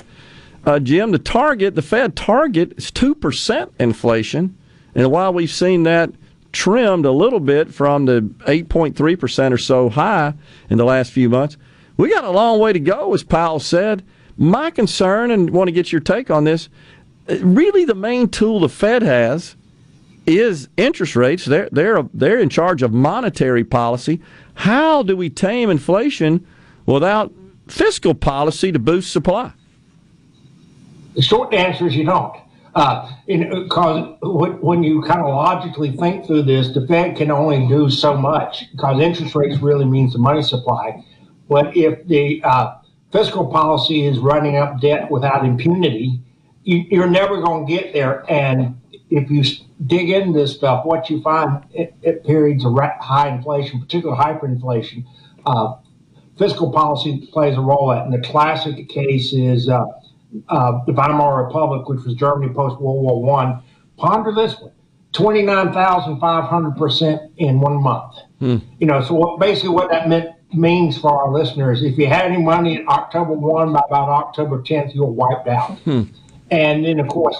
uh, 0.65 0.79
Jim, 0.79 1.11
the 1.11 1.19
target, 1.19 1.75
the 1.75 1.83
Fed 1.83 2.15
target 2.15 2.73
is 2.75 2.89
two 2.89 3.13
percent 3.13 3.71
inflation, 3.79 4.57
and 4.95 5.11
while 5.11 5.31
we've 5.31 5.51
seen 5.51 5.83
that 5.83 6.11
trimmed 6.51 7.05
a 7.05 7.11
little 7.11 7.39
bit 7.39 7.71
from 7.71 8.05
the 8.05 8.27
eight 8.47 8.67
point 8.67 8.95
three 8.95 9.15
percent 9.15 9.53
or 9.53 9.59
so 9.59 9.89
high 9.89 10.33
in 10.71 10.79
the 10.79 10.85
last 10.85 11.11
few 11.11 11.29
months, 11.29 11.55
we 11.97 12.09
got 12.09 12.23
a 12.23 12.31
long 12.31 12.59
way 12.59 12.73
to 12.73 12.79
go, 12.79 13.13
as 13.13 13.23
Powell 13.23 13.59
said. 13.59 14.03
My 14.37 14.71
concern, 14.71 15.29
and 15.29 15.51
want 15.51 15.67
to 15.67 15.71
get 15.71 15.91
your 15.91 16.01
take 16.01 16.31
on 16.31 16.45
this, 16.45 16.69
uh, 17.29 17.37
really 17.41 17.85
the 17.85 17.93
main 17.93 18.29
tool 18.29 18.61
the 18.61 18.69
Fed 18.69 19.03
has 19.03 19.55
is 20.29 20.69
interest 20.77 21.15
rates. 21.15 21.45
They're 21.45 21.69
they're 21.71 22.03
they're 22.13 22.39
in 22.39 22.49
charge 22.49 22.83
of 22.83 22.93
monetary 22.93 23.63
policy. 23.63 24.21
How 24.53 25.03
do 25.03 25.15
we 25.17 25.29
tame 25.29 25.69
inflation 25.69 26.45
without 26.85 27.33
fiscal 27.67 28.13
policy 28.13 28.71
to 28.71 28.79
boost 28.79 29.11
supply? 29.11 29.53
The 31.15 31.21
short 31.21 31.53
answer 31.53 31.87
is 31.87 31.95
you 31.95 32.05
don't. 32.05 32.35
Uh, 32.75 33.11
because 33.25 34.15
when 34.21 34.83
you 34.83 35.01
kind 35.01 35.21
of 35.21 35.27
logically 35.27 35.91
think 35.91 36.25
through 36.25 36.43
this, 36.43 36.73
the 36.73 36.85
Fed 36.87 37.17
can 37.17 37.31
only 37.31 37.67
do 37.67 37.89
so 37.89 38.15
much 38.15 38.71
because 38.71 39.01
interest 39.01 39.35
rates 39.35 39.59
really 39.59 39.85
means 39.85 40.13
the 40.13 40.19
money 40.19 40.43
supply. 40.43 41.03
But 41.49 41.75
if 41.75 42.05
the 42.07 42.41
uh, 42.43 42.75
fiscal 43.11 43.47
policy 43.47 44.05
is 44.05 44.19
running 44.19 44.55
up 44.55 44.79
debt 44.79 45.09
without 45.09 45.45
impunity, 45.45 46.21
you, 46.63 46.85
you're 46.89 47.09
never 47.09 47.41
going 47.41 47.65
to 47.65 47.73
get 47.73 47.91
there. 47.91 48.23
And 48.31 48.78
if 49.09 49.29
you 49.29 49.43
dig 49.85 50.09
into 50.09 50.37
this 50.37 50.55
stuff, 50.55 50.85
what 50.85 51.09
you 51.09 51.21
find 51.21 51.63
at, 51.77 51.93
at 52.05 52.25
periods 52.25 52.65
of 52.65 52.77
high 52.99 53.29
inflation, 53.29 53.79
particularly 53.79 54.21
hyperinflation, 54.21 55.05
uh, 55.45 55.75
fiscal 56.37 56.71
policy 56.71 57.27
plays 57.31 57.57
a 57.57 57.61
role 57.61 57.91
at. 57.91 58.05
And 58.05 58.13
the 58.13 58.25
classic 58.27 58.87
case 58.89 59.33
is 59.33 59.67
uh, 59.67 59.85
uh, 60.47 60.85
the 60.85 60.93
Weimar 60.93 61.45
Republic, 61.45 61.87
which 61.87 62.03
was 62.05 62.13
Germany 62.15 62.53
post 62.53 62.79
World 62.79 63.03
War 63.03 63.21
One. 63.21 63.63
Ponder 63.97 64.31
this 64.31 64.59
one: 64.59 64.71
twenty 65.11 65.41
nine 65.41 65.73
thousand 65.73 66.19
five 66.19 66.45
hundred 66.45 66.77
percent 66.77 67.31
in 67.37 67.59
one 67.59 67.81
month. 67.81 68.15
You 68.79 68.87
know, 68.87 69.01
so 69.01 69.15
what, 69.15 69.39
basically 69.39 69.69
what 69.69 69.89
that 69.89 70.07
meant 70.07 70.29
means 70.53 70.97
for 70.97 71.11
our 71.11 71.31
listeners: 71.33 71.81
if 71.81 71.97
you 71.97 72.07
had 72.07 72.25
any 72.25 72.41
money 72.41 72.77
in 72.77 72.87
October 72.87 73.33
one, 73.33 73.73
by 73.73 73.81
about 73.87 74.09
October 74.09 74.61
tenth, 74.61 74.93
you 74.93 75.01
were 75.03 75.11
wiped 75.11 75.47
out. 75.47 75.77
And 76.51 76.85
then, 76.85 76.99
of 76.99 77.07
course, 77.07 77.37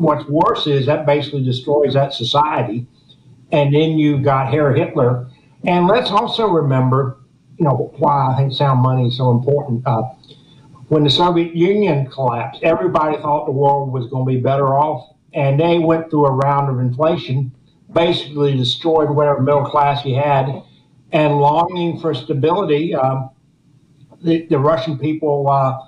what's 0.00 0.28
worse 0.28 0.66
is 0.66 0.86
that 0.86 1.06
basically 1.06 1.44
destroys 1.44 1.94
that 1.94 2.12
society. 2.12 2.86
And 3.50 3.74
then 3.74 3.98
you 3.98 4.18
got 4.18 4.52
Herr 4.52 4.74
Hitler. 4.74 5.28
And 5.64 5.86
let's 5.86 6.10
also 6.10 6.46
remember, 6.48 7.18
you 7.58 7.64
know, 7.64 7.92
why 7.98 8.32
I 8.32 8.36
think 8.36 8.52
sound 8.52 8.80
money 8.80 9.08
is 9.08 9.16
so 9.16 9.30
important. 9.30 9.86
Uh, 9.86 10.02
when 10.88 11.04
the 11.04 11.10
Soviet 11.10 11.54
Union 11.54 12.06
collapsed, 12.06 12.62
everybody 12.62 13.16
thought 13.18 13.46
the 13.46 13.52
world 13.52 13.92
was 13.92 14.06
going 14.06 14.26
to 14.26 14.32
be 14.32 14.40
better 14.40 14.68
off. 14.68 15.14
And 15.34 15.60
they 15.60 15.78
went 15.78 16.10
through 16.10 16.26
a 16.26 16.32
round 16.32 16.70
of 16.70 16.80
inflation, 16.80 17.52
basically 17.92 18.56
destroyed 18.56 19.10
whatever 19.10 19.40
middle 19.40 19.64
class 19.64 20.04
you 20.04 20.14
had. 20.14 20.62
And 21.12 21.38
longing 21.38 22.00
for 22.00 22.14
stability, 22.14 22.94
um, 22.94 23.30
the, 24.22 24.46
the 24.46 24.58
Russian 24.58 24.98
people 24.98 25.48
uh, 25.48 25.78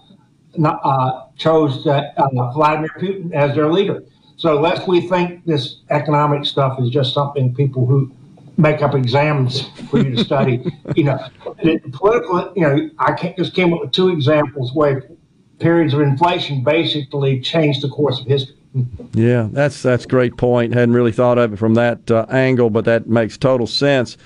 not, 0.56 0.80
uh, 0.82 1.26
chose 1.40 1.86
uh, 1.86 2.12
uh, 2.16 2.52
Vladimir 2.52 2.90
Putin 2.98 3.32
as 3.32 3.54
their 3.56 3.72
leader. 3.72 4.04
So 4.36 4.60
lest 4.60 4.86
we 4.86 5.08
think 5.08 5.44
this 5.44 5.78
economic 5.90 6.44
stuff 6.44 6.78
is 6.80 6.90
just 6.90 7.12
something 7.12 7.54
people 7.54 7.86
who 7.86 8.12
make 8.56 8.82
up 8.82 8.94
exams 8.94 9.68
for 9.90 9.98
you 9.98 10.16
to 10.16 10.24
study, 10.24 10.62
you 10.96 11.04
know, 11.04 11.18
political, 11.92 12.52
you 12.54 12.62
know, 12.62 12.90
I 12.98 13.34
just 13.36 13.54
came 13.54 13.72
up 13.72 13.80
with 13.80 13.92
two 13.92 14.10
examples 14.10 14.72
where 14.74 15.08
periods 15.58 15.94
of 15.94 16.00
inflation 16.00 16.62
basically 16.62 17.40
changed 17.40 17.82
the 17.82 17.88
course 17.88 18.20
of 18.20 18.26
history. 18.26 18.56
Yeah, 19.14 19.48
that's 19.50 19.82
that's 19.82 20.06
great 20.06 20.36
point. 20.36 20.74
Hadn't 20.74 20.94
really 20.94 21.10
thought 21.10 21.38
of 21.38 21.52
it 21.52 21.56
from 21.56 21.74
that 21.74 22.08
uh, 22.08 22.26
angle, 22.30 22.70
but 22.70 22.84
that 22.84 23.08
makes 23.08 23.36
total 23.36 23.66
sense. 23.66 24.16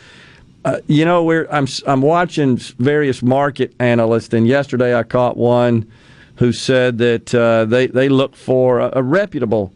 Uh, 0.67 0.81
you 0.87 1.07
know, 1.07 1.31
I'm 1.51 1.67
I'm 1.87 2.03
watching 2.03 2.59
various 2.79 3.23
market 3.23 3.75
analysts, 3.81 4.35
and 4.35 4.47
yesterday 4.47 4.95
I 4.95 5.03
caught 5.03 5.39
one 5.39 5.91
who 6.37 6.53
said 6.53 6.99
that 6.99 7.35
uh, 7.35 7.65
they 7.65 7.87
they 7.87 8.09
look 8.09 8.35
for 8.35 8.81
a, 8.81 8.91
a 8.95 9.03
reputable 9.03 9.73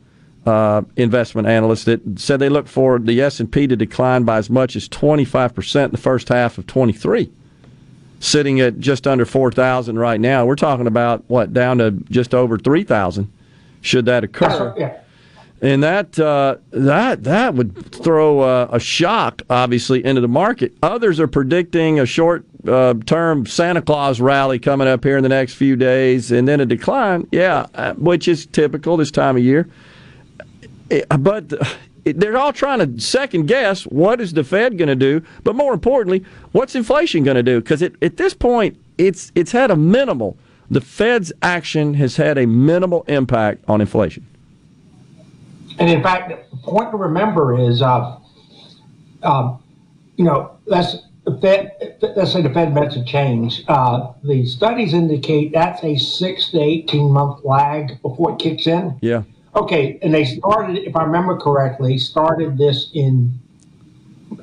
uh, 0.47 0.83
investment 0.97 1.47
analyst 1.47 1.85
that 1.87 2.01
said 2.19 2.41
they 2.41 2.49
look 2.49 2.67
for 2.67 2.99
the 2.99 3.21
S 3.21 3.41
and 3.41 3.51
P 3.51 3.67
to 3.67 3.77
decline 3.77 4.25
by 4.25 4.39
as 4.39 4.51
much 4.51 4.77
as 4.77 4.89
25 4.89 5.55
percent 5.55 5.91
in 5.91 5.93
the 5.93 6.03
first 6.03 6.29
half 6.29 6.59
of 6.59 6.67
23, 6.67 7.31
sitting 8.21 8.61
at 8.61 8.79
just 8.79 9.07
under 9.07 9.25
4,000 9.25 9.99
right 9.99 10.21
now. 10.21 10.47
We're 10.47 10.57
talking 10.57 10.87
about 10.87 11.25
what 11.29 11.53
down 11.53 11.79
to 11.79 11.93
just 12.11 12.35
over 12.35 12.59
3,000 12.59 13.31
should 13.81 14.07
that 14.07 14.25
occur. 14.25 14.75
Yeah. 14.77 15.01
And 15.61 15.83
that 15.83 16.19
uh, 16.19 16.57
that 16.71 17.25
that 17.25 17.55
would 17.55 17.93
throw 17.93 18.41
uh, 18.41 18.69
a 18.71 18.79
shock, 18.79 19.43
obviously, 19.51 20.05
into 20.05 20.21
the 20.21 20.29
market. 20.29 20.73
Others 20.83 21.19
are 21.19 21.27
predicting 21.27 21.99
a 21.99 22.07
short 22.07 22.45
uh, 22.67 22.95
term 23.07 23.47
Santa 23.47 23.83
Claus 23.83 24.21
rally 24.21 24.59
coming 24.59 24.89
up 24.89 25.05
here 25.05 25.17
in 25.17 25.23
the 25.23 25.29
next 25.29 25.55
few 25.55 25.77
days, 25.77 26.33
and 26.33 26.49
then 26.49 26.61
a 26.61 26.67
decline. 26.67 27.27
Yeah, 27.31 27.67
uh, 27.75 27.95
which 27.95 28.29
is 28.29 28.47
typical 28.47 28.97
this 28.97 29.11
time 29.11 29.37
of 29.37 29.43
year. 29.43 29.69
Eh, 30.91 31.03
But 31.19 31.53
uh, 31.53 31.65
they're 32.05 32.37
all 32.37 32.53
trying 32.53 32.79
to 32.79 33.01
second 33.01 33.47
guess 33.47 33.85
what 33.85 34.21
is 34.21 34.33
the 34.33 34.45
Fed 34.45 34.79
going 34.79 34.89
to 34.89 34.97
do, 34.97 35.23
but 35.45 35.55
more 35.55 35.73
importantly, 35.73 36.25
what's 36.53 36.75
inflation 36.75 37.23
going 37.25 37.37
to 37.37 37.43
do? 37.43 37.61
Because 37.61 37.83
at 37.83 38.17
this 38.17 38.35
point, 38.35 38.77
it's 38.97 39.31
it's 39.35 39.53
had 39.53 39.71
a 39.71 39.77
minimal. 39.77 40.37
The 40.71 40.81
Fed's 40.81 41.33
action 41.43 41.95
has 41.95 42.17
had 42.17 42.37
a 42.37 42.47
minimal 42.47 43.05
impact 43.09 43.65
on 43.69 43.81
inflation. 43.81 44.27
And 45.79 45.89
in 45.89 46.03
fact, 46.03 46.29
the 46.29 46.57
point 46.59 46.91
to 46.91 46.97
remember 46.97 47.59
is, 47.59 47.81
uh, 47.81 48.19
um, 49.23 49.63
you 50.17 50.25
know, 50.25 50.59
the 50.67 51.01
Fed, 51.37 51.99
let's 52.17 52.33
say 52.33 52.43
the 52.43 52.51
Fed 52.51 52.77
a 52.77 53.05
change. 53.05 53.65
Uh, 53.69 54.13
the 54.23 54.47
studies 54.47 54.95
indicate 54.95 55.53
that's 55.53 55.83
a 55.85 55.97
six 55.97 56.51
to 56.51 56.61
eighteen 56.61 57.11
month 57.11 57.45
lag 57.45 58.01
before 58.03 58.33
it 58.33 58.39
kicks 58.39 58.67
in. 58.67 58.99
Yeah. 59.03 59.23
Okay, 59.55 59.99
and 60.03 60.15
they 60.15 60.25
started, 60.25 60.77
if 60.79 60.95
I 60.95 61.03
remember 61.05 61.37
correctly, 61.37 61.99
started 61.99 62.59
this 62.59 62.91
in 62.95 63.39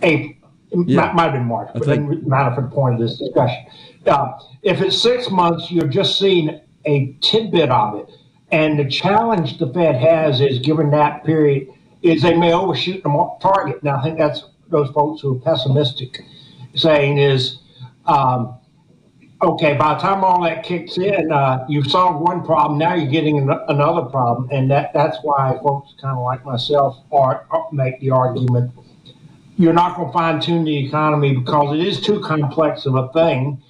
April. 0.01 0.33
Yeah. 0.71 1.01
might, 1.01 1.15
might 1.15 1.23
have 1.23 1.33
been 1.33 1.45
March, 1.45 1.69
but 1.73 1.86
think- 1.86 2.09
doesn't 2.09 2.27
matter 2.27 2.53
for 2.53 2.61
the 2.61 2.67
point 2.67 2.95
of 2.95 2.99
this 2.99 3.17
discussion. 3.17 3.65
Uh, 4.05 4.33
if 4.61 4.81
it's 4.81 4.97
six 4.97 5.29
months, 5.29 5.71
you're 5.71 5.88
just 5.88 6.19
seeing 6.19 6.59
a 6.86 7.15
tidbit 7.21 7.69
of 7.69 7.99
it. 7.99 8.09
And 8.51 8.77
the 8.77 8.89
challenge 8.89 9.57
the 9.57 9.71
Fed 9.71 9.95
has 9.95 10.41
is, 10.41 10.59
given 10.59 10.91
that 10.91 11.23
period, 11.23 11.67
is 12.01 12.21
they 12.21 12.36
may 12.36 12.53
overshoot 12.53 13.03
the 13.03 13.38
target. 13.41 13.83
Now, 13.83 13.97
I 13.97 14.03
think 14.03 14.17
that's 14.17 14.43
those 14.69 14.89
folks 14.91 15.21
who 15.21 15.38
are 15.38 15.39
pessimistic 15.39 16.23
saying 16.76 17.17
is, 17.17 17.59
um, 18.05 18.57
okay, 19.41 19.76
by 19.76 19.95
the 19.95 19.99
time 19.99 20.23
all 20.23 20.43
that 20.43 20.63
kicks 20.63 20.97
in, 20.97 21.32
uh, 21.32 21.65
you've 21.67 21.88
solved 21.88 22.21
one 22.21 22.43
problem. 22.43 22.78
Now 22.78 22.93
you're 22.93 23.11
getting 23.11 23.38
an- 23.39 23.59
another 23.67 24.03
problem, 24.03 24.49
and 24.51 24.69
that 24.71 24.93
that's 24.93 25.17
why 25.23 25.57
folks 25.63 25.93
kind 25.99 26.17
of 26.17 26.23
like 26.23 26.45
myself 26.45 26.97
are 27.11 27.47
make 27.71 27.99
the 27.99 28.11
argument 28.11 28.71
you're 29.57 29.73
not 29.73 29.95
going 29.95 30.07
to 30.09 30.13
fine 30.13 30.39
tune 30.41 30.63
the 30.63 30.86
economy 30.86 31.36
because 31.36 31.78
it 31.78 31.86
is 31.86 32.01
too 32.01 32.19
complex 32.19 32.86
of 32.86 32.95
a 32.95 33.11
thing, 33.13 33.61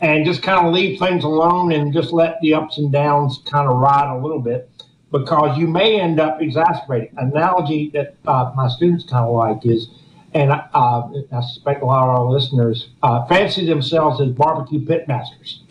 and 0.00 0.24
just 0.24 0.42
kind 0.42 0.66
of 0.66 0.72
leave 0.72 0.98
things 0.98 1.24
alone 1.24 1.72
and 1.72 1.92
just 1.92 2.12
let 2.12 2.40
the 2.40 2.54
ups 2.54 2.78
and 2.78 2.92
downs 2.92 3.40
kind 3.46 3.68
of 3.68 3.76
ride 3.78 4.14
a 4.14 4.20
little 4.20 4.40
bit 4.40 4.70
because 5.12 5.56
you 5.56 5.66
may 5.66 6.00
end 6.00 6.18
up 6.18 6.40
exacerbating. 6.40 7.10
Analogy 7.16 7.90
that 7.90 8.16
uh, 8.26 8.52
my 8.56 8.68
students 8.68 9.04
kind 9.04 9.24
of 9.24 9.34
like 9.34 9.64
is, 9.64 9.88
and 10.34 10.50
uh, 10.50 10.62
I 10.74 11.40
suspect 11.40 11.82
a 11.82 11.86
lot 11.86 12.08
of 12.08 12.18
our 12.18 12.24
listeners 12.24 12.88
uh, 13.02 13.24
fancy 13.26 13.66
themselves 13.66 14.20
as 14.20 14.28
barbecue 14.30 14.84
pit 14.84 15.06
masters, 15.06 15.62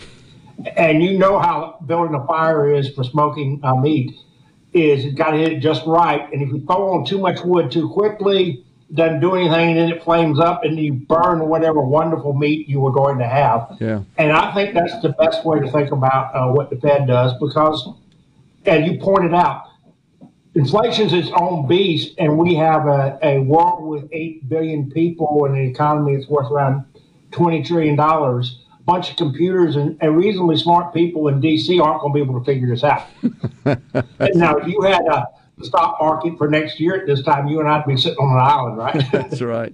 and 0.78 1.04
you 1.04 1.18
know 1.18 1.38
how 1.38 1.78
building 1.86 2.16
a 2.16 2.26
fire 2.26 2.74
is 2.74 2.90
for 2.90 3.04
smoking 3.04 3.60
uh, 3.64 3.76
meat. 3.76 4.16
Is 4.72 5.06
it 5.06 5.16
got 5.16 5.32
to 5.32 5.38
hit 5.38 5.52
it 5.54 5.60
just 5.60 5.86
right, 5.86 6.32
and 6.32 6.42
if 6.42 6.50
you 6.50 6.66
throw 6.66 6.94
on 6.94 7.06
too 7.06 7.20
much 7.20 7.42
wood 7.44 7.72
too 7.72 7.90
quickly, 7.90 8.66
doesn't 8.94 9.20
do 9.20 9.36
anything, 9.36 9.72
and 9.72 9.78
then 9.78 9.90
it 9.90 10.04
flames 10.04 10.40
up, 10.40 10.64
and 10.64 10.80
you 10.80 10.94
burn 10.94 11.48
whatever 11.48 11.82
wonderful 11.82 12.34
meat 12.34 12.68
you 12.68 12.80
were 12.80 12.92
going 12.92 13.18
to 13.20 13.28
have. 13.28 13.78
Yeah. 13.80 14.02
And 14.18 14.32
I 14.32 14.54
think 14.54 14.74
that's 14.74 15.00
the 15.02 15.10
best 15.10 15.46
way 15.46 15.60
to 15.60 15.70
think 15.72 15.92
about 15.92 16.34
uh, 16.34 16.52
what 16.52 16.70
the 16.70 16.78
Fed 16.78 17.08
does 17.08 17.34
because, 17.40 17.90
as 18.66 18.90
you 18.90 19.00
pointed 19.00 19.34
out, 19.34 19.66
inflation 20.56 21.08
is 21.08 21.14
its 21.14 21.30
own 21.36 21.68
beast, 21.68 22.14
and 22.18 22.38
we 22.38 22.56
have 22.56 22.88
a, 22.88 23.18
a 23.24 23.40
world 23.40 23.88
with 23.88 24.08
8 24.12 24.48
billion 24.50 24.90
people 24.90 25.46
and 25.46 25.56
an 25.56 25.70
economy 25.70 26.16
that's 26.16 26.28
worth 26.28 26.52
around 26.52 26.86
$20 27.32 27.66
trillion. 27.66 28.00
A 28.00 28.86
bunch 28.86 29.12
of 29.12 29.16
computers 29.16 29.76
and, 29.76 29.98
and 30.02 30.18
reasonably 30.18 30.58
smart 30.58 30.94
people 30.94 31.28
in 31.30 31.40
D.C. 31.40 31.80
aren't 31.80 32.02
going 32.02 32.14
to 32.14 32.16
be 32.16 32.22
able 32.22 32.40
to 32.40 32.46
figure 32.46 32.68
this 32.68 32.84
out. 32.84 33.08
now, 34.36 34.58
if 34.58 34.68
you 34.68 34.82
had 34.82 35.02
a 35.06 35.28
stock 35.62 35.98
market 36.00 36.38
for 36.38 36.48
next 36.50 36.80
year 36.80 36.96
at 36.96 37.08
this 37.08 37.24
time, 37.24 37.48
you 37.48 37.60
and 37.60 37.70
I'd 37.70 37.86
be 37.86 37.98
sitting 37.98 38.18
on 38.18 38.34
an 38.34 38.40
island, 38.40 38.78
right? 38.78 39.04
That's 39.12 39.42
right. 39.42 39.74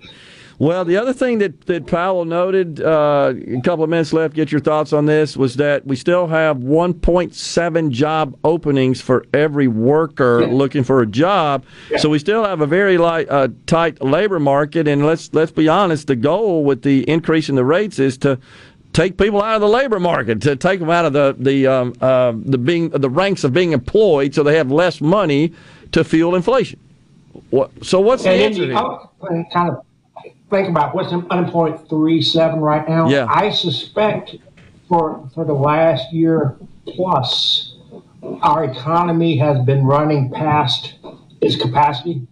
Well, 0.60 0.84
the 0.84 0.98
other 0.98 1.14
thing 1.14 1.38
that, 1.38 1.62
that 1.68 1.88
Powell 1.88 2.26
noted, 2.26 2.82
uh, 2.82 3.34
a 3.34 3.62
couple 3.62 3.86
of 3.86 3.90
minutes 3.90 4.12
left, 4.12 4.36
get 4.36 4.52
your 4.52 4.60
thoughts 4.60 4.92
on 4.92 5.06
this, 5.06 5.38
was 5.38 5.56
that 5.56 5.88
we 5.88 5.96
still 5.96 6.28
have 6.28 6.58
1.7 6.58 7.92
job 7.92 8.38
openings 8.44 9.00
for 9.00 9.26
every 9.34 9.70
worker 9.70 10.46
looking 10.48 10.84
for 10.84 11.02
a 11.02 11.08
job. 11.08 11.64
So 11.98 12.10
we 12.10 12.20
still 12.20 12.44
have 12.44 12.60
a 12.60 12.68
very 12.68 12.98
light, 12.98 13.30
uh, 13.30 13.48
tight 13.68 14.02
labor 14.02 14.38
market. 14.38 14.86
And 14.86 15.06
let's 15.06 15.34
let's 15.34 15.52
be 15.52 15.70
honest, 15.70 16.08
the 16.08 16.18
goal 16.18 16.66
with 16.66 16.82
the 16.82 17.10
increase 17.10 17.48
in 17.48 17.56
the 17.56 17.64
rates 17.64 17.98
is 17.98 18.18
to 18.20 18.38
take 18.92 19.18
people 19.18 19.42
out 19.42 19.56
of 19.56 19.62
the 19.62 19.70
labor 19.70 20.00
market, 20.02 20.42
to 20.42 20.58
take 20.58 20.82
them 20.82 20.90
out 20.90 21.06
of 21.06 21.14
the 21.14 21.36
the 21.40 21.68
um, 21.68 21.94
uh, 22.02 22.34
the 22.36 22.58
being 22.58 22.90
the 22.90 23.10
ranks 23.10 23.46
of 23.46 23.54
being 23.54 23.72
employed, 23.72 24.36
so 24.36 24.44
they 24.44 24.58
have 24.58 24.70
less 24.70 25.00
money 25.00 25.54
to 25.94 26.04
fuel 26.04 26.36
inflation. 26.36 26.80
What, 27.50 27.72
so 27.86 28.02
what's 28.02 28.24
the 28.24 28.32
answer 28.32 28.66
here? 28.66 28.76
kind 29.54 29.70
of 29.70 29.86
think 30.50 30.68
about 30.70 30.96
what's 30.96 31.12
unemployment 31.14 31.88
three 31.90 32.22
seven 32.22 32.60
right 32.60 32.88
now. 32.88 33.10
Yeah. 33.10 33.28
I 33.30 33.50
suspect 33.52 34.36
for 34.88 35.30
for 35.34 35.46
the 35.46 35.54
last 35.54 36.12
year 36.12 36.58
plus, 36.88 37.76
our 38.42 38.64
economy 38.66 39.38
has 39.38 39.60
been 39.66 39.86
running 39.86 40.32
past 40.32 40.96
its 41.42 41.56
capacity, 41.56 42.28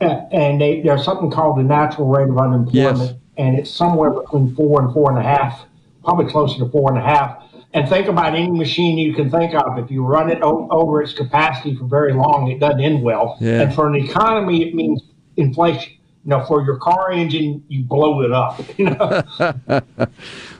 Uh, 0.00 0.20
and 0.32 0.60
they, 0.60 0.80
there's 0.82 1.04
something 1.04 1.30
called 1.30 1.56
the 1.58 1.62
natural 1.62 2.06
rate 2.08 2.28
of 2.28 2.36
unemployment, 2.38 2.98
Yes. 2.98 3.14
and 3.38 3.56
it's 3.58 3.70
somewhere 3.70 4.10
between 4.10 4.54
four 4.54 4.82
and 4.82 4.92
four 4.92 5.10
and 5.10 5.18
a 5.18 5.22
half, 5.22 5.66
probably 6.04 6.26
closer 6.30 6.58
to 6.58 6.68
four 6.70 6.90
and 6.92 6.98
a 6.98 7.02
half. 7.02 7.38
And 7.72 7.88
think 7.88 8.06
about 8.06 8.34
any 8.34 8.50
machine 8.50 8.98
you 8.98 9.14
can 9.14 9.30
think 9.30 9.54
of. 9.54 9.78
If 9.78 9.90
you 9.90 10.04
run 10.04 10.30
it 10.30 10.38
o- 10.42 10.68
over 10.70 11.02
its 11.02 11.12
capacity 11.12 11.74
for 11.74 11.86
very 11.86 12.12
long, 12.12 12.48
it 12.48 12.60
doesn't 12.60 12.80
end 12.80 13.02
well. 13.02 13.36
Yeah. 13.40 13.62
And 13.62 13.74
for 13.74 13.88
an 13.88 13.94
economy, 13.96 14.62
it 14.68 14.74
means 14.74 15.02
inflation. 15.36 15.92
You 16.24 16.30
know, 16.30 16.44
for 16.46 16.62
your 16.64 16.76
car 16.78 17.12
engine, 17.12 17.62
you 17.68 17.84
blow 17.84 18.22
it 18.22 18.32
up. 18.32 18.60
You 18.78 18.90
know, 18.90 19.22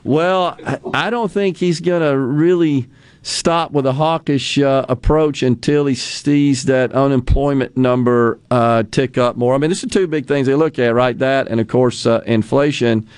Well, 0.04 0.58
I- 0.92 1.10
don't 1.10 1.30
think 1.32 1.56
he's 1.56 1.80
going 1.80 2.02
to 2.02 2.16
really 2.18 2.88
stop 3.22 3.72
with 3.72 3.86
a 3.86 3.94
hawkish 3.94 4.58
uh, 4.58 4.84
approach 4.88 5.42
until 5.42 5.86
he 5.86 5.94
sees 5.94 6.64
that 6.64 6.92
unemployment 6.92 7.74
number 7.76 8.38
uh, 8.50 8.82
tick 8.90 9.16
up 9.16 9.36
more. 9.36 9.54
I 9.54 9.58
mean, 9.58 9.70
this 9.70 9.82
are 9.82 9.88
two 9.88 10.06
big 10.06 10.26
things 10.26 10.46
they 10.46 10.54
look 10.54 10.78
at, 10.78 10.94
right? 10.94 11.18
That 11.18 11.48
and, 11.48 11.58
of 11.58 11.68
course, 11.68 12.04
uh, 12.04 12.20
inflation. 12.26 13.08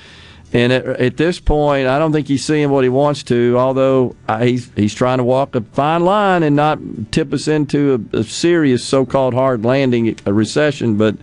And 0.53 0.72
at, 0.72 0.86
at 0.86 1.16
this 1.16 1.40
point, 1.40 1.88
I 1.88 1.99
don't 1.99 2.12
think 2.12 2.28
he's 2.28 2.44
seeing 2.44 2.70
what 2.70 2.84
he 2.84 2.88
wants 2.88 3.24
to. 3.24 3.57
Although 3.59 4.14
uh, 4.28 4.38
he's 4.44 4.70
he's 4.76 4.94
trying 4.94 5.18
to 5.18 5.24
walk 5.24 5.57
a 5.57 5.61
fine 5.62 6.05
line 6.05 6.44
and 6.44 6.55
not 6.55 6.78
tip 7.11 7.32
us 7.32 7.49
into 7.49 8.07
a, 8.12 8.18
a 8.18 8.22
serious 8.24 8.84
so-called 8.84 9.34
hard 9.34 9.64
landing, 9.64 10.16
a 10.24 10.32
recession. 10.32 10.97
But 10.97 11.16
uh, 11.16 11.18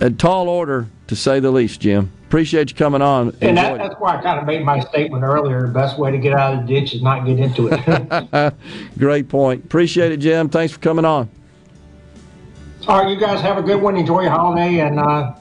a 0.00 0.10
tall 0.10 0.48
order, 0.48 0.88
to 1.08 1.16
say 1.16 1.40
the 1.40 1.50
least, 1.50 1.80
Jim. 1.80 2.12
Appreciate 2.26 2.70
you 2.70 2.76
coming 2.76 3.02
on. 3.02 3.36
and 3.40 3.56
that, 3.56 3.78
that's 3.78 3.94
why 3.98 4.16
I 4.16 4.22
kind 4.22 4.38
of 4.40 4.46
made 4.46 4.64
my 4.64 4.80
statement 4.80 5.22
earlier. 5.22 5.68
The 5.68 5.72
best 5.72 5.98
way 5.98 6.10
to 6.10 6.18
get 6.18 6.32
out 6.32 6.54
of 6.54 6.66
the 6.66 6.74
ditch 6.74 6.92
is 6.92 7.02
not 7.02 7.24
get 7.24 7.38
into 7.38 7.68
it. 7.70 8.54
Great 8.98 9.28
point. 9.28 9.64
Appreciate 9.64 10.10
it, 10.10 10.16
Jim. 10.18 10.48
Thanks 10.48 10.72
for 10.72 10.80
coming 10.80 11.04
on. 11.04 11.28
All 12.88 13.02
right, 13.02 13.10
you 13.10 13.16
guys 13.18 13.40
have 13.40 13.58
a 13.58 13.62
good 13.62 13.80
one. 13.80 13.96
Enjoy 13.96 14.22
your 14.22 14.30
holiday, 14.30 14.80
and 14.80 14.98
uh, 14.98 15.34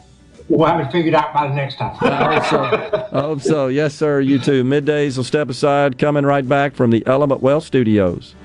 we'll 0.48 0.68
have 0.68 0.80
it 0.80 0.92
figured 0.92 1.14
out 1.16 1.34
by 1.34 1.48
the 1.48 1.54
next 1.54 1.78
time. 1.78 1.96
I 2.02 2.36
hope 2.36 2.46
so. 2.46 3.10
I 3.12 3.22
hope 3.22 3.42
so. 3.42 3.68
Yes, 3.68 3.94
sir. 3.96 4.20
You 4.20 4.40
too. 4.40 4.64
Middays 4.64 5.18
will 5.18 5.24
step 5.24 5.50
aside. 5.50 5.98
Coming 5.98 6.26
right 6.26 6.48
back 6.48 6.74
from 6.76 6.92
the 6.92 7.06
Element 7.06 7.42
Wealth 7.42 7.64
Studios. 7.64 8.36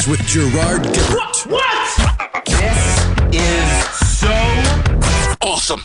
Middays 0.00 0.08
with 0.08 0.20
Gerard 0.26 0.82
Gibert. 0.82 1.46
This 2.46 3.40
is 3.40 4.18
so 4.18 4.28
awesome. 5.42 5.84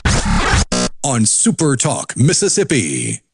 on 1.03 1.25
Super 1.25 1.75
Talk, 1.75 2.15
Mississippi. 2.17 3.24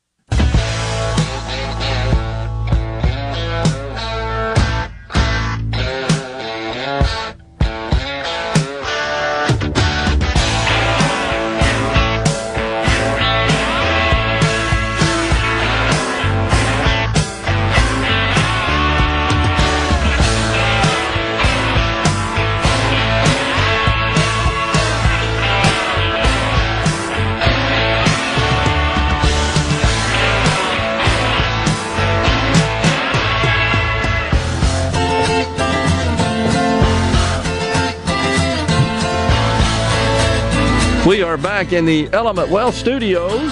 Back 41.41 41.73
in 41.73 41.85
the 41.85 42.07
Element 42.13 42.49
Wealth 42.49 42.75
Studios. 42.75 43.51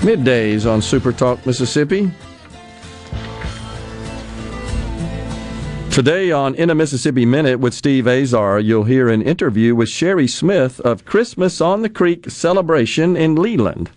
Middays 0.00 0.68
on 0.68 0.82
Super 0.82 1.12
Talk 1.12 1.46
Mississippi. 1.46 2.10
Today 5.92 6.32
on 6.32 6.56
In 6.56 6.70
a 6.70 6.74
Mississippi 6.74 7.24
Minute 7.24 7.60
with 7.60 7.74
Steve 7.74 8.08
Azar, 8.08 8.58
you'll 8.58 8.84
hear 8.84 9.08
an 9.08 9.22
interview 9.22 9.76
with 9.76 9.88
Sherry 9.88 10.26
Smith 10.26 10.80
of 10.80 11.04
Christmas 11.04 11.60
on 11.60 11.82
the 11.82 11.88
Creek 11.88 12.28
Celebration 12.28 13.16
in 13.16 13.36
Leland. 13.36 13.90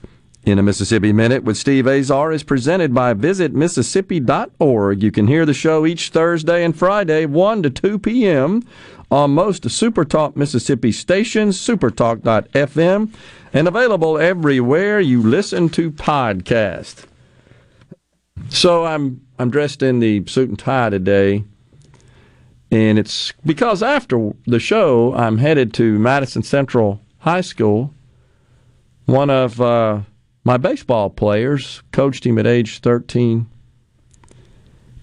In 0.46 0.60
a 0.60 0.64
Mississippi 0.64 1.14
Minute 1.14 1.46
with 1.46 1.56
Steve 1.56 1.88
Azar 1.88 2.34
is 2.34 2.44
presented 2.44 2.94
by 2.94 3.14
visitmississippi.org. 3.14 5.02
You 5.02 5.10
can 5.10 5.26
hear 5.26 5.46
the 5.46 5.54
show 5.54 5.86
each 5.86 6.10
Thursday 6.10 6.66
and 6.66 6.78
Friday, 6.78 7.26
1 7.26 7.64
to 7.64 7.70
2 7.70 7.98
p.m. 8.00 8.62
on 9.14 9.30
most 9.30 9.62
Supertalk 9.62 10.36
Mississippi 10.36 10.92
stations, 10.92 11.56
supertalk.fm, 11.60 13.14
and 13.54 13.68
available 13.68 14.18
everywhere 14.18 15.00
you 15.00 15.22
listen 15.22 15.70
to 15.70 15.92
podcast. 15.92 17.06
So 18.50 18.86
I'm 18.86 19.22
I'm 19.38 19.52
dressed 19.52 19.84
in 19.84 20.00
the 20.00 20.26
suit 20.26 20.50
and 20.50 20.58
tie 20.58 20.90
today, 20.90 21.44
and 22.72 22.98
it's 22.98 23.32
because 23.46 23.84
after 23.84 24.32
the 24.48 24.60
show 24.60 25.14
I'm 25.14 25.38
headed 25.38 25.76
to 25.76 26.00
Madison 26.00 26.42
Central 26.42 27.00
High 27.20 27.42
School. 27.42 27.94
One 29.06 29.30
of 29.30 29.62
uh, 29.62 30.02
my 30.44 30.58
baseball 30.58 31.12
players, 31.12 31.84
coached 31.92 32.26
him 32.26 32.40
at 32.40 32.48
age 32.48 32.80
13, 32.80 33.46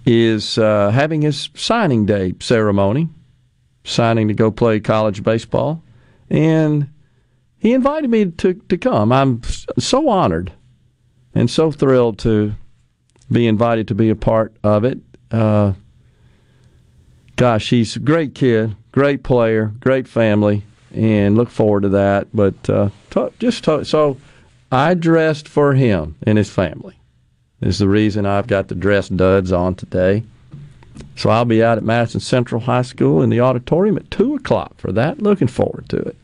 is 0.05 0.59
uh, 0.59 0.91
having 0.91 1.23
his 1.23 1.51
signing 1.55 2.07
day 2.07 2.35
ceremony, 2.41 3.09
signing 3.91 4.29
to 4.29 4.35
go 4.35 4.51
play 4.51 4.81
college 4.81 5.23
baseball, 5.23 5.83
and 6.29 6.89
he 7.59 7.73
invited 7.73 8.11
me 8.11 8.27
to 8.27 8.55
to 8.55 8.79
come. 8.79 9.13
I'm 9.13 9.43
so 9.79 10.09
honored 10.09 10.53
and 11.35 11.51
so 11.51 11.71
thrilled 11.71 12.19
to 12.21 12.55
be 13.31 13.47
invited 13.47 13.89
to 13.89 13.95
be 13.95 14.11
a 14.11 14.17
part 14.17 14.55
of 14.63 14.85
it. 14.85 14.99
Uh, 15.31 15.75
gosh, 17.37 17.71
he's 17.71 17.97
a 17.97 18.01
great 18.01 18.35
kid, 18.35 18.75
great 18.93 19.23
player, 19.23 19.73
great 19.81 20.09
family, 20.09 20.65
and 20.93 21.37
look 21.37 21.51
forward 21.51 21.83
to 21.83 21.89
that. 21.91 22.29
But 22.35 22.69
uh, 22.69 22.91
just 23.39 23.65
so 23.65 24.17
I 24.73 24.95
dressed 24.95 25.49
for 25.49 25.75
him 25.75 26.17
and 26.23 26.39
his 26.39 26.51
family. 26.51 26.97
Is 27.61 27.79
the 27.79 27.89
reason 27.89 28.25
I've 28.25 28.47
got 28.47 28.69
the 28.69 28.75
dress 28.75 29.11
duds 29.11 29.53
on 29.53 29.75
today. 29.75 30.23
So 31.17 31.31
I'll 31.31 31.45
be 31.45 31.63
out 31.63 31.79
at 31.79 31.85
Madison 31.85 32.21
Central 32.21 32.63
High 32.63 32.83
School 32.83 33.23
in 33.23 33.31
the 33.31 33.41
auditorium 33.41 33.97
at 33.97 34.11
two 34.11 34.35
o'clock 34.35 34.79
for 34.79 34.93
that. 34.93 35.23
Looking 35.23 35.49
forward 35.49 35.89
to 35.91 35.97
it. 35.99 36.17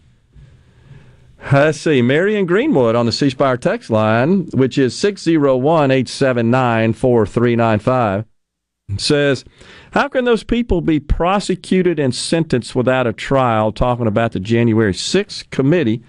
Let's 1.52 1.78
see. 1.78 2.02
Marion 2.02 2.46
Greenwood 2.46 2.96
on 2.96 3.06
the 3.06 3.12
C 3.12 3.30
Spire 3.30 3.56
text 3.56 3.90
line, 3.90 4.46
which 4.52 4.78
is 4.78 4.96
601 4.98 5.90
879 5.90 6.92
4395, 6.92 8.24
says, 8.98 9.44
How 9.92 10.08
can 10.08 10.24
those 10.24 10.42
people 10.42 10.80
be 10.80 10.98
prosecuted 10.98 11.98
and 11.98 12.14
sentenced 12.14 12.74
without 12.74 13.06
a 13.06 13.12
trial? 13.12 13.70
Talking 13.70 14.06
about 14.06 14.32
the 14.32 14.40
January 14.40 14.92
6th 14.92 15.48
committee 15.50 16.02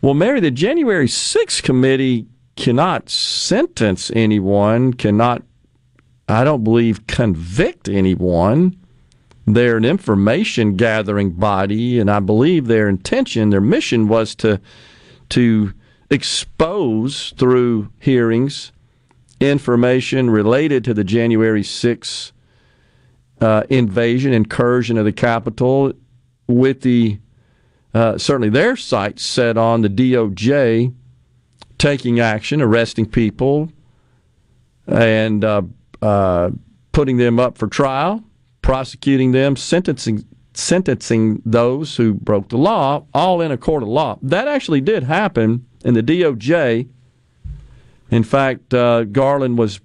Well, 0.00 0.14
Mary, 0.14 0.40
the 0.40 0.50
January 0.50 1.06
6th 1.06 1.62
committee 1.62 2.26
cannot 2.56 3.08
sentence 3.08 4.10
anyone, 4.14 4.92
cannot, 4.92 5.42
I 6.28 6.44
don't 6.44 6.64
believe, 6.64 7.06
convict 7.06 7.88
anyone. 7.88 8.78
They're 9.46 9.76
an 9.76 9.84
information 9.84 10.76
gathering 10.76 11.32
body, 11.32 11.98
and 11.98 12.10
I 12.10 12.20
believe 12.20 12.66
their 12.66 12.88
intention, 12.88 13.50
their 13.50 13.60
mission 13.60 14.08
was 14.08 14.34
to 14.36 14.60
to 15.30 15.72
expose 16.10 17.32
through 17.38 17.90
hearings 17.98 18.70
information 19.40 20.30
related 20.30 20.84
to 20.84 20.94
the 20.94 21.04
January 21.04 21.62
6th 21.62 22.32
uh, 23.40 23.64
invasion, 23.68 24.32
incursion 24.32 24.96
of 24.96 25.04
the 25.04 25.12
Capitol, 25.12 25.92
with 26.46 26.82
the 26.82 27.18
uh, 27.94 28.16
certainly 28.16 28.48
their 28.48 28.76
sights 28.76 29.24
set 29.24 29.58
on 29.58 29.82
the 29.82 29.88
DOJ 29.88 30.94
taking 31.76 32.20
action, 32.20 32.62
arresting 32.62 33.04
people, 33.04 33.70
and 34.86 35.44
uh, 35.44 35.62
putting 36.92 37.16
them 37.16 37.40
up 37.40 37.56
for 37.56 37.66
trial, 37.68 38.22
prosecuting 38.60 39.32
them, 39.32 39.56
sentencing 39.56 40.24
sentencing 40.54 41.40
those 41.46 41.96
who 41.96 42.14
broke 42.14 42.50
the 42.50 42.58
law, 42.58 43.06
all 43.14 43.40
in 43.40 43.50
a 43.50 43.56
court 43.56 43.82
of 43.82 43.88
law. 43.88 44.18
That 44.22 44.48
actually 44.48 44.80
did 44.80 45.04
happen 45.04 45.66
in 45.84 45.94
the 45.94 46.02
DOJ. 46.02 46.88
In 48.10 48.22
fact, 48.22 48.74
uh, 48.74 49.04
Garland 49.04 49.56
was 49.56 49.80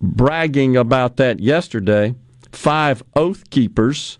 bragging 0.00 0.76
about 0.76 1.16
that 1.16 1.40
yesterday. 1.40 2.14
Five 2.52 3.02
oath 3.16 3.48
keepers, 3.50 4.18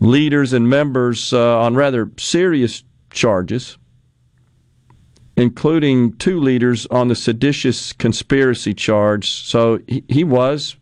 leaders 0.00 0.52
and 0.52 0.68
members 0.68 1.32
uh, 1.32 1.60
on 1.60 1.74
rather 1.74 2.10
serious 2.16 2.82
charges, 3.10 3.78
including 5.36 6.12
two 6.16 6.40
leaders 6.40 6.86
on 6.86 7.08
the 7.08 7.14
seditious 7.14 7.92
conspiracy 7.92 8.74
charge. 8.74 9.30
So 9.30 9.80
he, 9.86 10.04
he 10.08 10.24
was 10.24 10.76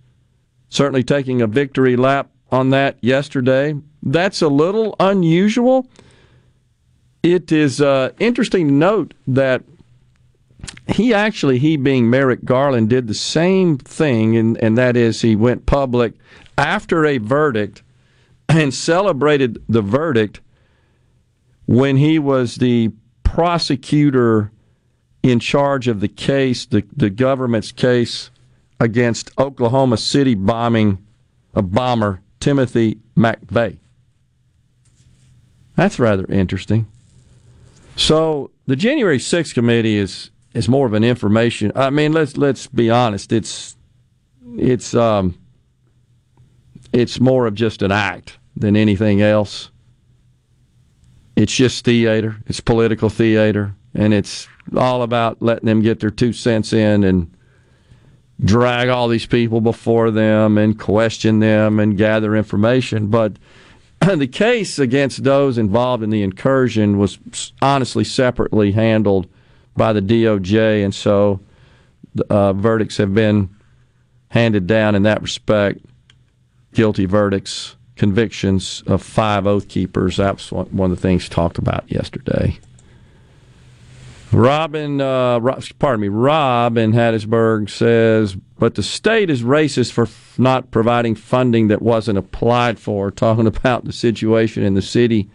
certainly 0.69 1.05
taking 1.05 1.41
a 1.41 1.47
victory 1.47 1.97
lap 1.97 2.31
on 2.51 2.71
that 2.71 2.97
yesterday. 3.01 3.75
That's 4.03 4.43
a 4.43 4.49
little 4.49 4.97
unusual. 4.99 5.87
It 7.23 7.53
is 7.53 7.81
uh, 7.81 8.13
interesting 8.19 8.69
to 8.69 8.73
note 8.73 9.15
that 9.27 9.63
he 10.89 11.15
actually, 11.15 11.59
he 11.59 11.77
being 11.77 12.11
Merrick 12.11 12.45
Garland, 12.45 12.91
did 12.91 13.07
the 13.07 13.15
same 13.15 13.79
thing, 13.79 14.37
and, 14.37 14.57
and 14.59 14.77
that 14.77 14.97
is 14.97 15.23
he 15.23 15.37
went 15.37 15.67
public 15.67 16.15
after 16.59 17.07
a 17.07 17.19
verdict 17.19 17.83
and 18.49 18.75
celebrated 18.75 19.63
the 19.69 19.83
verdict 19.83 20.41
when 21.67 21.97
he 21.97 22.19
was 22.19 22.57
the 22.57 22.91
prosecutor 23.31 24.51
in 25.23 25.39
charge 25.39 25.87
of 25.87 26.01
the 26.01 26.09
case, 26.09 26.67
the, 26.67 26.83
the 26.97 27.11
government's 27.11 27.71
case 27.71 28.31
against 28.81 29.31
Oklahoma 29.39 29.97
City 29.97 30.35
bombing 30.35 30.99
a 31.55 31.63
bomber, 31.63 32.23
Timothy 32.41 32.99
McVeigh. 33.17 33.79
That's 35.77 35.99
rather 35.99 36.27
interesting. 36.27 36.89
So 37.97 38.51
the 38.67 38.77
January 38.77 39.19
6th 39.19 39.55
committee 39.55 39.97
is 39.97 40.31
is 40.53 40.69
more 40.69 40.87
of 40.87 40.95
an 40.95 41.05
information. 41.05 41.71
I 41.77 41.91
mean, 41.91 42.13
let's 42.13 42.37
let's 42.37 42.67
be 42.67 42.91
honest. 42.91 43.31
It's 43.31 43.77
it's 44.57 44.95
um 44.95 45.39
it's 46.93 47.21
more 47.21 47.47
of 47.47 47.55
just 47.55 47.83
an 47.83 47.93
act 47.93 48.39
than 48.57 48.75
anything 48.77 49.23
else. 49.23 49.70
It's 51.37 51.55
just 51.55 51.85
theater. 51.85 52.37
It's 52.47 52.61
political 52.61 53.09
theater, 53.09 53.75
and 53.95 54.13
it's 54.13 54.49
all 54.77 55.03
about 55.03 55.41
letting 55.41 55.67
them 55.67 55.83
get 55.83 56.01
their 56.01 56.11
two 56.11 56.33
cents 56.33 56.73
in 56.73 57.05
and 57.05 57.35
drag 58.43 58.89
all 58.89 59.09
these 59.09 59.27
people 59.27 59.61
before 59.61 60.11
them 60.11 60.57
and 60.57 60.79
question 60.79 61.41
them 61.41 61.79
and 61.79 61.97
gather 61.97 62.35
information. 62.37 63.09
But 63.09 63.37
the 64.01 64.27
case 64.27 64.79
against 64.79 65.25
those 65.25 65.59
involved 65.59 66.03
in 66.03 66.11
the 66.11 66.23
incursion 66.23 66.99
was 66.99 67.19
honestly 67.61 68.05
separately 68.05 68.73
handled 68.73 69.29
by 69.77 69.93
the 69.93 70.03
DOJ, 70.03 70.85
and 70.85 70.95
so 70.95 71.41
uh, 72.29 72.53
verdicts 72.53 72.97
have 72.97 73.15
been 73.15 73.51
handed 74.29 74.67
down 74.67 74.95
in 74.95 75.03
that 75.03 75.23
respect. 75.23 75.81
Guilty 76.73 77.05
verdicts, 77.05 77.77
convictions 78.01 78.83
of 78.87 79.03
five 79.03 79.47
oath 79.47 79.69
keepers. 79.69 80.17
That's 80.17 80.51
one 80.51 80.91
of 80.91 80.97
the 80.97 81.03
things 81.03 81.29
talked 81.29 81.59
about 81.59 81.85
yesterday. 81.93 82.59
Robin, 84.33 85.03
uh, 85.03 85.39
pardon 85.79 86.01
me, 86.01 86.09
Rob 86.09 86.79
in 86.79 86.93
Hattiesburg 86.93 87.69
says, 87.69 88.37
but 88.59 88.77
the 88.77 88.83
state 88.83 89.29
is 89.29 89.43
racist 89.43 89.93
for 89.93 90.09
not 90.41 90.71
providing 90.71 91.15
funding 91.15 91.69
that 91.69 91.83
wasn't 91.83 92.17
applied 92.17 92.79
for. 92.79 93.11
Talking 93.11 93.47
about 93.47 93.85
the 93.85 93.93
situation 93.93 94.63
in 94.63 94.73
the 94.73 94.81
city 94.81 95.29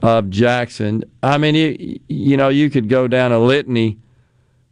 of 0.00 0.30
Jackson. 0.30 1.04
I 1.22 1.36
mean, 1.36 1.54
you, 1.54 2.00
you 2.08 2.38
know, 2.38 2.48
you 2.48 2.70
could 2.70 2.88
go 2.88 3.06
down 3.06 3.32
a 3.32 3.38
litany, 3.38 3.98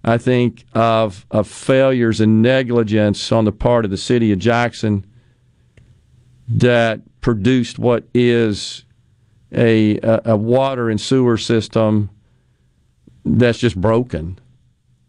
I 0.04 0.16
think, 0.16 0.64
of, 0.72 1.26
of 1.30 1.46
failures 1.46 2.18
and 2.18 2.40
negligence 2.40 3.30
on 3.30 3.44
the 3.44 3.52
part 3.52 3.84
of 3.84 3.90
the 3.90 3.98
city 3.98 4.32
of 4.32 4.38
Jackson 4.38 5.04
that 6.48 7.02
produced 7.20 7.78
what 7.78 8.04
is 8.14 8.84
a, 9.52 9.98
a, 9.98 10.22
a 10.26 10.36
water 10.36 10.88
and 10.88 11.00
sewer 11.00 11.36
system 11.36 12.10
that's 13.24 13.58
just 13.58 13.80
broken 13.80 14.38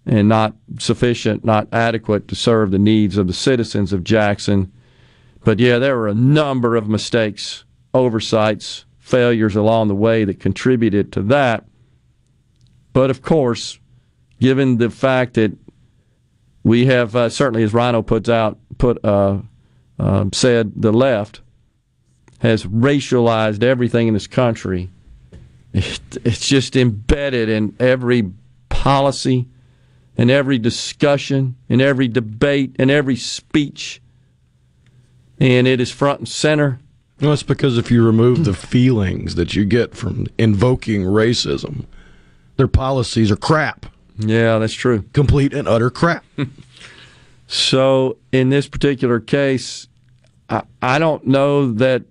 and 0.05 0.27
not 0.27 0.55
sufficient, 0.79 1.45
not 1.45 1.67
adequate 1.71 2.27
to 2.27 2.35
serve 2.35 2.71
the 2.71 2.79
needs 2.79 3.17
of 3.17 3.27
the 3.27 3.33
citizens 3.33 3.93
of 3.93 4.03
Jackson. 4.03 4.71
But 5.43 5.59
yeah, 5.59 5.79
there 5.79 5.95
were 5.95 6.07
a 6.07 6.13
number 6.13 6.75
of 6.75 6.87
mistakes, 6.87 7.63
oversights, 7.93 8.85
failures 8.99 9.55
along 9.55 9.87
the 9.87 9.95
way 9.95 10.25
that 10.25 10.39
contributed 10.39 11.11
to 11.13 11.21
that. 11.23 11.65
But 12.93 13.09
of 13.09 13.21
course, 13.21 13.79
given 14.39 14.77
the 14.77 14.89
fact 14.89 15.35
that 15.35 15.55
we 16.63 16.85
have 16.87 17.15
uh, 17.15 17.29
certainly, 17.29 17.63
as 17.63 17.73
Rhino 17.73 18.01
puts 18.01 18.29
out, 18.29 18.57
put 18.77 19.03
uh, 19.03 19.39
uh, 19.99 20.25
said, 20.33 20.73
the 20.75 20.91
left 20.91 21.41
has 22.41 22.65
racialized 22.65 23.63
everything 23.63 24.07
in 24.07 24.13
this 24.13 24.27
country 24.27 24.89
it's 25.73 26.47
just 26.47 26.75
embedded 26.75 27.49
in 27.49 27.75
every 27.79 28.31
policy, 28.69 29.47
in 30.17 30.29
every 30.29 30.57
discussion, 30.57 31.55
in 31.69 31.81
every 31.81 32.07
debate, 32.07 32.75
in 32.77 32.89
every 32.89 33.15
speech. 33.15 34.01
And 35.39 35.67
it 35.67 35.79
is 35.79 35.91
front 35.91 36.19
and 36.19 36.27
center. 36.27 36.79
Well, 37.19 37.33
it's 37.33 37.43
because 37.43 37.77
if 37.77 37.89
you 37.91 38.05
remove 38.05 38.45
the 38.45 38.51
mm. 38.51 38.55
feelings 38.55 39.35
that 39.35 39.55
you 39.55 39.63
get 39.63 39.95
from 39.95 40.27
invoking 40.37 41.03
racism, 41.03 41.85
their 42.57 42.67
policies 42.67 43.31
are 43.31 43.37
crap. 43.37 43.85
Yeah, 44.17 44.57
that's 44.57 44.73
true. 44.73 45.03
Complete 45.13 45.53
and 45.53 45.67
utter 45.67 45.89
crap. 45.89 46.23
so, 47.47 48.17
in 48.31 48.49
this 48.49 48.67
particular 48.67 49.19
case, 49.19 49.87
I, 50.49 50.63
I 50.81 50.99
don't 50.99 51.25
know 51.25 51.71
that 51.73 52.03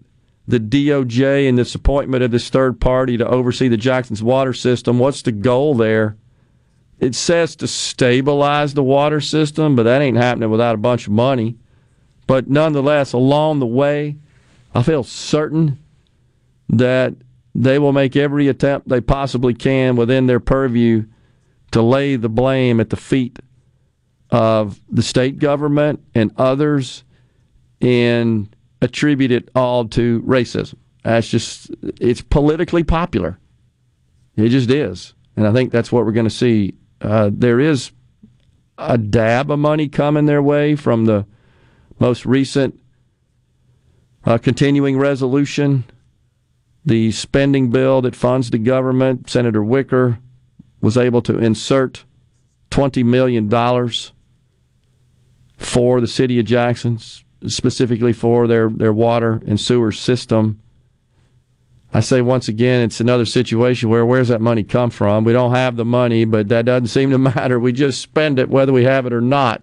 the 0.50 0.58
DOJ 0.58 1.48
and 1.48 1.56
this 1.56 1.76
appointment 1.76 2.24
of 2.24 2.32
this 2.32 2.48
third 2.48 2.80
party 2.80 3.16
to 3.16 3.26
oversee 3.26 3.68
the 3.68 3.76
Jackson's 3.76 4.22
water 4.22 4.52
system. 4.52 4.98
What's 4.98 5.22
the 5.22 5.32
goal 5.32 5.74
there? 5.74 6.16
It 6.98 7.14
says 7.14 7.54
to 7.56 7.68
stabilize 7.68 8.74
the 8.74 8.82
water 8.82 9.20
system, 9.20 9.76
but 9.76 9.84
that 9.84 10.02
ain't 10.02 10.16
happening 10.16 10.50
without 10.50 10.74
a 10.74 10.78
bunch 10.78 11.06
of 11.06 11.12
money. 11.12 11.56
But 12.26 12.50
nonetheless, 12.50 13.12
along 13.12 13.60
the 13.60 13.66
way, 13.66 14.16
I 14.74 14.82
feel 14.82 15.04
certain 15.04 15.78
that 16.68 17.14
they 17.54 17.78
will 17.78 17.92
make 17.92 18.16
every 18.16 18.48
attempt 18.48 18.88
they 18.88 19.00
possibly 19.00 19.54
can 19.54 19.94
within 19.94 20.26
their 20.26 20.40
purview 20.40 21.04
to 21.70 21.80
lay 21.80 22.16
the 22.16 22.28
blame 22.28 22.80
at 22.80 22.90
the 22.90 22.96
feet 22.96 23.38
of 24.30 24.80
the 24.90 25.02
state 25.02 25.38
government 25.38 26.04
and 26.14 26.32
others 26.36 27.04
in 27.80 28.48
attribute 28.82 29.30
it 29.30 29.50
all 29.54 29.86
to 29.88 30.22
racism. 30.22 30.74
That's 31.02 31.28
just, 31.28 31.70
it's 31.82 32.20
politically 32.20 32.84
popular. 32.84 33.38
It 34.36 34.50
just 34.50 34.70
is. 34.70 35.14
And 35.36 35.46
I 35.46 35.52
think 35.52 35.72
that's 35.72 35.90
what 35.90 36.04
we're 36.04 36.12
going 36.12 36.24
to 36.24 36.30
see. 36.30 36.74
Uh, 37.00 37.30
there 37.32 37.60
is 37.60 37.92
a 38.78 38.98
dab 38.98 39.50
of 39.50 39.58
money 39.58 39.88
coming 39.88 40.26
their 40.26 40.42
way 40.42 40.76
from 40.76 41.06
the 41.06 41.26
most 41.98 42.24
recent 42.26 42.78
uh, 44.24 44.38
continuing 44.38 44.98
resolution, 44.98 45.84
the 46.84 47.10
spending 47.12 47.70
bill 47.70 48.02
that 48.02 48.16
funds 48.16 48.50
the 48.50 48.58
government. 48.58 49.28
Senator 49.30 49.62
Wicker 49.62 50.18
was 50.80 50.96
able 50.96 51.22
to 51.22 51.38
insert 51.38 52.04
$20 52.70 53.04
million 53.04 53.48
for 55.56 56.00
the 56.00 56.06
city 56.06 56.38
of 56.38 56.46
Jackson's 56.46 57.24
specifically 57.46 58.12
for 58.12 58.46
their, 58.46 58.68
their 58.68 58.92
water 58.92 59.42
and 59.46 59.58
sewer 59.58 59.92
system. 59.92 60.60
I 61.92 62.00
say 62.00 62.20
once 62.20 62.48
again, 62.48 62.82
it's 62.82 63.00
another 63.00 63.26
situation 63.26 63.88
where 63.88 64.06
where's 64.06 64.28
that 64.28 64.40
money 64.40 64.62
come 64.62 64.90
from? 64.90 65.24
We 65.24 65.32
don't 65.32 65.54
have 65.54 65.76
the 65.76 65.84
money, 65.84 66.24
but 66.24 66.48
that 66.48 66.64
doesn't 66.64 66.88
seem 66.88 67.10
to 67.10 67.18
matter. 67.18 67.58
We 67.58 67.72
just 67.72 68.00
spend 68.00 68.38
it 68.38 68.48
whether 68.48 68.72
we 68.72 68.84
have 68.84 69.06
it 69.06 69.12
or 69.12 69.20
not, 69.20 69.62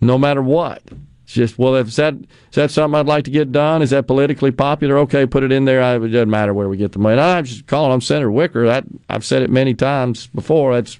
no 0.00 0.18
matter 0.18 0.42
what. 0.42 0.82
It's 1.24 1.34
just, 1.34 1.58
well, 1.58 1.76
if 1.76 1.94
that, 1.96 2.14
is 2.14 2.54
that 2.54 2.70
something 2.70 2.98
I'd 2.98 3.06
like 3.06 3.24
to 3.24 3.30
get 3.30 3.52
done? 3.52 3.82
Is 3.82 3.90
that 3.90 4.06
politically 4.06 4.50
popular? 4.50 4.98
Okay, 5.00 5.26
put 5.26 5.42
it 5.42 5.52
in 5.52 5.66
there. 5.66 5.82
I, 5.82 5.96
it 5.96 6.08
doesn't 6.08 6.30
matter 6.30 6.54
where 6.54 6.68
we 6.68 6.78
get 6.78 6.92
the 6.92 6.98
money. 6.98 7.20
I'm 7.20 7.44
just 7.44 7.66
calling 7.66 7.92
on 7.92 8.00
Senator 8.00 8.30
Wicker. 8.30 8.66
That, 8.66 8.84
I've 9.10 9.26
said 9.26 9.42
it 9.42 9.50
many 9.50 9.74
times 9.74 10.26
before. 10.28 10.74
That 10.74 10.96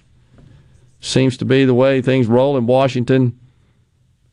seems 1.00 1.38
to 1.38 1.46
be 1.46 1.64
the 1.64 1.74
way 1.74 2.02
things 2.02 2.26
roll 2.26 2.58
in 2.58 2.66
Washington 2.66 3.38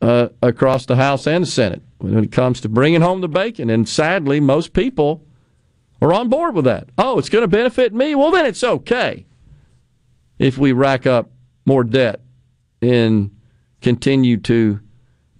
uh, 0.06 0.28
across 0.40 0.86
the 0.86 0.94
House 0.94 1.26
and 1.26 1.42
the 1.42 1.50
Senate 1.50 1.82
when 1.98 2.22
it 2.22 2.30
comes 2.30 2.60
to 2.60 2.68
bringing 2.68 3.00
home 3.00 3.20
the 3.20 3.28
bacon. 3.28 3.68
And 3.68 3.88
sadly, 3.88 4.38
most 4.38 4.72
people 4.72 5.26
are 6.00 6.12
on 6.12 6.28
board 6.28 6.54
with 6.54 6.64
that. 6.66 6.88
Oh, 6.96 7.18
it's 7.18 7.28
going 7.28 7.42
to 7.42 7.48
benefit 7.48 7.92
me? 7.92 8.14
Well, 8.14 8.30
then 8.30 8.46
it's 8.46 8.62
okay 8.62 9.26
if 10.38 10.58
we 10.58 10.70
rack 10.70 11.06
up 11.06 11.30
more 11.64 11.82
debt 11.82 12.20
and 12.80 13.36
continue 13.80 14.36
to 14.36 14.78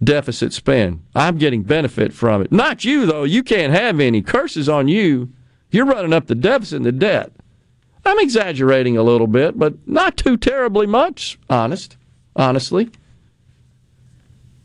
deficit 0.03 0.51
spend. 0.51 1.05
I'm 1.15 1.37
getting 1.37 1.63
benefit 1.63 2.11
from 2.11 2.41
it. 2.41 2.51
Not 2.51 2.83
you, 2.83 3.05
though. 3.05 3.23
You 3.23 3.43
can't 3.43 3.73
have 3.73 4.01
any. 4.01 4.21
Curses 4.21 4.67
on 4.67 4.89
you. 4.89 5.31
You're 5.71 5.85
running 5.85 6.13
up 6.13 6.27
the 6.27 6.35
deficit 6.35 6.77
and 6.77 6.85
the 6.85 6.91
debt. 6.91 7.31
I'm 8.05 8.19
exaggerating 8.19 8.97
a 8.97 9.03
little 9.03 9.27
bit, 9.27 9.57
but 9.57 9.87
not 9.87 10.17
too 10.17 10.35
terribly 10.35 10.87
much, 10.87 11.39
honest, 11.49 11.95
honestly. 12.35 12.89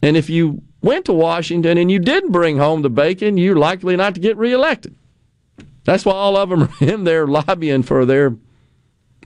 And 0.03 0.17
if 0.17 0.29
you 0.29 0.63
went 0.83 1.05
to 1.07 1.13
Washington 1.13 1.79
and 1.79 1.91
you 1.91 1.99
didn't 2.01 2.33
bring 2.33 2.59
home 2.59 2.83
the 2.83 2.91
bacon, 2.91 3.39
you're 3.39 3.57
likely 3.57 3.97
not 3.97 4.15
to 4.15 4.21
get 4.21 4.37
reelected. 4.37 4.95
That's 5.85 6.05
why 6.05 6.13
all 6.13 6.37
of 6.37 6.51
them 6.51 6.65
are 6.65 6.71
in 6.81 7.05
there 7.05 7.27
lobbying 7.27 7.83
for 7.83 8.05
their 8.05 8.37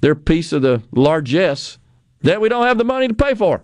their 0.03 0.14
piece 0.14 0.53
of 0.53 0.61
the 0.61 0.83
largesse 0.93 1.79
that 2.20 2.41
we 2.41 2.51
don't 2.51 2.66
have 2.66 2.77
the 2.77 2.85
money 2.85 3.09
to 3.09 3.14
pay 3.14 3.35
for. 3.35 3.62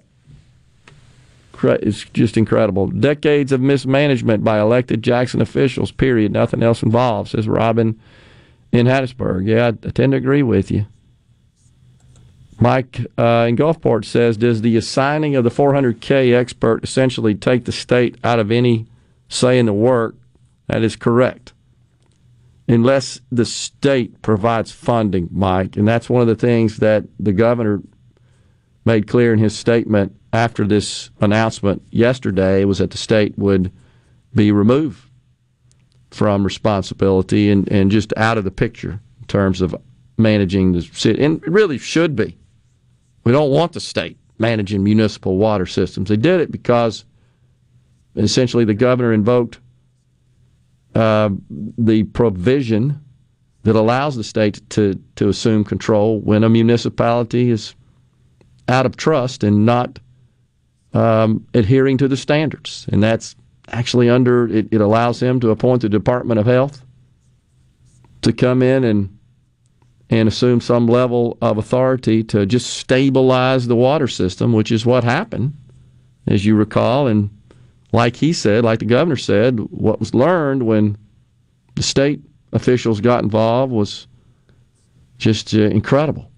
It's 1.63 2.05
just 2.07 2.37
incredible. 2.37 2.89
Decades 2.89 3.53
of 3.53 3.61
mismanagement 3.61 4.43
by 4.43 4.59
elected 4.59 5.03
Jackson 5.03 5.41
officials, 5.41 5.93
period. 5.93 6.33
Nothing 6.33 6.63
else 6.63 6.83
involved, 6.83 7.31
says 7.31 7.47
Robin 7.47 8.01
in 8.73 8.87
Hattiesburg. 8.87 9.47
Yeah, 9.47 9.69
I 9.69 9.91
tend 9.91 10.13
to 10.13 10.19
agree 10.19 10.43
with 10.43 10.71
you. 10.71 10.87
Mike 12.61 13.00
uh, 13.18 13.46
in 13.48 13.57
Gulfport 13.57 14.05
says 14.05 14.36
Does 14.36 14.62
the 14.62 14.76
assigning 14.76 15.36
of 15.36 15.44
the 15.44 15.50
400K 15.50 16.34
expert 16.34 16.84
essentially 16.84 17.34
take 17.34 17.64
the 17.64 17.72
state 17.72 18.16
out 18.22 18.38
of 18.38 18.50
any 18.50 18.86
say 19.28 19.59
in 19.59 19.66
the 19.66 19.72
work? 19.72 20.14
That 20.68 20.82
is 20.82 20.96
correct. 20.96 21.53
Unless 22.68 23.20
the 23.30 23.44
state 23.44 24.22
provides 24.22 24.70
funding, 24.70 25.28
Mike. 25.32 25.76
And 25.76 25.86
that's 25.86 26.09
one 26.09 26.22
of 26.22 26.28
the 26.28 26.36
things 26.36 26.78
that 26.78 27.05
the 27.18 27.32
governor 27.32 27.82
made 28.84 29.07
clear 29.07 29.32
in 29.32 29.38
his 29.38 29.57
statement 29.57 30.16
after 30.32 30.66
this 30.66 31.11
announcement 31.20 31.82
yesterday 31.90 32.64
was 32.64 32.78
that 32.78 32.90
the 32.90 32.98
state 32.98 33.36
would 33.36 33.70
be 34.34 34.50
removed 34.50 35.05
from 36.11 36.44
responsibility 36.44 37.50
and, 37.50 37.70
and 37.70 37.90
just 37.90 38.12
out 38.16 38.38
of 38.38 38.44
the 38.44 38.50
picture 38.50 39.00
in 39.20 39.26
terms 39.26 39.61
of 39.61 39.74
managing 40.16 40.72
the 40.72 40.82
city. 40.82 41.22
And 41.22 41.42
really 41.46 41.78
should 41.78 42.16
be. 42.16 42.36
We 43.25 43.33
don't 43.33 43.51
want 43.51 43.73
the 43.73 43.81
state 43.81 44.18
managing 44.39 44.83
municipal 44.83 45.37
water 45.37 45.66
systems. 45.66 46.09
They 46.09 46.16
did 46.16 46.41
it 46.41 46.51
because 46.51 47.05
essentially 48.16 48.64
the 48.64 48.75
governor 48.75 49.12
invoked 49.12 49.61
uh, 50.95 51.31
the 51.79 52.03
provision 52.05 53.01
that 53.62 53.77
allows 53.77 54.16
the 54.16 54.25
state 54.25 54.61
to, 54.70 55.01
to 55.16 55.29
assume 55.29 55.64
control 55.64 56.20
when 56.20 56.43
a 56.45 56.49
municipality 56.49 57.51
is 57.51 57.75
out 58.68 58.87
of 58.87 58.97
trust 58.97 59.45
and 59.45 59.64
not 59.64 59.99
um, 60.95 61.47
adhering 61.55 61.97
to 61.99 62.09
the 62.09 62.16
standards. 62.16 62.87
And 62.93 63.03
that's 63.03 63.37
actually 63.68 64.11
under, 64.11 64.49
it, 64.49 64.68
it 64.73 64.81
allows 64.81 65.23
him 65.23 65.41
to 65.41 65.51
appoint 65.51 65.83
the 65.83 65.89
Department 65.89 66.41
of 66.41 66.47
Health 66.47 66.85
to 68.23 68.33
come 68.33 68.62
in 68.62 68.85
and 68.85 69.16
and 70.13 70.29
assume 70.29 70.61
some 70.61 70.87
level 70.87 71.39
of 71.41 71.57
authority 71.57 72.23
to 72.23 72.45
just 72.45 72.75
stabilize 72.75 73.67
the 73.67 73.75
water 73.75 74.07
system, 74.07 74.53
which 74.53 74.71
is 74.71 74.85
what 74.85 75.03
happened, 75.03 75.57
as 76.27 76.45
you 76.45 76.55
recall. 76.55 77.07
And 77.07 77.31
like 77.93 78.15
he 78.15 78.35
said, 78.35 78.63
like 78.63 78.81
the 78.81 78.85
governor 78.85 79.17
said, 79.17 79.59
what 79.59 79.99
was 80.01 80.15
learned 80.15 80.65
when 80.65 80.99
the 81.77 81.83
state 81.83 82.21
officials 82.53 83.01
got 83.01 83.25
involved 83.25 83.73
was 83.73 84.07
just 85.17 85.55
uh, 85.55 85.63
incredible. 85.63 86.31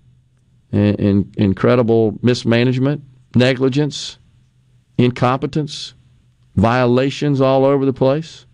Incredible 0.70 2.16
mismanagement, 2.22 3.02
negligence, 3.34 4.18
incompetence, 4.98 5.94
violations 6.54 7.40
all 7.40 7.64
over 7.64 7.84
the 7.84 7.92
place. 7.92 8.46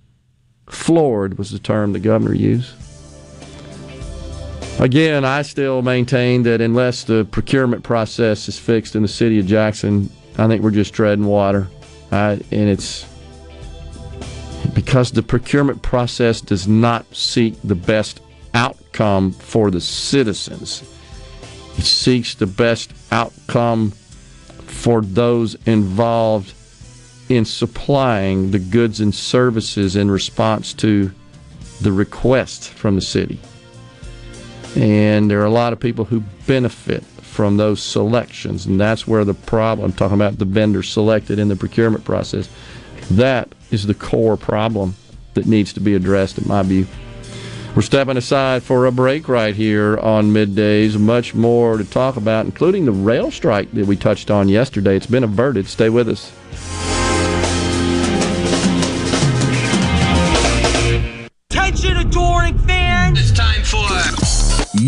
Floored 0.66 1.36
was 1.36 1.50
the 1.50 1.58
term 1.58 1.92
the 1.92 1.98
governor 1.98 2.34
used. 2.34 2.72
Again, 4.80 5.26
I 5.26 5.42
still 5.42 5.82
maintain 5.82 6.42
that 6.44 6.62
unless 6.62 7.04
the 7.04 7.26
procurement 7.30 7.84
process 7.84 8.48
is 8.48 8.58
fixed 8.58 8.96
in 8.96 9.02
the 9.02 9.08
city 9.08 9.38
of 9.38 9.44
Jackson, 9.44 10.08
I 10.38 10.46
think 10.46 10.62
we're 10.62 10.70
just 10.70 10.94
treading 10.94 11.26
water. 11.26 11.68
And 12.10 12.42
it's 12.50 13.04
because 14.74 15.12
the 15.12 15.22
procurement 15.22 15.82
process 15.82 16.40
does 16.40 16.66
not 16.66 17.14
seek 17.14 17.60
the 17.62 17.74
best 17.74 18.22
outcome 18.54 19.32
for 19.32 19.70
the 19.70 19.82
citizens. 19.82 20.82
It 21.76 21.84
seeks 21.84 22.34
the 22.34 22.46
best 22.46 22.94
outcome 23.12 23.90
for 23.90 25.02
those 25.02 25.56
involved 25.66 26.54
in 27.28 27.44
supplying 27.44 28.50
the 28.50 28.58
goods 28.58 29.00
and 29.00 29.14
services 29.14 29.94
in 29.94 30.10
response 30.10 30.72
to 30.74 31.12
the 31.82 31.92
request 31.92 32.70
from 32.70 32.94
the 32.94 33.02
city. 33.02 33.38
And 34.76 35.30
there 35.30 35.40
are 35.40 35.46
a 35.46 35.50
lot 35.50 35.72
of 35.72 35.80
people 35.80 36.04
who 36.04 36.20
benefit 36.46 37.02
from 37.02 37.56
those 37.56 37.82
selections, 37.82 38.66
and 38.66 38.80
that's 38.80 39.06
where 39.06 39.24
the 39.24 39.34
problem, 39.34 39.86
I'm 39.86 39.96
talking 39.96 40.16
about 40.16 40.38
the 40.38 40.44
vendor 40.44 40.82
selected 40.82 41.38
in 41.38 41.48
the 41.48 41.56
procurement 41.56 42.04
process, 42.04 42.48
that 43.10 43.54
is 43.70 43.86
the 43.86 43.94
core 43.94 44.36
problem 44.36 44.94
that 45.34 45.46
needs 45.46 45.72
to 45.74 45.80
be 45.80 45.94
addressed, 45.94 46.38
in 46.38 46.46
my 46.46 46.62
view. 46.62 46.86
We're 47.74 47.82
stepping 47.82 48.16
aside 48.16 48.64
for 48.64 48.86
a 48.86 48.92
break 48.92 49.28
right 49.28 49.54
here 49.54 49.96
on 49.98 50.32
middays. 50.32 50.98
Much 50.98 51.36
more 51.36 51.78
to 51.78 51.84
talk 51.84 52.16
about, 52.16 52.44
including 52.44 52.84
the 52.84 52.92
rail 52.92 53.30
strike 53.30 53.70
that 53.72 53.86
we 53.86 53.96
touched 53.96 54.28
on 54.28 54.48
yesterday. 54.48 54.96
It's 54.96 55.06
been 55.06 55.22
averted. 55.22 55.68
Stay 55.68 55.88
with 55.88 56.08
us. 56.08 56.32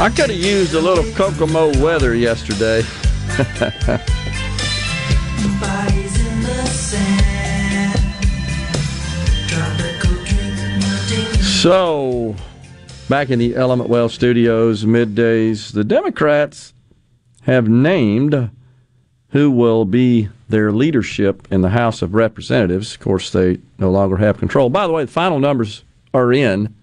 I 0.00 0.10
could 0.10 0.30
have 0.30 0.38
used 0.38 0.74
a 0.74 0.80
little 0.80 1.04
Kokomo 1.14 1.76
weather 1.82 2.14
yesterday. 2.14 2.82
So, 11.58 12.36
back 13.08 13.30
in 13.30 13.40
the 13.40 13.56
Element 13.56 13.90
Wealth 13.90 14.12
studios, 14.12 14.84
middays, 14.84 15.72
the 15.72 15.82
Democrats 15.82 16.72
have 17.42 17.68
named 17.68 18.50
who 19.30 19.50
will 19.50 19.84
be 19.84 20.28
their 20.48 20.70
leadership 20.70 21.48
in 21.50 21.62
the 21.62 21.70
House 21.70 22.00
of 22.00 22.14
Representatives. 22.14 22.94
Of 22.94 23.00
course, 23.00 23.30
they 23.30 23.58
no 23.76 23.90
longer 23.90 24.18
have 24.18 24.38
control. 24.38 24.70
By 24.70 24.86
the 24.86 24.92
way, 24.92 25.04
the 25.04 25.10
final 25.10 25.40
numbers 25.40 25.82
are 26.14 26.32
in, 26.32 26.76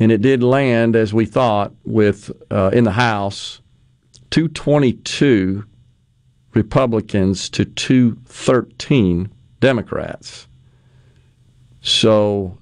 and 0.00 0.10
it 0.10 0.22
did 0.22 0.42
land 0.42 0.96
as 0.96 1.12
we 1.12 1.26
thought 1.26 1.72
with 1.84 2.32
uh, 2.50 2.70
in 2.72 2.84
the 2.84 2.92
House 2.92 3.60
222 4.30 5.64
Republicans 6.54 7.50
to 7.50 7.66
213 7.66 9.30
Democrats. 9.60 10.48
So, 11.82 12.58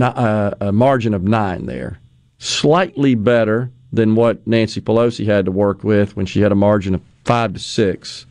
uh, 0.00 0.50
a 0.60 0.70
margin 0.70 1.14
of 1.14 1.22
nine 1.22 1.66
there. 1.66 2.00
Slightly 2.38 3.14
better 3.14 3.70
than 3.92 4.14
what 4.14 4.46
Nancy 4.46 4.80
Pelosi 4.80 5.24
had 5.24 5.46
to 5.46 5.50
work 5.50 5.82
with 5.82 6.16
when 6.16 6.26
she 6.26 6.40
had 6.40 6.52
a 6.52 6.54
margin 6.54 6.94
of 6.94 7.00
five 7.24 7.54
to 7.54 7.58
six. 7.58 8.26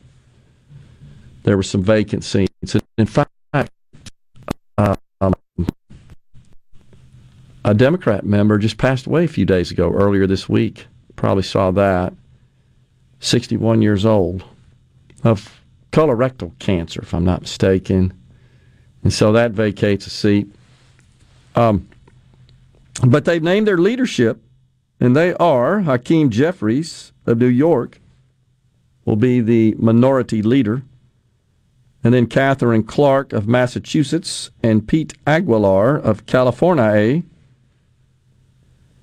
There 1.44 1.58
were 1.58 1.64
some 1.64 1.82
vacant 1.82 2.24
seats. 2.24 2.76
In 2.98 3.06
fact, 3.06 3.32
um, 4.78 4.98
a 7.68 7.74
Democrat 7.74 8.26
member 8.26 8.58
just 8.58 8.78
passed 8.78 9.08
away 9.08 9.26
a 9.26 9.28
few 9.28 9.46
days 9.46 9.72
ago, 9.72 9.92
earlier 9.92 10.26
this 10.26 10.48
week. 10.48 10.88
Probably 11.18 11.44
saw 11.44 11.70
that. 11.72 12.14
61 13.20 13.82
years 13.82 14.06
old 14.06 14.46
of 15.26 15.60
colorectal 15.92 16.58
cancer, 16.60 17.02
if 17.02 17.14
I'm 17.14 17.26
not 17.26 17.42
mistaken. 17.42 18.14
And 19.04 19.12
so 19.12 19.34
that 19.34 19.52
vacates 19.52 20.08
a 20.08 20.10
seat. 20.10 20.48
Um, 21.56 21.90
but 23.06 23.26
they've 23.26 23.44
named 23.44 23.68
their 23.68 23.78
leadership, 23.78 24.42
and 25.02 25.14
they 25.14 25.34
are 25.34 25.82
Hakeem 25.82 26.30
Jeffries 26.30 27.12
of 27.26 27.38
New 27.38 27.48
York, 27.48 28.00
will 29.04 29.18
be 29.18 29.42
the 29.42 29.76
minority 29.78 30.42
leader. 30.42 30.84
And 32.02 32.14
then 32.14 32.28
Katherine 32.28 32.84
Clark 32.84 33.34
of 33.34 33.46
Massachusetts 33.46 34.52
and 34.64 34.88
Pete 34.88 35.16
Aguilar 35.26 35.98
of 35.98 36.26
California 36.26 37.24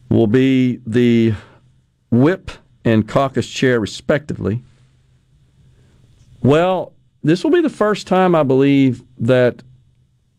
will 0.09 0.27
be 0.27 0.81
the 0.87 1.35
whip 2.11 2.51
and 2.85 3.09
caucus 3.09 3.49
chair, 3.49 3.81
respectively. 3.81 4.63
Well, 6.43 6.93
this 7.23 7.43
will 7.43 7.51
be 7.51 7.63
the 7.63 7.71
first 7.71 8.07
time, 8.07 8.35
I 8.35 8.43
believe, 8.43 9.03
that 9.19 9.63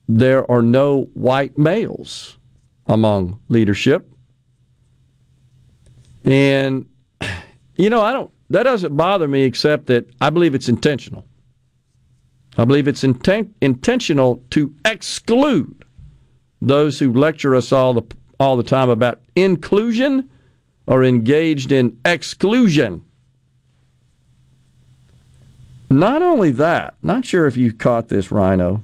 there 0.07 0.49
are 0.49 0.61
no 0.61 1.09
white 1.13 1.57
males 1.57 2.37
among 2.85 3.39
leadership. 3.49 4.07
And, 6.23 6.85
you 7.75 7.89
know, 7.89 8.01
I 8.01 8.13
don't, 8.13 8.31
that 8.51 8.63
doesn't 8.63 8.95
bother 8.95 9.27
me 9.27 9.43
except 9.43 9.87
that 9.87 10.05
I 10.21 10.29
believe 10.29 10.53
it's 10.53 10.69
intentional. 10.69 11.25
I 12.57 12.65
believe 12.65 12.87
it's 12.87 13.03
inten- 13.03 13.51
intentional 13.61 14.43
to 14.51 14.73
exclude 14.85 15.83
those 16.61 16.99
who 16.99 17.11
lecture 17.11 17.55
us 17.55 17.71
all 17.71 17.93
the, 17.93 18.03
all 18.39 18.57
the 18.57 18.63
time 18.63 18.89
about 18.89 19.21
inclusion 19.35 20.29
are 20.87 21.03
engaged 21.03 21.71
in 21.71 21.97
exclusion. 22.05 23.03
Not 25.89 26.21
only 26.21 26.51
that, 26.51 26.95
not 27.01 27.25
sure 27.25 27.45
if 27.45 27.57
you 27.57 27.71
caught 27.71 28.09
this, 28.09 28.31
Rhino, 28.31 28.83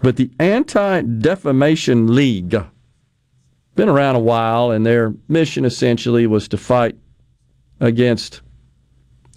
but 0.00 0.16
the 0.16 0.30
Anti 0.38 1.02
Defamation 1.02 2.14
League, 2.14 2.54
been 3.74 3.88
around 3.88 4.16
a 4.16 4.20
while, 4.20 4.70
and 4.70 4.84
their 4.86 5.14
mission 5.28 5.64
essentially 5.64 6.26
was 6.26 6.46
to 6.48 6.56
fight 6.56 6.96
against 7.80 8.40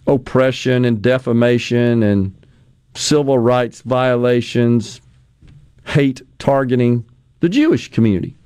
oppression 0.05 0.86
and 0.86 1.01
defamation 1.01 2.03
and 2.03 2.45
civil 2.93 3.39
rights 3.39 3.82
violations, 3.82 5.01
hate 5.86 6.21
targeting 6.39 7.05
the 7.39 7.49
Jewish 7.49 7.89
community 7.89 8.37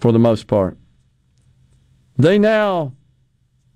for 0.00 0.12
the 0.12 0.18
most 0.18 0.46
part. 0.46 0.76
They 2.16 2.38
now 2.38 2.94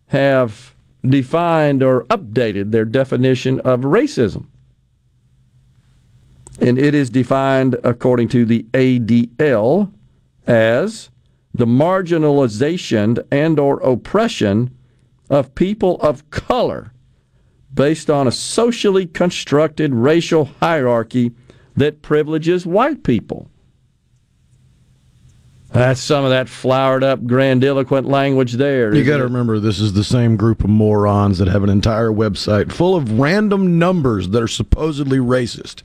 have 0.07 0.75
defined 1.03 1.83
or 1.83 2.05
updated 2.05 2.71
their 2.71 2.85
definition 2.85 3.61
of 3.61 3.81
racism. 3.81 4.47
And 6.61 6.79
it 6.79 6.95
is 6.95 7.11
defined 7.11 7.77
according 7.85 8.29
to 8.29 8.45
the 8.45 8.63
ADL 8.73 9.93
as 10.47 11.11
the 11.53 11.67
marginalization 11.67 13.25
and 13.31 13.59
or 13.59 13.81
oppression 13.81 14.77
of 15.31 15.55
people 15.55 16.01
of 16.01 16.29
color 16.31 16.93
based 17.73 18.09
on 18.09 18.27
a 18.27 18.33
socially 18.33 19.07
constructed 19.07 19.95
racial 19.95 20.45
hierarchy 20.61 21.33
that 21.77 22.03
privileges 22.03 22.65
white 22.65 23.03
people. 23.03 23.51
That's 25.75 26.01
some 26.01 26.23
of 26.25 26.31
that 26.31 26.49
flowered 26.49 27.03
up, 27.03 27.27
grandiloquent 27.27 28.07
language 28.07 28.53
there. 28.53 28.95
You 28.95 29.03
got 29.03 29.17
to 29.17 29.25
remember, 29.25 29.59
this 29.59 29.81
is 29.81 29.93
the 29.93 30.05
same 30.05 30.37
group 30.37 30.63
of 30.63 30.71
morons 30.71 31.39
that 31.39 31.49
have 31.49 31.65
an 31.65 31.69
entire 31.69 32.11
website 32.11 32.71
full 32.71 32.95
of 32.95 33.19
random 33.19 33.77
numbers 33.77 34.29
that 34.29 34.41
are 34.41 34.47
supposedly 34.49 35.19
racist. 35.19 35.83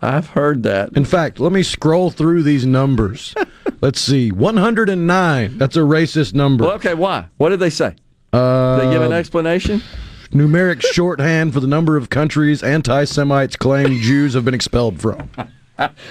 I've 0.00 0.28
heard 0.28 0.62
that. 0.62 0.92
In 0.96 1.04
fact, 1.04 1.40
let 1.40 1.50
me 1.50 1.64
scroll 1.64 2.10
through 2.10 2.44
these 2.44 2.64
numbers. 2.64 3.34
Let's 3.80 4.00
see, 4.00 4.30
109. 4.30 5.58
That's 5.58 5.74
a 5.76 5.80
racist 5.80 6.32
number. 6.32 6.64
Well, 6.64 6.74
okay, 6.74 6.94
why? 6.94 7.26
What 7.36 7.48
did 7.48 7.58
they 7.58 7.70
say? 7.70 7.96
Uh, 8.32 8.76
They 8.78 8.92
give 8.92 9.02
an 9.02 9.12
explanation? 9.12 9.82
numeric 10.30 10.82
shorthand 10.82 11.52
for 11.52 11.58
the 11.60 11.66
number 11.66 11.96
of 11.96 12.10
countries 12.10 12.62
anti-Semites 12.62 13.56
claim 13.56 14.00
Jews 14.00 14.34
have 14.34 14.44
been 14.44 14.54
expelled 14.54 15.00
from. 15.00 15.28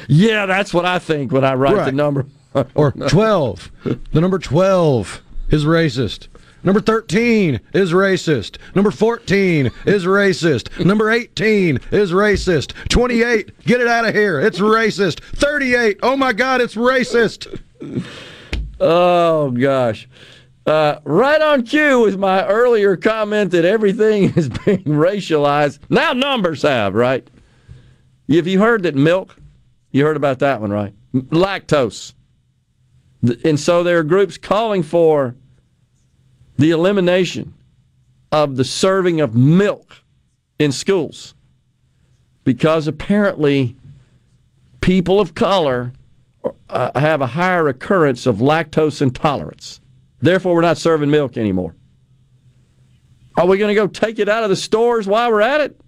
Yeah, 0.08 0.46
that's 0.46 0.76
what 0.76 0.86
I 0.86 1.00
think 1.00 1.32
when 1.32 1.44
I 1.44 1.56
write 1.56 1.86
the 1.86 1.92
number. 1.92 2.28
Or 2.76 2.92
12. 2.92 3.72
The 4.12 4.22
number 4.22 4.40
12 4.40 5.22
is 5.50 5.66
racist. 5.66 6.28
Number 6.64 6.82
13 6.82 7.60
is 7.74 7.92
racist. 7.94 8.58
Number 8.74 8.90
14 8.90 9.70
is 9.86 10.06
racist. 10.06 10.84
Number 10.84 11.12
18 11.12 11.80
is 11.92 12.12
racist. 12.12 12.74
28, 12.90 13.60
get 13.66 13.82
it 13.82 13.88
out 13.88 14.08
of 14.08 14.16
here. 14.16 14.40
It's 14.40 14.60
racist. 14.60 15.20
38, 15.20 16.00
oh 16.02 16.18
my 16.18 16.34
God, 16.34 16.62
it's 16.62 16.76
racist. 16.76 17.62
Oh 18.80 19.52
gosh. 19.52 20.10
Uh, 20.66 21.00
right 21.04 21.42
on 21.42 21.62
cue 21.62 22.02
with 22.02 22.18
my 22.18 22.44
earlier 22.48 22.98
comment 22.98 23.52
that 23.52 23.66
everything 23.66 24.24
is 24.36 24.50
being 24.50 24.84
racialized. 24.86 25.80
Now 25.90 26.14
numbers 26.14 26.64
have, 26.64 26.96
right? 26.96 27.30
Have 28.28 28.48
you 28.48 28.60
heard 28.60 28.82
that 28.84 28.96
milk? 28.96 29.36
You 29.92 30.04
heard 30.04 30.18
about 30.18 30.40
that 30.40 30.62
one, 30.62 30.72
right? 30.72 30.96
Lactose. 31.14 32.15
And 33.44 33.60
so 33.60 33.84
there 33.84 34.00
are 34.00 34.04
groups 34.04 34.38
calling 34.38 34.84
for 34.84 35.36
the 36.58 36.72
elimination 36.72 37.54
of 38.32 38.56
the 38.56 38.64
serving 38.64 39.22
of 39.22 39.36
milk 39.36 39.98
in 40.60 40.72
schools 40.72 41.34
because 42.44 42.88
apparently 42.88 43.76
people 44.82 45.20
of 45.20 45.36
color 45.36 45.92
uh, 46.70 47.00
have 47.00 47.22
a 47.22 47.28
higher 47.28 47.68
occurrence 47.68 48.26
of 48.26 48.38
lactose 48.38 49.02
intolerance. 49.02 49.82
Therefore, 50.22 50.56
we're 50.56 50.62
not 50.62 50.78
serving 50.78 51.10
milk 51.10 51.38
anymore. 51.38 51.76
Are 53.38 53.46
we 53.46 53.58
going 53.58 53.70
to 53.70 53.76
go 53.76 53.88
take 53.88 54.20
it 54.20 54.30
out 54.30 54.44
of 54.44 54.50
the 54.50 54.56
stores 54.56 55.08
while 55.08 55.32
we're 55.32 55.42
at 55.42 55.62
it? 55.62 55.80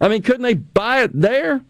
I 0.00 0.08
mean, 0.08 0.22
couldn't 0.22 0.42
they 0.42 0.54
buy 0.54 1.02
it 1.02 1.10
there? 1.14 1.62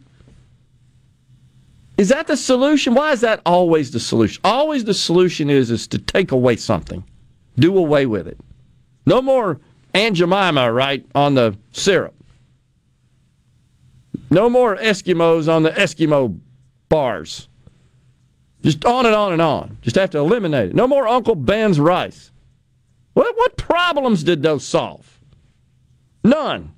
Is 2.00 2.08
that 2.08 2.26
the 2.28 2.36
solution? 2.38 2.94
Why 2.94 3.12
is 3.12 3.20
that 3.20 3.42
always 3.44 3.90
the 3.90 4.00
solution? 4.00 4.40
Always 4.42 4.84
the 4.84 4.94
solution 4.94 5.50
is 5.50 5.70
is 5.70 5.86
to 5.88 5.98
take 5.98 6.32
away 6.32 6.56
something, 6.56 7.04
do 7.58 7.76
away 7.76 8.06
with 8.06 8.26
it. 8.26 8.38
No 9.04 9.20
more 9.20 9.60
Aunt 9.92 10.16
Jemima, 10.16 10.72
right, 10.72 11.04
on 11.14 11.34
the 11.34 11.58
syrup. 11.72 12.14
No 14.30 14.48
more 14.48 14.78
Eskimos 14.78 15.46
on 15.46 15.62
the 15.62 15.72
Eskimo 15.72 16.40
bars. 16.88 17.48
Just 18.62 18.82
on 18.86 19.04
and 19.04 19.14
on 19.14 19.34
and 19.34 19.42
on. 19.42 19.76
Just 19.82 19.96
have 19.96 20.08
to 20.10 20.18
eliminate 20.20 20.70
it. 20.70 20.74
No 20.74 20.88
more 20.88 21.06
Uncle 21.06 21.34
Ben's 21.34 21.78
rice. 21.78 22.30
What, 23.12 23.36
what 23.36 23.58
problems 23.58 24.24
did 24.24 24.42
those 24.42 24.64
solve? 24.64 25.20
None. 26.24 26.72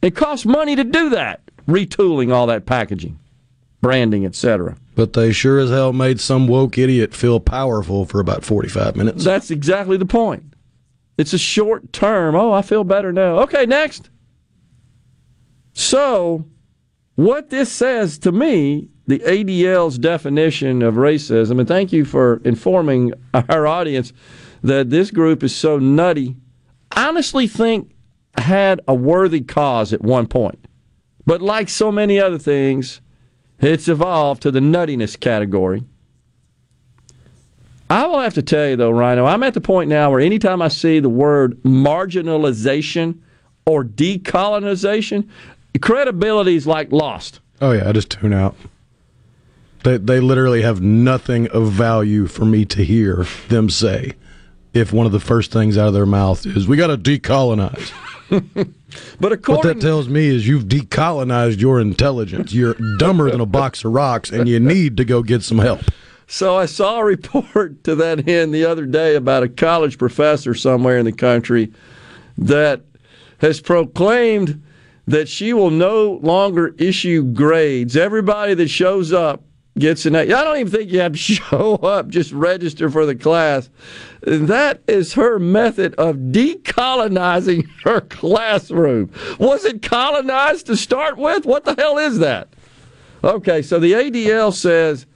It 0.00 0.14
costs 0.14 0.46
money 0.46 0.76
to 0.76 0.84
do 0.84 1.10
that, 1.10 1.40
retooling 1.66 2.32
all 2.32 2.46
that 2.46 2.66
packaging, 2.66 3.18
branding, 3.80 4.24
etc. 4.26 4.76
But 4.94 5.12
they 5.14 5.32
sure 5.32 5.58
as 5.58 5.70
hell 5.70 5.92
made 5.92 6.20
some 6.20 6.46
woke 6.46 6.76
idiot 6.78 7.14
feel 7.14 7.40
powerful 7.40 8.04
for 8.04 8.20
about 8.20 8.44
45 8.44 8.96
minutes. 8.96 9.24
That's 9.24 9.50
exactly 9.50 9.96
the 9.96 10.06
point. 10.06 10.54
It's 11.16 11.32
a 11.32 11.38
short 11.38 11.92
term. 11.92 12.34
Oh, 12.34 12.52
I 12.52 12.62
feel 12.62 12.84
better 12.84 13.12
now. 13.12 13.40
Okay, 13.40 13.66
next. 13.66 14.10
So, 15.72 16.46
what 17.14 17.50
this 17.50 17.70
says 17.70 18.18
to 18.20 18.32
me, 18.32 18.88
the 19.06 19.18
ADL's 19.20 19.98
definition 19.98 20.82
of 20.82 20.94
racism, 20.94 21.58
and 21.58 21.68
thank 21.68 21.92
you 21.92 22.04
for 22.04 22.40
informing 22.44 23.12
our 23.34 23.66
audience 23.66 24.12
that 24.62 24.90
this 24.90 25.10
group 25.10 25.42
is 25.42 25.54
so 25.54 25.78
nutty, 25.78 26.36
honestly 26.96 27.46
think 27.46 27.92
had 28.36 28.80
a 28.86 28.94
worthy 28.94 29.40
cause 29.40 29.92
at 29.92 30.02
one 30.02 30.26
point. 30.26 30.66
But 31.26 31.42
like 31.42 31.68
so 31.68 31.92
many 31.92 32.18
other 32.18 32.38
things, 32.38 33.00
it's 33.60 33.88
evolved 33.88 34.42
to 34.42 34.50
the 34.50 34.60
nuttiness 34.60 35.18
category. 35.18 35.84
I 37.88 38.06
will 38.06 38.20
have 38.20 38.34
to 38.34 38.42
tell 38.42 38.68
you 38.68 38.76
though, 38.76 38.90
Rhino, 38.90 39.26
I'm 39.26 39.42
at 39.42 39.54
the 39.54 39.60
point 39.60 39.88
now 39.88 40.10
where 40.10 40.20
anytime 40.20 40.62
I 40.62 40.68
see 40.68 41.00
the 41.00 41.08
word 41.08 41.60
marginalization 41.62 43.18
or 43.66 43.84
decolonization, 43.84 45.28
credibility 45.80 46.54
is 46.54 46.66
like 46.66 46.92
lost. 46.92 47.40
Oh 47.60 47.72
yeah, 47.72 47.88
I 47.88 47.92
just 47.92 48.10
tune 48.10 48.32
out. 48.32 48.54
They 49.82 49.96
they 49.96 50.20
literally 50.20 50.62
have 50.62 50.80
nothing 50.80 51.48
of 51.48 51.72
value 51.72 52.26
for 52.26 52.44
me 52.44 52.64
to 52.66 52.84
hear 52.84 53.26
them 53.48 53.68
say. 53.68 54.12
If 54.72 54.92
one 54.92 55.06
of 55.06 55.10
the 55.12 55.20
first 55.20 55.50
things 55.50 55.76
out 55.76 55.88
of 55.88 55.94
their 55.94 56.06
mouth 56.06 56.46
is 56.46 56.68
"We 56.68 56.76
got 56.76 56.88
to 56.88 56.96
decolonize," 56.96 57.92
But 59.20 59.46
what 59.46 59.62
that 59.62 59.80
tells 59.80 60.08
me 60.08 60.26
is 60.26 60.48
you've 60.48 60.64
decolonized 60.64 61.60
your 61.60 61.80
intelligence. 61.80 62.52
You're 62.52 62.76
dumber 62.98 63.30
than 63.30 63.40
a 63.40 63.46
box 63.46 63.84
of 63.84 63.92
rocks, 63.92 64.30
and 64.30 64.48
you 64.48 64.58
need 64.58 64.96
to 64.96 65.04
go 65.04 65.22
get 65.22 65.42
some 65.42 65.58
help. 65.58 65.80
So 66.26 66.56
I 66.56 66.66
saw 66.66 67.00
a 67.00 67.04
report 67.04 67.84
to 67.84 67.94
that 67.96 68.28
end 68.28 68.54
the 68.54 68.64
other 68.64 68.86
day 68.86 69.14
about 69.14 69.42
a 69.42 69.48
college 69.48 69.98
professor 69.98 70.54
somewhere 70.54 70.98
in 70.98 71.04
the 71.04 71.12
country 71.12 71.72
that 72.38 72.82
has 73.38 73.60
proclaimed 73.60 74.62
that 75.06 75.28
she 75.28 75.52
will 75.52 75.70
no 75.70 76.20
longer 76.22 76.74
issue 76.78 77.24
grades. 77.24 77.96
Everybody 77.96 78.54
that 78.54 78.68
shows 78.68 79.12
up 79.12 79.42
gets 79.80 80.06
an 80.06 80.14
A. 80.14 80.20
I 80.20 80.44
don't 80.44 80.58
even 80.58 80.72
think 80.72 80.92
you 80.92 81.00
have 81.00 81.12
to 81.12 81.18
show 81.18 81.76
up, 81.76 82.08
just 82.08 82.32
register 82.32 82.90
for 82.90 83.06
the 83.06 83.14
class. 83.14 83.68
That 84.22 84.82
is 84.86 85.14
her 85.14 85.38
method 85.38 85.94
of 85.96 86.16
decolonizing 86.16 87.68
her 87.84 88.02
classroom. 88.02 89.10
Was 89.38 89.64
it 89.64 89.82
colonized 89.82 90.66
to 90.66 90.76
start 90.76 91.16
with? 91.16 91.44
What 91.44 91.64
the 91.64 91.74
hell 91.74 91.98
is 91.98 92.18
that? 92.18 92.48
Okay, 93.22 93.62
so 93.62 93.78
the 93.78 93.92
ADL 93.92 94.52
says 94.54 95.06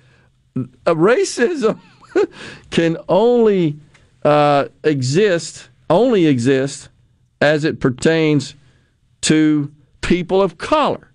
racism 0.56 1.80
can 2.70 2.96
only 3.08 3.78
uh, 4.24 4.66
exist, 4.82 5.68
only 5.88 6.26
exist 6.26 6.88
as 7.40 7.64
it 7.64 7.80
pertains 7.80 8.54
to 9.22 9.72
people 10.00 10.42
of 10.42 10.58
color. 10.58 11.10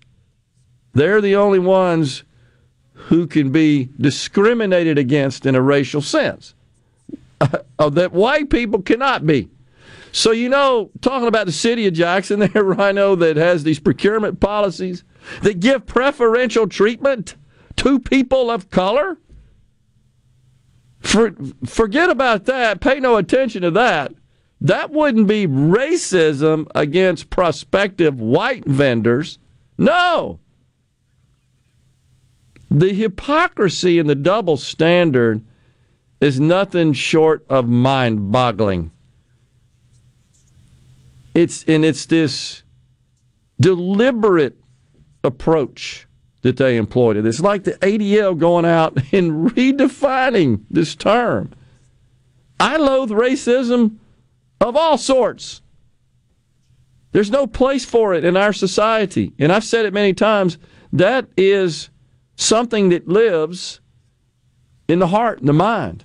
They're 0.92 1.20
the 1.20 1.36
only 1.36 1.60
ones 1.60 2.24
who 3.10 3.26
can 3.26 3.50
be 3.50 3.88
discriminated 4.00 4.96
against 4.96 5.44
in 5.44 5.56
a 5.56 5.60
racial 5.60 6.00
sense. 6.00 6.54
Uh, 7.40 7.90
that 7.90 8.12
white 8.12 8.50
people 8.50 8.80
cannot 8.82 9.26
be. 9.26 9.48
So, 10.12 10.30
you 10.30 10.48
know, 10.48 10.90
talking 11.00 11.26
about 11.26 11.46
the 11.46 11.52
city 11.52 11.88
of 11.88 11.92
Jackson 11.92 12.38
there, 12.54 12.62
Rhino, 12.62 13.16
that 13.16 13.36
has 13.36 13.64
these 13.64 13.80
procurement 13.80 14.38
policies 14.38 15.02
that 15.42 15.58
give 15.58 15.86
preferential 15.86 16.68
treatment 16.68 17.34
to 17.76 17.98
people 17.98 18.48
of 18.48 18.70
color. 18.70 19.18
For, 21.00 21.34
forget 21.66 22.10
about 22.10 22.44
that. 22.44 22.80
Pay 22.80 23.00
no 23.00 23.16
attention 23.16 23.62
to 23.62 23.72
that. 23.72 24.14
That 24.60 24.92
wouldn't 24.92 25.26
be 25.26 25.48
racism 25.48 26.68
against 26.76 27.28
prospective 27.28 28.20
white 28.20 28.64
vendors. 28.66 29.40
No. 29.76 30.38
The 32.70 32.92
hypocrisy 32.92 33.98
and 33.98 34.08
the 34.08 34.14
double 34.14 34.56
standard 34.56 35.42
is 36.20 36.38
nothing 36.38 36.92
short 36.92 37.44
of 37.48 37.68
mind 37.68 38.30
boggling. 38.30 38.92
It's 41.34 41.64
and 41.64 41.84
it's 41.84 42.06
this 42.06 42.62
deliberate 43.60 44.56
approach 45.24 46.06
that 46.42 46.56
they 46.56 46.76
employed. 46.76 47.16
It's 47.16 47.40
like 47.40 47.64
the 47.64 47.72
ADL 47.72 48.38
going 48.38 48.64
out 48.64 48.96
and 49.12 49.50
redefining 49.50 50.62
this 50.70 50.94
term. 50.94 51.52
I 52.58 52.76
loathe 52.76 53.10
racism 53.10 53.96
of 54.60 54.76
all 54.76 54.98
sorts. 54.98 55.62
There's 57.12 57.30
no 57.30 57.46
place 57.46 57.84
for 57.84 58.14
it 58.14 58.24
in 58.24 58.36
our 58.36 58.52
society. 58.52 59.32
And 59.38 59.50
I've 59.50 59.64
said 59.64 59.86
it 59.86 59.92
many 59.92 60.14
times 60.14 60.58
that 60.92 61.26
is 61.36 61.90
something 62.40 62.88
that 62.88 63.06
lives 63.06 63.80
in 64.88 64.98
the 64.98 65.08
heart 65.08 65.38
and 65.40 65.48
the 65.48 65.52
mind. 65.52 66.04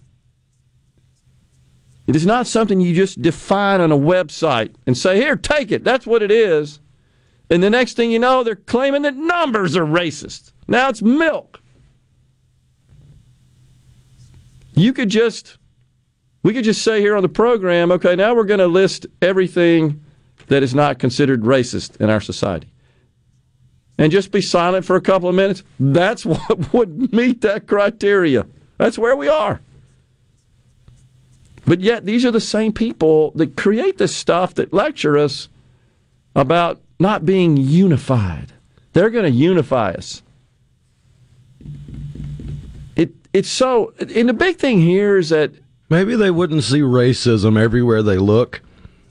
It 2.07 2.16
is 2.16 2.26
not 2.26 2.45
something 2.45 2.80
you 2.82 2.94
just 2.94 3.22
define 3.22 3.82
on 3.82 3.91
a 3.91 3.98
website 3.98 4.76
and 4.86 4.98
say, 4.98 5.18
here, 5.18 5.36
take 5.36 5.72
it. 5.72 5.84
That's 5.84 6.06
what 6.06 6.22
it 6.22 6.32
is. 6.32 6.80
And 7.49 7.64
the 7.64 7.70
next 7.70 7.95
thing 7.95 8.12
you 8.12 8.20
know, 8.20 8.44
they're 8.44 8.56
claiming 8.56 9.03
that 9.03 9.16
numbers 9.16 9.76
are 9.76 9.86
racist. 9.86 10.52
Now 10.68 10.90
it's 10.90 11.02
milk. 11.02 11.62
You 14.76 14.94
could 14.94 15.10
just, 15.10 15.57
we 16.44 16.53
could 16.53 16.66
just 16.66 16.82
say 16.82 16.99
here 16.99 17.16
on 17.16 17.24
the 17.24 17.30
program, 17.30 17.91
okay, 17.91 18.16
now 18.16 18.36
we're 18.36 18.44
going 18.44 18.60
to 18.60 18.68
list 18.68 19.07
everything 19.22 20.03
that 20.48 20.62
is 20.62 20.76
not 20.76 20.99
considered 20.99 21.41
racist 21.41 21.99
in 22.02 22.10
our 22.10 22.22
society. 22.22 22.72
And 23.98 24.12
just 24.12 24.32
be 24.32 24.42
silent 24.42 24.86
for 24.86 24.96
a 24.96 25.02
couple 25.02 25.30
of 25.30 25.36
minutes. 25.36 25.64
That's 25.80 26.26
what 26.26 26.74
would 26.74 27.14
meet 27.14 27.42
that 27.42 27.68
criteria. 27.68 28.46
That's 28.78 28.98
where 28.98 29.16
we 29.16 29.28
are. 29.28 29.62
But 31.66 31.80
yet, 31.82 32.06
these 32.06 32.26
are 32.26 32.32
the 32.32 32.42
same 32.42 32.74
people 32.74 33.32
that 33.32 33.56
create 33.56 33.98
this 33.98 34.16
stuff 34.16 34.54
that 34.56 34.74
lecture 34.74 35.18
us 35.18 35.50
about 36.36 36.82
not 37.00 37.26
being 37.26 37.58
unified. 37.58 38.54
They're 38.94 39.10
going 39.10 39.26
to 39.26 39.32
unify 39.32 39.92
us. 39.92 40.22
It 42.96 43.14
it's 43.34 43.50
so. 43.50 43.94
And 44.00 44.30
the 44.30 44.34
big 44.34 44.58
thing 44.58 44.82
here 44.82 45.18
is 45.18 45.30
that 45.30 45.54
Maybe 45.90 46.16
they 46.16 46.32
wouldn't 46.32 46.64
see 46.64 46.80
racism 46.80 47.60
everywhere 47.62 48.02
they 48.02 48.18
look 48.18 48.62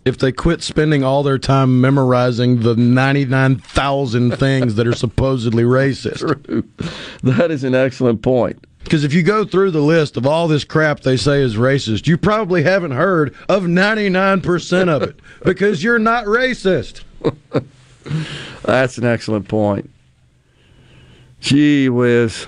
if 0.05 0.19
they 0.19 0.33
quit 0.33 0.63
spending 0.63 1.03
all 1.03 1.23
their 1.23 1.39
time 1.39 1.81
memorizing 1.81 2.61
the 2.61 2.77
99,000 2.77 4.31
things 4.39 4.75
that 4.75 4.87
are 4.87 4.95
supposedly 4.95 5.65
racist. 5.65 6.65
that 7.23 7.51
is 7.51 7.65
an 7.65 7.75
excellent 7.75 8.23
point. 8.23 8.65
Because 8.85 9.03
if 9.03 9.15
you 9.15 9.23
go 9.23 9.47
through 9.47 9.71
the 9.71 9.81
list 9.81 10.19
of 10.19 10.27
all 10.27 10.47
this 10.47 10.63
crap 10.63 11.01
they 11.01 11.17
say 11.17 11.41
is 11.41 11.57
racist, 11.57 12.07
you 12.07 12.19
probably 12.19 12.63
haven't 12.63 12.91
heard 12.91 13.35
of 13.49 13.65
99% 13.65 14.89
of 14.89 15.03
it 15.03 15.19
because 15.45 15.83
you're 15.83 15.99
not 15.99 16.27
racist. 16.27 17.03
That's 18.63 18.99
an 18.99 19.05
excellent 19.05 19.49
point. 19.49 19.91
Gee 21.41 21.89
whiz. 21.89 22.47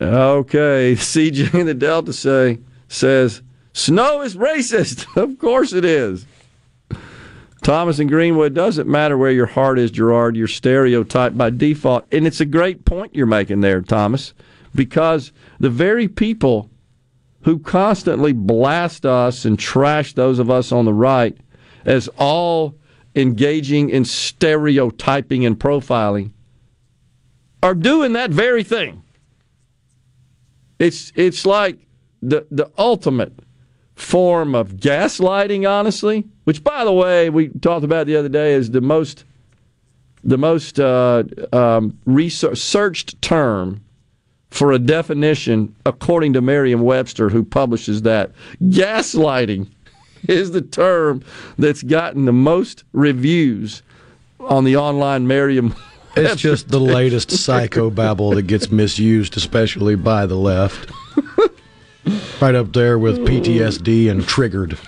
Okay, 0.00 0.94
CJ 0.94 1.54
in 1.54 1.66
the 1.66 1.74
Delta 1.74 2.12
say 2.12 2.58
says 2.88 3.42
snow 3.72 4.22
is 4.22 4.36
racist. 4.36 5.06
Of 5.16 5.38
course 5.38 5.72
it 5.72 5.84
is. 5.84 6.26
Thomas 7.62 8.00
in 8.00 8.08
Greenwood 8.08 8.54
doesn't 8.54 8.88
matter 8.88 9.16
where 9.16 9.30
your 9.30 9.46
heart 9.46 9.78
is, 9.78 9.92
Gerard. 9.92 10.36
You're 10.36 10.48
stereotyped 10.48 11.38
by 11.38 11.50
default, 11.50 12.04
and 12.10 12.26
it's 12.26 12.40
a 12.40 12.44
great 12.44 12.84
point 12.84 13.14
you're 13.14 13.26
making 13.26 13.60
there, 13.60 13.80
Thomas, 13.80 14.34
because 14.74 15.30
the 15.60 15.70
very 15.70 16.08
people 16.08 16.70
who 17.42 17.60
constantly 17.60 18.32
blast 18.32 19.06
us 19.06 19.44
and 19.44 19.58
trash 19.58 20.14
those 20.14 20.40
of 20.40 20.50
us 20.50 20.72
on 20.72 20.84
the 20.84 20.94
right 20.94 21.36
as 21.84 22.08
all 22.16 22.74
engaging 23.14 23.90
in 23.90 24.04
stereotyping 24.04 25.44
and 25.44 25.58
profiling 25.58 26.32
are 27.62 27.74
doing 27.74 28.12
that 28.14 28.30
very 28.30 28.64
thing. 28.64 29.02
It's 30.78 31.12
it's 31.14 31.46
like 31.46 31.78
the 32.20 32.46
the 32.50 32.70
ultimate 32.76 33.32
form 34.02 34.54
of 34.54 34.74
gaslighting, 34.74 35.68
honestly. 35.68 36.24
Which, 36.44 36.62
by 36.62 36.84
the 36.84 36.92
way, 36.92 37.30
we 37.30 37.48
talked 37.48 37.84
about 37.84 38.06
the 38.06 38.16
other 38.16 38.28
day 38.28 38.54
is 38.54 38.70
the 38.70 38.80
most 38.80 39.24
the 40.24 40.38
most 40.38 40.78
uh, 40.78 41.24
um, 41.52 41.98
researched 42.06 43.20
term 43.22 43.82
for 44.50 44.70
a 44.70 44.78
definition, 44.78 45.74
according 45.84 46.32
to 46.34 46.40
Merriam-Webster, 46.40 47.28
who 47.28 47.42
publishes 47.42 48.02
that. 48.02 48.30
Gaslighting 48.62 49.68
is 50.28 50.52
the 50.52 50.62
term 50.62 51.24
that's 51.58 51.82
gotten 51.82 52.26
the 52.26 52.32
most 52.32 52.84
reviews 52.92 53.82
on 54.38 54.62
the 54.62 54.76
online 54.76 55.26
Merriam. 55.26 55.74
It's 56.14 56.40
just 56.40 56.68
the 56.68 56.78
latest 56.78 57.30
psychobabble 57.30 58.34
that 58.34 58.42
gets 58.42 58.70
misused, 58.70 59.36
especially 59.36 59.96
by 59.96 60.26
the 60.26 60.36
left. 60.36 60.92
right 62.40 62.54
up 62.54 62.72
there 62.72 62.98
with 62.98 63.18
PTSD 63.20 64.10
and 64.10 64.26
triggered. 64.26 64.78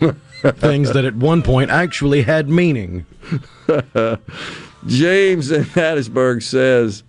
Things 0.40 0.92
that 0.92 1.04
at 1.04 1.16
one 1.16 1.42
point 1.42 1.70
actually 1.70 2.22
had 2.22 2.48
meaning. 2.48 3.04
James 4.86 5.50
in 5.50 5.64
Hattiesburg 5.64 6.42
says, 6.42 7.02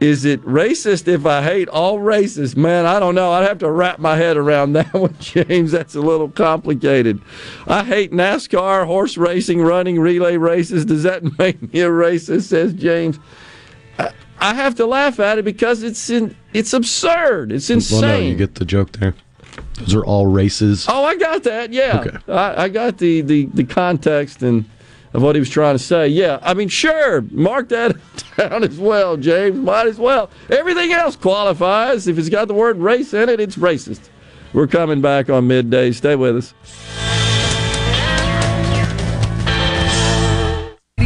Is 0.00 0.24
it 0.24 0.40
racist 0.42 1.06
if 1.06 1.26
I 1.26 1.42
hate 1.42 1.68
all 1.68 1.98
races? 1.98 2.56
Man, 2.56 2.86
I 2.86 2.98
don't 2.98 3.14
know. 3.14 3.32
I'd 3.32 3.46
have 3.46 3.58
to 3.58 3.70
wrap 3.70 3.98
my 3.98 4.16
head 4.16 4.36
around 4.36 4.72
that 4.72 4.92
one, 4.94 5.14
James. 5.20 5.72
That's 5.72 5.94
a 5.94 6.00
little 6.00 6.30
complicated. 6.30 7.20
I 7.66 7.84
hate 7.84 8.12
NASCAR, 8.12 8.86
horse 8.86 9.18
racing, 9.18 9.60
running, 9.60 10.00
relay 10.00 10.36
races. 10.38 10.86
Does 10.86 11.02
that 11.02 11.22
make 11.38 11.60
me 11.74 11.80
a 11.80 11.90
racist? 11.90 12.44
Says 12.44 12.72
James. 12.72 13.18
I, 14.50 14.54
have 14.54 14.74
to 14.76 14.86
laugh 14.86 15.20
at 15.20 15.38
it 15.38 15.44
because 15.44 15.82
it's 15.82 16.10
in, 16.10 16.36
it's 16.52 16.72
absurd. 16.72 17.52
It's 17.52 17.70
insane. 17.70 18.00
Well, 18.00 18.10
no, 18.20 18.26
you 18.26 18.34
get 18.36 18.54
the 18.56 18.64
joke 18.64 18.92
there. 18.92 19.14
Those 19.74 19.94
are 19.94 20.04
all 20.04 20.26
races. 20.26 20.86
Oh, 20.88 21.04
I 21.04 21.16
got 21.16 21.42
that. 21.44 21.72
Yeah, 21.72 22.04
Okay. 22.06 22.32
I, 22.32 22.64
I 22.64 22.68
got 22.68 22.98
the, 22.98 23.20
the 23.20 23.46
the 23.46 23.64
context, 23.64 24.42
and 24.42 24.64
of 25.12 25.22
what 25.22 25.36
he 25.36 25.40
was 25.40 25.48
trying 25.48 25.76
to 25.76 25.82
say. 25.82 26.08
Yeah, 26.08 26.40
I 26.42 26.54
mean, 26.54 26.68
sure, 26.68 27.22
mark 27.30 27.68
that 27.68 27.96
down 28.36 28.64
as 28.64 28.78
well, 28.78 29.16
James. 29.16 29.56
Might 29.56 29.86
as 29.86 29.98
well. 29.98 30.28
Everything 30.50 30.92
else 30.92 31.16
qualifies. 31.16 32.08
If 32.08 32.18
it's 32.18 32.28
got 32.28 32.48
the 32.48 32.54
word 32.54 32.78
race 32.78 33.14
in 33.14 33.28
it, 33.28 33.40
it's 33.40 33.56
racist. 33.56 34.10
We're 34.52 34.66
coming 34.66 35.00
back 35.00 35.30
on 35.30 35.46
midday. 35.46 35.92
Stay 35.92 36.16
with 36.16 36.36
us. 36.36 37.23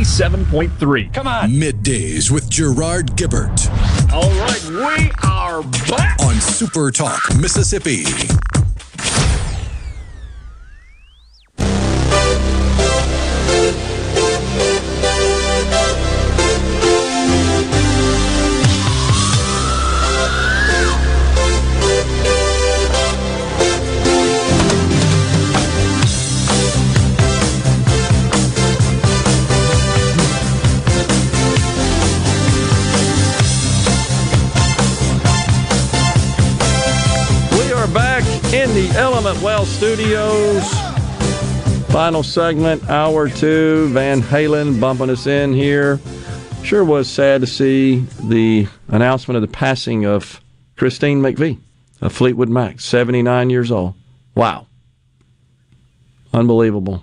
87.3. 0.09 1.13
Come 1.13 1.27
on. 1.27 1.51
Middays 1.51 2.31
with 2.31 2.49
Gerard 2.49 3.15
Gibert 3.15 3.69
All 4.13 4.31
right, 4.41 4.65
we 4.69 5.13
are 5.23 5.63
back. 5.97 6.19
on 6.21 6.35
Super 6.41 6.91
Talk, 6.91 7.21
Mississippi. 7.39 8.05
Element 39.29 39.45
Wealth 39.45 39.69
Studios. 39.69 40.73
Final 41.93 42.23
segment, 42.23 42.89
hour 42.89 43.29
two. 43.29 43.91
Van 43.91 44.23
Halen 44.23 44.81
bumping 44.81 45.11
us 45.11 45.27
in 45.27 45.53
here. 45.53 46.01
Sure 46.63 46.83
was 46.83 47.11
sad 47.11 47.43
to 47.43 47.47
see 47.47 48.07
the 48.25 48.67
announcement 48.89 49.37
of 49.37 49.43
the 49.43 49.55
passing 49.55 50.07
of 50.07 50.41
Christine 50.79 51.21
McVie 51.21 51.59
of 52.01 52.15
Fleetwood 52.15 52.49
Mac, 52.49 52.81
79 52.81 53.51
years 53.51 53.71
old. 53.71 53.93
Wow. 54.35 54.67
Unbelievable. 56.33 57.03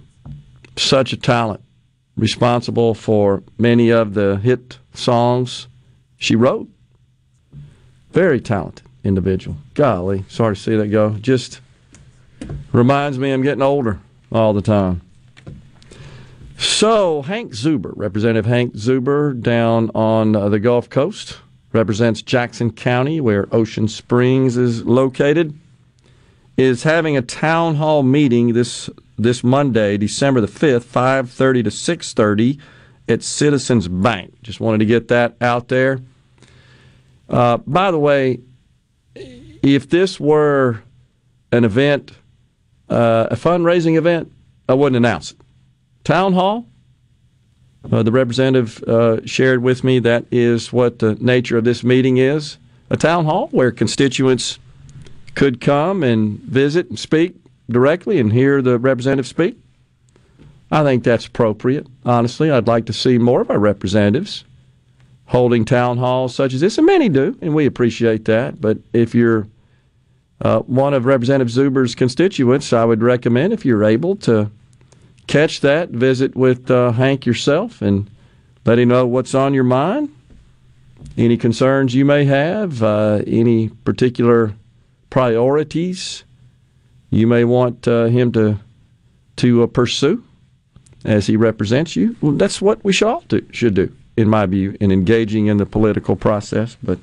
Such 0.77 1.13
a 1.13 1.17
talent. 1.17 1.61
Responsible 2.17 2.95
for 2.95 3.43
many 3.59 3.91
of 3.91 4.15
the 4.15 4.37
hit 4.37 4.79
songs 4.95 5.67
she 6.17 6.35
wrote. 6.35 6.67
Very 8.13 8.41
talented 8.41 8.87
individual. 9.03 9.57
Golly, 9.75 10.25
sorry 10.27 10.55
to 10.55 10.61
see 10.61 10.75
that 10.75 10.87
go. 10.87 11.11
Just 11.19 11.61
reminds 12.71 13.17
me 13.19 13.31
I'm 13.31 13.41
getting 13.41 13.61
older 13.61 13.99
all 14.31 14.53
the 14.53 14.61
time. 14.61 15.01
So, 16.57 17.21
Hank 17.21 17.51
Zuber, 17.51 17.91
Representative 17.95 18.45
Hank 18.45 18.75
Zuber, 18.75 19.39
down 19.39 19.91
on 19.93 20.35
uh, 20.35 20.47
the 20.49 20.59
Gulf 20.59 20.89
Coast, 20.89 21.37
represents 21.73 22.21
Jackson 22.21 22.71
County, 22.71 23.19
where 23.19 23.53
Ocean 23.53 23.87
Springs 23.87 24.55
is 24.55 24.85
located, 24.85 25.57
is 26.57 26.83
having 26.83 27.17
a 27.17 27.21
town 27.21 27.75
hall 27.75 28.03
meeting 28.03 28.53
this 28.53 28.89
this 29.17 29.43
Monday, 29.43 29.97
December 29.97 30.41
the 30.41 30.47
fifth, 30.47 30.85
five 30.85 31.29
thirty 31.29 31.61
to 31.63 31.71
six 31.71 32.13
thirty, 32.13 32.59
at 33.09 33.21
Citizens 33.21 33.87
Bank. 33.87 34.33
Just 34.41 34.59
wanted 34.59 34.77
to 34.79 34.85
get 34.85 35.09
that 35.09 35.35
out 35.41 35.67
there. 35.67 35.99
Uh, 37.27 37.57
by 37.57 37.91
the 37.91 37.99
way, 37.99 38.39
if 39.15 39.89
this 39.89 40.19
were 40.19 40.81
an 41.51 41.65
event, 41.65 42.11
uh, 42.89 43.27
a 43.31 43.35
fundraising 43.35 43.97
event, 43.97 44.31
I 44.67 44.73
wouldn't 44.73 44.97
announce 44.97 45.31
it. 45.31 45.37
Town 46.03 46.33
hall, 46.33 46.67
uh, 47.91 48.03
the 48.03 48.11
representative 48.11 48.81
uh, 48.83 49.25
shared 49.25 49.61
with 49.61 49.83
me 49.83 49.99
that 49.99 50.25
is 50.31 50.73
what 50.73 50.99
the 50.99 51.15
nature 51.15 51.57
of 51.57 51.63
this 51.63 51.83
meeting 51.83 52.17
is 52.17 52.57
a 52.89 52.97
town 52.97 53.25
hall 53.25 53.47
where 53.47 53.71
constituents 53.71 54.59
could 55.33 55.59
come 55.59 56.03
and 56.03 56.39
visit 56.39 56.89
and 56.89 56.99
speak 56.99 57.35
directly 57.69 58.19
and 58.19 58.31
hear 58.31 58.61
the 58.61 58.77
representative 58.77 59.27
speak. 59.27 59.57
I 60.71 60.83
think 60.83 61.03
that's 61.03 61.25
appropriate. 61.25 61.87
Honestly, 62.05 62.51
I'd 62.51 62.67
like 62.67 62.85
to 62.85 62.93
see 62.93 63.17
more 63.17 63.41
of 63.41 63.49
our 63.49 63.59
representatives 63.59 64.45
holding 65.27 65.65
town 65.65 65.97
halls 65.97 66.35
such 66.35 66.53
as 66.53 66.61
this, 66.61 66.77
and 66.77 66.85
many 66.85 67.09
do, 67.09 67.37
and 67.41 67.55
we 67.55 67.65
appreciate 67.65 68.25
that. 68.25 68.61
But 68.61 68.77
if 68.93 69.15
you're 69.15 69.47
uh, 70.45 70.59
one 70.59 70.93
of 70.93 71.05
Representative 71.05 71.49
Zuber's 71.49 71.95
constituents, 71.95 72.71
I 72.71 72.85
would 72.85 73.01
recommend, 73.01 73.51
if 73.51 73.65
you're 73.65 73.83
able, 73.83 74.15
to 74.17 74.51
catch 75.25 75.61
that, 75.61 75.89
visit 75.89 76.35
with 76.35 76.69
uh, 76.69 76.91
Hank 76.91 77.25
yourself, 77.25 77.81
and 77.81 78.07
let 78.63 78.77
him 78.77 78.89
know 78.89 79.07
what's 79.07 79.33
on 79.33 79.55
your 79.55 79.63
mind, 79.63 80.09
any 81.17 81.35
concerns 81.35 81.95
you 81.95 82.05
may 82.05 82.25
have, 82.25 82.83
uh, 82.83 83.23
any 83.25 83.69
particular 83.69 84.53
priorities 85.09 86.23
you 87.09 87.25
may 87.25 87.43
want 87.43 87.87
uh, 87.87 88.05
him 88.05 88.31
to 88.33 88.59
to 89.37 89.63
uh, 89.63 89.67
pursue 89.67 90.23
as 91.05 91.25
he 91.25 91.35
represents 91.37 91.95
you. 91.95 92.15
Well, 92.21 92.33
that's 92.33 92.61
what 92.61 92.83
we 92.83 92.93
should 92.93 93.07
all 93.07 93.23
do, 93.27 93.43
should 93.51 93.73
do, 93.73 93.91
in 94.15 94.29
my 94.29 94.45
view, 94.45 94.77
in 94.79 94.91
engaging 94.91 95.47
in 95.47 95.57
the 95.57 95.65
political 95.65 96.15
process. 96.15 96.77
But 96.83 96.99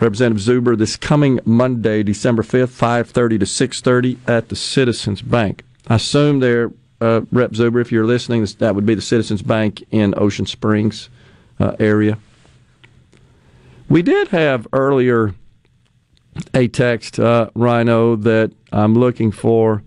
Representative 0.00 0.42
Zuber, 0.42 0.76
this 0.76 0.96
coming 0.96 1.40
Monday, 1.44 2.02
December 2.02 2.42
fifth, 2.42 2.72
five 2.72 3.08
thirty 3.10 3.38
to 3.38 3.46
six 3.46 3.80
thirty 3.80 4.18
at 4.26 4.48
the 4.48 4.56
Citizens 4.56 5.22
Bank. 5.22 5.62
I 5.88 5.96
assume 5.96 6.40
there, 6.40 6.72
uh, 7.00 7.22
Rep 7.30 7.52
Zuber, 7.52 7.80
if 7.80 7.92
you're 7.92 8.06
listening, 8.06 8.46
that 8.58 8.74
would 8.74 8.86
be 8.86 8.94
the 8.94 9.02
Citizens 9.02 9.42
Bank 9.42 9.84
in 9.90 10.14
Ocean 10.16 10.46
Springs 10.46 11.08
uh, 11.60 11.76
area. 11.78 12.18
We 13.88 14.02
did 14.02 14.28
have 14.28 14.66
earlier 14.72 15.34
a 16.52 16.66
text, 16.68 17.20
uh, 17.20 17.50
Rhino, 17.54 18.16
that 18.16 18.50
I'm 18.72 18.94
looking 18.94 19.30
for. 19.30 19.84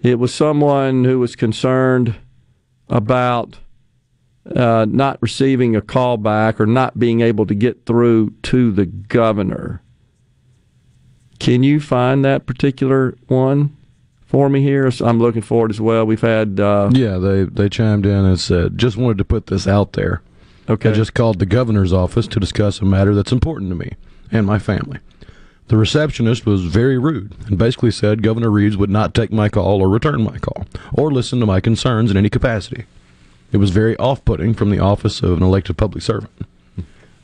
It 0.00 0.18
was 0.18 0.32
someone 0.32 1.04
who 1.04 1.18
was 1.18 1.36
concerned 1.36 2.14
about 2.88 3.58
uh, 4.56 4.86
not 4.88 5.18
receiving 5.20 5.76
a 5.76 5.80
call 5.80 6.16
back 6.16 6.60
or 6.60 6.66
not 6.66 6.98
being 6.98 7.20
able 7.20 7.46
to 7.46 7.54
get 7.54 7.86
through 7.86 8.30
to 8.44 8.72
the 8.72 8.86
governor. 8.86 9.82
Can 11.38 11.62
you 11.62 11.80
find 11.80 12.24
that 12.24 12.46
particular 12.46 13.16
one 13.26 13.76
for 14.24 14.48
me 14.48 14.62
here? 14.62 14.90
I'm 15.00 15.18
looking 15.18 15.42
for 15.42 15.66
it 15.66 15.70
as 15.70 15.80
well. 15.80 16.04
We've 16.04 16.20
had. 16.20 16.60
Uh, 16.60 16.90
Yeah, 16.92 17.18
they, 17.18 17.44
they 17.44 17.68
chimed 17.68 18.06
in 18.06 18.24
and 18.24 18.38
said, 18.38 18.78
just 18.78 18.96
wanted 18.96 19.18
to 19.18 19.24
put 19.24 19.46
this 19.48 19.66
out 19.66 19.92
there. 19.94 20.22
Okay. 20.68 20.90
I 20.90 20.92
just 20.92 21.14
called 21.14 21.38
the 21.40 21.46
governor's 21.46 21.92
office 21.92 22.28
to 22.28 22.38
discuss 22.40 22.80
a 22.80 22.84
matter 22.84 23.14
that's 23.14 23.32
important 23.32 23.70
to 23.70 23.74
me 23.76 23.92
and 24.30 24.46
my 24.46 24.58
family. 24.58 24.98
The 25.68 25.76
receptionist 25.76 26.46
was 26.46 26.64
very 26.64 26.98
rude 26.98 27.32
and 27.46 27.58
basically 27.58 27.90
said 27.90 28.22
Governor 28.22 28.50
Reeves 28.50 28.76
would 28.76 28.90
not 28.90 29.14
take 29.14 29.32
my 29.32 29.48
call 29.48 29.80
or 29.80 29.88
return 29.88 30.22
my 30.22 30.38
call 30.38 30.66
or 30.92 31.10
listen 31.10 31.40
to 31.40 31.46
my 31.46 31.60
concerns 31.60 32.10
in 32.10 32.16
any 32.16 32.28
capacity. 32.28 32.84
It 33.52 33.58
was 33.58 33.70
very 33.70 33.96
off 33.98 34.24
putting 34.24 34.54
from 34.54 34.70
the 34.70 34.78
office 34.80 35.22
of 35.22 35.36
an 35.36 35.42
elected 35.42 35.76
public 35.76 36.02
servant. 36.02 36.32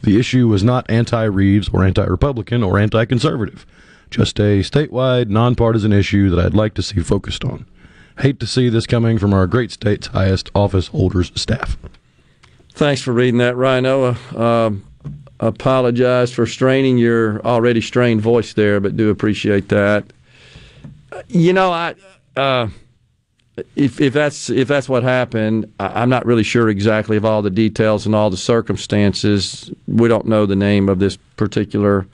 The 0.02 0.18
issue 0.18 0.46
was 0.46 0.62
not 0.62 0.88
anti 0.88 1.24
Reeves 1.24 1.70
or 1.70 1.84
anti 1.84 2.04
Republican 2.04 2.62
or 2.62 2.78
anti 2.78 3.04
conservative, 3.04 3.66
just 4.10 4.38
a 4.38 4.60
statewide, 4.60 5.28
nonpartisan 5.28 5.92
issue 5.92 6.30
that 6.30 6.44
I'd 6.44 6.54
like 6.54 6.74
to 6.74 6.82
see 6.82 7.00
focused 7.00 7.44
on. 7.44 7.66
Hate 8.20 8.38
to 8.40 8.46
see 8.46 8.68
this 8.68 8.86
coming 8.86 9.18
from 9.18 9.32
our 9.32 9.46
great 9.46 9.70
state's 9.70 10.08
highest 10.08 10.50
office 10.54 10.88
holders 10.88 11.32
staff. 11.34 11.76
Thanks 12.72 13.00
for 13.00 13.12
reading 13.12 13.38
that, 13.38 13.56
Rhino. 13.56 14.16
Uh, 14.34 14.40
um, 14.40 14.84
apologize 15.40 16.32
for 16.32 16.46
straining 16.46 16.98
your 16.98 17.40
already 17.44 17.80
strained 17.80 18.20
voice 18.20 18.52
there, 18.52 18.80
but 18.80 18.96
do 18.96 19.10
appreciate 19.10 19.68
that. 19.68 20.04
Uh, 21.10 21.22
You 21.28 21.52
know, 21.52 21.72
I 21.72 21.94
uh, 22.36 22.68
if 23.76 24.00
if 24.00 24.12
that's 24.12 24.50
if 24.50 24.68
that's 24.68 24.88
what 24.88 25.02
happened, 25.02 25.72
I, 25.78 26.02
I'm 26.02 26.08
not 26.08 26.26
really 26.26 26.42
sure 26.42 26.68
exactly 26.68 27.16
of 27.16 27.24
all 27.24 27.42
the 27.42 27.50
details 27.50 28.06
and 28.06 28.14
all 28.14 28.30
the 28.30 28.36
circumstances. 28.36 29.70
We 29.86 30.08
don't 30.08 30.26
know 30.26 30.46
the 30.46 30.56
name 30.56 30.88
of 30.88 30.98
this 30.98 31.16
particular 31.36 32.06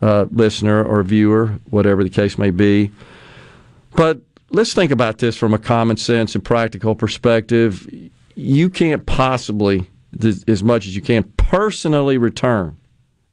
uh, 0.00 0.26
listener 0.30 0.84
or 0.84 1.02
viewer, 1.02 1.58
whatever 1.70 2.02
the 2.02 2.10
case 2.10 2.38
may 2.38 2.50
be. 2.50 2.90
But 3.94 4.20
let's 4.50 4.74
think 4.74 4.90
about 4.90 5.18
this 5.18 5.36
from 5.36 5.54
a 5.54 5.58
common 5.58 5.96
sense 5.96 6.34
and 6.34 6.44
practical 6.44 6.94
perspective. 6.94 7.88
You 8.34 8.70
can't 8.70 9.04
possibly, 9.06 9.86
as 10.22 10.62
much 10.62 10.86
as 10.86 10.96
you 10.96 11.02
can, 11.02 11.24
personally 11.36 12.18
return 12.18 12.76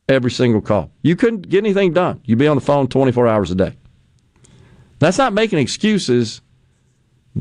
every 0.09 0.31
single 0.31 0.61
call. 0.61 0.91
You 1.03 1.15
couldn't 1.15 1.47
get 1.49 1.59
anything 1.59 1.93
done. 1.93 2.21
You'd 2.25 2.39
be 2.39 2.47
on 2.47 2.57
the 2.57 2.61
phone 2.61 2.87
24 2.87 3.27
hours 3.27 3.51
a 3.51 3.55
day. 3.55 3.75
That's 4.99 5.17
not 5.17 5.33
making 5.33 5.59
excuses. 5.59 6.41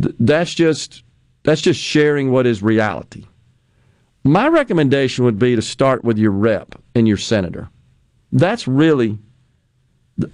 Th- 0.00 0.14
That's 0.18 0.54
just 0.54 1.02
that's 1.44 1.60
just 1.60 1.80
sharing 1.80 2.30
what 2.30 2.46
is 2.46 2.62
reality. 2.62 3.24
My 4.24 4.48
recommendation 4.48 5.24
would 5.24 5.38
be 5.38 5.56
to 5.56 5.62
start 5.62 6.04
with 6.04 6.18
your 6.18 6.32
rep 6.32 6.74
and 6.94 7.08
your 7.08 7.16
senator. 7.16 7.70
That's 8.32 8.68
really, 8.68 9.18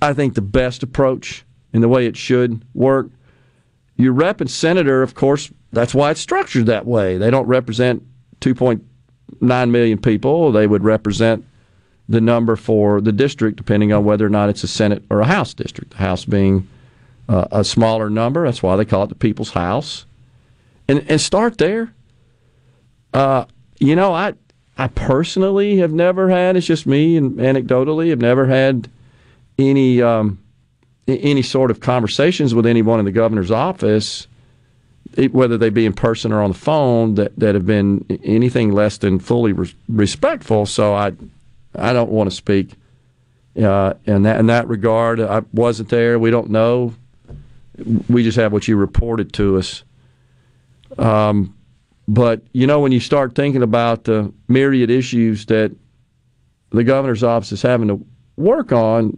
I 0.02 0.12
think, 0.14 0.34
the 0.34 0.40
best 0.42 0.82
approach 0.82 1.44
and 1.72 1.82
the 1.82 1.88
way 1.88 2.06
it 2.06 2.16
should 2.16 2.64
work. 2.74 3.10
Your 3.96 4.12
rep 4.12 4.40
and 4.40 4.50
senator, 4.50 5.02
of 5.02 5.14
course, 5.14 5.52
that's 5.72 5.94
why 5.94 6.10
it's 6.10 6.20
structured 6.20 6.66
that 6.66 6.86
way. 6.86 7.18
They 7.18 7.30
don't 7.30 7.46
represent 7.46 8.02
2.9 8.40 9.70
million 9.70 9.98
people. 9.98 10.50
They 10.50 10.66
would 10.66 10.82
represent 10.82 11.44
the 12.08 12.20
number 12.20 12.56
for 12.56 13.00
the 13.00 13.12
district, 13.12 13.56
depending 13.56 13.92
on 13.92 14.04
whether 14.04 14.26
or 14.26 14.30
not 14.30 14.48
it's 14.48 14.64
a 14.64 14.68
Senate 14.68 15.04
or 15.10 15.20
a 15.20 15.26
House 15.26 15.54
district. 15.54 15.92
The 15.92 15.98
House 15.98 16.24
being 16.24 16.68
uh, 17.28 17.46
a 17.50 17.64
smaller 17.64 18.10
number, 18.10 18.44
that's 18.44 18.62
why 18.62 18.76
they 18.76 18.84
call 18.84 19.04
it 19.04 19.08
the 19.08 19.14
People's 19.14 19.50
House. 19.50 20.06
And 20.86 21.04
and 21.08 21.20
start 21.20 21.58
there. 21.58 21.94
Uh, 23.12 23.46
you 23.78 23.96
know, 23.96 24.12
I 24.12 24.34
I 24.76 24.88
personally 24.88 25.78
have 25.78 25.92
never 25.92 26.28
had. 26.28 26.56
It's 26.56 26.66
just 26.66 26.86
me, 26.86 27.16
and 27.16 27.36
anecdotally, 27.38 28.10
have 28.10 28.20
never 28.20 28.46
had 28.46 28.88
any 29.58 30.02
um, 30.02 30.38
any 31.06 31.42
sort 31.42 31.70
of 31.70 31.80
conversations 31.80 32.54
with 32.54 32.66
anyone 32.66 32.98
in 32.98 33.04
the 33.04 33.12
governor's 33.12 33.50
office, 33.50 34.26
whether 35.30 35.56
they 35.56 35.70
be 35.70 35.86
in 35.86 35.92
person 35.92 36.32
or 36.32 36.42
on 36.42 36.50
the 36.50 36.58
phone, 36.58 37.14
that, 37.14 37.38
that 37.38 37.54
have 37.54 37.66
been 37.66 38.04
anything 38.24 38.72
less 38.72 38.98
than 38.98 39.18
fully 39.18 39.52
res- 39.52 39.74
respectful. 39.88 40.66
So 40.66 40.94
I 40.94 41.12
I 41.74 41.92
don't 41.92 42.10
want 42.10 42.30
to 42.30 42.36
speak 42.36 42.72
uh, 43.62 43.94
in 44.04 44.22
that 44.24 44.40
in 44.40 44.46
that 44.46 44.68
regard. 44.68 45.20
I 45.20 45.42
wasn't 45.52 45.88
there. 45.88 46.18
We 46.18 46.30
don't 46.30 46.50
know. 46.50 46.94
We 48.08 48.22
just 48.22 48.36
have 48.36 48.52
what 48.52 48.68
you 48.68 48.76
reported 48.76 49.32
to 49.34 49.58
us. 49.58 49.84
Um, 50.98 51.56
but 52.06 52.42
you 52.52 52.66
know, 52.66 52.80
when 52.80 52.92
you 52.92 53.00
start 53.00 53.34
thinking 53.34 53.62
about 53.62 54.04
the 54.04 54.32
myriad 54.48 54.90
issues 54.90 55.46
that 55.46 55.74
the 56.70 56.84
governor's 56.84 57.22
office 57.22 57.52
is 57.52 57.62
having 57.62 57.88
to 57.88 58.04
work 58.36 58.72
on, 58.72 59.16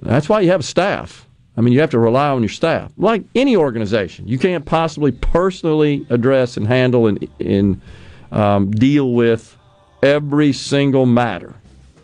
that's 0.00 0.28
why 0.28 0.40
you 0.40 0.50
have 0.50 0.64
staff. 0.64 1.26
I 1.56 1.60
mean, 1.60 1.72
you 1.72 1.80
have 1.80 1.90
to 1.90 1.98
rely 1.98 2.30
on 2.30 2.42
your 2.42 2.48
staff, 2.48 2.92
like 2.96 3.22
any 3.34 3.56
organization. 3.56 4.26
You 4.26 4.38
can't 4.38 4.64
possibly 4.64 5.12
personally 5.12 6.04
address 6.10 6.56
and 6.56 6.66
handle 6.66 7.06
and, 7.06 7.28
and 7.38 7.80
um, 8.32 8.72
deal 8.72 9.12
with 9.12 9.56
every 10.02 10.52
single 10.52 11.06
matter 11.06 11.54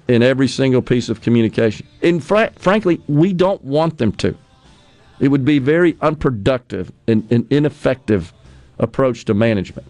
in 0.06 0.22
every 0.22 0.46
single 0.46 0.82
piece 0.82 1.08
of 1.08 1.20
communication. 1.20 1.86
And 2.02 2.22
fr- 2.22 2.46
frankly, 2.56 3.00
we 3.08 3.32
don't 3.32 3.62
want 3.64 3.98
them 3.98 4.12
to. 4.12 4.36
It 5.20 5.28
would 5.28 5.44
be 5.44 5.58
very 5.58 5.96
unproductive 6.00 6.90
and, 7.06 7.30
and 7.30 7.46
ineffective 7.52 8.32
approach 8.78 9.26
to 9.26 9.34
management 9.34 9.86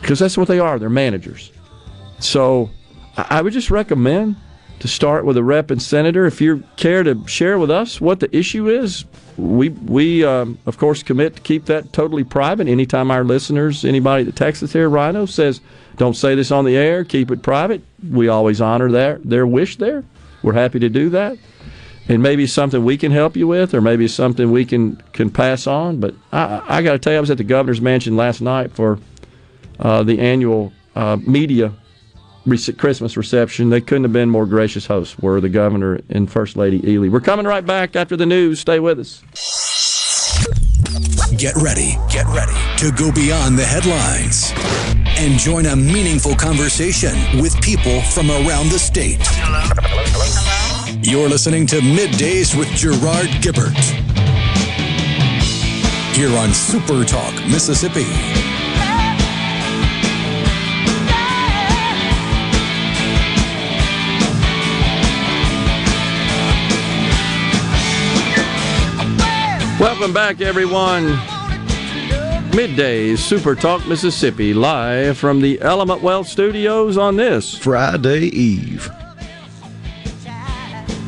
because 0.00 0.18
that's 0.18 0.36
what 0.36 0.48
they 0.48 0.58
are. 0.58 0.78
They're 0.78 0.90
managers. 0.90 1.50
So 2.18 2.70
I 3.16 3.42
would 3.42 3.52
just 3.52 3.70
recommend 3.70 4.36
to 4.80 4.88
start 4.88 5.24
with 5.24 5.36
a 5.36 5.44
rep 5.44 5.70
and 5.70 5.80
senator. 5.80 6.26
If 6.26 6.40
you 6.40 6.64
care 6.76 7.02
to 7.02 7.26
share 7.26 7.58
with 7.58 7.70
us 7.70 8.00
what 8.00 8.20
the 8.20 8.34
issue 8.34 8.68
is, 8.68 9.04
we 9.36 9.70
we 9.70 10.24
um, 10.24 10.58
of 10.66 10.78
course 10.78 11.02
commit 11.02 11.36
to 11.36 11.42
keep 11.42 11.66
that 11.66 11.92
totally 11.92 12.24
private. 12.24 12.68
Anytime 12.68 13.10
our 13.10 13.24
listeners, 13.24 13.84
anybody 13.84 14.24
that 14.24 14.36
texts 14.36 14.62
us 14.62 14.72
here, 14.72 14.88
Rhino 14.88 15.26
says, 15.26 15.60
"Don't 15.96 16.16
say 16.16 16.34
this 16.34 16.50
on 16.50 16.64
the 16.64 16.76
air. 16.76 17.04
Keep 17.04 17.30
it 17.30 17.42
private." 17.42 17.82
We 18.10 18.28
always 18.28 18.60
honor 18.60 18.90
their 18.90 19.18
their 19.24 19.46
wish. 19.46 19.76
There, 19.76 20.04
we're 20.42 20.54
happy 20.54 20.78
to 20.78 20.88
do 20.88 21.10
that. 21.10 21.38
And 22.10 22.22
maybe 22.22 22.46
something 22.48 22.84
we 22.84 22.98
can 22.98 23.12
help 23.12 23.36
you 23.36 23.46
with, 23.46 23.72
or 23.72 23.80
maybe 23.80 24.08
something 24.08 24.50
we 24.50 24.64
can 24.64 24.96
can 25.12 25.30
pass 25.30 25.68
on. 25.68 26.00
But 26.00 26.16
I, 26.32 26.60
I 26.66 26.82
got 26.82 26.92
to 26.92 26.98
tell 26.98 27.12
you, 27.12 27.18
I 27.18 27.20
was 27.20 27.30
at 27.30 27.38
the 27.38 27.44
governor's 27.44 27.80
mansion 27.80 28.16
last 28.16 28.40
night 28.40 28.72
for 28.72 28.98
uh, 29.78 30.02
the 30.02 30.18
annual 30.18 30.72
uh, 30.96 31.18
media 31.24 31.72
Christmas 32.78 33.16
reception. 33.16 33.70
They 33.70 33.80
couldn't 33.80 34.02
have 34.02 34.12
been 34.12 34.28
more 34.28 34.44
gracious 34.44 34.86
hosts. 34.86 35.18
Were 35.20 35.40
the 35.40 35.48
governor 35.48 36.00
and 36.08 36.30
First 36.30 36.56
Lady 36.56 36.80
Elee. 36.80 37.10
We're 37.10 37.20
coming 37.20 37.46
right 37.46 37.64
back 37.64 37.94
after 37.94 38.16
the 38.16 38.26
news. 38.26 38.58
Stay 38.58 38.80
with 38.80 38.98
us. 38.98 39.22
Get 41.36 41.54
ready, 41.56 41.96
get 42.10 42.26
ready 42.26 42.58
to 42.78 42.90
go 42.90 43.12
beyond 43.12 43.56
the 43.56 43.64
headlines 43.64 44.52
and 45.16 45.38
join 45.38 45.66
a 45.66 45.76
meaningful 45.76 46.34
conversation 46.34 47.14
with 47.40 47.58
people 47.62 48.00
from 48.02 48.30
around 48.30 48.68
the 48.70 48.78
state. 48.78 49.20
You're 51.02 51.30
listening 51.30 51.66
to 51.68 51.80
Middays 51.80 52.54
with 52.54 52.68
Gerard 52.76 53.28
Gibert. 53.40 53.74
Here 56.14 56.36
on 56.36 56.52
Super 56.52 57.04
Talk, 57.04 57.32
Mississippi. 57.46 58.04
Welcome 69.80 70.12
back, 70.12 70.42
everyone. 70.42 71.14
Middays, 72.52 73.18
Super 73.18 73.54
Talk 73.54 73.86
Mississippi, 73.86 74.52
live 74.52 75.16
from 75.16 75.40
the 75.40 75.62
Element 75.62 76.02
Wealth 76.02 76.28
Studios 76.28 76.98
on 76.98 77.16
this 77.16 77.56
Friday 77.56 78.26
Eve. 78.26 78.90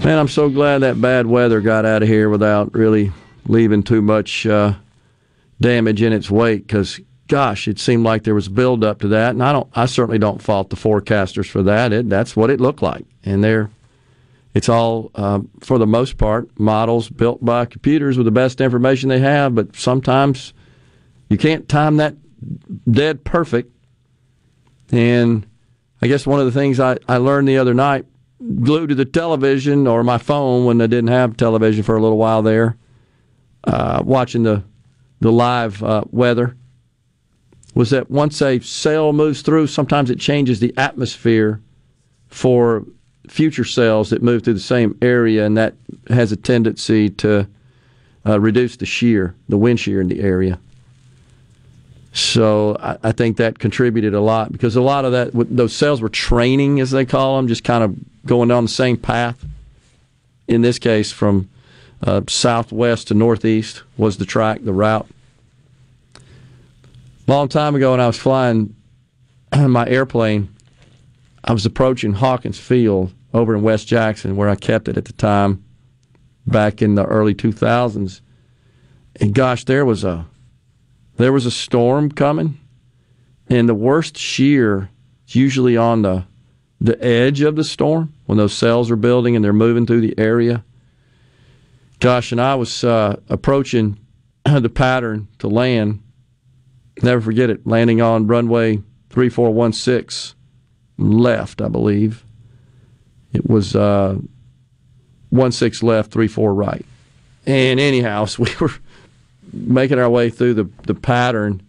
Man, 0.04 0.18
I'm 0.18 0.26
so 0.26 0.48
glad 0.48 0.78
that 0.78 1.00
bad 1.00 1.28
weather 1.28 1.60
got 1.60 1.84
out 1.84 2.02
of 2.02 2.08
here 2.08 2.28
without 2.28 2.74
really 2.74 3.12
leaving 3.46 3.84
too 3.84 4.02
much 4.02 4.44
uh, 4.44 4.74
damage 5.60 6.02
in 6.02 6.12
its 6.12 6.28
wake. 6.28 6.66
Because, 6.66 6.98
gosh, 7.28 7.68
it 7.68 7.78
seemed 7.78 8.02
like 8.02 8.24
there 8.24 8.34
was 8.34 8.48
build 8.48 8.82
up 8.82 8.98
to 9.02 9.08
that, 9.08 9.30
and 9.30 9.44
I 9.44 9.52
don't. 9.52 9.68
I 9.76 9.86
certainly 9.86 10.18
don't 10.18 10.42
fault 10.42 10.70
the 10.70 10.76
forecasters 10.76 11.48
for 11.48 11.62
that. 11.62 11.92
It, 11.92 12.08
that's 12.08 12.34
what 12.34 12.50
it 12.50 12.60
looked 12.60 12.82
like, 12.82 13.04
and 13.22 13.44
they're. 13.44 13.70
It's 14.54 14.68
all, 14.68 15.12
uh, 15.14 15.40
for 15.60 15.78
the 15.78 15.86
most 15.86 16.18
part, 16.18 16.48
models 16.58 17.08
built 17.08 17.42
by 17.42 17.64
computers 17.64 18.18
with 18.18 18.26
the 18.26 18.32
best 18.32 18.60
information 18.60 19.08
they 19.08 19.20
have. 19.20 19.54
But 19.54 19.76
sometimes 19.76 20.52
you 21.30 21.38
can't 21.38 21.68
time 21.68 21.98
that 21.98 22.16
dead 22.90 23.24
perfect. 23.24 23.72
And 24.90 25.46
I 26.02 26.08
guess 26.08 26.26
one 26.26 26.40
of 26.40 26.46
the 26.46 26.52
things 26.52 26.80
I, 26.80 26.98
I 27.08 27.18
learned 27.18 27.46
the 27.46 27.58
other 27.58 27.72
night, 27.72 28.04
glued 28.62 28.88
to 28.88 28.94
the 28.94 29.04
television 29.04 29.86
or 29.86 30.02
my 30.02 30.18
phone 30.18 30.64
when 30.64 30.80
I 30.80 30.86
didn't 30.86 31.08
have 31.08 31.36
television 31.36 31.82
for 31.82 31.96
a 31.96 32.02
little 32.02 32.18
while 32.18 32.42
there, 32.42 32.76
uh, 33.64 34.02
watching 34.04 34.42
the 34.42 34.62
the 35.20 35.30
live 35.30 35.80
uh, 35.84 36.02
weather, 36.10 36.56
was 37.74 37.90
that 37.90 38.10
once 38.10 38.42
a 38.42 38.58
cell 38.58 39.12
moves 39.12 39.42
through, 39.42 39.68
sometimes 39.68 40.10
it 40.10 40.18
changes 40.18 40.58
the 40.58 40.74
atmosphere 40.76 41.60
for 42.26 42.84
future 43.28 43.64
cells 43.64 44.10
that 44.10 44.20
move 44.20 44.42
through 44.42 44.54
the 44.54 44.60
same 44.60 44.98
area, 45.00 45.46
and 45.46 45.56
that 45.56 45.74
has 46.08 46.32
a 46.32 46.36
tendency 46.36 47.08
to 47.08 47.46
uh, 48.26 48.40
reduce 48.40 48.76
the 48.76 48.86
shear, 48.86 49.36
the 49.48 49.56
wind 49.56 49.78
shear 49.78 50.00
in 50.00 50.08
the 50.08 50.20
area. 50.20 50.58
So 52.12 52.76
I, 52.78 52.98
I 53.02 53.12
think 53.12 53.38
that 53.38 53.58
contributed 53.58 54.14
a 54.14 54.20
lot 54.20 54.52
because 54.52 54.76
a 54.76 54.82
lot 54.82 55.04
of 55.04 55.12
that, 55.12 55.30
those 55.34 55.74
cells 55.74 56.00
were 56.00 56.10
training, 56.10 56.78
as 56.80 56.90
they 56.90 57.06
call 57.06 57.36
them, 57.36 57.48
just 57.48 57.64
kind 57.64 57.82
of 57.82 57.96
going 58.26 58.48
down 58.48 58.64
the 58.64 58.70
same 58.70 58.96
path. 58.96 59.44
In 60.46 60.60
this 60.60 60.78
case, 60.78 61.10
from 61.10 61.48
uh, 62.02 62.20
southwest 62.28 63.08
to 63.08 63.14
northeast 63.14 63.82
was 63.96 64.18
the 64.18 64.26
track, 64.26 64.60
the 64.62 64.72
route. 64.72 65.08
Long 67.26 67.48
time 67.48 67.74
ago, 67.74 67.92
when 67.92 68.00
I 68.00 68.08
was 68.08 68.18
flying 68.18 68.74
my 69.56 69.86
airplane, 69.86 70.54
I 71.44 71.52
was 71.52 71.64
approaching 71.64 72.14
Hawkins 72.14 72.58
Field 72.58 73.12
over 73.32 73.54
in 73.54 73.62
West 73.62 73.86
Jackson, 73.88 74.36
where 74.36 74.50
I 74.50 74.56
kept 74.56 74.88
it 74.88 74.98
at 74.98 75.06
the 75.06 75.12
time, 75.14 75.64
back 76.46 76.82
in 76.82 76.94
the 76.96 77.04
early 77.04 77.34
2000s. 77.34 78.20
And 79.20 79.34
gosh, 79.34 79.64
there 79.64 79.84
was 79.84 80.04
a 80.04 80.26
there 81.16 81.32
was 81.32 81.46
a 81.46 81.50
storm 81.50 82.10
coming, 82.10 82.58
and 83.48 83.68
the 83.68 83.74
worst 83.74 84.16
shear 84.16 84.90
is 85.26 85.34
usually 85.34 85.76
on 85.76 86.02
the 86.02 86.24
the 86.80 87.02
edge 87.04 87.42
of 87.42 87.54
the 87.54 87.62
storm 87.62 88.12
when 88.26 88.38
those 88.38 88.52
cells 88.52 88.90
are 88.90 88.96
building 88.96 89.36
and 89.36 89.44
they're 89.44 89.52
moving 89.52 89.86
through 89.86 90.00
the 90.00 90.18
area. 90.18 90.64
Gosh, 92.00 92.32
and 92.32 92.40
I 92.40 92.56
was 92.56 92.82
uh, 92.82 93.20
approaching 93.28 94.00
the 94.44 94.68
pattern 94.68 95.28
to 95.38 95.46
land. 95.48 96.02
Never 97.00 97.20
forget 97.20 97.50
it, 97.50 97.64
landing 97.64 98.02
on 98.02 98.26
runway 98.26 98.82
3416 99.10 100.36
left, 100.98 101.62
I 101.62 101.68
believe. 101.68 102.24
It 103.32 103.48
was 103.48 103.76
uh, 103.76 104.18
16 105.32 105.88
left, 105.88 106.10
34 106.10 106.52
right. 106.52 106.84
And 107.46 107.78
anyhow, 107.78 108.24
so 108.24 108.42
we 108.44 108.50
were 108.60 108.72
making 109.52 109.98
our 109.98 110.10
way 110.10 110.30
through 110.30 110.54
the, 110.54 110.68
the 110.86 110.94
pattern. 110.94 111.62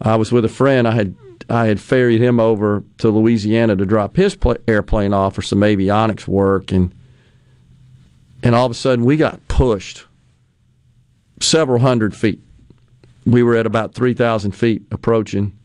I 0.00 0.16
was 0.16 0.32
with 0.32 0.44
a 0.44 0.48
friend. 0.48 0.88
I 0.88 0.92
had 0.92 1.14
I 1.48 1.66
had 1.66 1.80
ferried 1.80 2.20
him 2.20 2.40
over 2.40 2.84
to 2.98 3.10
Louisiana 3.10 3.76
to 3.76 3.84
drop 3.84 4.16
his 4.16 4.34
pl- 4.34 4.56
airplane 4.66 5.12
off 5.12 5.34
for 5.34 5.42
some 5.42 5.60
avionics 5.60 6.26
work, 6.26 6.72
and 6.72 6.92
and 8.42 8.54
all 8.54 8.66
of 8.66 8.72
a 8.72 8.74
sudden 8.74 9.04
we 9.04 9.16
got 9.16 9.46
pushed 9.48 10.06
several 11.40 11.80
hundred 11.80 12.14
feet. 12.14 12.40
We 13.26 13.42
were 13.42 13.56
at 13.56 13.66
about 13.66 13.94
three 13.94 14.14
thousand 14.14 14.52
feet 14.52 14.82
approaching, 14.90 15.56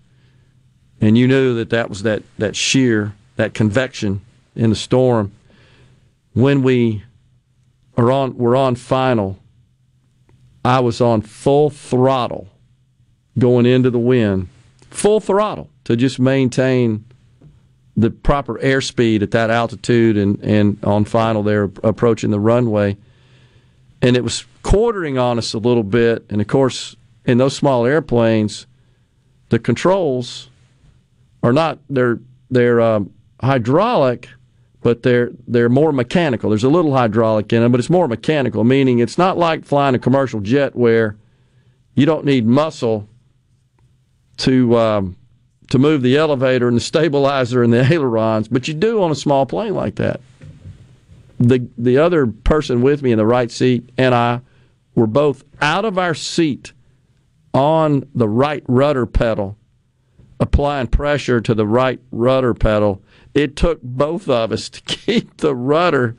and 1.02 1.18
you 1.18 1.28
knew 1.28 1.56
that 1.56 1.70
that 1.72 1.90
was 1.90 2.04
that 2.04 2.24
that 2.38 2.56
shear, 2.56 3.14
that 3.38 3.54
convection 3.54 4.22
in 4.56 4.70
the 4.70 4.76
storm. 4.76 5.32
When 6.34 6.62
we 6.62 7.04
are 7.98 8.12
on, 8.12 8.38
we're 8.38 8.56
on 8.56 8.76
final. 8.76 9.39
I 10.64 10.80
was 10.80 11.02
on 11.02 11.22
full 11.22 11.70
throttle 11.70 12.48
going 13.38 13.66
into 13.66 13.90
the 13.90 14.00
wind, 14.00 14.50
full 14.90 15.20
throttle 15.20 15.70
to 15.86 15.96
just 15.96 16.20
maintain 16.20 17.06
the 17.96 18.10
proper 18.10 18.56
airspeed 18.56 19.22
at 19.22 19.32
that 19.32 19.50
altitude 19.50 20.18
and, 20.18 20.40
and 20.42 20.84
on 20.84 21.06
final 21.06 21.44
they're 21.44 21.70
approaching 21.84 22.32
the 22.32 22.40
runway. 22.40 22.98
And 24.02 24.16
it 24.16 24.24
was 24.24 24.46
quartering 24.64 25.18
on 25.18 25.38
us 25.38 25.54
a 25.54 25.58
little 25.58 25.84
bit. 25.84 26.26
And 26.30 26.40
of 26.40 26.48
course, 26.48 26.96
in 27.26 27.38
those 27.38 27.56
small 27.56 27.86
airplanes, 27.86 28.66
the 29.50 29.60
controls 29.60 30.50
are 31.44 31.54
not 31.54 31.80
they're 31.90 32.20
they're 32.50 32.82
um, 32.82 33.14
hydraulic, 33.42 34.30
but 34.82 35.04
they're 35.04 35.32
they're 35.48 35.70
more 35.70 35.92
mechanical. 35.92 36.50
There's 36.50 36.64
a 36.64 36.70
little 36.70 36.96
hydraulic 36.96 37.52
in 37.52 37.62
them, 37.62 37.72
but 37.72 37.80
it's 37.80 37.90
more 37.90 38.08
mechanical, 38.08 38.64
meaning 38.64 39.00
it's 39.00 39.18
not 39.18 39.38
like 39.38 39.66
flying 39.66 39.96
a 39.96 40.00
commercial 40.00 40.40
jet 40.40 40.76
where 40.76 41.18
you 41.96 42.06
don't 42.06 42.26
need 42.26 42.46
muscle 42.46 43.08
to 44.38 44.78
um, 44.78 45.16
to 45.70 45.78
move 45.78 46.02
the 46.02 46.18
elevator 46.18 46.68
and 46.68 46.78
the 46.78 46.82
stabilizer 46.82 47.62
and 47.64 47.74
the 47.74 47.84
ailerons, 47.94 48.48
but 48.48 48.68
you 48.68 48.74
do 48.74 49.02
on 49.02 49.12
a 49.12 49.16
small 49.16 49.46
plane 49.46 49.76
like 49.76 49.96
that. 49.96 50.22
The 51.40 51.68
the 51.78 51.98
other 51.98 52.28
person 52.28 52.82
with 52.82 53.02
me 53.02 53.12
in 53.12 53.18
the 53.18 53.26
right 53.26 53.52
seat 53.52 53.90
and 53.98 54.16
I 54.16 54.42
were 54.96 55.08
both 55.08 55.44
out 55.62 55.86
of 55.86 55.98
our 55.98 56.14
seat 56.14 56.74
on 57.54 58.08
the 58.14 58.28
right 58.28 58.64
rudder 58.68 59.06
pedal, 59.06 59.58
applying 60.40 60.88
pressure 60.88 61.42
to 61.42 61.54
the 61.54 61.66
right 61.66 62.00
rudder 62.12 62.54
pedal. 62.54 63.02
It 63.34 63.56
took 63.56 63.82
both 63.82 64.28
of 64.28 64.52
us 64.52 64.70
to 64.70 64.82
keep 64.86 65.38
the 65.38 65.56
rudder 65.56 66.16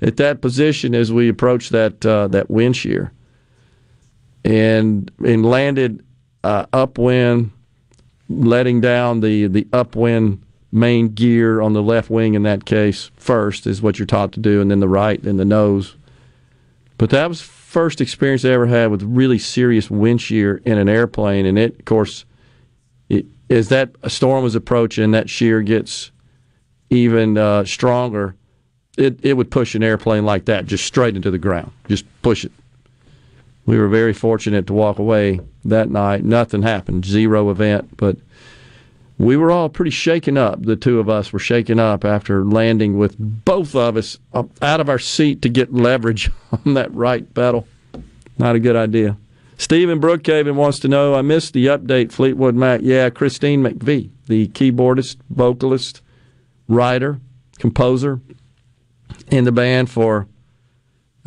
at 0.00 0.16
that 0.16 0.40
position 0.40 0.94
as 0.94 1.12
we 1.12 1.28
approached 1.28 1.72
that 1.72 2.04
uh, 2.04 2.28
that 2.28 2.50
wind 2.50 2.76
shear, 2.76 3.12
and 4.44 5.10
and 5.24 5.44
landed 5.44 6.04
uh, 6.42 6.66
upwind 6.72 7.50
letting 8.28 8.80
down 8.80 9.20
the, 9.20 9.46
the 9.46 9.66
upwind 9.72 10.42
main 10.72 11.08
gear 11.08 11.60
on 11.60 11.72
the 11.72 11.82
left 11.82 12.10
wing 12.10 12.34
in 12.34 12.42
that 12.42 12.64
case 12.64 13.10
first 13.16 13.66
is 13.66 13.80
what 13.80 13.98
you're 13.98 14.06
taught 14.06 14.32
to 14.32 14.40
do, 14.40 14.60
and 14.60 14.70
then 14.70 14.80
the 14.80 14.88
right 14.88 15.22
and 15.22 15.38
the 15.38 15.44
nose. 15.44 15.96
But 16.98 17.10
that 17.10 17.28
was 17.28 17.40
first 17.40 18.00
experience 18.00 18.44
I 18.44 18.50
ever 18.50 18.66
had 18.66 18.90
with 18.90 19.02
really 19.02 19.38
serious 19.38 19.90
wind 19.90 20.20
shear 20.20 20.56
in 20.64 20.78
an 20.78 20.88
airplane, 20.88 21.46
and 21.46 21.58
it, 21.58 21.78
of 21.78 21.84
course, 21.84 22.24
it, 23.08 23.26
as 23.50 23.68
that 23.68 23.90
storm 24.08 24.42
was 24.42 24.54
approaching, 24.54 25.12
that 25.12 25.30
shear 25.30 25.62
gets 25.62 26.10
even 26.90 27.38
uh, 27.38 27.64
stronger. 27.64 28.34
It 28.96 29.18
it 29.22 29.34
would 29.34 29.50
push 29.50 29.74
an 29.74 29.82
airplane 29.82 30.24
like 30.24 30.44
that 30.44 30.66
just 30.66 30.84
straight 30.84 31.16
into 31.16 31.30
the 31.30 31.38
ground, 31.38 31.72
just 31.88 32.04
push 32.22 32.44
it. 32.44 32.52
We 33.66 33.78
were 33.78 33.88
very 33.88 34.12
fortunate 34.12 34.66
to 34.66 34.74
walk 34.74 34.98
away 34.98 35.40
that 35.64 35.90
night. 35.90 36.22
Nothing 36.22 36.62
happened, 36.62 37.04
zero 37.04 37.50
event, 37.50 37.96
but 37.96 38.18
we 39.18 39.36
were 39.36 39.50
all 39.50 39.68
pretty 39.68 39.90
shaken 39.90 40.36
up. 40.36 40.62
The 40.62 40.76
two 40.76 40.98
of 41.00 41.08
us 41.08 41.32
were 41.32 41.38
shaken 41.38 41.78
up 41.78 42.04
after 42.04 42.44
landing 42.44 42.98
with 42.98 43.16
both 43.18 43.74
of 43.74 43.96
us 43.96 44.18
out 44.32 44.80
of 44.80 44.88
our 44.88 44.98
seat 44.98 45.42
to 45.42 45.48
get 45.48 45.72
leverage 45.72 46.30
on 46.66 46.74
that 46.74 46.92
right 46.94 47.32
pedal. 47.34 47.66
Not 48.38 48.56
a 48.56 48.60
good 48.60 48.76
idea. 48.76 49.16
Stephen 49.56 50.00
Brookhaven 50.00 50.56
wants 50.56 50.80
to 50.80 50.88
know 50.88 51.14
I 51.14 51.22
missed 51.22 51.52
the 51.52 51.66
update, 51.66 52.10
Fleetwood 52.10 52.56
Mac. 52.56 52.80
Yeah, 52.82 53.08
Christine 53.10 53.62
McVie, 53.62 54.10
the 54.26 54.48
keyboardist, 54.48 55.16
vocalist, 55.30 56.00
writer, 56.68 57.20
composer 57.58 58.20
in 59.28 59.44
the 59.44 59.52
band 59.52 59.90
for 59.90 60.26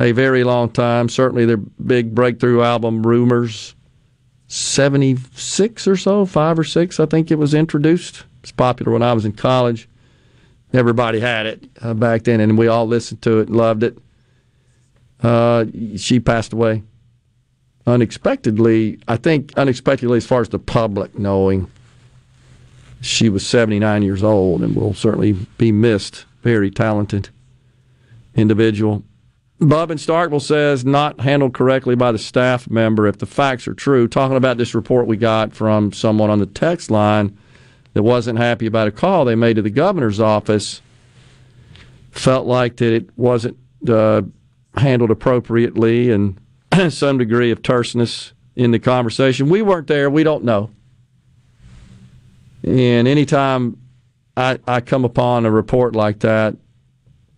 a 0.00 0.12
very 0.12 0.44
long 0.44 0.70
time. 0.70 1.08
Certainly 1.08 1.46
their 1.46 1.56
big 1.56 2.14
breakthrough 2.14 2.62
album, 2.62 3.06
Rumours, 3.06 3.74
76 4.48 5.86
or 5.86 5.96
so, 5.96 6.24
five 6.24 6.58
or 6.58 6.64
six, 6.64 6.98
I 6.98 7.06
think 7.06 7.30
it 7.30 7.38
was 7.38 7.54
introduced. 7.54 8.24
It's 8.42 8.52
popular 8.52 8.92
when 8.92 9.02
I 9.02 9.12
was 9.12 9.24
in 9.24 9.32
college. 9.32 9.88
Everybody 10.72 11.20
had 11.20 11.46
it 11.46 11.68
uh, 11.80 11.94
back 11.94 12.24
then, 12.24 12.40
and 12.40 12.58
we 12.58 12.66
all 12.66 12.86
listened 12.86 13.22
to 13.22 13.38
it 13.40 13.48
and 13.48 13.56
loved 13.56 13.82
it. 13.82 13.98
Uh, 15.22 15.66
she 15.96 16.20
passed 16.20 16.52
away 16.52 16.82
unexpectedly. 17.86 18.98
I 19.08 19.16
think 19.16 19.52
unexpectedly, 19.56 20.18
as 20.18 20.26
far 20.26 20.40
as 20.40 20.48
the 20.50 20.58
public 20.58 21.18
knowing, 21.18 21.70
she 23.00 23.28
was 23.28 23.46
79 23.46 24.02
years 24.02 24.22
old 24.22 24.62
and 24.62 24.74
will 24.74 24.94
certainly 24.94 25.32
be 25.32 25.72
missed. 25.72 26.24
Very 26.42 26.70
talented 26.70 27.30
individual. 28.34 29.02
Bub 29.60 29.90
in 29.90 29.98
Starkville 29.98 30.40
says 30.40 30.84
not 30.84 31.20
handled 31.20 31.52
correctly 31.52 31.96
by 31.96 32.12
the 32.12 32.18
staff 32.18 32.70
member. 32.70 33.06
If 33.06 33.18
the 33.18 33.26
facts 33.26 33.66
are 33.66 33.74
true, 33.74 34.06
talking 34.06 34.36
about 34.36 34.56
this 34.56 34.74
report 34.74 35.08
we 35.08 35.16
got 35.16 35.52
from 35.52 35.92
someone 35.92 36.30
on 36.30 36.38
the 36.38 36.46
text 36.46 36.90
line 36.90 37.36
that 37.94 38.04
wasn't 38.04 38.38
happy 38.38 38.66
about 38.66 38.86
a 38.86 38.92
call 38.92 39.24
they 39.24 39.34
made 39.34 39.56
to 39.56 39.62
the 39.62 39.70
governor's 39.70 40.20
office, 40.20 40.80
felt 42.12 42.46
like 42.46 42.76
that 42.76 42.92
it 42.92 43.10
wasn't 43.16 43.56
uh, 43.88 44.22
handled 44.76 45.10
appropriately 45.10 46.10
and 46.12 46.38
some 46.90 47.18
degree 47.18 47.50
of 47.50 47.62
terseness 47.62 48.32
in 48.54 48.70
the 48.70 48.78
conversation. 48.78 49.48
We 49.48 49.62
weren't 49.62 49.88
there. 49.88 50.08
We 50.08 50.22
don't 50.22 50.44
know. 50.44 50.70
And 52.64 53.08
anytime 53.08 53.78
I, 54.36 54.58
I 54.66 54.80
come 54.80 55.04
upon 55.04 55.46
a 55.46 55.50
report 55.50 55.94
like 55.94 56.20
that, 56.20 56.56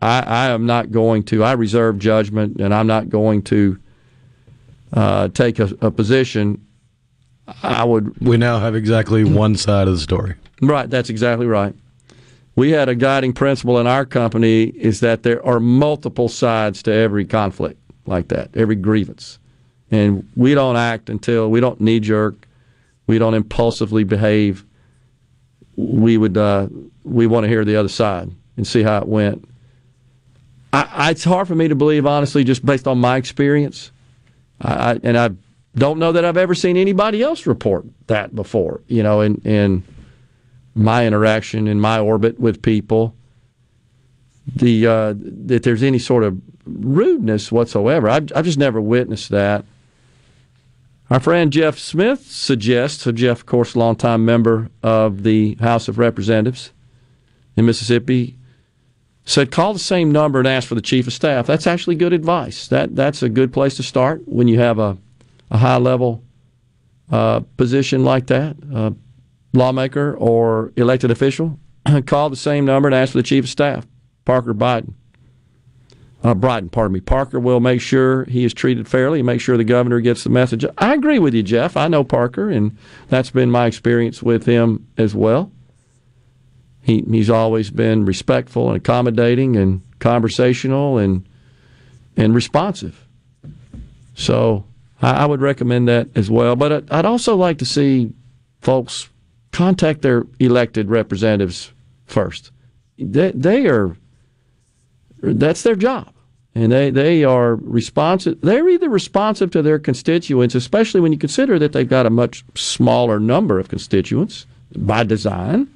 I, 0.00 0.20
I 0.20 0.46
am 0.50 0.66
not 0.66 0.90
going 0.90 1.24
to. 1.24 1.44
I 1.44 1.52
reserve 1.52 1.98
judgment, 1.98 2.60
and 2.60 2.74
I'm 2.74 2.86
not 2.86 3.08
going 3.10 3.42
to 3.42 3.78
uh, 4.92 5.28
take 5.28 5.58
a, 5.58 5.70
a 5.80 5.90
position. 5.90 6.66
I 7.62 7.84
would. 7.84 8.18
We 8.20 8.36
now 8.36 8.60
have 8.60 8.74
exactly 8.74 9.24
one 9.24 9.56
side 9.56 9.88
of 9.88 9.94
the 9.94 10.00
story. 10.00 10.34
Right, 10.62 10.88
that's 10.88 11.10
exactly 11.10 11.46
right. 11.46 11.74
We 12.56 12.70
had 12.70 12.88
a 12.88 12.94
guiding 12.94 13.32
principle 13.32 13.78
in 13.78 13.86
our 13.86 14.04
company 14.04 14.64
is 14.64 15.00
that 15.00 15.22
there 15.22 15.44
are 15.46 15.60
multiple 15.60 16.28
sides 16.28 16.82
to 16.82 16.92
every 16.92 17.24
conflict 17.24 17.80
like 18.06 18.28
that, 18.28 18.50
every 18.54 18.76
grievance. 18.76 19.38
And 19.90 20.28
we 20.36 20.54
don't 20.54 20.76
act 20.76 21.08
until 21.08 21.50
we 21.50 21.60
don't 21.60 21.80
knee 21.80 22.00
jerk, 22.00 22.46
we 23.06 23.18
don't 23.18 23.34
impulsively 23.34 24.04
behave. 24.04 24.64
We 25.76 26.18
would 26.18 26.36
uh, 26.36 26.68
we 27.04 27.26
want 27.26 27.44
to 27.44 27.48
hear 27.48 27.64
the 27.64 27.76
other 27.76 27.88
side 27.88 28.30
and 28.56 28.66
see 28.66 28.82
how 28.82 28.98
it 28.98 29.08
went. 29.08 29.48
I, 30.72 30.88
I, 30.92 31.10
it's 31.10 31.24
hard 31.24 31.48
for 31.48 31.54
me 31.54 31.68
to 31.68 31.74
believe, 31.74 32.06
honestly, 32.06 32.44
just 32.44 32.64
based 32.64 32.86
on 32.86 32.98
my 32.98 33.16
experience. 33.16 33.90
I, 34.60 35.00
and 35.02 35.16
I 35.16 35.30
don't 35.74 35.98
know 35.98 36.12
that 36.12 36.24
I've 36.24 36.36
ever 36.36 36.54
seen 36.54 36.76
anybody 36.76 37.22
else 37.22 37.46
report 37.46 37.86
that 38.06 38.34
before. 38.34 38.82
You 38.86 39.02
know, 39.02 39.20
in 39.20 39.36
in 39.44 39.84
my 40.74 41.06
interaction 41.06 41.66
in 41.66 41.80
my 41.80 41.98
orbit 41.98 42.38
with 42.38 42.62
people, 42.62 43.14
the 44.54 44.86
uh, 44.86 45.14
that 45.16 45.62
there's 45.62 45.82
any 45.82 45.98
sort 45.98 46.24
of 46.24 46.40
rudeness 46.66 47.50
whatsoever. 47.50 48.08
I've, 48.08 48.30
I've 48.34 48.44
just 48.44 48.58
never 48.58 48.80
witnessed 48.80 49.30
that. 49.30 49.64
Our 51.10 51.18
friend 51.18 51.52
Jeff 51.52 51.76
Smith 51.76 52.30
suggests, 52.30 53.02
so 53.02 53.10
Jeff, 53.10 53.40
of 53.40 53.46
course, 53.46 53.74
longtime 53.74 54.24
member 54.24 54.70
of 54.80 55.24
the 55.24 55.56
House 55.56 55.88
of 55.88 55.98
Representatives 55.98 56.70
in 57.56 57.66
Mississippi, 57.66 58.38
said 59.24 59.50
call 59.50 59.72
the 59.72 59.80
same 59.80 60.12
number 60.12 60.38
and 60.38 60.46
ask 60.46 60.68
for 60.68 60.76
the 60.76 60.80
chief 60.80 61.08
of 61.08 61.12
staff. 61.12 61.48
That's 61.48 61.66
actually 61.66 61.96
good 61.96 62.12
advice. 62.12 62.68
That 62.68 62.94
that's 62.94 63.24
a 63.24 63.28
good 63.28 63.52
place 63.52 63.76
to 63.76 63.82
start 63.82 64.22
when 64.26 64.46
you 64.46 64.60
have 64.60 64.78
a, 64.78 64.98
a 65.50 65.58
high 65.58 65.78
level 65.78 66.22
uh, 67.10 67.40
position 67.56 68.04
like 68.04 68.28
that, 68.28 68.56
uh, 68.72 68.92
lawmaker 69.52 70.14
or 70.16 70.72
elected 70.76 71.10
official. 71.10 71.58
call 72.06 72.30
the 72.30 72.36
same 72.36 72.64
number 72.64 72.86
and 72.86 72.94
ask 72.94 73.12
for 73.12 73.18
the 73.18 73.24
chief 73.24 73.44
of 73.44 73.50
staff, 73.50 73.84
Parker 74.24 74.54
Biden. 74.54 74.94
Uh, 76.22 76.34
Briden, 76.34 76.70
pardon 76.70 76.92
me. 76.92 77.00
Parker 77.00 77.40
will 77.40 77.60
make 77.60 77.80
sure 77.80 78.24
he 78.24 78.44
is 78.44 78.52
treated 78.52 78.86
fairly, 78.86 79.20
and 79.20 79.26
make 79.26 79.40
sure 79.40 79.56
the 79.56 79.64
governor 79.64 80.00
gets 80.00 80.22
the 80.22 80.30
message. 80.30 80.64
I 80.76 80.92
agree 80.92 81.18
with 81.18 81.32
you, 81.32 81.42
Jeff. 81.42 81.76
I 81.76 81.88
know 81.88 82.04
Parker, 82.04 82.50
and 82.50 82.76
that's 83.08 83.30
been 83.30 83.50
my 83.50 83.66
experience 83.66 84.22
with 84.22 84.44
him 84.44 84.86
as 84.98 85.14
well. 85.14 85.50
He, 86.82 87.04
he's 87.10 87.30
always 87.30 87.70
been 87.70 88.04
respectful 88.04 88.68
and 88.68 88.76
accommodating 88.76 89.56
and 89.56 89.82
conversational 89.98 90.98
and 90.98 91.26
and 92.16 92.34
responsive. 92.34 93.06
So 94.14 94.64
I, 95.00 95.22
I 95.22 95.26
would 95.26 95.40
recommend 95.40 95.88
that 95.88 96.08
as 96.14 96.30
well. 96.30 96.56
But 96.56 96.72
I'd, 96.72 96.90
I'd 96.90 97.04
also 97.06 97.36
like 97.36 97.58
to 97.58 97.64
see 97.64 98.12
folks 98.60 99.08
contact 99.52 100.02
their 100.02 100.26
elected 100.38 100.90
representatives 100.90 101.72
first. 102.06 102.50
They, 102.98 103.32
they 103.32 103.66
are 103.66 103.96
that's 105.22 105.62
their 105.62 105.76
job. 105.76 106.12
And 106.54 106.72
they, 106.72 106.90
they 106.90 107.22
are 107.22 107.54
responsive. 107.56 108.40
They're 108.40 108.68
either 108.68 108.88
responsive 108.88 109.50
to 109.52 109.62
their 109.62 109.78
constituents, 109.78 110.54
especially 110.54 111.00
when 111.00 111.12
you 111.12 111.18
consider 111.18 111.58
that 111.60 111.72
they've 111.72 111.88
got 111.88 112.06
a 112.06 112.10
much 112.10 112.44
smaller 112.56 113.20
number 113.20 113.60
of 113.60 113.68
constituents 113.68 114.46
by 114.76 115.04
design. 115.04 115.72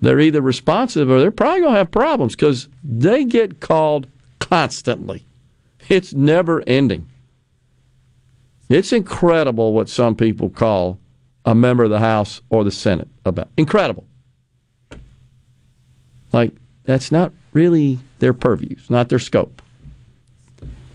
They're 0.00 0.20
either 0.20 0.40
responsive 0.40 1.08
or 1.10 1.20
they're 1.20 1.30
probably 1.30 1.60
going 1.60 1.74
to 1.74 1.78
have 1.78 1.90
problems 1.90 2.34
because 2.34 2.68
they 2.82 3.24
get 3.24 3.60
called 3.60 4.08
constantly. 4.40 5.24
It's 5.88 6.12
never 6.12 6.62
ending. 6.66 7.08
It's 8.68 8.92
incredible 8.92 9.72
what 9.72 9.88
some 9.88 10.16
people 10.16 10.50
call 10.50 10.98
a 11.44 11.54
member 11.54 11.84
of 11.84 11.90
the 11.90 12.00
House 12.00 12.40
or 12.48 12.64
the 12.64 12.70
Senate 12.70 13.08
about. 13.24 13.48
Incredible. 13.56 14.04
Like, 16.32 16.52
that's 16.84 17.12
not 17.12 17.32
really 17.54 17.98
their 18.18 18.34
purview, 18.34 18.76
it's 18.78 18.90
not 18.90 19.08
their 19.08 19.18
scope. 19.18 19.62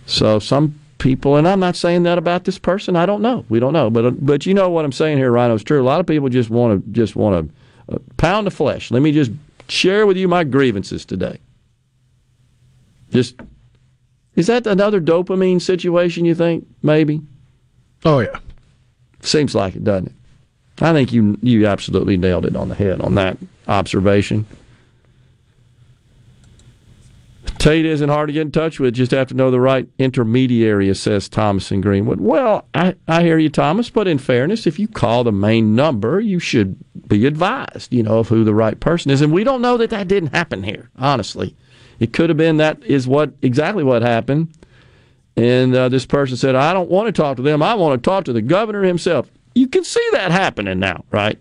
So 0.06 0.38
some 0.40 0.80
people, 1.00 1.36
and 1.36 1.48
I'm 1.48 1.60
not 1.60 1.76
saying 1.76 2.04
that 2.04 2.18
about 2.18 2.44
this 2.44 2.60
person. 2.60 2.96
I 2.96 3.06
don't 3.08 3.22
know. 3.22 3.46
We 3.50 3.60
don't 3.60 3.74
know, 3.74 3.90
but 3.90 4.24
but 4.24 4.46
you 4.46 4.54
know 4.54 4.70
what 4.70 4.86
I'm 4.86 4.92
saying 4.92 5.18
here, 5.18 5.32
Rhino. 5.32 5.56
It's 5.56 5.64
true. 5.64 5.82
A 5.82 5.84
lot 5.84 6.00
of 6.00 6.06
people 6.06 6.30
just 6.30 6.52
want 6.52 6.86
to 6.86 6.92
just 6.92 7.16
want 7.16 7.50
to 7.88 7.96
uh, 7.96 8.00
pound 8.18 8.46
the 8.46 8.52
flesh. 8.52 8.92
Let 8.92 9.02
me 9.02 9.12
just 9.12 9.32
share 9.68 10.06
with 10.06 10.18
you 10.18 10.28
my 10.28 10.44
grievances 10.44 11.06
today. 11.06 11.40
Just 13.12 13.40
is 14.36 14.48
that 14.48 14.68
another 14.68 15.02
dopamine 15.02 15.62
situation? 15.62 16.26
You 16.26 16.36
think 16.36 16.68
maybe? 16.84 17.22
Oh 18.06 18.20
yeah. 18.20 18.38
Seems 19.22 19.56
like 19.56 19.76
it, 19.76 19.84
doesn't 19.84 20.08
it? 20.08 20.14
I 20.82 20.94
think 20.94 21.12
you 21.12 21.38
you 21.42 21.66
absolutely 21.68 22.18
nailed 22.18 22.46
it 22.46 22.56
on 22.56 22.70
the 22.70 22.76
head 22.76 23.02
on 23.02 23.16
that 23.16 23.38
observation. 23.68 24.46
Tate 27.60 27.86
isn't 27.86 28.08
hard 28.10 28.30
to 28.30 28.34
get 28.34 28.44
in 28.44 28.52
touch 28.52 28.80
with. 28.80 28.94
Just 28.94 29.12
have 29.12 29.28
to 29.28 29.34
know 29.34 29.52
the 29.52 29.60
right 29.60 29.88
intermediary, 29.98 30.94
says 30.96 31.28
Thomas 31.28 31.72
in 31.72 31.82
Greenwood. 31.82 32.22
Well, 32.22 32.66
I, 32.74 32.96
I 33.08 33.22
hear 33.22 33.38
you, 33.38 33.50
Thomas, 33.50 33.90
but 33.90 34.08
in 34.08 34.18
fairness, 34.18 34.66
if 34.66 34.80
you 34.80 34.88
call 34.88 35.26
the 35.26 35.34
main 35.34 35.76
number, 35.76 36.22
you 36.22 36.40
should 36.40 36.78
be 37.08 37.26
advised, 37.26 37.94
you 37.94 38.02
know, 38.02 38.20
of 38.20 38.30
who 38.30 38.46
the 38.46 38.54
right 38.56 38.80
person 38.80 39.12
is. 39.12 39.22
And 39.22 39.34
we 39.34 39.44
don't 39.44 39.62
know 39.62 39.76
that 39.76 39.90
that 39.90 40.08
didn't 40.08 40.34
happen 40.34 40.64
here, 40.64 40.90
honestly. 40.98 41.54
It 42.00 42.14
could 42.14 42.30
have 42.30 42.38
been 42.38 42.58
that 42.58 42.82
is 42.84 43.08
what 43.10 43.34
exactly 43.42 43.84
what 43.84 44.04
happened. 44.04 44.54
And 45.36 45.76
uh, 45.76 45.90
this 45.90 46.06
person 46.06 46.38
said, 46.38 46.56
I 46.56 46.72
don't 46.72 46.90
want 46.90 47.08
to 47.08 47.12
talk 47.12 47.36
to 47.38 47.44
them. 47.44 47.62
I 47.62 47.74
want 47.76 48.02
to 48.02 48.10
talk 48.10 48.24
to 48.26 48.34
the 48.34 48.42
governor 48.42 48.84
himself. 48.84 49.30
You 49.54 49.68
can 49.68 49.84
see 49.84 50.06
that 50.14 50.32
happening 50.32 50.80
now, 50.80 51.04
right? 51.12 51.38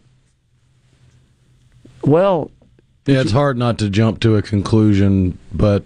Well, 2.02 2.50
Yeah, 3.06 3.20
it's 3.20 3.32
hard 3.32 3.56
not 3.56 3.78
to 3.78 3.88
jump 3.90 4.20
to 4.20 4.36
a 4.36 4.42
conclusion, 4.42 5.38
but 5.52 5.84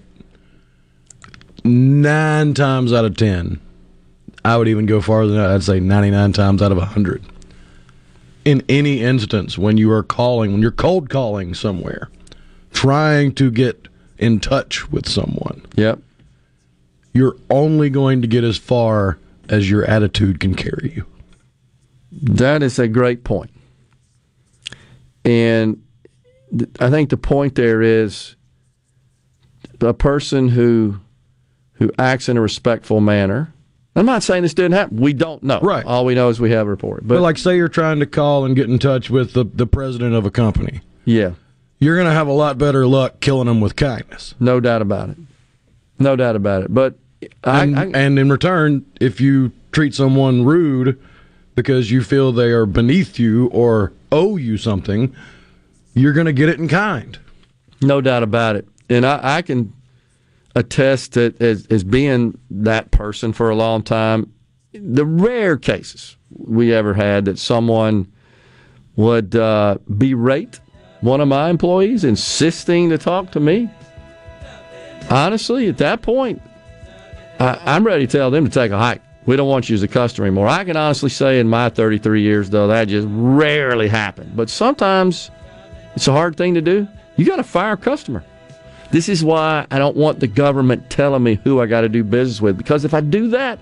nine 1.65 2.55
times 2.55 2.93
out 2.93 3.05
of 3.05 3.17
ten, 3.17 3.61
I 4.45 4.57
would 4.57 4.69
even 4.69 4.87
go 4.87 5.01
farther 5.01 5.33
than 5.33 5.43
that. 5.43 5.51
I'd 5.51 5.63
say 5.63 5.81
99 5.81 6.33
times 6.33 6.63
out 6.63 6.73
of 6.73 6.79
100. 6.79 7.23
In 8.45 8.63
any 8.69 9.01
instance, 9.01 9.57
when 9.57 9.77
you 9.77 9.91
are 9.93 10.03
calling, 10.03 10.53
when 10.53 10.63
you're 10.63 10.73
cold 10.73 11.09
calling 11.09 11.55
somewhere, 11.55 12.11
trying 12.73 13.35
to 13.35 13.51
get 13.51 13.87
in 14.19 14.41
touch 14.41 14.91
with 14.91 15.09
someone, 15.09 15.65
yep. 15.77 16.01
you're 17.13 17.37
only 17.51 17.89
going 17.89 18.21
to 18.23 18.27
get 18.27 18.43
as 18.43 18.57
far 18.57 19.19
as 19.49 19.71
your 19.71 19.85
attitude 19.85 20.41
can 20.41 20.55
carry 20.55 20.93
you. 20.97 21.07
That 22.11 22.63
is 22.63 22.79
a 22.79 22.89
great 22.89 23.23
point. 23.23 23.51
And 25.25 25.83
th- 26.51 26.71
I 26.81 26.91
think 26.91 27.11
the 27.11 27.17
point 27.17 27.55
there 27.55 27.81
is 27.81 28.35
a 29.81 29.95
person 29.95 30.49
who 30.49 30.99
who 31.74 31.90
acts 31.99 32.28
in 32.28 32.36
a 32.36 32.40
respectful 32.40 33.01
manner. 33.01 33.53
I'm 33.94 34.07
not 34.07 34.23
saying 34.23 34.43
this 34.43 34.55
didn't 34.55 34.73
happen. 34.73 34.97
We 34.99 35.12
don't 35.12 35.43
know. 35.43 35.61
Right. 35.61 35.85
All 35.85 36.05
we 36.07 36.15
know 36.15 36.28
is 36.31 36.40
we 36.40 36.51
have 36.53 36.66
a 36.66 36.70
report. 36.70 37.01
But, 37.07 37.16
But, 37.16 37.20
like, 37.23 37.36
say 37.36 37.57
you're 37.57 37.69
trying 37.69 38.01
to 38.01 38.07
call 38.07 38.44
and 38.44 38.57
get 38.57 38.69
in 38.70 38.78
touch 38.78 39.11
with 39.11 39.35
the, 39.35 39.44
the 39.44 39.66
president 39.66 40.15
of 40.15 40.24
a 40.24 40.31
company, 40.31 40.81
yeah, 41.05 41.32
you're 41.78 41.97
going 41.97 42.07
to 42.09 42.15
have 42.15 42.27
a 42.28 42.32
lot 42.32 42.57
better 42.57 42.86
luck 42.86 43.20
killing 43.20 43.47
them 43.49 43.61
with 43.61 43.77
kindness. 43.77 44.35
no 44.40 44.61
doubt 44.61 44.81
about 44.82 45.11
it. 45.11 45.16
No 45.99 46.16
doubt 46.16 46.36
about 46.36 46.62
it. 46.62 46.73
But 46.73 46.94
I, 47.44 47.65
and, 47.65 47.78
I, 47.78 47.85
and 47.94 48.19
in 48.19 48.31
return, 48.31 48.86
if 49.01 49.20
you 49.20 49.53
treat 49.73 49.94
someone 49.94 50.44
rude 50.44 50.99
because 51.55 51.90
you 51.90 52.03
feel 52.03 52.32
they 52.32 52.51
are 52.51 52.66
beneath 52.66 53.19
you 53.19 53.49
or 53.49 53.93
owe 54.11 54.36
you 54.36 54.57
something, 54.57 55.15
you're 55.94 56.12
going 56.15 56.27
to 56.27 56.32
get 56.32 56.49
it 56.49 56.59
in 56.59 56.66
kind. 56.66 57.19
No 57.82 58.01
doubt 58.01 58.23
about 58.23 58.57
it. 58.57 58.66
And 58.89 59.05
I, 59.05 59.36
I 59.39 59.43
can 59.43 59.73
attest 60.55 61.12
that 61.12 61.41
as, 61.41 61.66
as 61.66 61.85
being 61.85 62.39
that 62.51 62.91
person 62.91 63.33
for 63.33 63.51
a 63.51 63.57
long 63.57 63.83
time, 63.83 64.33
the 64.73 65.05
rare 65.05 65.57
cases 65.57 66.16
we 66.31 66.73
ever 66.73 66.95
had 66.95 67.27
that 67.27 67.39
someone 67.39 68.11
would 68.97 69.35
uh, 69.35 69.79
berate 69.89 70.61
one 71.01 71.20
of 71.20 71.29
my 71.29 71.51
employees, 71.51 72.05
insisting 72.05 72.91
to 72.91 72.99
talk 72.99 73.33
to 73.33 73.41
me. 73.41 73.69
Honestly, 75.11 75.69
at 75.69 75.79
that 75.79 76.03
point, 76.03 76.41
I, 77.41 77.61
I'm 77.65 77.85
ready 77.85 78.07
to 78.07 78.19
tell 78.19 78.31
them 78.31 78.45
to 78.45 78.51
take 78.51 78.70
a 78.70 78.79
hike. 78.79 79.03
We 79.27 79.37
don't 79.37 79.49
want 79.49 79.69
you 79.69 79.74
as 79.74 79.83
a 79.83 79.89
customer 79.89 80.27
anymore. 80.27 80.49
I 80.49 80.65
can 80.65 80.77
honestly 80.77 81.11
say 81.11 81.39
in 81.39 81.49
my 81.49 81.69
33 81.69 82.23
years, 82.23 82.51
though, 82.51 82.69
that 82.69 82.89
just 82.89 83.07
rarely 83.11 83.89
happened. 83.89 84.37
But 84.37 84.51
sometimes 84.51 85.31
it's 85.95 86.09
a 86.09 86.12
hard 86.12 86.37
thing 86.37 86.55
to 86.55 86.61
do. 86.61 86.89
You 87.16 87.24
got 87.24 87.37
to 87.37 87.45
fire 87.45 87.73
a 87.73 87.77
customer. 87.77 88.24
This 88.93 89.09
is 89.09 89.24
why 89.24 89.66
I 89.70 89.78
don't 89.78 89.97
want 89.97 90.20
the 90.20 90.27
government 90.27 90.90
telling 90.90 91.23
me 91.23 91.40
who 91.43 91.60
I 91.60 91.66
got 91.66 91.81
to 91.81 91.89
do 91.89 92.05
business 92.05 92.43
with 92.43 92.59
because 92.59 92.85
if 92.85 92.93
I 92.93 93.01
do 93.01 93.28
that 93.28 93.59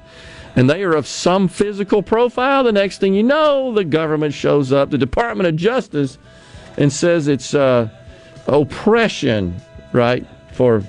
and 0.57 0.69
they 0.69 0.83
are 0.83 0.95
of 0.95 1.07
some 1.07 1.47
physical 1.47 2.03
profile, 2.03 2.65
the 2.65 2.73
next 2.73 2.99
thing 2.99 3.15
you 3.15 3.23
know, 3.23 3.73
the 3.73 3.85
government 3.85 4.35
shows 4.35 4.73
up, 4.73 4.91
the 4.91 4.99
Department 4.99 5.47
of 5.49 5.55
Justice, 5.55 6.19
and 6.77 6.93
says 6.93 7.29
it's 7.29 7.55
uh, 7.55 7.89
oppression, 8.49 9.55
right, 9.93 10.27
for 10.53 10.81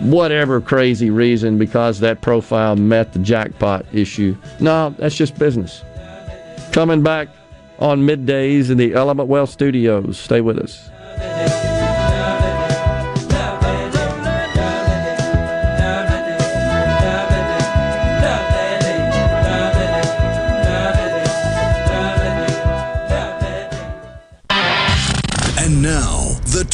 whatever 0.00 0.60
crazy 0.60 1.08
reason 1.08 1.56
because 1.56 2.00
that 2.00 2.20
profile 2.20 2.76
met 2.76 3.14
the 3.14 3.18
jackpot 3.20 3.86
issue. 3.92 4.36
No, 4.60 4.94
that's 4.98 5.16
just 5.16 5.38
business. 5.38 5.82
Coming 6.72 7.02
back 7.02 7.28
on 7.78 8.06
middays 8.06 8.70
in 8.70 8.76
the 8.76 8.92
Element 8.92 9.28
Wealth 9.28 9.50
studios. 9.50 10.18
Stay 10.18 10.42
with 10.42 10.58
us. 10.58 11.61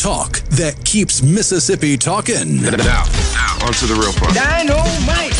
Talk 0.09 0.39
that 0.49 0.75
keeps 0.87 1.23
Mississippi 1.23 1.99
talking. 1.99 2.63
Now, 2.63 2.71
now, 2.71 3.59
on 3.61 3.75
to 3.75 3.85
the 3.85 3.95
real 3.95 4.11
part. 4.15 4.33
Dynamite! 4.35 5.35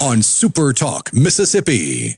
On 0.00 0.22
Super 0.22 0.72
Talk, 0.72 1.12
Mississippi. 1.12 2.16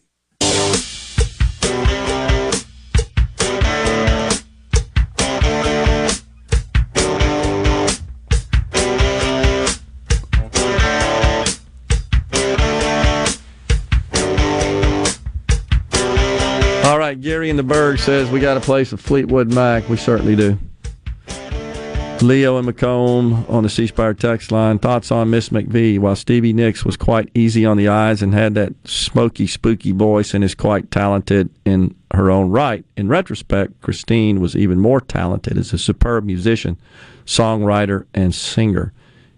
All 16.85 16.99
right, 16.99 17.19
Gary 17.19 17.49
in 17.49 17.57
the 17.57 17.63
Berg 17.63 17.99
says 17.99 18.29
we 18.31 18.41
got 18.41 18.55
to 18.55 18.61
play 18.61 18.85
some 18.85 18.99
Fleetwood 18.99 19.55
Mac. 19.55 19.89
We 19.89 19.97
certainly 19.97 20.37
do. 20.37 20.59
Leo 22.23 22.59
and 22.59 22.67
McComb 22.67 23.49
on 23.49 23.63
the 23.63 23.69
C 23.69 23.87
Spire 23.87 24.15
text 24.15 24.51
line. 24.51 24.79
Thoughts 24.79 25.13
on 25.13 25.31
Miss 25.31 25.51
McVie? 25.51 25.99
While 25.99 26.17
Stevie 26.17 26.53
Nicks 26.53 26.85
was 26.85 26.97
quite 26.97 27.31
easy 27.35 27.65
on 27.65 27.77
the 27.77 27.89
eyes 27.89 28.23
and 28.23 28.35
had 28.35 28.55
that 28.55 28.75
smoky, 28.85 29.47
spooky 29.47 29.93
voice 29.93 30.35
and 30.35 30.43
is 30.43 30.55
quite 30.55 30.91
talented 30.91 31.51
in 31.65 31.95
her 32.13 32.31
own 32.31 32.51
right, 32.51 32.85
in 32.97 33.09
retrospect, 33.09 33.81
Christine 33.81 34.41
was 34.41 34.57
even 34.57 34.81
more 34.81 35.01
talented 35.01 35.57
as 35.59 35.73
a 35.73 35.79
superb 35.79 36.25
musician, 36.25 36.77
songwriter, 37.25 38.07
and 38.15 38.35
singer. 38.35 38.93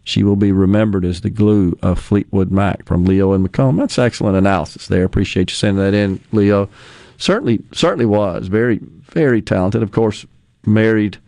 She 0.04 0.22
will 0.22 0.36
be 0.36 0.52
remembered 0.52 1.04
as 1.04 1.20
the 1.20 1.30
glue 1.30 1.78
of 1.82 1.98
Fleetwood 1.98 2.50
Mac 2.50 2.86
from 2.86 3.04
Leo 3.04 3.32
and 3.32 3.46
McComb. 3.46 3.76
That's 3.76 3.98
excellent 3.98 4.36
analysis 4.36 4.86
there. 4.86 5.04
Appreciate 5.04 5.50
you 5.50 5.54
sending 5.54 5.84
that 5.84 5.94
in, 5.94 6.20
Leo. 6.32 6.70
Certainly, 7.18 7.62
certainly 7.72 8.06
was 8.06 8.46
very, 8.46 8.78
very 8.78 9.42
talented. 9.42 9.82
Of 9.82 9.92
course, 9.92 10.24
married 10.64 11.18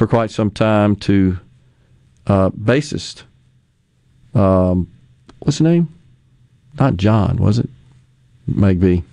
for 0.00 0.06
quite 0.06 0.30
some 0.30 0.50
time 0.50 0.96
to 0.96 1.38
uh, 2.26 2.48
bassist. 2.48 3.24
Um, 4.32 4.90
what's 5.40 5.58
his 5.58 5.60
name? 5.60 5.94
Not 6.78 6.96
John, 6.96 7.36
was 7.36 7.58
it? 7.58 7.68
Maybe. 8.46 9.04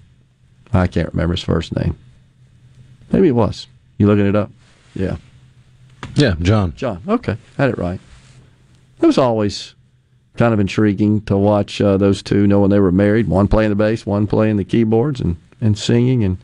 I 0.71 0.87
can't 0.87 1.11
remember 1.11 1.33
his 1.33 1.43
first 1.43 1.75
name. 1.75 1.97
Maybe 3.11 3.27
it 3.27 3.33
was. 3.33 3.67
You 3.97 4.07
looking 4.07 4.27
it 4.27 4.35
up? 4.37 4.49
Yeah. 4.95 5.17
Yeah, 6.15 6.35
John. 6.41 6.73
John. 6.77 7.03
Okay, 7.05 7.35
had 7.57 7.69
it 7.69 7.77
right. 7.77 7.99
It 9.01 9.05
was 9.05 9.17
always 9.17 9.75
kind 10.37 10.53
of 10.53 10.59
intriguing 10.61 11.19
to 11.23 11.35
watch 11.35 11.81
uh, 11.81 11.97
those 11.97 12.23
two, 12.23 12.47
knowing 12.47 12.69
they 12.69 12.79
were 12.79 12.93
married. 12.93 13.27
One 13.27 13.49
playing 13.49 13.71
the 13.71 13.75
bass, 13.75 14.05
one 14.05 14.25
playing 14.25 14.55
the 14.55 14.63
keyboards 14.63 15.19
and, 15.19 15.35
and 15.59 15.77
singing. 15.77 16.23
And 16.23 16.37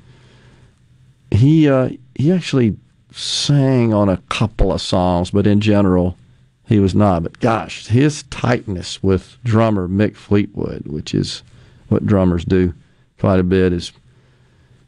he 1.32 1.70
uh, 1.70 1.91
he 2.15 2.34
actually 2.34 2.76
sang 3.14 3.94
on 3.94 4.10
a 4.10 4.18
couple 4.30 4.73
of 4.73 4.81
songs, 4.81 5.31
but 5.31 5.48
in 5.48 5.61
general, 5.61 6.18
he 6.65 6.80
was 6.80 6.95
not. 6.95 7.23
But 7.23 7.40
gosh, 7.40 7.88
his 7.88 8.23
tightness 8.23 9.02
with 9.03 9.38
drummer 9.44 9.88
Mick 9.88 10.15
Fleetwood, 10.15 10.88
which 10.88 11.14
is 11.14 11.44
what 11.90 12.06
drummers 12.06 12.44
do 12.44 12.73
quite 13.19 13.40
a 13.40 13.44
bit, 13.44 13.73
is 13.73 13.91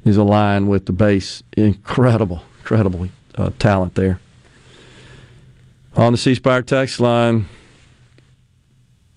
is 0.04 0.18
aligned 0.18 0.70
with 0.70 0.86
the 0.86 0.92
bass. 0.92 1.44
Incredible, 1.56 2.44
incredible 2.60 3.08
uh, 3.36 3.52
talent 3.60 3.96
there. 3.96 4.20
On 5.96 6.12
the 6.12 6.18
C 6.18 6.36
Spire 6.36 6.62
text 6.62 7.00
line, 7.00 7.48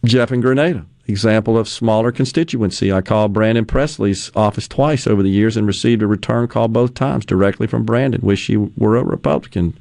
Jeff 0.05 0.31
in 0.31 0.41
Grenada, 0.41 0.87
example 1.09 1.59
of 1.59 1.69
smaller 1.69 2.13
constituency. 2.13 2.93
I 2.93 3.01
called 3.01 3.33
Brandon 3.33 3.65
Presley's 3.65 4.31
office 4.37 4.69
twice 4.69 5.07
over 5.07 5.23
the 5.23 5.31
years 5.31 5.57
and 5.57 5.67
received 5.67 6.03
a 6.03 6.07
return 6.07 6.49
call 6.49 6.69
both 6.69 6.95
times 6.95 7.25
directly 7.25 7.67
from 7.67 7.85
Brandon. 7.85 8.21
Wish 8.23 8.47
he 8.47 8.57
were 8.57 8.97
a 8.97 9.05
Republican. 9.05 9.77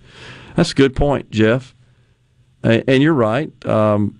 That's 0.56 0.72
a 0.72 0.76
good 0.76 0.96
point, 0.96 1.30
Jeff. 1.30 1.76
And 2.64 3.04
you're 3.04 3.14
right. 3.14 3.52
Um, 3.66 4.20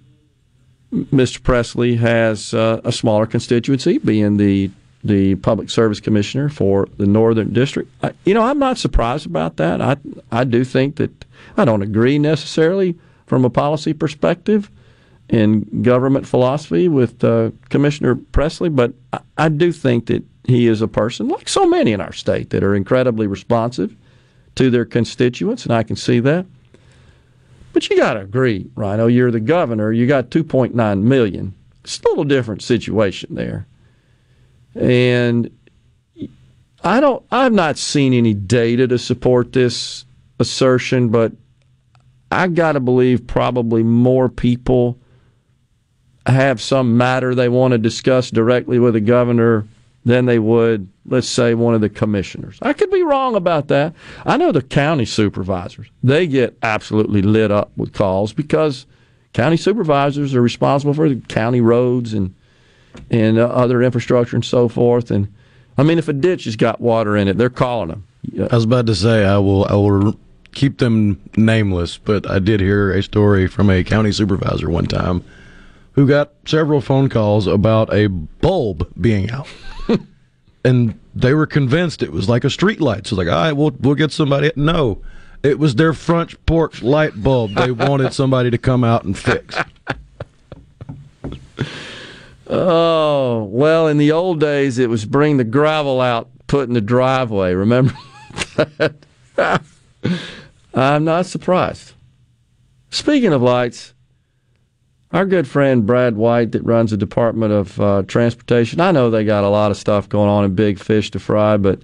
Mr. 0.94 1.42
Presley 1.42 1.96
has 1.96 2.54
uh, 2.54 2.82
a 2.84 2.92
smaller 2.92 3.26
constituency, 3.26 3.98
being 3.98 4.38
the 4.38 4.72
the 5.04 5.36
public 5.36 5.70
service 5.70 6.00
commissioner 6.00 6.50
for 6.50 6.88
the 6.98 7.06
Northern 7.06 7.54
District. 7.54 7.90
I, 8.04 8.14
you 8.26 8.34
know, 8.34 8.42
I'm 8.42 8.60
not 8.60 8.78
surprised 8.78 9.26
about 9.26 9.58
that. 9.58 9.82
I 9.82 9.98
I 10.32 10.44
do 10.44 10.64
think 10.64 10.96
that 10.98 11.26
I 11.56 11.66
don't 11.66 11.82
agree 11.82 12.20
necessarily 12.20 12.98
from 13.26 13.44
a 13.44 13.50
policy 13.50 13.94
perspective 13.94 14.72
in 15.30 15.82
government 15.82 16.26
philosophy 16.26 16.88
with 16.88 17.24
uh, 17.24 17.52
Commissioner 17.70 18.16
Presley, 18.16 18.70
but 18.70 18.94
I, 19.12 19.20
I 19.38 19.50
do 19.50 19.72
think 19.72 20.08
that 20.08 20.24
he 20.46 20.68
is 20.68 20.82
a 20.82 20.88
person, 20.88 21.28
like 21.28 21.50
so 21.50 21.66
many 21.66 21.92
in 21.92 22.00
our 22.00 22.14
state, 22.14 22.50
that 22.52 22.64
are 22.64 22.76
incredibly 22.76 23.28
responsive 23.28 23.96
to 24.56 24.70
their 24.70 24.86
constituents, 24.86 25.66
and 25.66 25.74
I 25.74 25.84
can 25.84 25.96
see 25.96 26.20
that. 26.22 26.46
But 27.74 27.90
you 27.90 27.98
got 27.98 28.14
to 28.14 28.22
agree, 28.22 28.70
Rhino. 28.76 29.08
You're 29.08 29.30
the 29.30 29.42
governor. 29.42 29.92
You 29.92 30.08
got 30.08 30.30
2.9 30.30 31.02
million. 31.02 31.54
It's 31.84 32.00
a 32.00 32.10
little 32.10 32.24
different 32.24 32.62
situation 32.62 33.36
there, 33.36 33.68
and 34.76 35.52
I 36.84 37.00
don't. 37.00 37.24
I've 37.32 37.54
not 37.54 37.78
seen 37.78 38.14
any 38.14 38.34
data 38.34 38.88
to 38.88 38.98
support 38.98 39.54
this 39.54 40.06
assertion, 40.40 41.10
but 41.10 41.34
I 42.32 42.48
got 42.48 42.74
to 42.74 42.80
believe 42.80 43.28
probably 43.28 43.84
more 43.84 44.28
people 44.28 45.00
have 46.32 46.62
some 46.62 46.98
matter 46.98 47.34
they 47.34 47.50
want 47.50 47.72
to 47.72 47.78
discuss 47.78 48.32
directly 48.32 48.80
with 48.80 48.94
the 48.94 49.00
governor 49.00 49.68
than 50.06 50.26
they 50.26 50.40
would, 50.40 50.88
let's 51.06 51.28
say, 51.28 51.54
one 51.54 51.76
of 51.76 51.82
the 51.82 51.90
commissioners. 51.90 52.58
I 52.62 52.74
could 52.74 52.90
be 52.90 53.04
wrong 53.04 53.36
about 53.36 53.68
that. 53.68 53.94
I 54.26 54.38
know 54.38 54.52
the 54.52 54.62
county 54.62 55.06
supervisors, 55.06 55.88
they 56.02 56.28
get 56.28 56.58
absolutely 56.64 57.22
lit 57.22 57.52
up 57.52 57.72
with 57.76 57.94
calls 57.94 58.32
because 58.32 58.86
county 59.34 59.58
supervisors 59.58 60.34
are 60.34 60.42
responsible 60.42 60.94
for 60.94 61.10
the 61.10 61.20
county 61.28 61.62
roads 61.62 62.14
and 62.14 62.34
and 63.12 63.38
uh, 63.38 63.46
other 63.46 63.84
infrastructure 63.84 64.36
and 64.36 64.44
so 64.44 64.68
forth. 64.68 65.12
And 65.12 65.32
I 65.78 65.84
mean, 65.84 66.00
if 66.00 66.08
a 66.08 66.14
ditch 66.14 66.46
has 66.46 66.56
got 66.56 66.82
water 66.82 67.16
in 67.16 67.28
it, 67.28 67.38
they're 67.38 67.50
calling 67.50 67.90
them. 67.90 68.08
I 68.50 68.56
was 68.56 68.64
about 68.64 68.88
to 68.88 68.96
say 68.96 69.26
I 69.26 69.38
will 69.38 69.66
I 69.66 69.74
will 69.74 70.18
keep 70.54 70.80
them 70.80 71.22
nameless, 71.36 71.98
but 71.98 72.30
I 72.30 72.40
did 72.40 72.60
hear 72.60 72.92
a 72.92 73.04
story 73.04 73.48
from 73.48 73.70
a 73.70 73.84
county 73.84 74.12
supervisor 74.12 74.70
one 74.70 74.86
time 74.86 75.24
who 75.98 76.08
got 76.08 76.32
several 76.46 76.80
phone 76.80 77.10
calls 77.10 77.48
about 77.48 77.92
a 77.92 78.06
bulb 78.08 78.88
being 79.02 79.32
out. 79.32 79.48
and 80.64 80.98
they 81.16 81.34
were 81.34 81.48
convinced 81.48 82.04
it 82.04 82.12
was 82.12 82.30
like 82.30 82.44
a 82.44 82.50
street 82.52 82.80
light. 82.80 83.08
So 83.08 83.16
like, 83.16 83.28
all 83.28 83.34
right, 83.34 83.52
we'll 83.52 83.76
we'll 83.80 83.96
get 83.96 84.12
somebody. 84.12 84.52
No, 84.56 85.02
it 85.44 85.58
was 85.58 85.76
their 85.76 85.94
front 85.94 86.46
porch 86.46 86.84
light 86.84 87.22
bulb. 87.22 87.56
They 87.56 87.72
wanted 87.72 88.14
somebody 88.14 88.52
to 88.52 88.60
come 88.60 88.84
out 88.84 89.04
and 89.04 89.18
fix. 89.18 89.58
Oh, 92.50 93.44
well, 93.46 93.88
in 93.88 93.98
the 93.98 94.12
old 94.12 94.40
days, 94.40 94.78
it 94.78 94.90
was 94.90 95.04
bring 95.04 95.38
the 95.38 95.44
gravel 95.44 96.00
out, 96.00 96.30
put 96.46 96.68
in 96.70 96.76
the 96.76 96.82
driveway. 96.82 97.54
Remember 97.54 97.94
that? 98.56 98.94
I'm 100.74 101.04
not 101.04 101.26
surprised. 101.26 101.94
Speaking 102.90 103.34
of 103.34 103.42
lights, 103.42 103.94
our 105.12 105.26
good 105.26 105.48
friend 105.48 105.86
Brad 105.86 106.16
White, 106.18 106.52
that 106.52 106.64
runs 106.64 106.92
the 106.92 106.98
Department 106.98 107.54
of 107.54 107.80
uh, 107.82 108.04
Transportation, 108.08 108.82
I 108.82 108.92
know 108.92 109.10
they 109.10 109.24
got 109.24 109.44
a 109.44 109.50
lot 109.50 109.72
of 109.72 109.78
stuff 109.78 110.10
going 110.10 110.30
on 110.30 110.44
and 110.44 110.56
big 110.56 110.80
fish 110.80 111.12
to 111.12 111.20
fry, 111.20 111.58
but, 111.58 111.82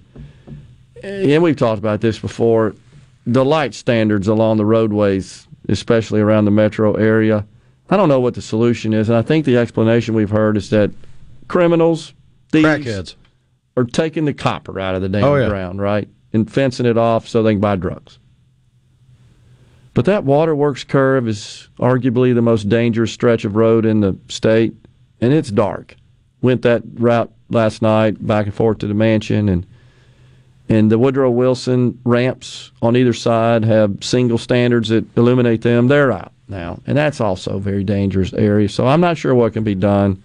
and 1.01 1.41
we've 1.43 1.55
talked 1.55 1.79
about 1.79 2.01
this 2.01 2.19
before, 2.19 2.75
the 3.25 3.45
light 3.45 3.73
standards 3.73 4.27
along 4.27 4.57
the 4.57 4.65
roadways, 4.65 5.47
especially 5.69 6.19
around 6.19 6.45
the 6.45 6.51
metro 6.51 6.93
area, 6.95 7.45
I 7.89 7.97
don't 7.97 8.09
know 8.09 8.19
what 8.19 8.33
the 8.33 8.41
solution 8.41 8.93
is, 8.93 9.09
and 9.09 9.17
I 9.17 9.21
think 9.21 9.45
the 9.45 9.57
explanation 9.57 10.13
we've 10.15 10.29
heard 10.29 10.57
is 10.57 10.69
that 10.71 10.91
criminals, 11.47 12.13
thieves, 12.51 12.65
Crackheads. 12.67 13.15
are 13.77 13.83
taking 13.85 14.25
the 14.25 14.33
copper 14.33 14.79
out 14.79 14.95
of 14.95 15.01
the 15.01 15.09
damn 15.09 15.23
Oh, 15.23 15.35
yeah. 15.35 15.47
ground, 15.47 15.79
right, 15.81 16.07
and 16.33 16.51
fencing 16.51 16.85
it 16.85 16.97
off 16.97 17.27
so 17.27 17.43
they 17.43 17.53
can 17.53 17.61
buy 17.61 17.75
drugs. 17.75 18.19
But 19.93 20.05
that 20.05 20.23
waterworks 20.23 20.83
curve 20.83 21.27
is 21.27 21.69
arguably 21.79 22.33
the 22.33 22.41
most 22.41 22.67
dangerous 22.67 23.11
stretch 23.11 23.45
of 23.45 23.55
road 23.55 23.85
in 23.85 23.99
the 23.99 24.17
state, 24.27 24.73
and 25.21 25.33
it's 25.33 25.51
dark. 25.51 25.95
Went 26.41 26.63
that 26.63 26.81
route 26.95 27.31
last 27.49 27.81
night, 27.81 28.25
back 28.25 28.47
and 28.47 28.55
forth 28.55 28.79
to 28.79 28.87
the 28.87 28.93
mansion, 28.93 29.49
and 29.49 29.65
and 30.69 30.89
the 30.89 30.97
Woodrow 30.97 31.29
Wilson 31.29 31.99
ramps 32.05 32.71
on 32.81 32.95
either 32.95 33.13
side 33.13 33.65
have 33.65 33.97
single 34.01 34.37
standards 34.37 34.89
that 34.89 35.05
illuminate 35.17 35.61
them. 35.61 35.89
They're 35.89 36.11
out 36.11 36.31
now, 36.47 36.79
and 36.87 36.97
that's 36.97 37.21
also 37.21 37.57
a 37.57 37.59
very 37.59 37.83
dangerous 37.83 38.33
area. 38.33 38.69
So 38.69 38.87
I'm 38.87 39.01
not 39.01 39.17
sure 39.17 39.35
what 39.35 39.53
can 39.53 39.63
be 39.63 39.75
done, 39.75 40.23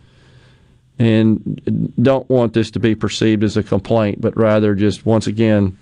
and 0.99 1.93
don't 2.01 2.29
want 2.31 2.55
this 2.55 2.71
to 2.73 2.81
be 2.81 2.95
perceived 2.95 3.45
as 3.45 3.57
a 3.57 3.63
complaint, 3.63 4.21
but 4.21 4.37
rather 4.37 4.75
just 4.75 5.05
once 5.05 5.27
again 5.27 5.77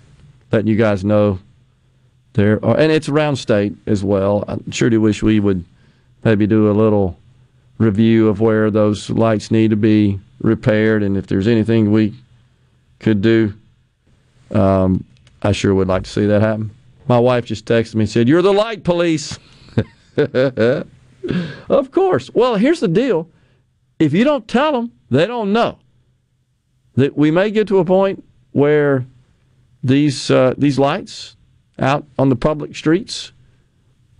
letting 0.51 0.67
you 0.67 0.75
guys 0.75 1.05
know 1.05 1.39
there 2.37 2.63
are, 2.63 2.77
and 2.77 2.91
it's 2.91 3.09
around 3.09 3.35
state 3.37 3.73
as 3.87 4.03
well. 4.03 4.45
I 4.47 4.57
sure 4.69 4.91
do 4.91 5.01
wish 5.01 5.23
we 5.23 5.39
would 5.39 5.65
maybe 6.23 6.45
do 6.45 6.69
a 6.69 6.73
little 6.73 7.17
review 7.79 8.27
of 8.29 8.39
where 8.39 8.69
those 8.69 9.09
lights 9.09 9.49
need 9.49 9.71
to 9.71 9.75
be 9.75 10.19
repaired, 10.39 11.01
and 11.01 11.17
if 11.17 11.25
there's 11.25 11.47
anything 11.47 11.91
we 11.91 12.13
could 12.99 13.23
do. 13.23 13.53
Um, 14.51 15.03
I 15.41 15.51
sure 15.51 15.73
would 15.73 15.87
like 15.87 16.03
to 16.03 16.09
see 16.09 16.27
that 16.27 16.41
happen. 16.41 16.69
My 17.07 17.17
wife 17.17 17.45
just 17.45 17.65
texted 17.65 17.95
me 17.95 18.01
and 18.01 18.09
said, 18.09 18.27
"You're 18.27 18.43
the 18.43 18.53
light 18.53 18.83
police." 18.83 19.39
of 21.69 21.91
course. 21.91 22.29
Well, 22.35 22.55
here's 22.55 22.81
the 22.81 22.87
deal: 22.87 23.29
if 23.97 24.13
you 24.13 24.23
don't 24.23 24.47
tell 24.47 24.73
them, 24.73 24.91
they 25.09 25.25
don't 25.25 25.51
know. 25.51 25.79
That 26.95 27.17
we 27.17 27.31
may 27.31 27.49
get 27.49 27.67
to 27.69 27.79
a 27.79 27.85
point 27.85 28.23
where 28.51 29.07
these 29.83 30.29
uh, 30.29 30.53
these 30.55 30.77
lights 30.77 31.35
out 31.79 32.05
on 32.17 32.29
the 32.29 32.35
public 32.35 32.75
streets 32.75 33.31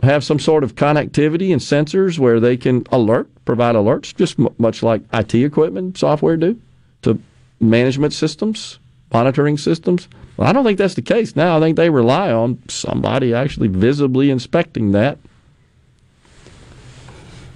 have 0.03 0.23
some 0.23 0.39
sort 0.39 0.63
of 0.63 0.75
connectivity 0.75 1.51
and 1.51 1.61
sensors 1.61 2.19
where 2.19 2.39
they 2.39 2.55
can 2.55 2.85
alert, 2.91 3.29
provide 3.45 3.75
alerts, 3.75 4.15
just 4.15 4.39
m- 4.39 4.53
much 4.57 4.83
like 4.83 5.01
IT 5.13 5.33
equipment 5.33 5.97
software 5.97 6.37
do 6.37 6.59
to 7.01 7.19
management 7.59 8.13
systems, 8.13 8.79
monitoring 9.11 9.57
systems. 9.57 10.07
Well, 10.35 10.47
I 10.47 10.53
don't 10.53 10.63
think 10.63 10.77
that's 10.77 10.93
the 10.93 11.01
case 11.01 11.35
now. 11.35 11.57
I 11.57 11.59
think 11.59 11.77
they 11.77 11.89
rely 11.89 12.31
on 12.31 12.61
somebody 12.67 13.33
actually 13.33 13.69
visibly 13.69 14.29
inspecting 14.29 14.91
that. 14.91 15.17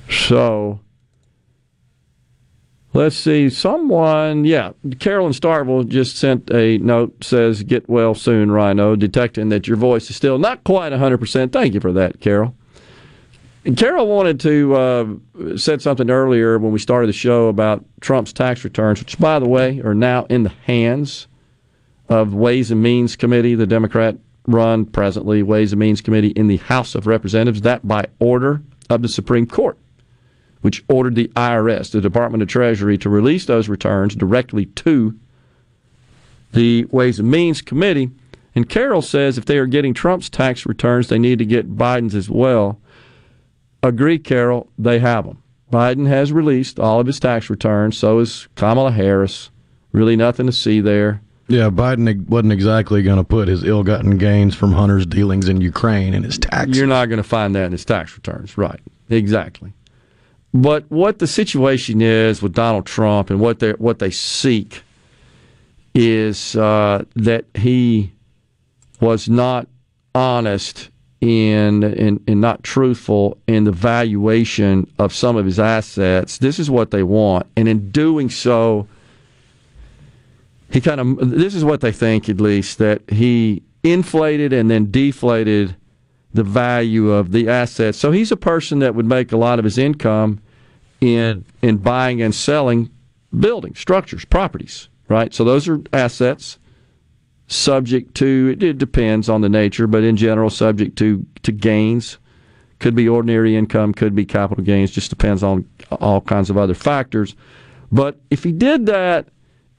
So, 0.09 0.79
let's 2.93 3.15
see. 3.15 3.49
Someone, 3.49 4.45
yeah, 4.45 4.71
Carolyn 4.99 5.33
Starkville 5.33 5.87
just 5.87 6.17
sent 6.17 6.49
a 6.51 6.77
note 6.79 7.23
says, 7.23 7.63
"Get 7.63 7.89
well 7.89 8.15
soon, 8.15 8.51
Rhino." 8.51 8.95
Detecting 8.95 9.49
that 9.49 9.67
your 9.67 9.77
voice 9.77 10.09
is 10.09 10.15
still 10.15 10.37
not 10.37 10.63
quite 10.63 10.91
100. 10.91 11.17
percent 11.17 11.51
Thank 11.51 11.73
you 11.73 11.79
for 11.79 11.91
that, 11.93 12.19
Carol. 12.19 12.55
And 13.63 13.77
Carol 13.77 14.07
wanted 14.07 14.39
to 14.39 14.75
uh, 14.75 15.05
said 15.55 15.81
something 15.81 16.09
earlier 16.09 16.57
when 16.57 16.71
we 16.71 16.79
started 16.79 17.07
the 17.07 17.13
show 17.13 17.47
about 17.47 17.85
Trump's 17.99 18.33
tax 18.33 18.63
returns, 18.63 18.99
which, 18.99 19.19
by 19.19 19.37
the 19.37 19.47
way, 19.47 19.79
are 19.81 19.93
now 19.93 20.25
in 20.29 20.43
the 20.43 20.53
hands 20.65 21.27
of 22.09 22.33
Ways 22.33 22.71
and 22.71 22.81
Means 22.81 23.15
Committee, 23.15 23.53
the 23.53 23.67
Democrat 23.67 24.17
run 24.47 24.85
presently 24.85 25.43
Ways 25.43 25.73
and 25.73 25.79
Means 25.79 26.01
Committee 26.01 26.29
in 26.29 26.47
the 26.47 26.57
House 26.57 26.95
of 26.95 27.05
Representatives, 27.05 27.61
that 27.61 27.87
by 27.87 28.05
order 28.19 28.63
of 28.89 29.03
the 29.03 29.07
Supreme 29.07 29.45
Court, 29.45 29.77
which 30.61 30.83
ordered 30.87 31.15
the 31.15 31.27
IRS, 31.29 31.91
the 31.91 32.01
Department 32.01 32.41
of 32.41 32.49
Treasury, 32.49 32.97
to 32.99 33.09
release 33.09 33.45
those 33.45 33.67
returns 33.67 34.15
directly 34.15 34.65
to 34.65 35.17
the 36.53 36.85
Ways 36.85 37.19
and 37.19 37.29
Means 37.29 37.61
Committee. 37.61 38.11
And 38.53 38.69
Carol 38.69 39.01
says 39.01 39.37
if 39.37 39.45
they 39.45 39.57
are 39.57 39.65
getting 39.65 39.93
Trump's 39.93 40.29
tax 40.29 40.65
returns, 40.65 41.07
they 41.07 41.19
need 41.19 41.39
to 41.39 41.45
get 41.45 41.77
Biden's 41.77 42.15
as 42.15 42.29
well. 42.29 42.79
Agree, 43.83 44.19
Carol, 44.19 44.69
they 44.77 44.99
have 44.99 45.25
them. 45.25 45.41
Biden 45.71 46.07
has 46.07 46.33
released 46.33 46.79
all 46.79 46.99
of 46.99 47.07
his 47.07 47.19
tax 47.19 47.49
returns, 47.49 47.97
so 47.97 48.19
is 48.19 48.47
Kamala 48.55 48.91
Harris. 48.91 49.49
Really 49.93 50.15
nothing 50.15 50.45
to 50.45 50.51
see 50.51 50.81
there. 50.81 51.21
Yeah, 51.47 51.69
Biden 51.69 52.27
wasn't 52.27 52.53
exactly 52.53 53.01
going 53.03 53.17
to 53.17 53.23
put 53.23 53.47
his 53.47 53.63
ill-gotten 53.63 54.17
gains 54.17 54.55
from 54.55 54.73
Hunter's 54.73 55.05
dealings 55.05 55.49
in 55.49 55.59
Ukraine 55.59 56.13
in 56.13 56.23
his 56.23 56.37
tax. 56.37 56.77
You're 56.77 56.87
not 56.87 57.07
going 57.07 57.17
to 57.17 57.27
find 57.27 57.55
that 57.55 57.65
in 57.65 57.71
his 57.71 57.83
tax 57.83 58.15
returns, 58.15 58.57
right? 58.57 58.79
Exactly. 59.09 59.73
But 60.53 60.85
what 60.89 61.19
the 61.19 61.27
situation 61.27 62.01
is 62.01 62.41
with 62.41 62.53
Donald 62.53 62.85
Trump 62.85 63.29
and 63.29 63.39
what 63.39 63.59
they 63.59 63.71
what 63.71 63.99
they 63.99 64.11
seek 64.11 64.83
is 65.93 66.55
uh, 66.55 67.05
that 67.15 67.45
he 67.55 68.11
was 68.99 69.29
not 69.29 69.67
honest 70.13 70.89
in, 71.21 71.83
in 71.83 72.23
and 72.27 72.41
not 72.41 72.63
truthful 72.63 73.37
in 73.47 73.63
the 73.63 73.71
valuation 73.71 74.91
of 74.99 75.13
some 75.13 75.37
of 75.37 75.45
his 75.45 75.59
assets. 75.59 76.37
This 76.39 76.59
is 76.59 76.69
what 76.69 76.91
they 76.91 77.03
want, 77.03 77.47
and 77.55 77.67
in 77.67 77.91
doing 77.91 78.29
so, 78.29 78.87
he 80.69 80.81
kind 80.81 80.99
of 80.99 81.29
this 81.29 81.55
is 81.55 81.63
what 81.63 81.81
they 81.81 81.91
think 81.91 82.27
at 82.27 82.41
least 82.41 82.77
that 82.79 83.01
he 83.09 83.61
inflated 83.83 84.51
and 84.53 84.69
then 84.69 84.91
deflated 84.91 85.75
the 86.33 86.43
value 86.43 87.11
of 87.11 87.31
the 87.31 87.49
assets. 87.49 87.97
So 87.97 88.11
he's 88.11 88.31
a 88.31 88.37
person 88.37 88.79
that 88.79 88.95
would 88.95 89.05
make 89.05 89.31
a 89.31 89.37
lot 89.37 89.59
of 89.59 89.65
his 89.65 89.77
income 89.77 90.39
in 90.99 91.45
in 91.61 91.77
buying 91.77 92.21
and 92.21 92.33
selling 92.33 92.89
buildings, 93.37 93.79
structures, 93.79 94.25
properties, 94.25 94.89
right? 95.09 95.33
So 95.33 95.43
those 95.43 95.67
are 95.67 95.81
assets 95.91 96.57
subject 97.47 98.15
to 98.15 98.55
it 98.59 98.77
depends 98.77 99.27
on 99.27 99.41
the 99.41 99.49
nature, 99.49 99.87
but 99.87 100.03
in 100.03 100.15
general 100.15 100.49
subject 100.49 100.97
to 100.99 101.25
to 101.43 101.51
gains. 101.51 102.17
Could 102.79 102.95
be 102.95 103.07
ordinary 103.07 103.55
income, 103.55 103.93
could 103.93 104.15
be 104.15 104.25
capital 104.25 104.63
gains, 104.63 104.89
just 104.89 105.11
depends 105.11 105.43
on 105.43 105.69
all 105.91 106.19
kinds 106.19 106.49
of 106.49 106.57
other 106.57 106.73
factors. 106.73 107.35
But 107.91 108.19
if 108.31 108.43
he 108.43 108.51
did 108.51 108.87
that, 108.87 109.27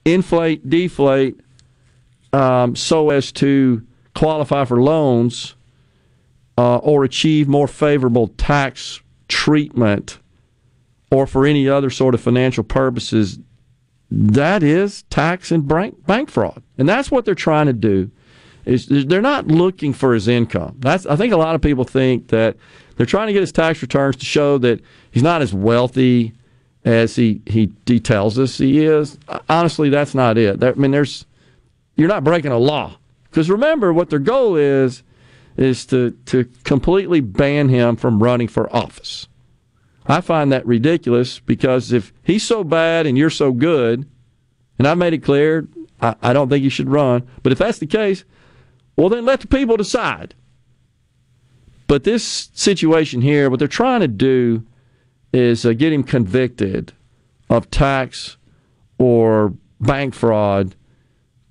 inflate, 0.05 0.71
deflate, 0.71 1.41
um, 2.33 2.77
so 2.77 3.11
as 3.11 3.33
to 3.33 3.85
qualify 4.15 4.65
for 4.67 4.81
loans 4.81 5.57
uh, 6.59 6.79
or 6.79 7.05
achieve 7.05 7.49
more 7.49 7.69
favorable 7.69 8.29
tax 8.29 9.01
treatment 9.29 10.19
or 11.11 11.27
for 11.27 11.45
any 11.47 11.69
other 11.69 11.91
sort 11.91 12.15
of 12.15 12.21
financial 12.21 12.65
purposes, 12.65 13.39
that 14.11 14.63
is 14.63 15.03
tax 15.05 15.51
and 15.51 15.69
bank, 15.69 16.07
bank 16.07 16.31
fraud. 16.31 16.63
And 16.79 16.89
that's 16.89 17.11
what 17.11 17.25
they're 17.25 17.35
trying 17.35 17.67
to 17.67 17.73
do. 17.73 18.11
Is 18.65 18.87
they're 18.87 19.21
not 19.21 19.49
looking 19.49 19.93
for 19.93 20.15
his 20.15 20.29
income. 20.29 20.77
That's 20.79 21.05
I 21.05 21.17
think 21.17 21.33
a 21.33 21.37
lot 21.37 21.57
of 21.57 21.61
people 21.61 21.85
think 21.85 22.29
that 22.29 22.57
they're 22.97 23.07
trying 23.07 23.27
to 23.27 23.33
get 23.33 23.41
his 23.41 23.51
tax 23.51 23.83
returns 23.83 24.17
to 24.17 24.25
show 24.25 24.57
that 24.59 24.81
he's 25.11 25.23
not 25.23 25.43
as 25.43 25.53
wealthy 25.53 26.33
as 26.85 27.17
he 27.17 27.41
he, 27.47 27.67
tells 27.99 28.39
us 28.39 28.59
he 28.59 28.85
is. 28.85 29.19
Honestly, 29.49 29.89
that's 29.89 30.15
not 30.15 30.39
it. 30.39 30.63
I 30.63 30.73
mean, 30.75 30.93
there's 30.93 31.27
you're 31.97 32.09
not 32.09 32.23
breaking 32.23 32.53
a 32.53 32.59
law 32.59 32.97
because 33.25 33.51
remember 33.51 33.93
what 33.93 34.11
their 34.11 34.21
goal 34.21 34.55
is 34.55 35.03
is 35.57 35.87
to 35.87 36.13
to 36.27 36.45
completely 36.65 37.21
ban 37.21 37.69
him 37.69 37.97
from 37.97 38.23
running 38.23 38.49
for 38.49 38.75
office. 38.75 39.29
I 40.07 40.21
find 40.21 40.51
that 40.51 40.67
ridiculous 40.67 41.39
because 41.39 41.93
if 41.93 42.13
he's 42.23 42.43
so 42.43 42.65
bad 42.65 43.07
and 43.07 43.17
you're 43.17 43.31
so 43.31 43.53
good, 43.53 44.09
and 44.79 44.89
I 44.89 44.95
made 44.95 45.13
it 45.13 45.23
clear 45.23 45.69
I, 46.01 46.17
I 46.23 46.33
don't 46.33 46.49
think 46.49 46.65
you 46.65 46.71
should 46.71 46.91
run. 46.91 47.29
But 47.43 47.53
if 47.53 47.59
that's 47.59 47.79
the 47.79 47.87
case, 47.87 48.25
well 48.97 49.09
then 49.09 49.25
let 49.25 49.41
the 49.41 49.47
people 49.47 49.77
decide. 49.77 50.35
But 51.87 52.05
this 52.05 52.51
situation 52.55 53.21
here, 53.21 53.51
what 53.51 53.59
they're 53.59 53.69
trying 53.69 54.01
to 54.01 54.09
do 54.09 54.65
is 55.33 55.65
uh, 55.65 55.73
get 55.73 55.93
him 55.93 56.03
convicted 56.03 56.93
of 57.49 57.71
tax 57.71 58.37
or 58.99 59.55
bank 59.81 60.15
fraud 60.15 60.75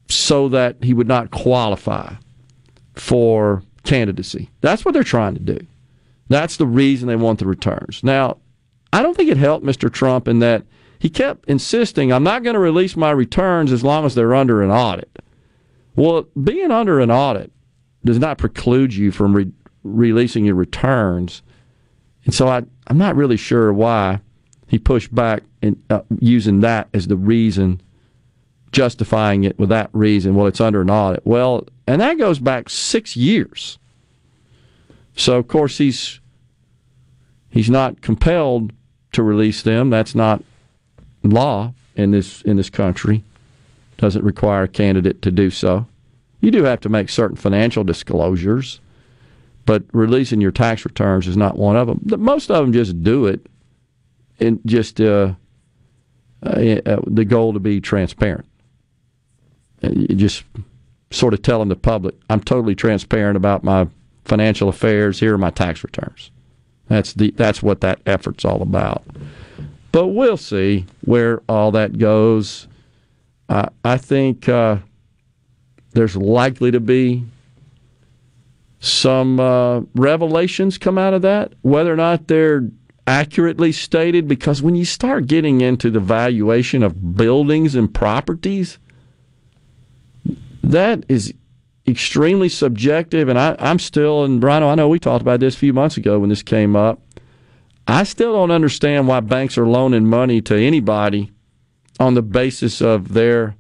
so 0.10 0.49
that 0.49 0.84
he 0.84 0.94
would 0.94 1.07
not 1.07 1.32
qualify 1.32 2.15
for 2.95 3.64
candidacy. 3.83 4.49
That's 4.61 4.85
what 4.85 4.93
they're 4.93 5.03
trying 5.03 5.33
to 5.35 5.39
do. 5.39 5.65
That's 6.27 6.57
the 6.57 6.65
reason 6.65 7.07
they 7.07 7.15
want 7.15 7.39
the 7.39 7.45
returns. 7.45 8.03
Now, 8.03 8.37
I 8.93 9.01
don't 9.01 9.15
think 9.15 9.29
it 9.29 9.37
helped 9.37 9.65
Mr. 9.65 9.91
Trump 9.91 10.27
in 10.27 10.39
that 10.39 10.63
he 10.99 11.09
kept 11.09 11.45
insisting, 11.49 12.13
I'm 12.13 12.23
not 12.23 12.43
going 12.43 12.53
to 12.53 12.59
release 12.59 12.95
my 12.95 13.11
returns 13.11 13.71
as 13.71 13.83
long 13.83 14.05
as 14.05 14.13
they're 14.13 14.35
under 14.35 14.61
an 14.61 14.69
audit. 14.69 15.09
Well, 15.95 16.27
being 16.41 16.71
under 16.71 16.99
an 16.99 17.09
audit 17.09 17.51
does 18.05 18.19
not 18.19 18.37
preclude 18.37 18.93
you 18.93 19.11
from 19.11 19.35
re- 19.35 19.51
releasing 19.83 20.45
your 20.45 20.55
returns. 20.55 21.41
And 22.25 22.33
so 22.33 22.47
I, 22.47 22.61
I'm 22.87 22.97
not 22.97 23.15
really 23.15 23.37
sure 23.37 23.73
why 23.73 24.21
he 24.67 24.77
pushed 24.77 25.13
back 25.13 25.43
in 25.61 25.81
uh, 25.89 26.01
using 26.19 26.59
that 26.61 26.87
as 26.93 27.07
the 27.07 27.17
reason, 27.17 27.81
justifying 28.72 29.43
it 29.43 29.57
with 29.60 29.69
that 29.69 29.89
reason. 29.93 30.35
Well, 30.35 30.48
it's 30.48 30.61
under 30.61 30.81
an 30.81 30.89
audit. 30.89 31.26
Well, 31.26 31.68
and 31.88 32.02
that 32.02 32.18
goes 32.18 32.39
back 32.39 32.69
six 32.69 33.15
years. 33.15 33.77
So 35.15 35.38
of 35.38 35.48
course 35.48 35.77
he's 35.77 36.19
he's 37.49 37.69
not 37.69 38.02
compelled 38.02 38.72
to 39.11 39.23
release 39.23 39.61
them. 39.61 39.89
That's 39.89 40.15
not 40.15 40.43
law 41.23 41.73
in 41.95 42.11
this 42.11 42.41
in 42.43 42.57
this 42.57 42.69
country. 42.69 43.23
Doesn't 43.98 44.23
require 44.23 44.64
a 44.64 44.68
candidate 44.68 45.22
to 45.22 45.31
do 45.31 45.49
so. 45.49 45.85
You 46.39 46.49
do 46.49 46.64
have 46.64 46.80
to 46.81 46.89
make 46.89 47.10
certain 47.10 47.38
financial 47.38 47.84
disclosures, 47.84 48.80
but 49.65 49.84
releasing 49.91 50.41
your 50.41 50.52
tax 50.52 50.85
returns 50.85 51.27
is 51.27 51.38
not 51.38 51.57
one 51.57 51.76
of 51.76 51.88
them. 51.88 52.23
Most 52.23 52.49
of 52.49 52.64
them 52.64 52.73
just 52.73 53.03
do 53.03 53.27
it, 53.27 53.45
and 54.39 54.60
just 54.65 54.99
uh, 54.99 55.34
uh, 56.41 56.99
the 57.06 57.26
goal 57.27 57.53
to 57.53 57.60
be 57.60 57.80
transparent. 57.80 58.45
Just 59.81 60.43
sort 61.11 61.33
of 61.33 61.41
telling 61.41 61.69
the 61.69 61.75
public, 61.75 62.15
I'm 62.29 62.41
totally 62.41 62.75
transparent 62.75 63.37
about 63.37 63.63
my 63.63 63.87
financial 64.25 64.69
affairs. 64.69 65.19
Here 65.19 65.33
are 65.33 65.37
my 65.37 65.49
tax 65.49 65.83
returns. 65.83 66.31
That's 66.87 67.13
the 67.13 67.31
that's 67.31 67.63
what 67.63 67.81
that 67.81 68.01
effort's 68.05 68.45
all 68.45 68.61
about. 68.61 69.03
But 69.91 70.07
we'll 70.07 70.37
see 70.37 70.85
where 71.01 71.41
all 71.49 71.71
that 71.71 71.97
goes. 71.97 72.67
Uh, 73.49 73.69
I 73.83 73.97
think 73.97 74.47
uh, 74.47 74.77
there's 75.91 76.15
likely 76.15 76.71
to 76.71 76.79
be 76.79 77.25
some 78.79 79.39
uh, 79.39 79.81
revelations 79.95 80.77
come 80.77 80.97
out 80.97 81.13
of 81.13 81.21
that, 81.21 81.53
whether 81.61 81.93
or 81.93 81.97
not 81.97 82.27
they're 82.27 82.69
accurately 83.05 83.71
stated. 83.71 84.27
Because 84.27 84.61
when 84.61 84.75
you 84.75 84.85
start 84.85 85.27
getting 85.27 85.61
into 85.61 85.89
the 85.91 85.99
valuation 85.99 86.83
of 86.83 87.15
buildings 87.15 87.75
and 87.75 87.93
properties, 87.93 88.79
that 90.72 91.06
is 91.07 91.34
extremely 91.88 92.49
subjective. 92.49 93.30
And 93.30 93.39
I, 93.39 93.56
I'm 93.60 93.80
still, 93.80 94.23
and 94.23 94.41
Brian, 94.41 94.64
I 94.64 94.76
know 94.76 94.89
we 94.89 94.99
talked 94.99 95.22
about 95.22 95.39
this 95.39 95.56
a 95.56 95.60
few 95.60 95.73
months 95.73 95.98
ago 95.98 96.19
when 96.19 96.30
this 96.30 96.43
came 96.43 96.76
up. 96.76 96.99
I 97.88 98.03
still 98.03 98.34
don't 98.34 98.52
understand 98.52 99.07
why 99.07 99.19
banks 99.19 99.57
are 99.57 99.68
loaning 99.68 100.06
money 100.06 100.41
to 100.43 100.56
anybody 100.56 101.31
on 101.99 102.14
the 102.14 102.22
basis 102.22 102.81
of 102.81 103.14
their 103.14 103.56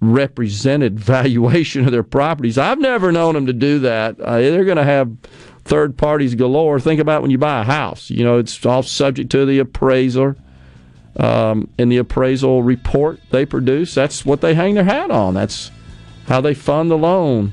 represented 0.00 0.98
valuation 1.00 1.84
of 1.84 1.92
their 1.92 2.02
properties. 2.02 2.58
I've 2.58 2.78
never 2.78 3.12
known 3.12 3.34
them 3.34 3.46
to 3.46 3.52
do 3.52 3.78
that. 3.80 4.20
Uh, 4.20 4.38
they're 4.38 4.64
going 4.64 4.76
to 4.76 4.84
have 4.84 5.16
third 5.64 5.96
parties 5.96 6.34
galore. 6.34 6.80
Think 6.80 7.00
about 7.00 7.22
when 7.22 7.30
you 7.30 7.38
buy 7.38 7.60
a 7.60 7.64
house. 7.64 8.10
You 8.10 8.24
know, 8.24 8.38
it's 8.38 8.64
all 8.66 8.82
subject 8.82 9.30
to 9.30 9.46
the 9.46 9.58
appraiser. 9.58 10.36
Um, 11.16 11.70
and 11.78 11.92
the 11.92 11.98
appraisal 11.98 12.64
report 12.64 13.20
they 13.30 13.46
produce, 13.46 13.94
that's 13.94 14.26
what 14.26 14.40
they 14.40 14.54
hang 14.54 14.74
their 14.74 14.82
hat 14.82 15.12
on. 15.12 15.34
That's 15.34 15.70
how 16.26 16.40
they 16.40 16.54
fund 16.54 16.90
the 16.90 16.98
loan. 16.98 17.52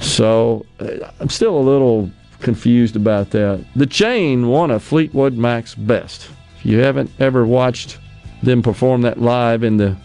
So 0.00 0.66
uh, 0.80 1.10
I'm 1.20 1.28
still 1.28 1.56
a 1.56 1.60
little 1.60 2.10
confused 2.40 2.96
about 2.96 3.30
that. 3.30 3.64
The 3.76 3.86
chain 3.86 4.48
won 4.48 4.70
a 4.70 4.80
Fleetwood 4.80 5.34
Mac's 5.34 5.74
best. 5.74 6.28
If 6.58 6.66
you 6.66 6.78
haven't 6.78 7.10
ever 7.18 7.46
watched 7.46 7.98
them 8.42 8.62
perform 8.62 9.02
that 9.02 9.20
live 9.20 9.62
in 9.62 9.76
the 9.76 9.96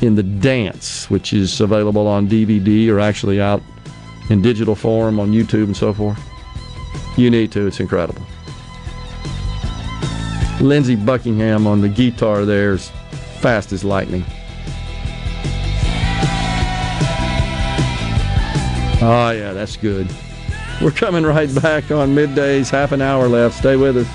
in 0.00 0.14
the 0.14 0.22
dance, 0.22 1.10
which 1.10 1.32
is 1.32 1.60
available 1.60 2.06
on 2.06 2.28
DVD 2.28 2.88
or 2.88 3.00
actually 3.00 3.40
out 3.40 3.60
in 4.30 4.40
digital 4.40 4.76
form 4.76 5.18
on 5.18 5.32
YouTube 5.32 5.64
and 5.64 5.76
so 5.76 5.92
forth, 5.92 6.20
you 7.16 7.30
need 7.30 7.50
to. 7.52 7.66
It's 7.66 7.80
incredible. 7.80 8.22
Lindsey 10.60 10.96
Buckingham 10.96 11.66
on 11.66 11.80
the 11.80 11.88
guitar 11.88 12.44
there 12.44 12.74
is 12.74 12.90
fast 13.40 13.72
as 13.72 13.84
lightning. 13.84 14.24
Oh, 19.00 19.30
yeah, 19.30 19.52
that's 19.52 19.76
good. 19.76 20.08
We're 20.82 20.90
coming 20.90 21.24
right 21.24 21.52
back 21.62 21.90
on 21.90 22.14
middays, 22.14 22.70
half 22.70 22.92
an 22.92 23.00
hour 23.00 23.28
left. 23.28 23.58
Stay 23.58 23.76
with 23.76 23.96
us. 23.96 24.06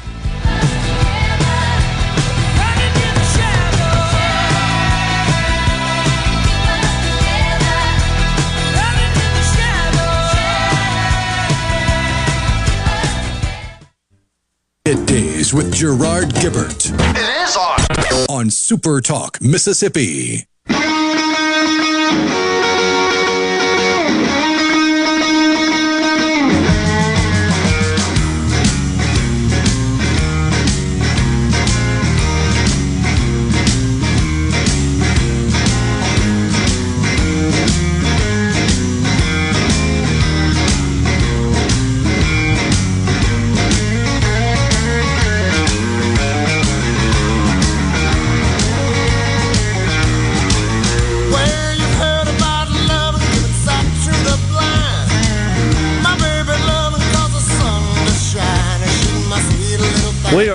Middays 14.85 15.53
with 15.53 15.73
Gerard 15.73 16.29
Gibert 16.35 16.91
It 17.15 17.47
is 17.47 17.55
on. 17.57 18.29
on 18.29 18.49
Super 18.49 18.99
Talk, 19.01 19.41
Mississippi. 19.41 20.45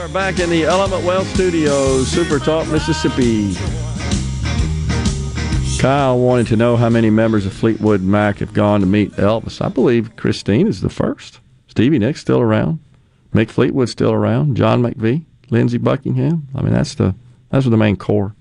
Are 0.09 0.13
back 0.15 0.39
in 0.39 0.49
the 0.49 0.65
Element 0.65 1.05
Wealth 1.05 1.27
Studios, 1.35 2.09
Super 2.09 2.39
Talk, 2.39 2.67
Mississippi. 2.69 3.55
Kyle 5.79 6.19
wanted 6.19 6.47
to 6.47 6.57
know 6.57 6.77
how 6.77 6.89
many 6.89 7.11
members 7.11 7.45
of 7.45 7.53
Fleetwood 7.53 8.01
Mac 8.01 8.39
have 8.39 8.55
gone 8.55 8.81
to 8.81 8.87
meet 8.87 9.13
Elvis. 9.13 9.61
I 9.61 9.69
believe 9.69 10.17
Christine 10.17 10.67
is 10.67 10.81
the 10.81 10.89
first. 10.89 11.41
Stevie 11.67 11.99
Nicks 11.99 12.21
still 12.21 12.41
around. 12.41 12.79
Mick 13.35 13.51
Fleetwood 13.51 13.91
still 13.91 14.13
around. 14.13 14.57
John 14.57 14.83
McVie, 14.83 15.27
Lindsey 15.51 15.79
Buckingham. 15.79 16.49
I 16.55 16.63
mean, 16.63 16.73
that's 16.73 16.95
the 16.95 17.15
that's 17.51 17.67
the 17.67 17.77
main 17.77 17.97
core 17.97 18.35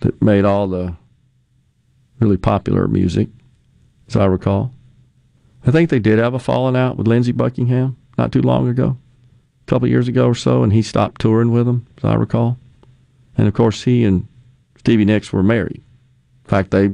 that 0.00 0.22
made 0.22 0.44
all 0.44 0.68
the 0.68 0.94
really 2.20 2.36
popular 2.36 2.86
music, 2.86 3.28
as 4.06 4.14
I 4.14 4.26
recall. 4.26 4.72
I 5.66 5.72
think 5.72 5.90
they 5.90 5.98
did 5.98 6.20
have 6.20 6.34
a 6.34 6.38
falling 6.38 6.76
out 6.76 6.96
with 6.96 7.08
Lindsey 7.08 7.32
Buckingham 7.32 7.96
not 8.16 8.30
too 8.30 8.42
long 8.42 8.68
ago, 8.68 8.96
a 9.66 9.70
couple 9.70 9.88
years 9.88 10.08
ago 10.08 10.26
or 10.26 10.34
so, 10.34 10.62
and 10.62 10.72
he 10.72 10.82
stopped 10.82 11.20
touring 11.20 11.50
with 11.50 11.66
them, 11.66 11.86
as 11.98 12.04
I 12.04 12.14
recall. 12.14 12.58
And 13.36 13.48
of 13.48 13.54
course, 13.54 13.82
he 13.82 14.04
and 14.04 14.26
Stevie 14.78 15.04
Nicks 15.04 15.32
were 15.32 15.42
married. 15.42 15.82
In 16.44 16.48
fact, 16.50 16.70
they 16.70 16.90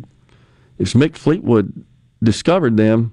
it's 0.78 0.94
Mick 0.94 1.16
Fleetwood 1.16 1.84
discovered 2.22 2.76
them 2.76 3.12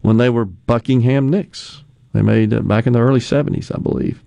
when 0.00 0.16
they 0.16 0.30
were 0.30 0.44
Buckingham 0.44 1.28
Nicks. 1.28 1.82
They 2.12 2.22
made 2.22 2.52
it 2.52 2.66
back 2.66 2.86
in 2.86 2.92
the 2.92 2.98
early 2.98 3.20
'70s, 3.20 3.74
I 3.74 3.80
believe, 3.80 4.22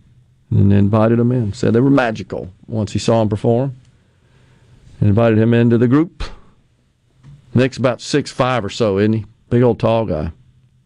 and 0.49 0.71
invited 0.71 1.19
them 1.19 1.31
in. 1.31 1.53
Said 1.53 1.73
they 1.73 1.81
were 1.81 1.89
magical 1.89 2.51
once 2.67 2.93
he 2.93 2.99
saw 2.99 3.19
them 3.19 3.29
perform. 3.29 3.75
Invited 5.01 5.37
him 5.37 5.53
into 5.53 5.77
the 5.77 5.87
group. 5.87 6.23
Nick's 7.53 7.77
about 7.77 8.01
six 8.01 8.31
five 8.31 8.63
or 8.63 8.69
so, 8.69 8.97
isn't 8.99 9.13
he? 9.13 9.25
Big 9.49 9.63
old 9.63 9.79
tall 9.79 10.05
guy. 10.05 10.31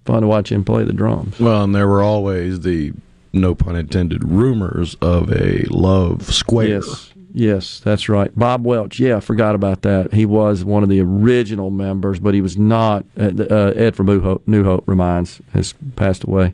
Fun 0.05 0.21
to 0.21 0.27
watch 0.27 0.51
him 0.51 0.63
play 0.63 0.83
the 0.83 0.93
drums. 0.93 1.39
Well, 1.39 1.63
and 1.63 1.75
there 1.75 1.87
were 1.87 2.01
always 2.01 2.61
the, 2.61 2.93
no 3.33 3.55
pun 3.55 3.75
intended, 3.75 4.23
rumors 4.23 4.95
of 4.95 5.31
a 5.31 5.63
love 5.69 6.33
square. 6.33 6.67
Yes, 6.67 7.13
yes, 7.33 7.79
that's 7.79 8.09
right. 8.09 8.37
Bob 8.37 8.65
Welch. 8.65 8.99
Yeah, 8.99 9.17
I 9.17 9.19
forgot 9.19 9.55
about 9.55 9.81
that. 9.83 10.13
He 10.13 10.25
was 10.25 10.63
one 10.63 10.83
of 10.83 10.89
the 10.89 11.01
original 11.01 11.69
members, 11.69 12.19
but 12.19 12.33
he 12.33 12.41
was 12.41 12.57
not. 12.57 13.05
Uh, 13.19 13.31
uh, 13.49 13.73
Ed 13.75 13.95
from 13.95 14.07
New 14.07 14.21
Hope, 14.21 14.47
New 14.47 14.63
Hope 14.63 14.83
reminds 14.87 15.41
has 15.53 15.73
passed 15.95 16.23
away. 16.23 16.53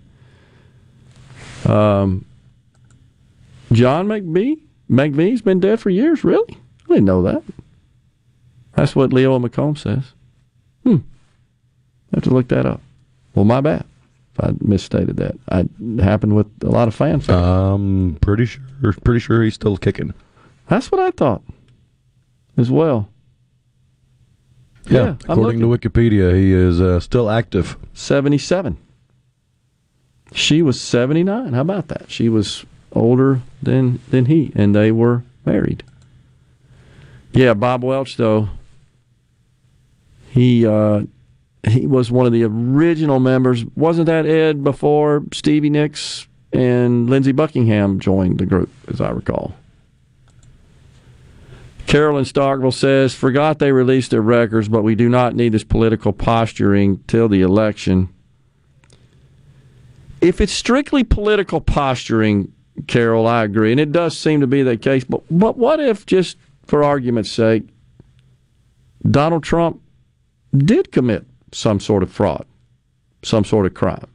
Um, 1.65 2.25
John 3.71 4.07
McVie. 4.07 4.59
McVie's 4.89 5.41
been 5.41 5.59
dead 5.59 5.79
for 5.79 5.89
years. 5.89 6.23
Really? 6.23 6.57
I 6.85 6.93
didn't 6.93 7.05
know 7.05 7.23
that. 7.23 7.41
That's 8.73 8.95
what 8.95 9.11
Leo 9.11 9.39
McComb 9.39 9.77
says. 9.77 10.13
Hmm. 10.83 10.97
have 12.13 12.23
to 12.23 12.29
look 12.29 12.49
that 12.49 12.65
up. 12.65 12.81
Well, 13.33 13.45
my 13.45 13.61
bad. 13.61 13.85
I 14.39 14.51
misstated 14.59 15.17
that, 15.17 15.35
I, 15.49 15.61
it 15.79 15.99
happened 16.01 16.35
with 16.35 16.47
a 16.63 16.69
lot 16.69 16.87
of 16.87 16.95
fans. 16.95 17.29
I'm 17.29 18.15
pretty 18.15 18.45
sure. 18.45 18.61
Pretty 19.03 19.19
sure 19.19 19.43
he's 19.43 19.55
still 19.55 19.77
kicking. 19.77 20.13
That's 20.67 20.91
what 20.91 20.99
I 21.01 21.11
thought 21.11 21.41
as 22.57 22.69
well. 22.69 23.09
Yeah, 24.89 25.03
Yeah, 25.05 25.15
according 25.29 25.61
to 25.61 25.67
Wikipedia, 25.67 26.35
he 26.35 26.51
is 26.53 26.79
uh, 26.81 26.99
still 26.99 27.29
active. 27.29 27.77
77. 27.93 28.77
She 30.33 30.61
was 30.61 30.79
79. 30.79 31.53
How 31.53 31.61
about 31.61 31.87
that? 31.87 32.11
She 32.11 32.29
was 32.29 32.65
older 32.91 33.41
than 33.61 33.99
than 34.09 34.25
he, 34.25 34.51
and 34.55 34.75
they 34.75 34.91
were 34.91 35.23
married. 35.45 35.83
Yeah, 37.33 37.53
Bob 37.53 37.83
Welch 37.83 38.17
though. 38.17 38.49
He 40.29 40.65
uh, 40.65 41.03
he 41.67 41.87
was 41.87 42.11
one 42.11 42.25
of 42.25 42.31
the 42.31 42.43
original 42.43 43.19
members. 43.19 43.65
Wasn't 43.75 44.05
that 44.05 44.25
Ed 44.25 44.63
before 44.63 45.23
Stevie 45.33 45.69
Nicks 45.69 46.27
and 46.53 47.09
Lindsey 47.09 47.31
Buckingham 47.31 47.99
joined 47.99 48.37
the 48.37 48.45
group, 48.45 48.69
as 48.87 49.01
I 49.01 49.09
recall? 49.09 49.55
Carolyn 51.87 52.25
Starkville 52.25 52.73
says, 52.73 53.13
forgot 53.13 53.59
they 53.59 53.71
released 53.71 54.11
their 54.11 54.21
records, 54.21 54.67
but 54.67 54.83
we 54.83 54.95
do 54.95 55.07
not 55.07 55.35
need 55.35 55.53
this 55.53 55.63
political 55.63 56.13
posturing 56.13 57.03
till 57.07 57.29
the 57.29 57.41
election. 57.41 58.09
If 60.19 60.41
it's 60.41 60.51
strictly 60.51 61.03
political 61.03 61.61
posturing, 61.61 62.51
Carol, 62.87 63.27
I 63.27 63.43
agree, 63.43 63.71
and 63.71 63.79
it 63.79 63.91
does 63.91 64.17
seem 64.17 64.41
to 64.41 64.47
be 64.47 64.63
the 64.63 64.77
case. 64.77 65.03
But 65.03 65.21
but 65.29 65.57
what 65.57 65.79
if, 65.79 66.05
just 66.05 66.37
for 66.65 66.83
argument's 66.83 67.31
sake, 67.31 67.63
Donald 69.09 69.43
Trump 69.43 69.81
did 70.57 70.91
commit 70.91 71.25
some 71.55 71.79
sort 71.79 72.03
of 72.03 72.11
fraud, 72.11 72.45
some 73.23 73.45
sort 73.45 73.65
of 73.65 73.73
crime? 73.73 74.07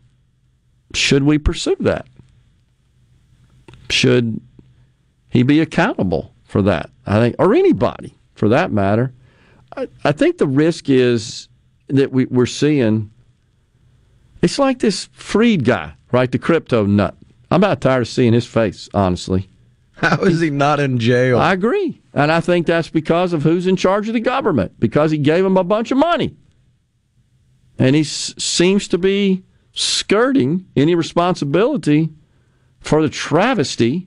Should 0.95 1.23
we 1.23 1.39
pursue 1.39 1.77
that? 1.81 2.07
Should 3.89 4.41
he 5.31 5.43
be 5.43 5.61
accountable 5.61 6.35
for 6.45 6.61
that? 6.62 6.91
I 7.07 7.19
think, 7.19 7.37
or 7.39 7.55
anybody 7.55 8.15
for 8.35 8.49
that 8.51 8.73
matter. 8.73 9.12
I, 9.77 9.89
I 10.05 10.12
think 10.12 10.39
the 10.39 10.47
risk 10.47 10.91
is 10.91 11.49
that 11.89 12.12
we, 12.12 12.27
we're 12.27 12.47
seeing. 12.47 13.11
It's 14.43 14.59
like 14.59 14.81
this 14.81 15.09
Fried 15.12 15.65
guy, 15.65 15.95
right? 16.12 16.31
The 16.31 16.39
crypto 16.39 16.87
nut. 16.87 17.17
I'm 17.51 17.61
about 17.62 17.81
tired 17.81 18.03
of 18.03 18.09
seeing 18.09 18.33
his 18.33 18.47
face, 18.47 18.89
honestly. 18.95 19.49
How 19.93 20.23
is 20.23 20.41
he 20.41 20.51
not 20.51 20.81
in 20.81 20.99
jail? 20.99 21.39
I 21.39 21.53
agree. 21.53 22.01
And 22.15 22.33
I 22.33 22.41
think 22.41 22.67
that's 22.67 22.89
because 22.89 23.33
of 23.33 23.43
who's 23.43 23.67
in 23.67 23.77
charge 23.77 24.09
of 24.09 24.15
the 24.15 24.21
government, 24.21 24.79
because 24.79 25.11
he 25.11 25.19
gave 25.19 25.45
him 25.45 25.57
a 25.57 25.65
bunch 25.65 25.91
of 25.91 25.99
money. 25.99 26.37
And 27.81 27.97
he 27.97 28.02
s- 28.02 28.35
seems 28.39 28.86
to 28.89 28.98
be 28.98 29.43
skirting 29.73 30.66
any 30.77 30.94
responsibility 30.94 32.11
for 32.78 33.01
the 33.02 33.09
travesty. 33.09 34.07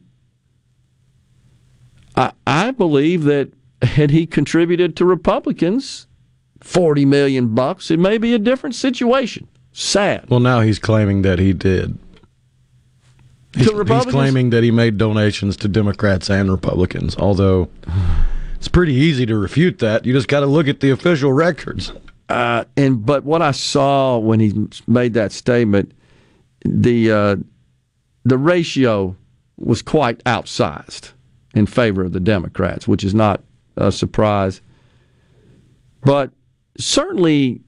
I, 2.15 2.31
I 2.45 2.71
believe 2.71 3.23
that 3.23 3.51
had 3.81 4.11
he 4.11 4.25
contributed 4.27 4.95
to 4.97 5.05
Republicans 5.05 6.07
40 6.61 7.05
million 7.05 7.55
bucks, 7.55 7.89
it 7.91 7.99
may 7.99 8.17
be 8.17 8.33
a 8.33 8.39
different 8.39 8.75
situation. 8.75 9.47
Sad. 9.71 10.29
well, 10.29 10.39
now 10.39 10.61
he's 10.61 10.77
claiming 10.77 11.23
that 11.23 11.39
he 11.39 11.51
did. 11.51 11.97
He's, 13.55 13.69
he's 13.69 14.05
claiming 14.05 14.49
that 14.51 14.63
he 14.63 14.69
made 14.71 14.97
donations 14.99 15.57
to 15.57 15.67
Democrats 15.67 16.29
and 16.29 16.51
Republicans, 16.51 17.15
although 17.17 17.69
it's 18.55 18.67
pretty 18.67 18.93
easy 18.93 19.25
to 19.25 19.35
refute 19.37 19.79
that. 19.79 20.05
You 20.05 20.13
just 20.13 20.27
got 20.27 20.39
to 20.41 20.45
look 20.45 20.67
at 20.67 20.79
the 20.79 20.91
official 20.91 21.33
records. 21.33 21.91
Uh, 22.33 22.65
and 22.75 23.05
but 23.05 23.23
what 23.23 23.43
I 23.43 23.51
saw 23.51 24.17
when 24.17 24.39
he 24.39 24.67
made 24.87 25.13
that 25.13 25.31
statement, 25.31 25.91
the 26.65 27.11
uh, 27.11 27.35
the 28.23 28.39
ratio 28.39 29.15
was 29.57 29.83
quite 29.83 30.17
outsized 30.23 31.11
in 31.53 31.67
favor 31.67 32.03
of 32.03 32.11
the 32.11 32.19
Democrats, 32.19 32.87
which 32.87 33.03
is 33.03 33.13
not 33.13 33.43
a 33.77 33.91
surprise. 33.91 34.61
But 36.01 36.31
certainly, 36.79 37.61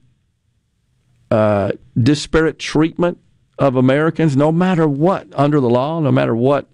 uh, 1.30 1.70
disparate 1.96 2.58
treatment 2.58 3.18
of 3.60 3.76
Americans, 3.76 4.36
no 4.36 4.50
matter 4.50 4.88
what 4.88 5.28
under 5.36 5.60
the 5.60 5.70
law, 5.70 6.00
no 6.00 6.10
matter 6.10 6.34
what 6.34 6.66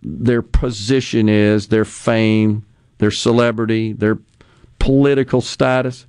their 0.00 0.42
position 0.42 1.28
is, 1.28 1.66
their 1.66 1.84
fame, 1.84 2.64
their 2.98 3.10
celebrity, 3.10 3.92
their 3.92 4.20
political 4.78 5.40
status 5.40 6.06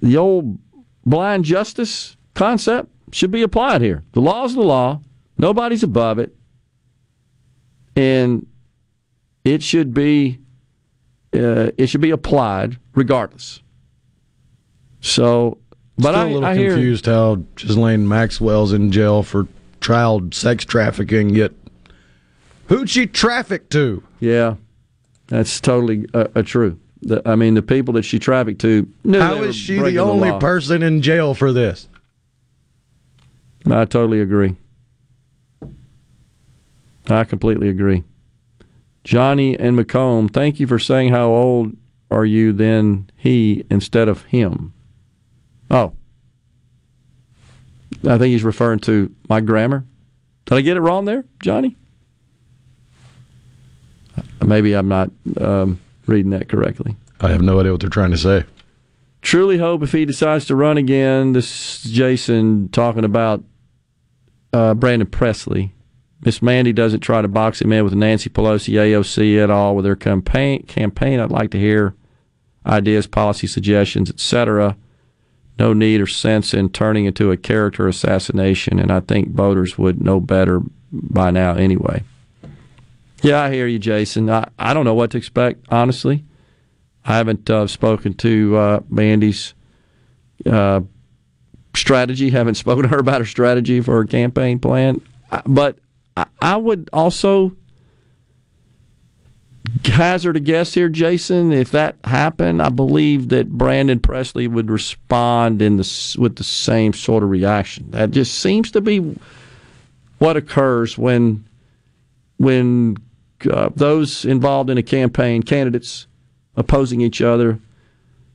the 0.00 0.16
old 0.16 0.58
blind 1.04 1.44
justice 1.44 2.16
concept 2.34 2.88
should 3.12 3.30
be 3.30 3.42
applied 3.42 3.82
here. 3.82 4.04
The 4.12 4.20
law 4.20 4.44
is 4.44 4.54
the 4.54 4.62
law. 4.62 5.00
Nobody's 5.38 5.82
above 5.82 6.18
it. 6.18 6.34
And 7.96 8.46
it 9.44 9.62
should 9.62 9.94
be 9.94 10.38
uh, 11.34 11.70
it 11.76 11.86
should 11.88 12.00
be 12.00 12.10
applied 12.10 12.78
regardless. 12.94 13.60
So, 15.00 15.58
but 15.96 16.12
Still 16.12 16.16
I, 16.16 16.24
a 16.24 16.26
little 16.26 16.44
I 16.44 16.54
hear 16.56 16.70
confused 16.72 17.06
how 17.06 17.36
Ghislaine 17.54 18.08
Maxwell's 18.08 18.72
in 18.72 18.90
jail 18.90 19.22
for 19.22 19.46
child 19.80 20.34
sex 20.34 20.64
trafficking, 20.64 21.30
yet 21.30 21.52
who'd 22.66 22.90
she 22.90 23.06
traffic 23.06 23.70
to? 23.70 24.02
yeah, 24.18 24.56
that's 25.28 25.60
totally 25.60 26.06
uh, 26.12 26.26
uh, 26.34 26.42
true. 26.42 26.78
The, 27.02 27.22
I 27.26 27.34
mean, 27.34 27.54
the 27.54 27.62
people 27.62 27.94
that 27.94 28.02
she 28.02 28.18
trafficked 28.18 28.60
to 28.62 28.86
knew 29.04 29.20
How 29.20 29.42
is 29.42 29.56
she 29.56 29.78
the 29.78 29.98
only 29.98 30.30
law. 30.30 30.38
person 30.38 30.82
in 30.82 31.00
jail 31.00 31.34
for 31.34 31.52
this? 31.52 31.88
I 33.66 33.84
totally 33.84 34.20
agree. 34.20 34.56
I 37.08 37.24
completely 37.24 37.68
agree. 37.68 38.04
Johnny 39.04 39.58
and 39.58 39.78
McComb, 39.78 40.30
thank 40.32 40.60
you 40.60 40.66
for 40.66 40.78
saying 40.78 41.10
how 41.10 41.28
old 41.28 41.74
are 42.10 42.24
you 42.24 42.52
then 42.52 43.10
he 43.16 43.64
instead 43.70 44.08
of 44.08 44.22
him. 44.24 44.72
Oh. 45.70 45.92
I 48.06 48.18
think 48.18 48.32
he's 48.32 48.44
referring 48.44 48.80
to 48.80 49.14
my 49.28 49.40
grammar. 49.40 49.84
Did 50.46 50.54
I 50.56 50.60
get 50.62 50.76
it 50.76 50.80
wrong 50.80 51.04
there, 51.04 51.24
Johnny? 51.42 51.76
Maybe 54.44 54.74
I'm 54.74 54.88
not 54.88 55.10
um, 55.40 55.80
reading 56.10 56.30
that 56.30 56.48
correctly. 56.48 56.96
I 57.20 57.30
have 57.30 57.42
no 57.42 57.60
idea 57.60 57.72
what 57.72 57.80
they're 57.80 57.90
trying 57.90 58.10
to 58.10 58.18
say. 58.18 58.44
Truly 59.22 59.58
hope 59.58 59.82
if 59.82 59.92
he 59.92 60.04
decides 60.04 60.46
to 60.46 60.54
run 60.56 60.78
again, 60.78 61.32
this 61.32 61.84
is 61.84 61.92
Jason 61.92 62.68
talking 62.70 63.04
about 63.04 63.44
uh, 64.52 64.74
Brandon 64.74 65.08
Presley. 65.08 65.74
Miss 66.24 66.42
Mandy 66.42 66.72
doesn't 66.72 67.00
try 67.00 67.22
to 67.22 67.28
box 67.28 67.60
him 67.62 67.72
in 67.72 67.84
with 67.84 67.94
Nancy 67.94 68.28
Pelosi, 68.28 68.74
AOC 68.74 69.42
at 69.42 69.50
all 69.50 69.74
with 69.76 69.86
her 69.86 69.96
campaign. 69.96 70.64
Campaign. 70.64 71.20
I'd 71.20 71.30
like 71.30 71.50
to 71.52 71.58
hear 71.58 71.94
ideas, 72.66 73.06
policy 73.06 73.46
suggestions, 73.46 74.10
etc. 74.10 74.76
No 75.58 75.72
need 75.72 76.00
or 76.00 76.06
sense 76.06 76.52
in 76.52 76.70
turning 76.70 77.06
into 77.06 77.30
a 77.30 77.36
character 77.36 77.88
assassination, 77.88 78.78
and 78.78 78.90
I 78.90 79.00
think 79.00 79.30
voters 79.30 79.78
would 79.78 80.02
know 80.02 80.20
better 80.20 80.60
by 80.92 81.30
now 81.30 81.54
anyway. 81.54 82.02
Yeah, 83.22 83.42
I 83.42 83.52
hear 83.52 83.66
you, 83.66 83.78
Jason. 83.78 84.30
I, 84.30 84.48
I 84.58 84.72
don't 84.72 84.84
know 84.84 84.94
what 84.94 85.10
to 85.10 85.18
expect, 85.18 85.66
honestly. 85.68 86.24
I 87.04 87.16
haven't 87.16 87.48
uh, 87.50 87.66
spoken 87.66 88.14
to 88.14 88.56
uh, 88.56 88.80
Mandy's 88.88 89.54
uh, 90.46 90.80
strategy, 91.74 92.30
haven't 92.30 92.54
spoken 92.54 92.84
to 92.84 92.88
her 92.88 92.98
about 92.98 93.20
her 93.20 93.26
strategy 93.26 93.80
for 93.80 93.94
her 93.96 94.04
campaign 94.04 94.58
plan. 94.58 95.00
But 95.46 95.78
I, 96.16 96.26
I 96.40 96.56
would 96.56 96.88
also 96.92 97.56
hazard 99.84 100.36
a 100.36 100.40
guess 100.40 100.74
here, 100.74 100.88
Jason. 100.88 101.52
If 101.52 101.70
that 101.72 101.96
happened, 102.04 102.62
I 102.62 102.70
believe 102.70 103.28
that 103.28 103.50
Brandon 103.50 104.00
Presley 104.00 104.48
would 104.48 104.70
respond 104.70 105.62
in 105.62 105.76
the 105.76 106.16
with 106.18 106.36
the 106.36 106.44
same 106.44 106.92
sort 106.92 107.22
of 107.22 107.30
reaction. 107.30 107.90
That 107.90 108.10
just 108.10 108.38
seems 108.38 108.70
to 108.72 108.80
be 108.80 109.16
what 110.18 110.36
occurs 110.36 110.98
when 110.98 111.44
when 112.38 112.96
uh, 113.46 113.70
those 113.74 114.24
involved 114.24 114.70
in 114.70 114.78
a 114.78 114.82
campaign, 114.82 115.42
candidates 115.42 116.06
opposing 116.56 117.00
each 117.00 117.22
other, 117.22 117.58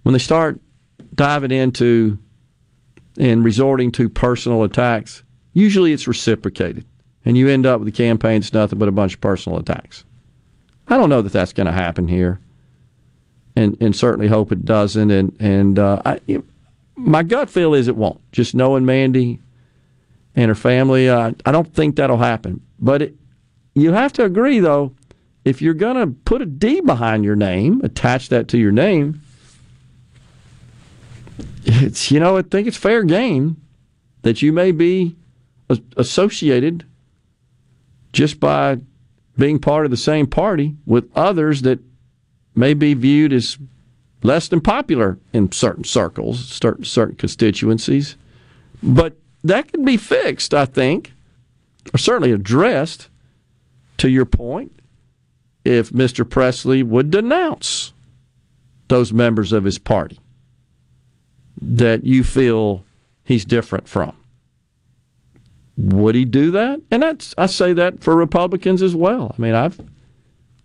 when 0.03 0.13
they 0.13 0.19
start 0.19 0.59
diving 1.13 1.51
into 1.51 2.17
and 3.17 3.43
resorting 3.43 3.91
to 3.93 4.09
personal 4.09 4.63
attacks, 4.63 5.23
usually 5.53 5.93
it's 5.93 6.07
reciprocated, 6.07 6.85
and 7.23 7.37
you 7.37 7.47
end 7.47 7.65
up 7.65 7.79
with 7.79 7.87
a 7.87 7.91
campaign 7.91 8.41
that's 8.41 8.53
nothing 8.53 8.77
but 8.77 8.87
a 8.87 8.91
bunch 8.91 9.15
of 9.15 9.21
personal 9.21 9.57
attacks. 9.57 10.03
I 10.87 10.97
don't 10.97 11.09
know 11.09 11.21
that 11.21 11.31
that's 11.31 11.53
going 11.53 11.67
to 11.67 11.73
happen 11.73 12.07
here, 12.07 12.39
and 13.55 13.77
and 13.81 13.95
certainly 13.95 14.27
hope 14.27 14.51
it 14.51 14.65
doesn't. 14.65 15.09
And 15.11 15.35
and 15.39 15.79
uh, 15.79 16.01
I, 16.05 16.19
my 16.95 17.23
gut 17.23 17.49
feel 17.49 17.73
is 17.73 17.87
it 17.87 17.95
won't. 17.95 18.21
Just 18.31 18.53
knowing 18.53 18.85
Mandy 18.85 19.39
and 20.35 20.49
her 20.49 20.55
family, 20.55 21.09
uh, 21.09 21.31
I 21.45 21.51
don't 21.51 21.73
think 21.73 21.95
that'll 21.95 22.17
happen. 22.17 22.61
But 22.79 23.01
it, 23.01 23.15
you 23.75 23.91
have 23.91 24.13
to 24.13 24.25
agree, 24.25 24.59
though, 24.59 24.93
if 25.43 25.61
you're 25.61 25.73
going 25.73 25.97
to 25.97 26.07
put 26.25 26.41
a 26.41 26.45
D 26.45 26.81
behind 26.81 27.23
your 27.23 27.35
name, 27.35 27.81
attach 27.83 28.29
that 28.29 28.47
to 28.49 28.57
your 28.57 28.71
name, 28.71 29.21
it's 31.65 32.11
you 32.11 32.19
know 32.19 32.37
I 32.37 32.41
think 32.41 32.67
it's 32.67 32.77
fair 32.77 33.03
game 33.03 33.61
that 34.21 34.41
you 34.41 34.53
may 34.53 34.71
be 34.71 35.15
associated 35.97 36.85
just 38.13 38.39
by 38.39 38.79
being 39.37 39.59
part 39.59 39.85
of 39.85 39.91
the 39.91 39.97
same 39.97 40.25
party 40.27 40.75
with 40.85 41.09
others 41.15 41.63
that 41.63 41.79
may 42.55 42.73
be 42.73 42.93
viewed 42.93 43.33
as 43.33 43.57
less 44.23 44.47
than 44.47 44.61
popular 44.61 45.19
in 45.33 45.51
certain 45.51 45.83
circles, 45.83 46.43
certain 46.47 46.85
certain 46.85 47.15
constituencies. 47.15 48.15
But 48.81 49.17
that 49.43 49.71
can 49.71 49.83
be 49.83 49.97
fixed, 49.97 50.53
I 50.53 50.65
think, 50.65 51.13
or 51.93 51.97
certainly 51.97 52.31
addressed. 52.31 53.09
To 53.97 54.09
your 54.09 54.25
point, 54.25 54.71
if 55.63 55.89
Mr. 55.91 56.29
Presley 56.29 56.83
would 56.83 57.11
denounce 57.11 57.93
those 58.87 59.11
members 59.11 59.51
of 59.51 59.63
his 59.63 59.79
party 59.79 60.19
that 61.61 62.03
you 62.03 62.23
feel 62.23 62.83
he's 63.23 63.45
different 63.45 63.87
from. 63.87 64.15
Would 65.77 66.15
he 66.15 66.23
do 66.23 66.51
that? 66.51 66.81
And 66.91 67.03
that's 67.03 67.33
I 67.37 67.47
say 67.47 67.73
that 67.73 68.01
for 68.01 68.15
Republicans 68.15 68.81
as 68.81 68.95
well. 68.95 69.35
I 69.37 69.41
mean, 69.41 69.55
I've 69.55 69.79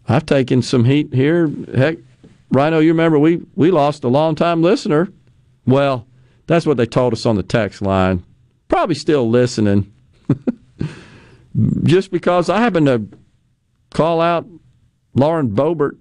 I've 0.08 0.26
taken 0.26 0.62
some 0.62 0.84
heat 0.84 1.12
here. 1.12 1.50
Heck, 1.74 1.98
Rhino, 2.50 2.78
you 2.78 2.90
remember 2.90 3.18
we 3.18 3.42
we 3.56 3.70
lost 3.70 4.04
a 4.04 4.08
longtime 4.08 4.62
listener. 4.62 5.08
Well, 5.66 6.06
that's 6.46 6.66
what 6.66 6.76
they 6.76 6.86
told 6.86 7.12
us 7.12 7.26
on 7.26 7.36
the 7.36 7.42
text 7.42 7.82
line. 7.82 8.24
Probably 8.68 8.94
still 8.94 9.28
listening. 9.28 9.92
Just 11.82 12.12
because 12.12 12.48
I 12.48 12.60
happen 12.60 12.84
to 12.84 13.02
call 13.90 14.20
out 14.20 14.46
Lauren 15.14 15.50
Boebert 15.50 15.96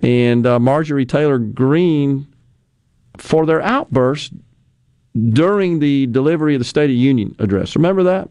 and 0.00 0.46
uh, 0.46 0.58
Marjorie 0.58 1.06
Taylor 1.06 1.38
Greene 1.38 2.26
for 3.16 3.46
their 3.46 3.60
outburst 3.62 4.32
during 5.30 5.80
the 5.80 6.06
delivery 6.06 6.54
of 6.54 6.60
the 6.60 6.64
State 6.64 6.90
of 6.90 6.96
Union 6.96 7.34
address. 7.38 7.74
Remember 7.74 8.02
that? 8.04 8.28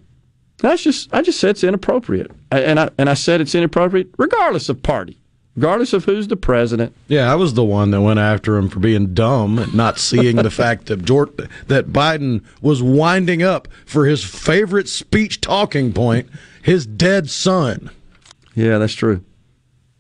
That's 0.60 0.82
just 0.82 1.14
I 1.14 1.22
just 1.22 1.40
said 1.40 1.52
it's 1.52 1.64
inappropriate, 1.64 2.32
and 2.52 2.80
I 2.80 2.90
and 2.98 3.10
I 3.10 3.14
said 3.14 3.42
it's 3.42 3.54
inappropriate 3.54 4.10
regardless 4.18 4.70
of 4.70 4.82
party, 4.82 5.22
regardless 5.56 5.94
of 5.94 6.06
who's 6.06 6.28
the 6.28 6.36
president. 6.36 6.96
Yeah, 7.08 7.32
I 7.32 7.36
was 7.36 7.54
the 7.54 7.64
one 7.64 7.92
that 7.92 8.02
went 8.02 8.20
after 8.20 8.58
him 8.58 8.68
for 8.68 8.80
being 8.80 9.14
dumb 9.14 9.60
and 9.60 9.76
not 9.76 10.00
seeing 10.00 10.38
the 10.38 10.50
fact 10.50 10.88
that 10.88 11.06
that 11.68 11.88
Biden 11.90 12.44
was 12.62 12.82
winding 12.82 13.44
up 13.44 13.68
for 13.86 14.08
his 14.08 14.24
favorite 14.24 14.90
speech 14.90 15.42
talking 15.42 15.94
point, 15.94 16.28
his 16.68 16.86
dead 16.86 17.30
son. 17.30 17.90
Yeah, 18.54 18.78
that's 18.78 18.94
true. 18.94 19.24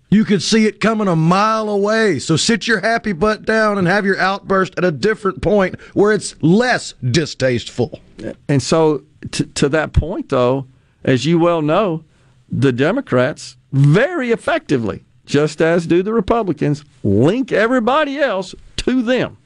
You 0.09 0.25
could 0.25 0.43
see 0.43 0.65
it 0.65 0.81
coming 0.81 1.07
a 1.07 1.15
mile 1.15 1.69
away. 1.69 2.19
So 2.19 2.35
sit 2.35 2.67
your 2.67 2.81
happy 2.81 3.13
butt 3.13 3.45
down 3.45 3.77
and 3.77 3.87
have 3.87 4.05
your 4.05 4.19
outburst 4.19 4.73
at 4.77 4.83
a 4.83 4.91
different 4.91 5.41
point 5.41 5.79
where 5.93 6.11
it's 6.11 6.35
less 6.43 6.93
distasteful. 7.09 8.01
And 8.49 8.61
so, 8.61 9.03
t- 9.31 9.45
to 9.45 9.69
that 9.69 9.93
point, 9.93 10.27
though, 10.27 10.67
as 11.05 11.25
you 11.25 11.39
well 11.39 11.61
know, 11.61 12.03
the 12.51 12.73
Democrats 12.73 13.55
very 13.71 14.31
effectively, 14.31 15.05
just 15.25 15.61
as 15.61 15.87
do 15.87 16.03
the 16.03 16.13
Republicans, 16.13 16.83
link 17.01 17.53
everybody 17.53 18.17
else 18.17 18.53
to 18.77 19.01
them. 19.01 19.37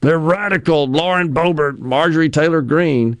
They're 0.00 0.18
radical, 0.18 0.88
Lauren 0.88 1.32
Boebert, 1.32 1.78
Marjorie 1.78 2.30
Taylor 2.30 2.62
Greene. 2.62 3.16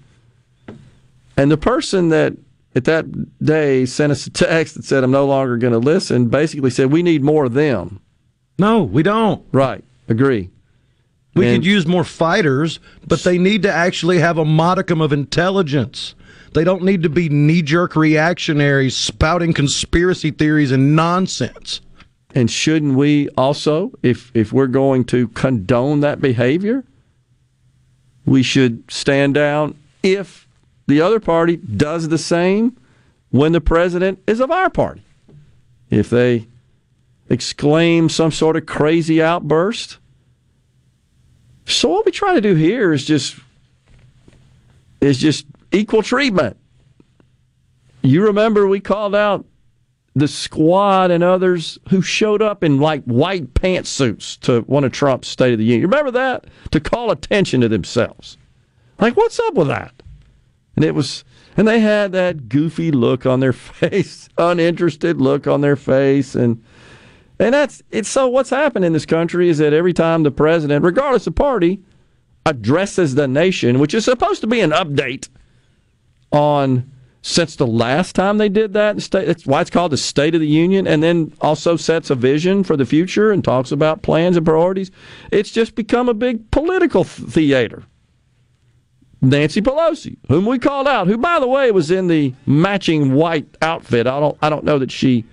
And 1.36 1.52
the 1.52 1.56
person 1.56 2.08
that 2.08 2.36
at 2.78 2.84
that 2.84 3.44
day 3.44 3.84
sent 3.84 4.12
us 4.12 4.26
a 4.26 4.30
text 4.30 4.74
that 4.76 4.84
said, 4.84 5.04
I'm 5.04 5.10
no 5.10 5.26
longer 5.26 5.58
going 5.58 5.74
to 5.74 5.78
listen, 5.78 6.28
basically 6.28 6.70
said, 6.70 6.90
We 6.90 7.02
need 7.02 7.22
more 7.22 7.44
of 7.44 7.52
them. 7.54 8.00
No, 8.58 8.82
we 8.82 9.02
don't. 9.02 9.44
Right. 9.52 9.84
Agree. 10.08 10.48
We 11.34 11.46
And- 11.46 11.56
could 11.56 11.66
use 11.66 11.86
more 11.86 12.04
fighters, 12.04 12.80
but 13.06 13.22
they 13.22 13.36
need 13.38 13.62
to 13.62 13.72
actually 13.72 14.18
have 14.18 14.38
a 14.38 14.44
modicum 14.44 15.00
of 15.00 15.12
intelligence. 15.12 16.14
They 16.54 16.64
don't 16.64 16.82
need 16.82 17.02
to 17.02 17.08
be 17.10 17.28
knee 17.28 17.62
jerk 17.62 17.94
reactionaries 17.94 18.96
spouting 18.96 19.52
conspiracy 19.52 20.30
theories 20.30 20.72
and 20.72 20.96
nonsense. 20.96 21.80
And 22.34 22.50
shouldn't 22.50 22.94
we 22.94 23.28
also, 23.36 23.92
if 24.02 24.30
if 24.34 24.52
we're 24.52 24.66
going 24.66 25.04
to 25.06 25.28
condone 25.28 26.00
that 26.00 26.20
behavior, 26.20 26.84
we 28.24 28.42
should 28.42 28.82
stand 28.90 29.34
down 29.34 29.74
if 30.02 30.47
the 30.88 31.00
other 31.02 31.20
party 31.20 31.56
does 31.56 32.08
the 32.08 32.18
same 32.18 32.76
when 33.30 33.52
the 33.52 33.60
president 33.60 34.18
is 34.26 34.40
of 34.40 34.50
our 34.50 34.70
party. 34.70 35.02
If 35.90 36.10
they 36.10 36.48
exclaim 37.28 38.08
some 38.08 38.32
sort 38.32 38.56
of 38.56 38.64
crazy 38.64 39.22
outburst. 39.22 39.98
So 41.66 41.90
what 41.90 42.06
we 42.06 42.12
try 42.12 42.34
to 42.34 42.40
do 42.40 42.54
here 42.54 42.92
is 42.92 43.04
just 43.04 43.36
is 45.02 45.18
just 45.18 45.46
equal 45.70 46.02
treatment. 46.02 46.56
You 48.00 48.24
remember 48.24 48.66
we 48.66 48.80
called 48.80 49.14
out 49.14 49.44
the 50.14 50.26
squad 50.26 51.10
and 51.10 51.22
others 51.22 51.78
who 51.90 52.00
showed 52.00 52.40
up 52.40 52.64
in 52.64 52.80
like 52.80 53.04
white 53.04 53.52
pantsuits 53.52 54.40
to 54.40 54.62
one 54.62 54.84
of 54.84 54.92
Trump's 54.92 55.28
State 55.28 55.52
of 55.52 55.58
the 55.58 55.64
Union. 55.66 55.82
You 55.82 55.86
Remember 55.86 56.10
that? 56.12 56.46
To 56.70 56.80
call 56.80 57.10
attention 57.10 57.60
to 57.60 57.68
themselves. 57.68 58.38
Like, 58.98 59.16
what's 59.16 59.38
up 59.38 59.54
with 59.54 59.68
that? 59.68 59.92
And 60.78 60.84
it 60.84 60.94
was, 60.94 61.24
and 61.56 61.66
they 61.66 61.80
had 61.80 62.12
that 62.12 62.48
goofy 62.48 62.92
look 62.92 63.26
on 63.26 63.40
their 63.40 63.52
face, 63.52 64.28
uninterested 64.38 65.20
look 65.20 65.48
on 65.48 65.60
their 65.60 65.74
face. 65.74 66.36
And, 66.36 66.62
and 67.40 67.52
that's, 67.52 67.82
it's 67.90 68.08
so 68.08 68.28
what's 68.28 68.50
happened 68.50 68.84
in 68.84 68.92
this 68.92 69.04
country 69.04 69.48
is 69.48 69.58
that 69.58 69.72
every 69.72 69.92
time 69.92 70.22
the 70.22 70.30
president, 70.30 70.84
regardless 70.84 71.26
of 71.26 71.34
party, 71.34 71.80
addresses 72.46 73.16
the 73.16 73.26
nation, 73.26 73.80
which 73.80 73.92
is 73.92 74.04
supposed 74.04 74.40
to 74.42 74.46
be 74.46 74.60
an 74.60 74.70
update 74.70 75.28
on 76.30 76.88
since 77.22 77.56
the 77.56 77.66
last 77.66 78.14
time 78.14 78.38
they 78.38 78.48
did 78.48 78.72
that. 78.74 78.96
That's 79.10 79.44
why 79.44 79.62
it's 79.62 79.70
called 79.70 79.90
the 79.90 79.96
State 79.96 80.36
of 80.36 80.40
the 80.40 80.46
Union, 80.46 80.86
and 80.86 81.02
then 81.02 81.32
also 81.40 81.74
sets 81.74 82.08
a 82.08 82.14
vision 82.14 82.62
for 82.62 82.76
the 82.76 82.86
future 82.86 83.32
and 83.32 83.42
talks 83.42 83.72
about 83.72 84.02
plans 84.02 84.36
and 84.36 84.46
priorities. 84.46 84.92
It's 85.32 85.50
just 85.50 85.74
become 85.74 86.08
a 86.08 86.14
big 86.14 86.52
political 86.52 87.02
theater. 87.02 87.82
Nancy 89.20 89.60
Pelosi, 89.60 90.16
whom 90.28 90.46
we 90.46 90.58
called 90.58 90.86
out, 90.86 91.08
who 91.08 91.18
by 91.18 91.40
the 91.40 91.48
way 91.48 91.70
was 91.72 91.90
in 91.90 92.06
the 92.06 92.34
matching 92.46 93.14
white 93.14 93.46
outfit. 93.62 94.06
I 94.06 94.20
don't 94.20 94.38
I 94.42 94.48
don't 94.48 94.64
know 94.64 94.78
that 94.78 94.92
she 94.92 95.24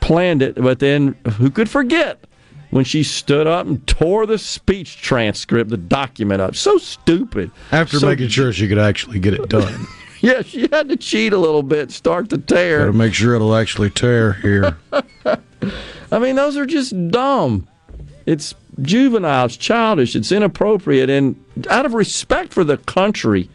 planned 0.00 0.42
it, 0.42 0.54
but 0.54 0.78
then 0.78 1.16
who 1.36 1.50
could 1.50 1.68
forget 1.68 2.24
when 2.70 2.84
she 2.84 3.02
stood 3.02 3.46
up 3.46 3.66
and 3.66 3.84
tore 3.86 4.26
the 4.26 4.38
speech 4.38 5.00
transcript, 5.00 5.70
the 5.70 5.76
document 5.76 6.40
up. 6.40 6.54
So 6.54 6.78
stupid. 6.78 7.50
After 7.72 7.98
So 7.98 8.06
making 8.06 8.28
sure 8.28 8.52
she 8.52 8.68
could 8.68 8.78
actually 8.78 9.18
get 9.18 9.34
it 9.34 9.48
done. 9.48 9.86
yeah, 10.20 10.42
she 10.42 10.68
had 10.70 10.88
to 10.88 10.96
cheat 10.96 11.32
a 11.32 11.38
little 11.38 11.62
bit, 11.62 11.90
start 11.90 12.28
to 12.30 12.38
tear. 12.38 12.80
Got 12.80 12.86
to 12.86 12.92
make 12.92 13.14
sure 13.14 13.34
it'll 13.34 13.54
actually 13.54 13.90
tear 13.90 14.34
here. 14.34 14.78
I 16.12 16.18
mean, 16.18 16.36
those 16.36 16.56
are 16.56 16.66
just 16.66 16.94
dumb. 17.10 17.66
It's 18.26 18.54
juvenile, 18.82 19.46
it's 19.46 19.56
childish, 19.56 20.14
it's 20.14 20.30
inappropriate, 20.30 21.10
and 21.10 21.42
out 21.68 21.86
of 21.86 21.94
respect 21.94 22.52
for 22.52 22.64
the 22.64 22.76
country 22.78 23.48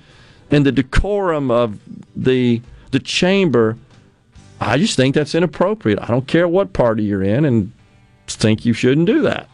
and 0.51 0.65
the 0.65 0.71
decorum 0.71 1.51
of 1.51 1.79
the 2.15 2.61
the 2.91 2.99
chamber, 2.99 3.75
I 4.61 4.77
just 4.77 4.95
think 4.95 5.15
that's 5.15 5.33
inappropriate. 5.33 5.99
I 6.01 6.07
don't 6.07 6.27
care 6.27 6.47
what 6.47 6.73
party 6.73 7.03
you're 7.03 7.23
in, 7.23 7.45
and 7.45 7.71
think 8.27 8.65
you 8.65 8.73
shouldn't 8.73 9.07
do 9.07 9.21
that. 9.21 9.49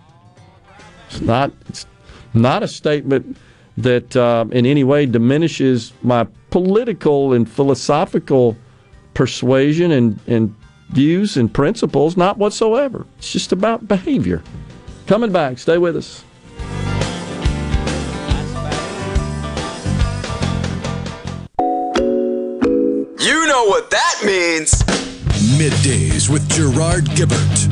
It's 1.09 1.21
not. 1.21 1.51
It's 1.67 1.85
not 2.33 2.63
a 2.63 2.67
statement 2.67 3.37
that 3.77 4.15
uh, 4.15 4.45
in 4.51 4.65
any 4.65 4.83
way 4.83 5.05
diminishes 5.05 5.93
my 6.03 6.27
political 6.51 7.33
and 7.33 7.49
philosophical 7.49 8.55
persuasion 9.13 9.91
and, 9.91 10.19
and 10.27 10.55
views 10.89 11.37
and 11.37 11.51
principles. 11.51 12.17
Not 12.17 12.37
whatsoever. 12.37 13.05
It's 13.17 13.31
just 13.31 13.51
about 13.51 13.87
behavior. 13.87 14.43
Coming 15.07 15.31
back. 15.31 15.57
Stay 15.57 15.77
with 15.77 15.95
us. 15.97 16.23
Know 23.59 23.65
what 23.65 23.89
that 23.89 24.21
means. 24.23 24.71
Middays 25.59 26.29
with 26.29 26.47
Gerard 26.49 27.03
Gibert 27.07 27.67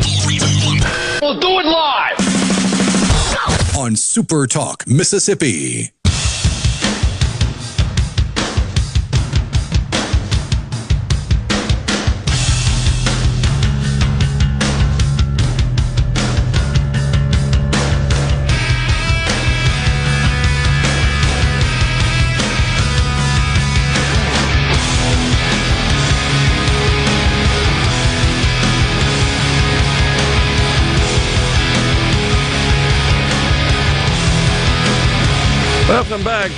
We'll 1.21 1.39
do 1.39 1.59
it 1.59 1.65
live. 1.65 2.17
on 3.77 3.95
Super 3.95 4.47
Talk, 4.47 4.85
Mississippi. 4.85 5.93
Welcome 35.87 36.21
back. 36.21 36.51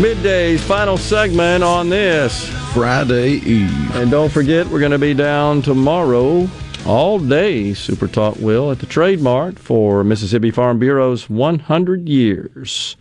Midday's 0.00 0.60
final 0.64 0.96
segment 0.96 1.62
on 1.62 1.88
this. 1.88 2.48
Friday 2.74 3.34
Eve. 3.34 3.94
And 3.94 4.10
don't 4.10 4.32
forget, 4.32 4.66
we're 4.66 4.80
going 4.80 4.90
to 4.90 4.98
be 4.98 5.14
down 5.14 5.62
tomorrow 5.62 6.48
all 6.84 7.20
day, 7.20 7.74
Super 7.74 8.08
Talk 8.08 8.38
will, 8.40 8.72
at 8.72 8.80
the 8.80 8.86
Trade 8.86 9.20
Mart 9.20 9.56
for 9.56 10.02
Mississippi 10.02 10.50
Farm 10.50 10.80
Bureau's 10.80 11.30
100 11.30 12.08
years 12.08 12.96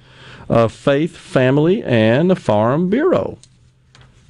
of 0.47 0.71
faith, 0.71 1.17
family, 1.17 1.81
and 1.83 2.29
the 2.29 2.35
Farm 2.35 2.91
Bureau. 2.91 3.39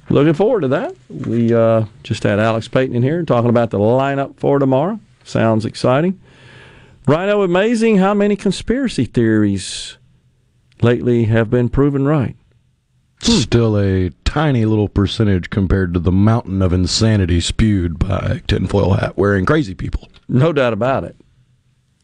Looking 0.08 0.32
forward 0.32 0.62
to 0.62 0.68
that. 0.68 0.94
We 1.10 1.52
uh, 1.52 1.84
just 2.02 2.22
had 2.22 2.38
Alex 2.40 2.66
Payton 2.66 2.96
in 2.96 3.02
here 3.02 3.22
talking 3.24 3.50
about 3.50 3.68
the 3.68 3.78
lineup 3.78 4.36
for 4.36 4.58
tomorrow. 4.58 4.98
Sounds 5.24 5.66
exciting. 5.66 6.18
Rhino, 7.06 7.42
amazing 7.42 7.98
how 7.98 8.14
many 8.14 8.36
conspiracy 8.36 9.04
theories 9.04 9.96
lately 10.82 11.24
have 11.24 11.50
been 11.50 11.68
proven 11.68 12.06
right. 12.06 12.36
Still 13.20 13.78
a 13.78 14.10
tiny 14.24 14.64
little 14.64 14.88
percentage 14.88 15.50
compared 15.50 15.92
to 15.92 16.00
the 16.00 16.12
mountain 16.12 16.62
of 16.62 16.72
insanity 16.72 17.40
spewed 17.40 17.98
by 17.98 18.42
tinfoil 18.46 18.94
hat 18.94 19.16
wearing 19.16 19.44
crazy 19.44 19.74
people. 19.74 20.08
No 20.28 20.52
doubt 20.52 20.72
about 20.72 21.04
it. 21.04 21.16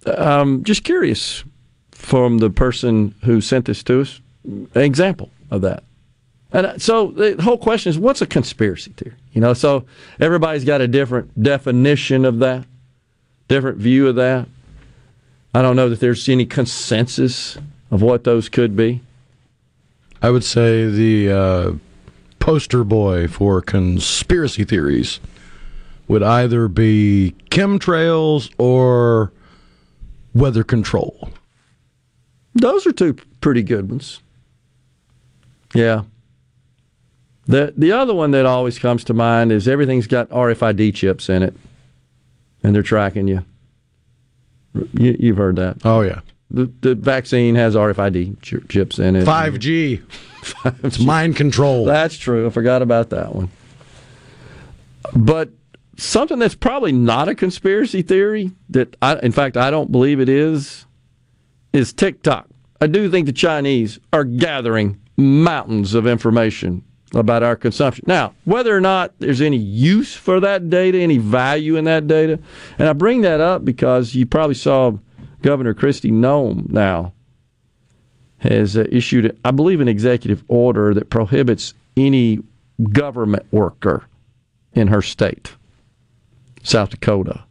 Um, 0.06 0.62
just 0.62 0.84
curious 0.84 1.44
from 1.92 2.38
the 2.38 2.50
person 2.50 3.14
who 3.24 3.40
sent 3.40 3.64
this 3.64 3.82
to 3.84 4.02
us, 4.02 4.20
an 4.44 4.68
example 4.74 5.30
of 5.50 5.62
that. 5.62 5.84
And 6.52 6.66
uh, 6.66 6.78
so 6.78 7.12
the 7.12 7.42
whole 7.42 7.58
question 7.58 7.90
is, 7.90 7.98
what's 7.98 8.22
a 8.22 8.26
conspiracy 8.26 8.92
theory? 8.92 9.16
You 9.32 9.40
know, 9.40 9.54
so 9.54 9.84
everybody's 10.20 10.64
got 10.64 10.80
a 10.80 10.88
different 10.88 11.42
definition 11.42 12.24
of 12.24 12.38
that, 12.40 12.66
different 13.48 13.78
view 13.78 14.08
of 14.08 14.16
that. 14.16 14.48
I 15.56 15.62
don't 15.62 15.74
know 15.74 15.88
that 15.88 16.00
there's 16.00 16.28
any 16.28 16.44
consensus 16.44 17.56
of 17.90 18.02
what 18.02 18.24
those 18.24 18.50
could 18.50 18.76
be. 18.76 19.00
I 20.20 20.28
would 20.28 20.44
say 20.44 20.84
the 20.84 21.32
uh, 21.32 21.72
poster 22.38 22.84
boy 22.84 23.26
for 23.26 23.62
conspiracy 23.62 24.64
theories 24.64 25.18
would 26.08 26.22
either 26.22 26.68
be 26.68 27.34
chemtrails 27.50 28.52
or 28.58 29.32
weather 30.34 30.62
control. 30.62 31.30
Those 32.54 32.86
are 32.86 32.92
two 32.92 33.16
pretty 33.40 33.62
good 33.62 33.88
ones. 33.88 34.20
Yeah. 35.72 36.02
The 37.46 37.72
the 37.74 37.92
other 37.92 38.12
one 38.12 38.32
that 38.32 38.44
always 38.44 38.78
comes 38.78 39.04
to 39.04 39.14
mind 39.14 39.52
is 39.52 39.66
everything's 39.66 40.06
got 40.06 40.28
RFID 40.28 40.94
chips 40.94 41.30
in 41.30 41.42
it, 41.42 41.54
and 42.62 42.74
they're 42.74 42.82
tracking 42.82 43.26
you. 43.26 43.42
You 44.92 45.16
you've 45.18 45.36
heard 45.36 45.56
that. 45.56 45.78
Oh, 45.84 46.02
yeah. 46.02 46.20
The, 46.50 46.70
the 46.80 46.94
vaccine 46.94 47.56
has 47.56 47.74
RFID 47.74 48.40
ch- 48.40 48.68
chips 48.68 48.98
in 48.98 49.16
it. 49.16 49.26
5G. 49.26 50.02
it's 50.84 50.98
mind 50.98 51.36
control. 51.36 51.84
That's 51.84 52.16
true. 52.16 52.46
I 52.46 52.50
forgot 52.50 52.82
about 52.82 53.10
that 53.10 53.34
one. 53.34 53.50
But 55.14 55.50
something 55.96 56.38
that's 56.38 56.54
probably 56.54 56.92
not 56.92 57.28
a 57.28 57.34
conspiracy 57.34 58.02
theory 58.02 58.52
that 58.70 58.96
I, 59.02 59.18
in 59.18 59.32
fact, 59.32 59.56
I 59.56 59.70
don't 59.70 59.90
believe 59.90 60.20
it 60.20 60.28
is, 60.28 60.86
is 61.72 61.92
TikTok. 61.92 62.48
I 62.80 62.86
do 62.86 63.10
think 63.10 63.26
the 63.26 63.32
Chinese 63.32 63.98
are 64.12 64.24
gathering 64.24 65.00
mountains 65.16 65.94
of 65.94 66.06
information 66.06 66.82
about 67.16 67.42
our 67.42 67.56
consumption. 67.56 68.04
Now, 68.06 68.34
whether 68.44 68.76
or 68.76 68.80
not 68.80 69.12
there's 69.18 69.40
any 69.40 69.56
use 69.56 70.14
for 70.14 70.38
that 70.40 70.70
data, 70.70 70.98
any 70.98 71.18
value 71.18 71.76
in 71.76 71.84
that 71.84 72.06
data, 72.06 72.38
and 72.78 72.88
I 72.88 72.92
bring 72.92 73.22
that 73.22 73.40
up 73.40 73.64
because 73.64 74.14
you 74.14 74.26
probably 74.26 74.54
saw 74.54 74.92
Governor 75.42 75.74
Kristi 75.74 76.12
Noem 76.12 76.70
now 76.70 77.12
has 78.38 78.76
uh, 78.76 78.84
issued, 78.90 79.36
I 79.44 79.50
believe, 79.50 79.80
an 79.80 79.88
executive 79.88 80.44
order 80.48 80.92
that 80.94 81.10
prohibits 81.10 81.74
any 81.96 82.40
government 82.92 83.46
worker 83.50 84.04
in 84.74 84.88
her 84.88 85.00
state, 85.00 85.54
South 86.62 86.90
Dakota, 86.90 87.44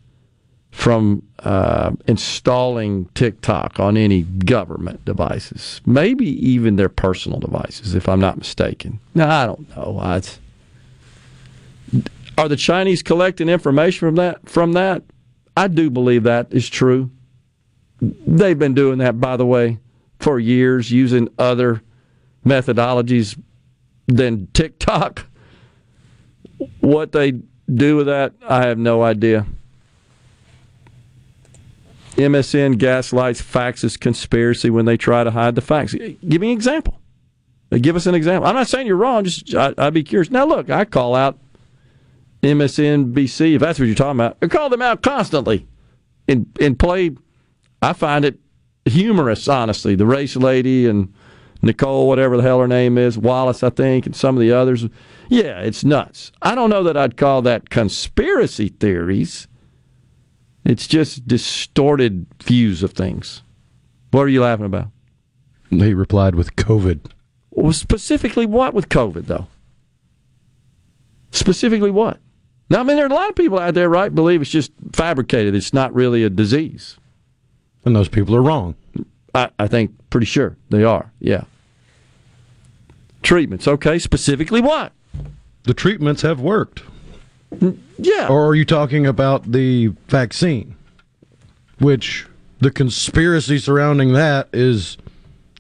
from 0.76 1.24
uh, 1.40 1.92
installing 2.06 3.06
TikTok 3.16 3.80
on 3.80 3.96
any 3.96 4.24
government 4.24 5.06
devices, 5.06 5.80
maybe 5.86 6.28
even 6.46 6.76
their 6.76 6.90
personal 6.90 7.40
devices, 7.40 7.96
if 7.96 8.10
I'm 8.10 8.20
not 8.20 8.38
mistaken. 8.38 9.00
Now, 9.16 9.44
I 9.44 9.46
don't 9.46 9.76
know. 9.76 9.98
I, 10.02 10.22
are 12.38 12.50
the 12.50 12.58
Chinese 12.58 13.02
collecting 13.02 13.48
information 13.48 14.00
from 14.00 14.16
that? 14.16 14.50
From 14.50 14.74
that, 14.74 15.02
I 15.56 15.70
do 15.70 15.90
believe 15.90 16.24
that 16.24 16.48
is 16.52 16.68
true. 16.68 17.10
They've 18.02 18.60
been 18.60 18.74
doing 18.74 18.98
that, 18.98 19.20
by 19.22 19.38
the 19.38 19.46
way, 19.46 19.80
for 20.20 20.40
years, 20.40 20.92
using 20.92 21.30
other 21.40 21.82
methodologies 22.46 23.42
than 24.08 24.48
TikTok. 24.48 25.26
What 26.82 27.14
they 27.14 27.40
do 27.74 27.96
with 27.96 28.08
that, 28.08 28.34
I 28.46 28.66
have 28.68 28.78
no 28.78 29.04
idea. 29.04 29.48
MSN 32.16 32.78
gaslights 32.78 33.42
faxes 33.42 34.00
conspiracy 34.00 34.70
when 34.70 34.86
they 34.86 34.98
try 34.98 35.24
to 35.24 35.32
hide 35.32 35.56
the 35.56 35.62
facts. 35.62 35.94
Give 35.94 36.42
me 36.42 36.52
an 36.52 36.54
example. 36.54 37.00
Give 37.72 37.96
us 37.96 38.06
an 38.06 38.16
example. 38.16 38.48
I'm 38.48 38.56
not 38.56 38.68
saying 38.68 38.88
you're 38.88 38.96
wrong. 38.96 39.26
Just 39.26 39.54
I, 39.54 39.74
I'd 39.78 39.94
be 39.94 40.04
curious. 40.04 40.32
Now, 40.32 40.46
look, 40.46 40.70
I 40.70 40.86
call 40.86 41.14
out 41.14 41.38
MSNBC 42.42 43.56
if 43.56 43.62
that's 43.62 43.80
what 43.80 43.86
you're 43.86 43.96
talking 43.96 44.20
about. 44.20 44.38
I 44.42 44.48
call 44.48 44.70
them 44.70 44.82
out 44.82 45.02
constantly, 45.02 45.68
and 46.28 46.48
and 46.62 46.80
play. 46.80 47.12
I 47.82 47.94
find 47.94 48.24
it 48.24 48.40
humorous, 48.86 49.48
honestly. 49.48 49.96
The 49.96 50.06
race 50.06 50.36
lady 50.36 50.88
and 50.88 51.14
Nicole, 51.62 52.08
whatever 52.08 52.38
the 52.38 52.44
hell 52.44 52.60
her 52.60 52.68
name 52.68 52.98
is, 52.98 53.18
Wallace, 53.18 53.64
I 53.64 53.72
think, 53.72 54.06
and 54.06 54.16
some 54.16 54.36
of 54.36 54.42
the 54.42 54.52
others. 54.52 54.86
Yeah, 55.28 55.60
it's 55.60 55.84
nuts. 55.84 56.32
I 56.42 56.56
don't 56.56 56.70
know 56.70 56.84
that 56.84 56.96
I'd 56.96 57.18
call 57.18 57.42
that 57.42 57.70
conspiracy 57.70 58.70
theories. 58.70 59.48
It's 60.66 60.88
just 60.88 61.28
distorted 61.28 62.26
views 62.44 62.82
of 62.84 62.94
things. 62.94 63.44
What 64.12 64.22
are 64.22 64.30
you 64.30 64.42
laughing 64.42 64.66
about? 64.66 64.88
He 65.70 65.94
replied 65.94 66.36
with 66.36 66.56
COVID. 66.56 67.12
Well, 67.52 67.74
specifically 67.74 68.46
what 68.46 68.74
with 68.74 68.90
COVID, 68.90 69.28
though? 69.28 69.48
Specifically 71.32 71.92
what? 71.92 72.20
Now, 72.70 72.80
I 72.80 72.84
mean, 72.84 72.96
there 72.98 73.06
are 73.06 73.10
a 73.10 73.14
lot 73.14 73.30
of 73.30 73.36
people 73.36 73.60
out 73.60 73.74
there, 73.76 73.90
right, 73.90 74.14
believe 74.14 74.42
it's 74.42 74.50
just 74.50 74.72
fabricated. 74.94 75.54
It's 75.54 75.74
not 75.74 75.94
really 75.94 76.24
a 76.24 76.30
disease. 76.30 76.98
And 77.84 77.96
those 77.96 78.10
people 78.10 78.36
are 78.36 78.42
wrong. 78.42 78.76
I, 79.36 79.50
I 79.60 79.68
think 79.68 79.92
pretty 80.10 80.26
sure 80.26 80.58
they 80.70 80.84
are, 80.84 81.12
yeah. 81.20 81.44
treatments. 83.22 83.68
Okay, 83.68 84.00
specifically 84.00 84.62
what? 84.62 84.94
The 85.64 85.74
treatments 85.74 86.22
have 86.24 86.40
worked. 86.40 86.84
Yeah. 87.98 88.28
Or 88.28 88.48
are 88.48 88.56
you 88.56 88.66
talking 88.66 89.06
about 89.06 89.52
the 89.52 89.88
vaccine? 90.08 90.76
Which 91.80 92.26
the 92.60 92.72
conspiracy 92.72 93.58
surrounding 93.58 94.14
that 94.14 94.50
is 94.54 94.98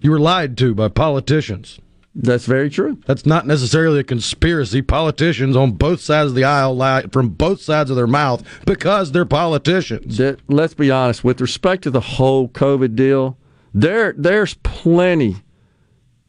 you 0.01 0.11
were 0.11 0.19
lied 0.19 0.57
to 0.59 0.73
by 0.73 0.87
politicians. 0.87 1.79
That's 2.17 2.45
very 2.45 2.69
true. 2.69 2.97
That's 3.05 3.25
not 3.25 3.45
necessarily 3.45 3.99
a 3.99 4.03
conspiracy. 4.03 4.81
Politicians 4.81 5.57
on 5.57 5.73
both 5.73 5.99
sides 5.99 6.29
of 6.29 6.35
the 6.35 6.45
aisle 6.45 6.75
lie 6.75 7.03
from 7.11 7.29
both 7.29 7.61
sides 7.61 7.89
of 7.89 7.97
their 7.97 8.07
mouth 8.07 8.41
because 8.65 9.11
they're 9.11 9.25
politicians. 9.25 10.17
That, 10.17 10.39
let's 10.47 10.73
be 10.73 10.89
honest. 10.89 11.25
With 11.25 11.41
respect 11.41 11.83
to 11.83 11.91
the 11.91 11.99
whole 11.99 12.47
COVID 12.47 12.95
deal, 12.95 13.37
there 13.73 14.13
there's 14.17 14.53
plenty 14.53 15.35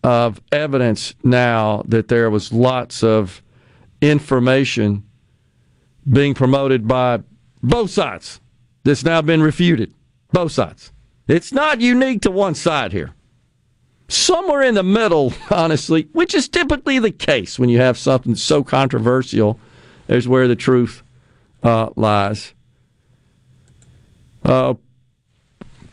of 0.03 0.41
evidence 0.51 1.15
now 1.23 1.85
that 1.87 2.09
there 2.09 2.31
was 2.31 2.53
lots 2.53 3.05
of 3.05 3.41
information 4.01 5.05
being 6.09 6.35
promoted 6.35 6.87
by 6.87 7.21
both 7.63 7.91
sides 7.91 8.41
that's 8.85 9.05
now 9.05 9.23
been 9.23 9.43
refuted. 9.43 9.93
Both 10.33 10.53
sides. 10.53 10.93
It's 11.29 11.53
not 11.53 11.81
unique 11.81 12.23
to 12.23 12.31
one 12.31 12.55
side 12.55 12.93
here. 12.93 13.13
Somewhere 14.09 14.63
in 14.63 14.75
the 14.75 14.83
middle, 14.83 15.35
honestly, 15.51 16.09
which 16.13 16.35
is 16.35 16.49
typically 16.49 16.99
the 16.99 17.11
case 17.11 17.59
when 17.59 17.69
you 17.69 17.79
have 17.79 17.99
something 17.99 18.35
so 18.37 18.63
controversial, 18.63 19.59
is 20.09 20.29
where 20.29 20.47
the 20.47 20.57
truth 20.57 21.03
uh, 21.63 21.91
lies. 21.97 22.55
Uh, 24.45 24.75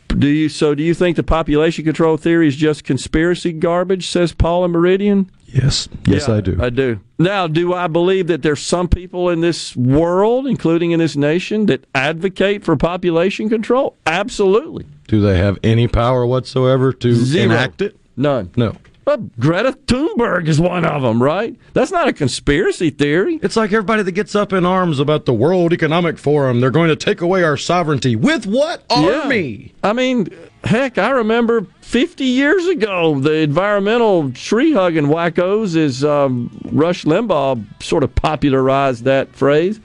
do 0.06 0.28
you 0.28 0.48
so? 0.48 0.76
Do 0.76 0.84
you 0.84 0.94
think 0.94 1.16
the 1.16 1.24
population 1.24 1.84
control 1.84 2.16
theory 2.16 2.46
is 2.46 2.54
just 2.54 2.84
conspiracy 2.84 3.52
garbage? 3.52 4.06
Says 4.06 4.32
Paul 4.32 4.62
and 4.64 4.72
Meridian. 4.72 5.28
Yes, 5.54 5.88
yes, 6.06 6.26
Yeah, 6.28 6.34
I 6.34 6.40
do. 6.40 6.58
I 6.60 6.70
do. 6.70 7.00
Now, 7.18 7.46
do 7.46 7.72
I 7.74 7.86
believe 7.86 8.26
that 8.26 8.42
there's 8.42 8.60
some 8.60 8.88
people 8.88 9.28
in 9.30 9.40
this 9.40 9.76
world, 9.76 10.46
including 10.48 10.90
in 10.90 10.98
this 10.98 11.14
nation, 11.16 11.66
that 11.66 11.84
advocate 11.94 12.64
for 12.64 12.76
population 12.76 13.48
control? 13.48 13.96
Absolutely. 14.06 14.84
do 15.06 15.20
they 15.20 15.38
have 15.38 15.58
any 15.62 15.86
power 15.86 16.26
whatsoever 16.26 16.92
to 16.92 17.14
Zero. 17.14 17.44
enact 17.52 17.82
it? 17.82 17.96
None. 18.16 18.50
No. 18.56 18.76
Well, 19.06 19.18
Greta 19.38 19.72
Thunberg 19.86 20.48
is 20.48 20.58
one 20.58 20.84
of 20.86 21.02
them, 21.02 21.22
right? 21.22 21.54
That's 21.74 21.90
not 21.92 22.08
a 22.08 22.12
conspiracy 22.14 22.88
theory. 22.88 23.38
It's 23.42 23.54
like 23.54 23.70
everybody 23.70 24.02
that 24.02 24.12
gets 24.12 24.34
up 24.34 24.50
in 24.52 24.64
arms 24.64 24.98
about 24.98 25.26
the 25.26 25.34
World 25.34 25.74
Economic 25.74 26.16
Forum. 26.16 26.60
They're 26.60 26.70
going 26.70 26.88
to 26.88 26.96
take 26.96 27.20
away 27.20 27.42
our 27.42 27.58
sovereignty. 27.58 28.16
With 28.16 28.46
what 28.46 28.82
army? 28.88 29.74
I 29.84 29.92
mean, 29.92 30.28
heck, 30.64 30.98
I 30.98 31.10
remember 31.10 31.66
50 31.80 32.24
years 32.24 32.66
ago, 32.66 33.18
the 33.20 33.34
environmental 33.38 34.32
tree 34.32 34.72
hugging 34.72 35.06
wackos, 35.06 35.76
as 35.76 36.04
um, 36.04 36.50
Rush 36.72 37.04
Limbaugh 37.04 37.64
sort 37.82 38.02
of 38.02 38.14
popularized 38.14 39.04
that 39.04 39.34
phrase. 39.34 39.80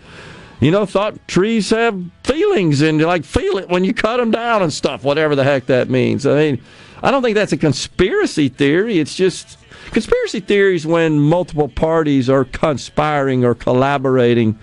You 0.60 0.72
know, 0.72 0.86
thought 0.86 1.28
trees 1.28 1.70
have 1.70 2.02
feelings 2.24 2.82
and 2.82 3.02
like 3.02 3.24
feel 3.24 3.58
it 3.58 3.70
when 3.70 3.86
you 3.86 3.94
cut 3.94 4.18
them 4.18 4.32
down 4.32 4.62
and 4.62 4.74
stuff, 4.74 5.04
whatever 5.04 5.36
the 5.36 5.44
heck 5.44 5.68
that 5.68 5.90
means. 5.90 6.26
I 6.26 6.36
mean, 6.36 6.62
I 7.02 7.12
don't 7.12 7.22
think 7.22 7.36
that's 7.36 7.54
a 7.54 7.58
conspiracy 7.58 8.50
theory. 8.50 9.00
It's 9.00 9.16
just 9.16 9.58
conspiracy 9.92 10.42
theories 10.42 10.86
when 10.86 11.20
multiple 11.20 11.70
parties 11.70 12.30
are 12.30 12.44
conspiring 12.44 13.46
or 13.46 13.56
collaborating 13.56 14.60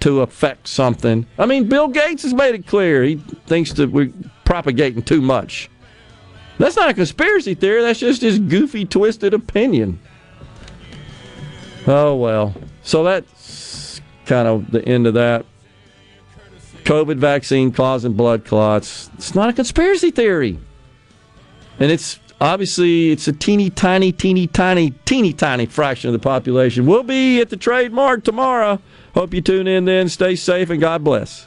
to 0.00 0.20
affect 0.20 0.68
something. 0.68 1.26
I 1.38 1.46
mean, 1.46 1.68
Bill 1.68 1.88
Gates 1.88 2.22
has 2.22 2.34
made 2.34 2.54
it 2.54 2.66
clear 2.66 3.02
he 3.02 3.16
thinks 3.46 3.72
that 3.72 3.90
we're 3.90 4.12
propagating 4.48 5.02
too 5.02 5.20
much. 5.20 5.68
That's 6.56 6.74
not 6.74 6.88
a 6.88 6.94
conspiracy 6.94 7.54
theory. 7.54 7.82
That's 7.82 8.00
just 8.00 8.22
his 8.22 8.38
goofy, 8.38 8.86
twisted 8.86 9.34
opinion. 9.34 10.00
Oh 11.86 12.16
well. 12.16 12.54
So 12.82 13.04
that's 13.04 14.00
kind 14.24 14.48
of 14.48 14.70
the 14.70 14.82
end 14.88 15.06
of 15.06 15.12
that. 15.14 15.44
COVID 16.84 17.18
vaccine 17.18 17.72
causing 17.72 18.14
blood 18.14 18.46
clots. 18.46 19.10
It's 19.18 19.34
not 19.34 19.50
a 19.50 19.52
conspiracy 19.52 20.10
theory. 20.10 20.58
And 21.78 21.90
it's 21.92 22.18
obviously 22.40 23.10
it's 23.12 23.28
a 23.28 23.34
teeny 23.34 23.68
tiny, 23.68 24.12
teeny 24.12 24.46
tiny, 24.46 24.92
teeny 25.04 25.34
tiny 25.34 25.66
fraction 25.66 26.08
of 26.08 26.14
the 26.14 26.26
population. 26.26 26.86
We'll 26.86 27.02
be 27.02 27.42
at 27.42 27.50
the 27.50 27.58
Trade 27.58 27.92
Mart 27.92 28.24
tomorrow. 28.24 28.80
Hope 29.12 29.34
you 29.34 29.42
tune 29.42 29.68
in 29.68 29.84
then. 29.84 30.08
Stay 30.08 30.36
safe 30.36 30.70
and 30.70 30.80
God 30.80 31.04
bless. 31.04 31.46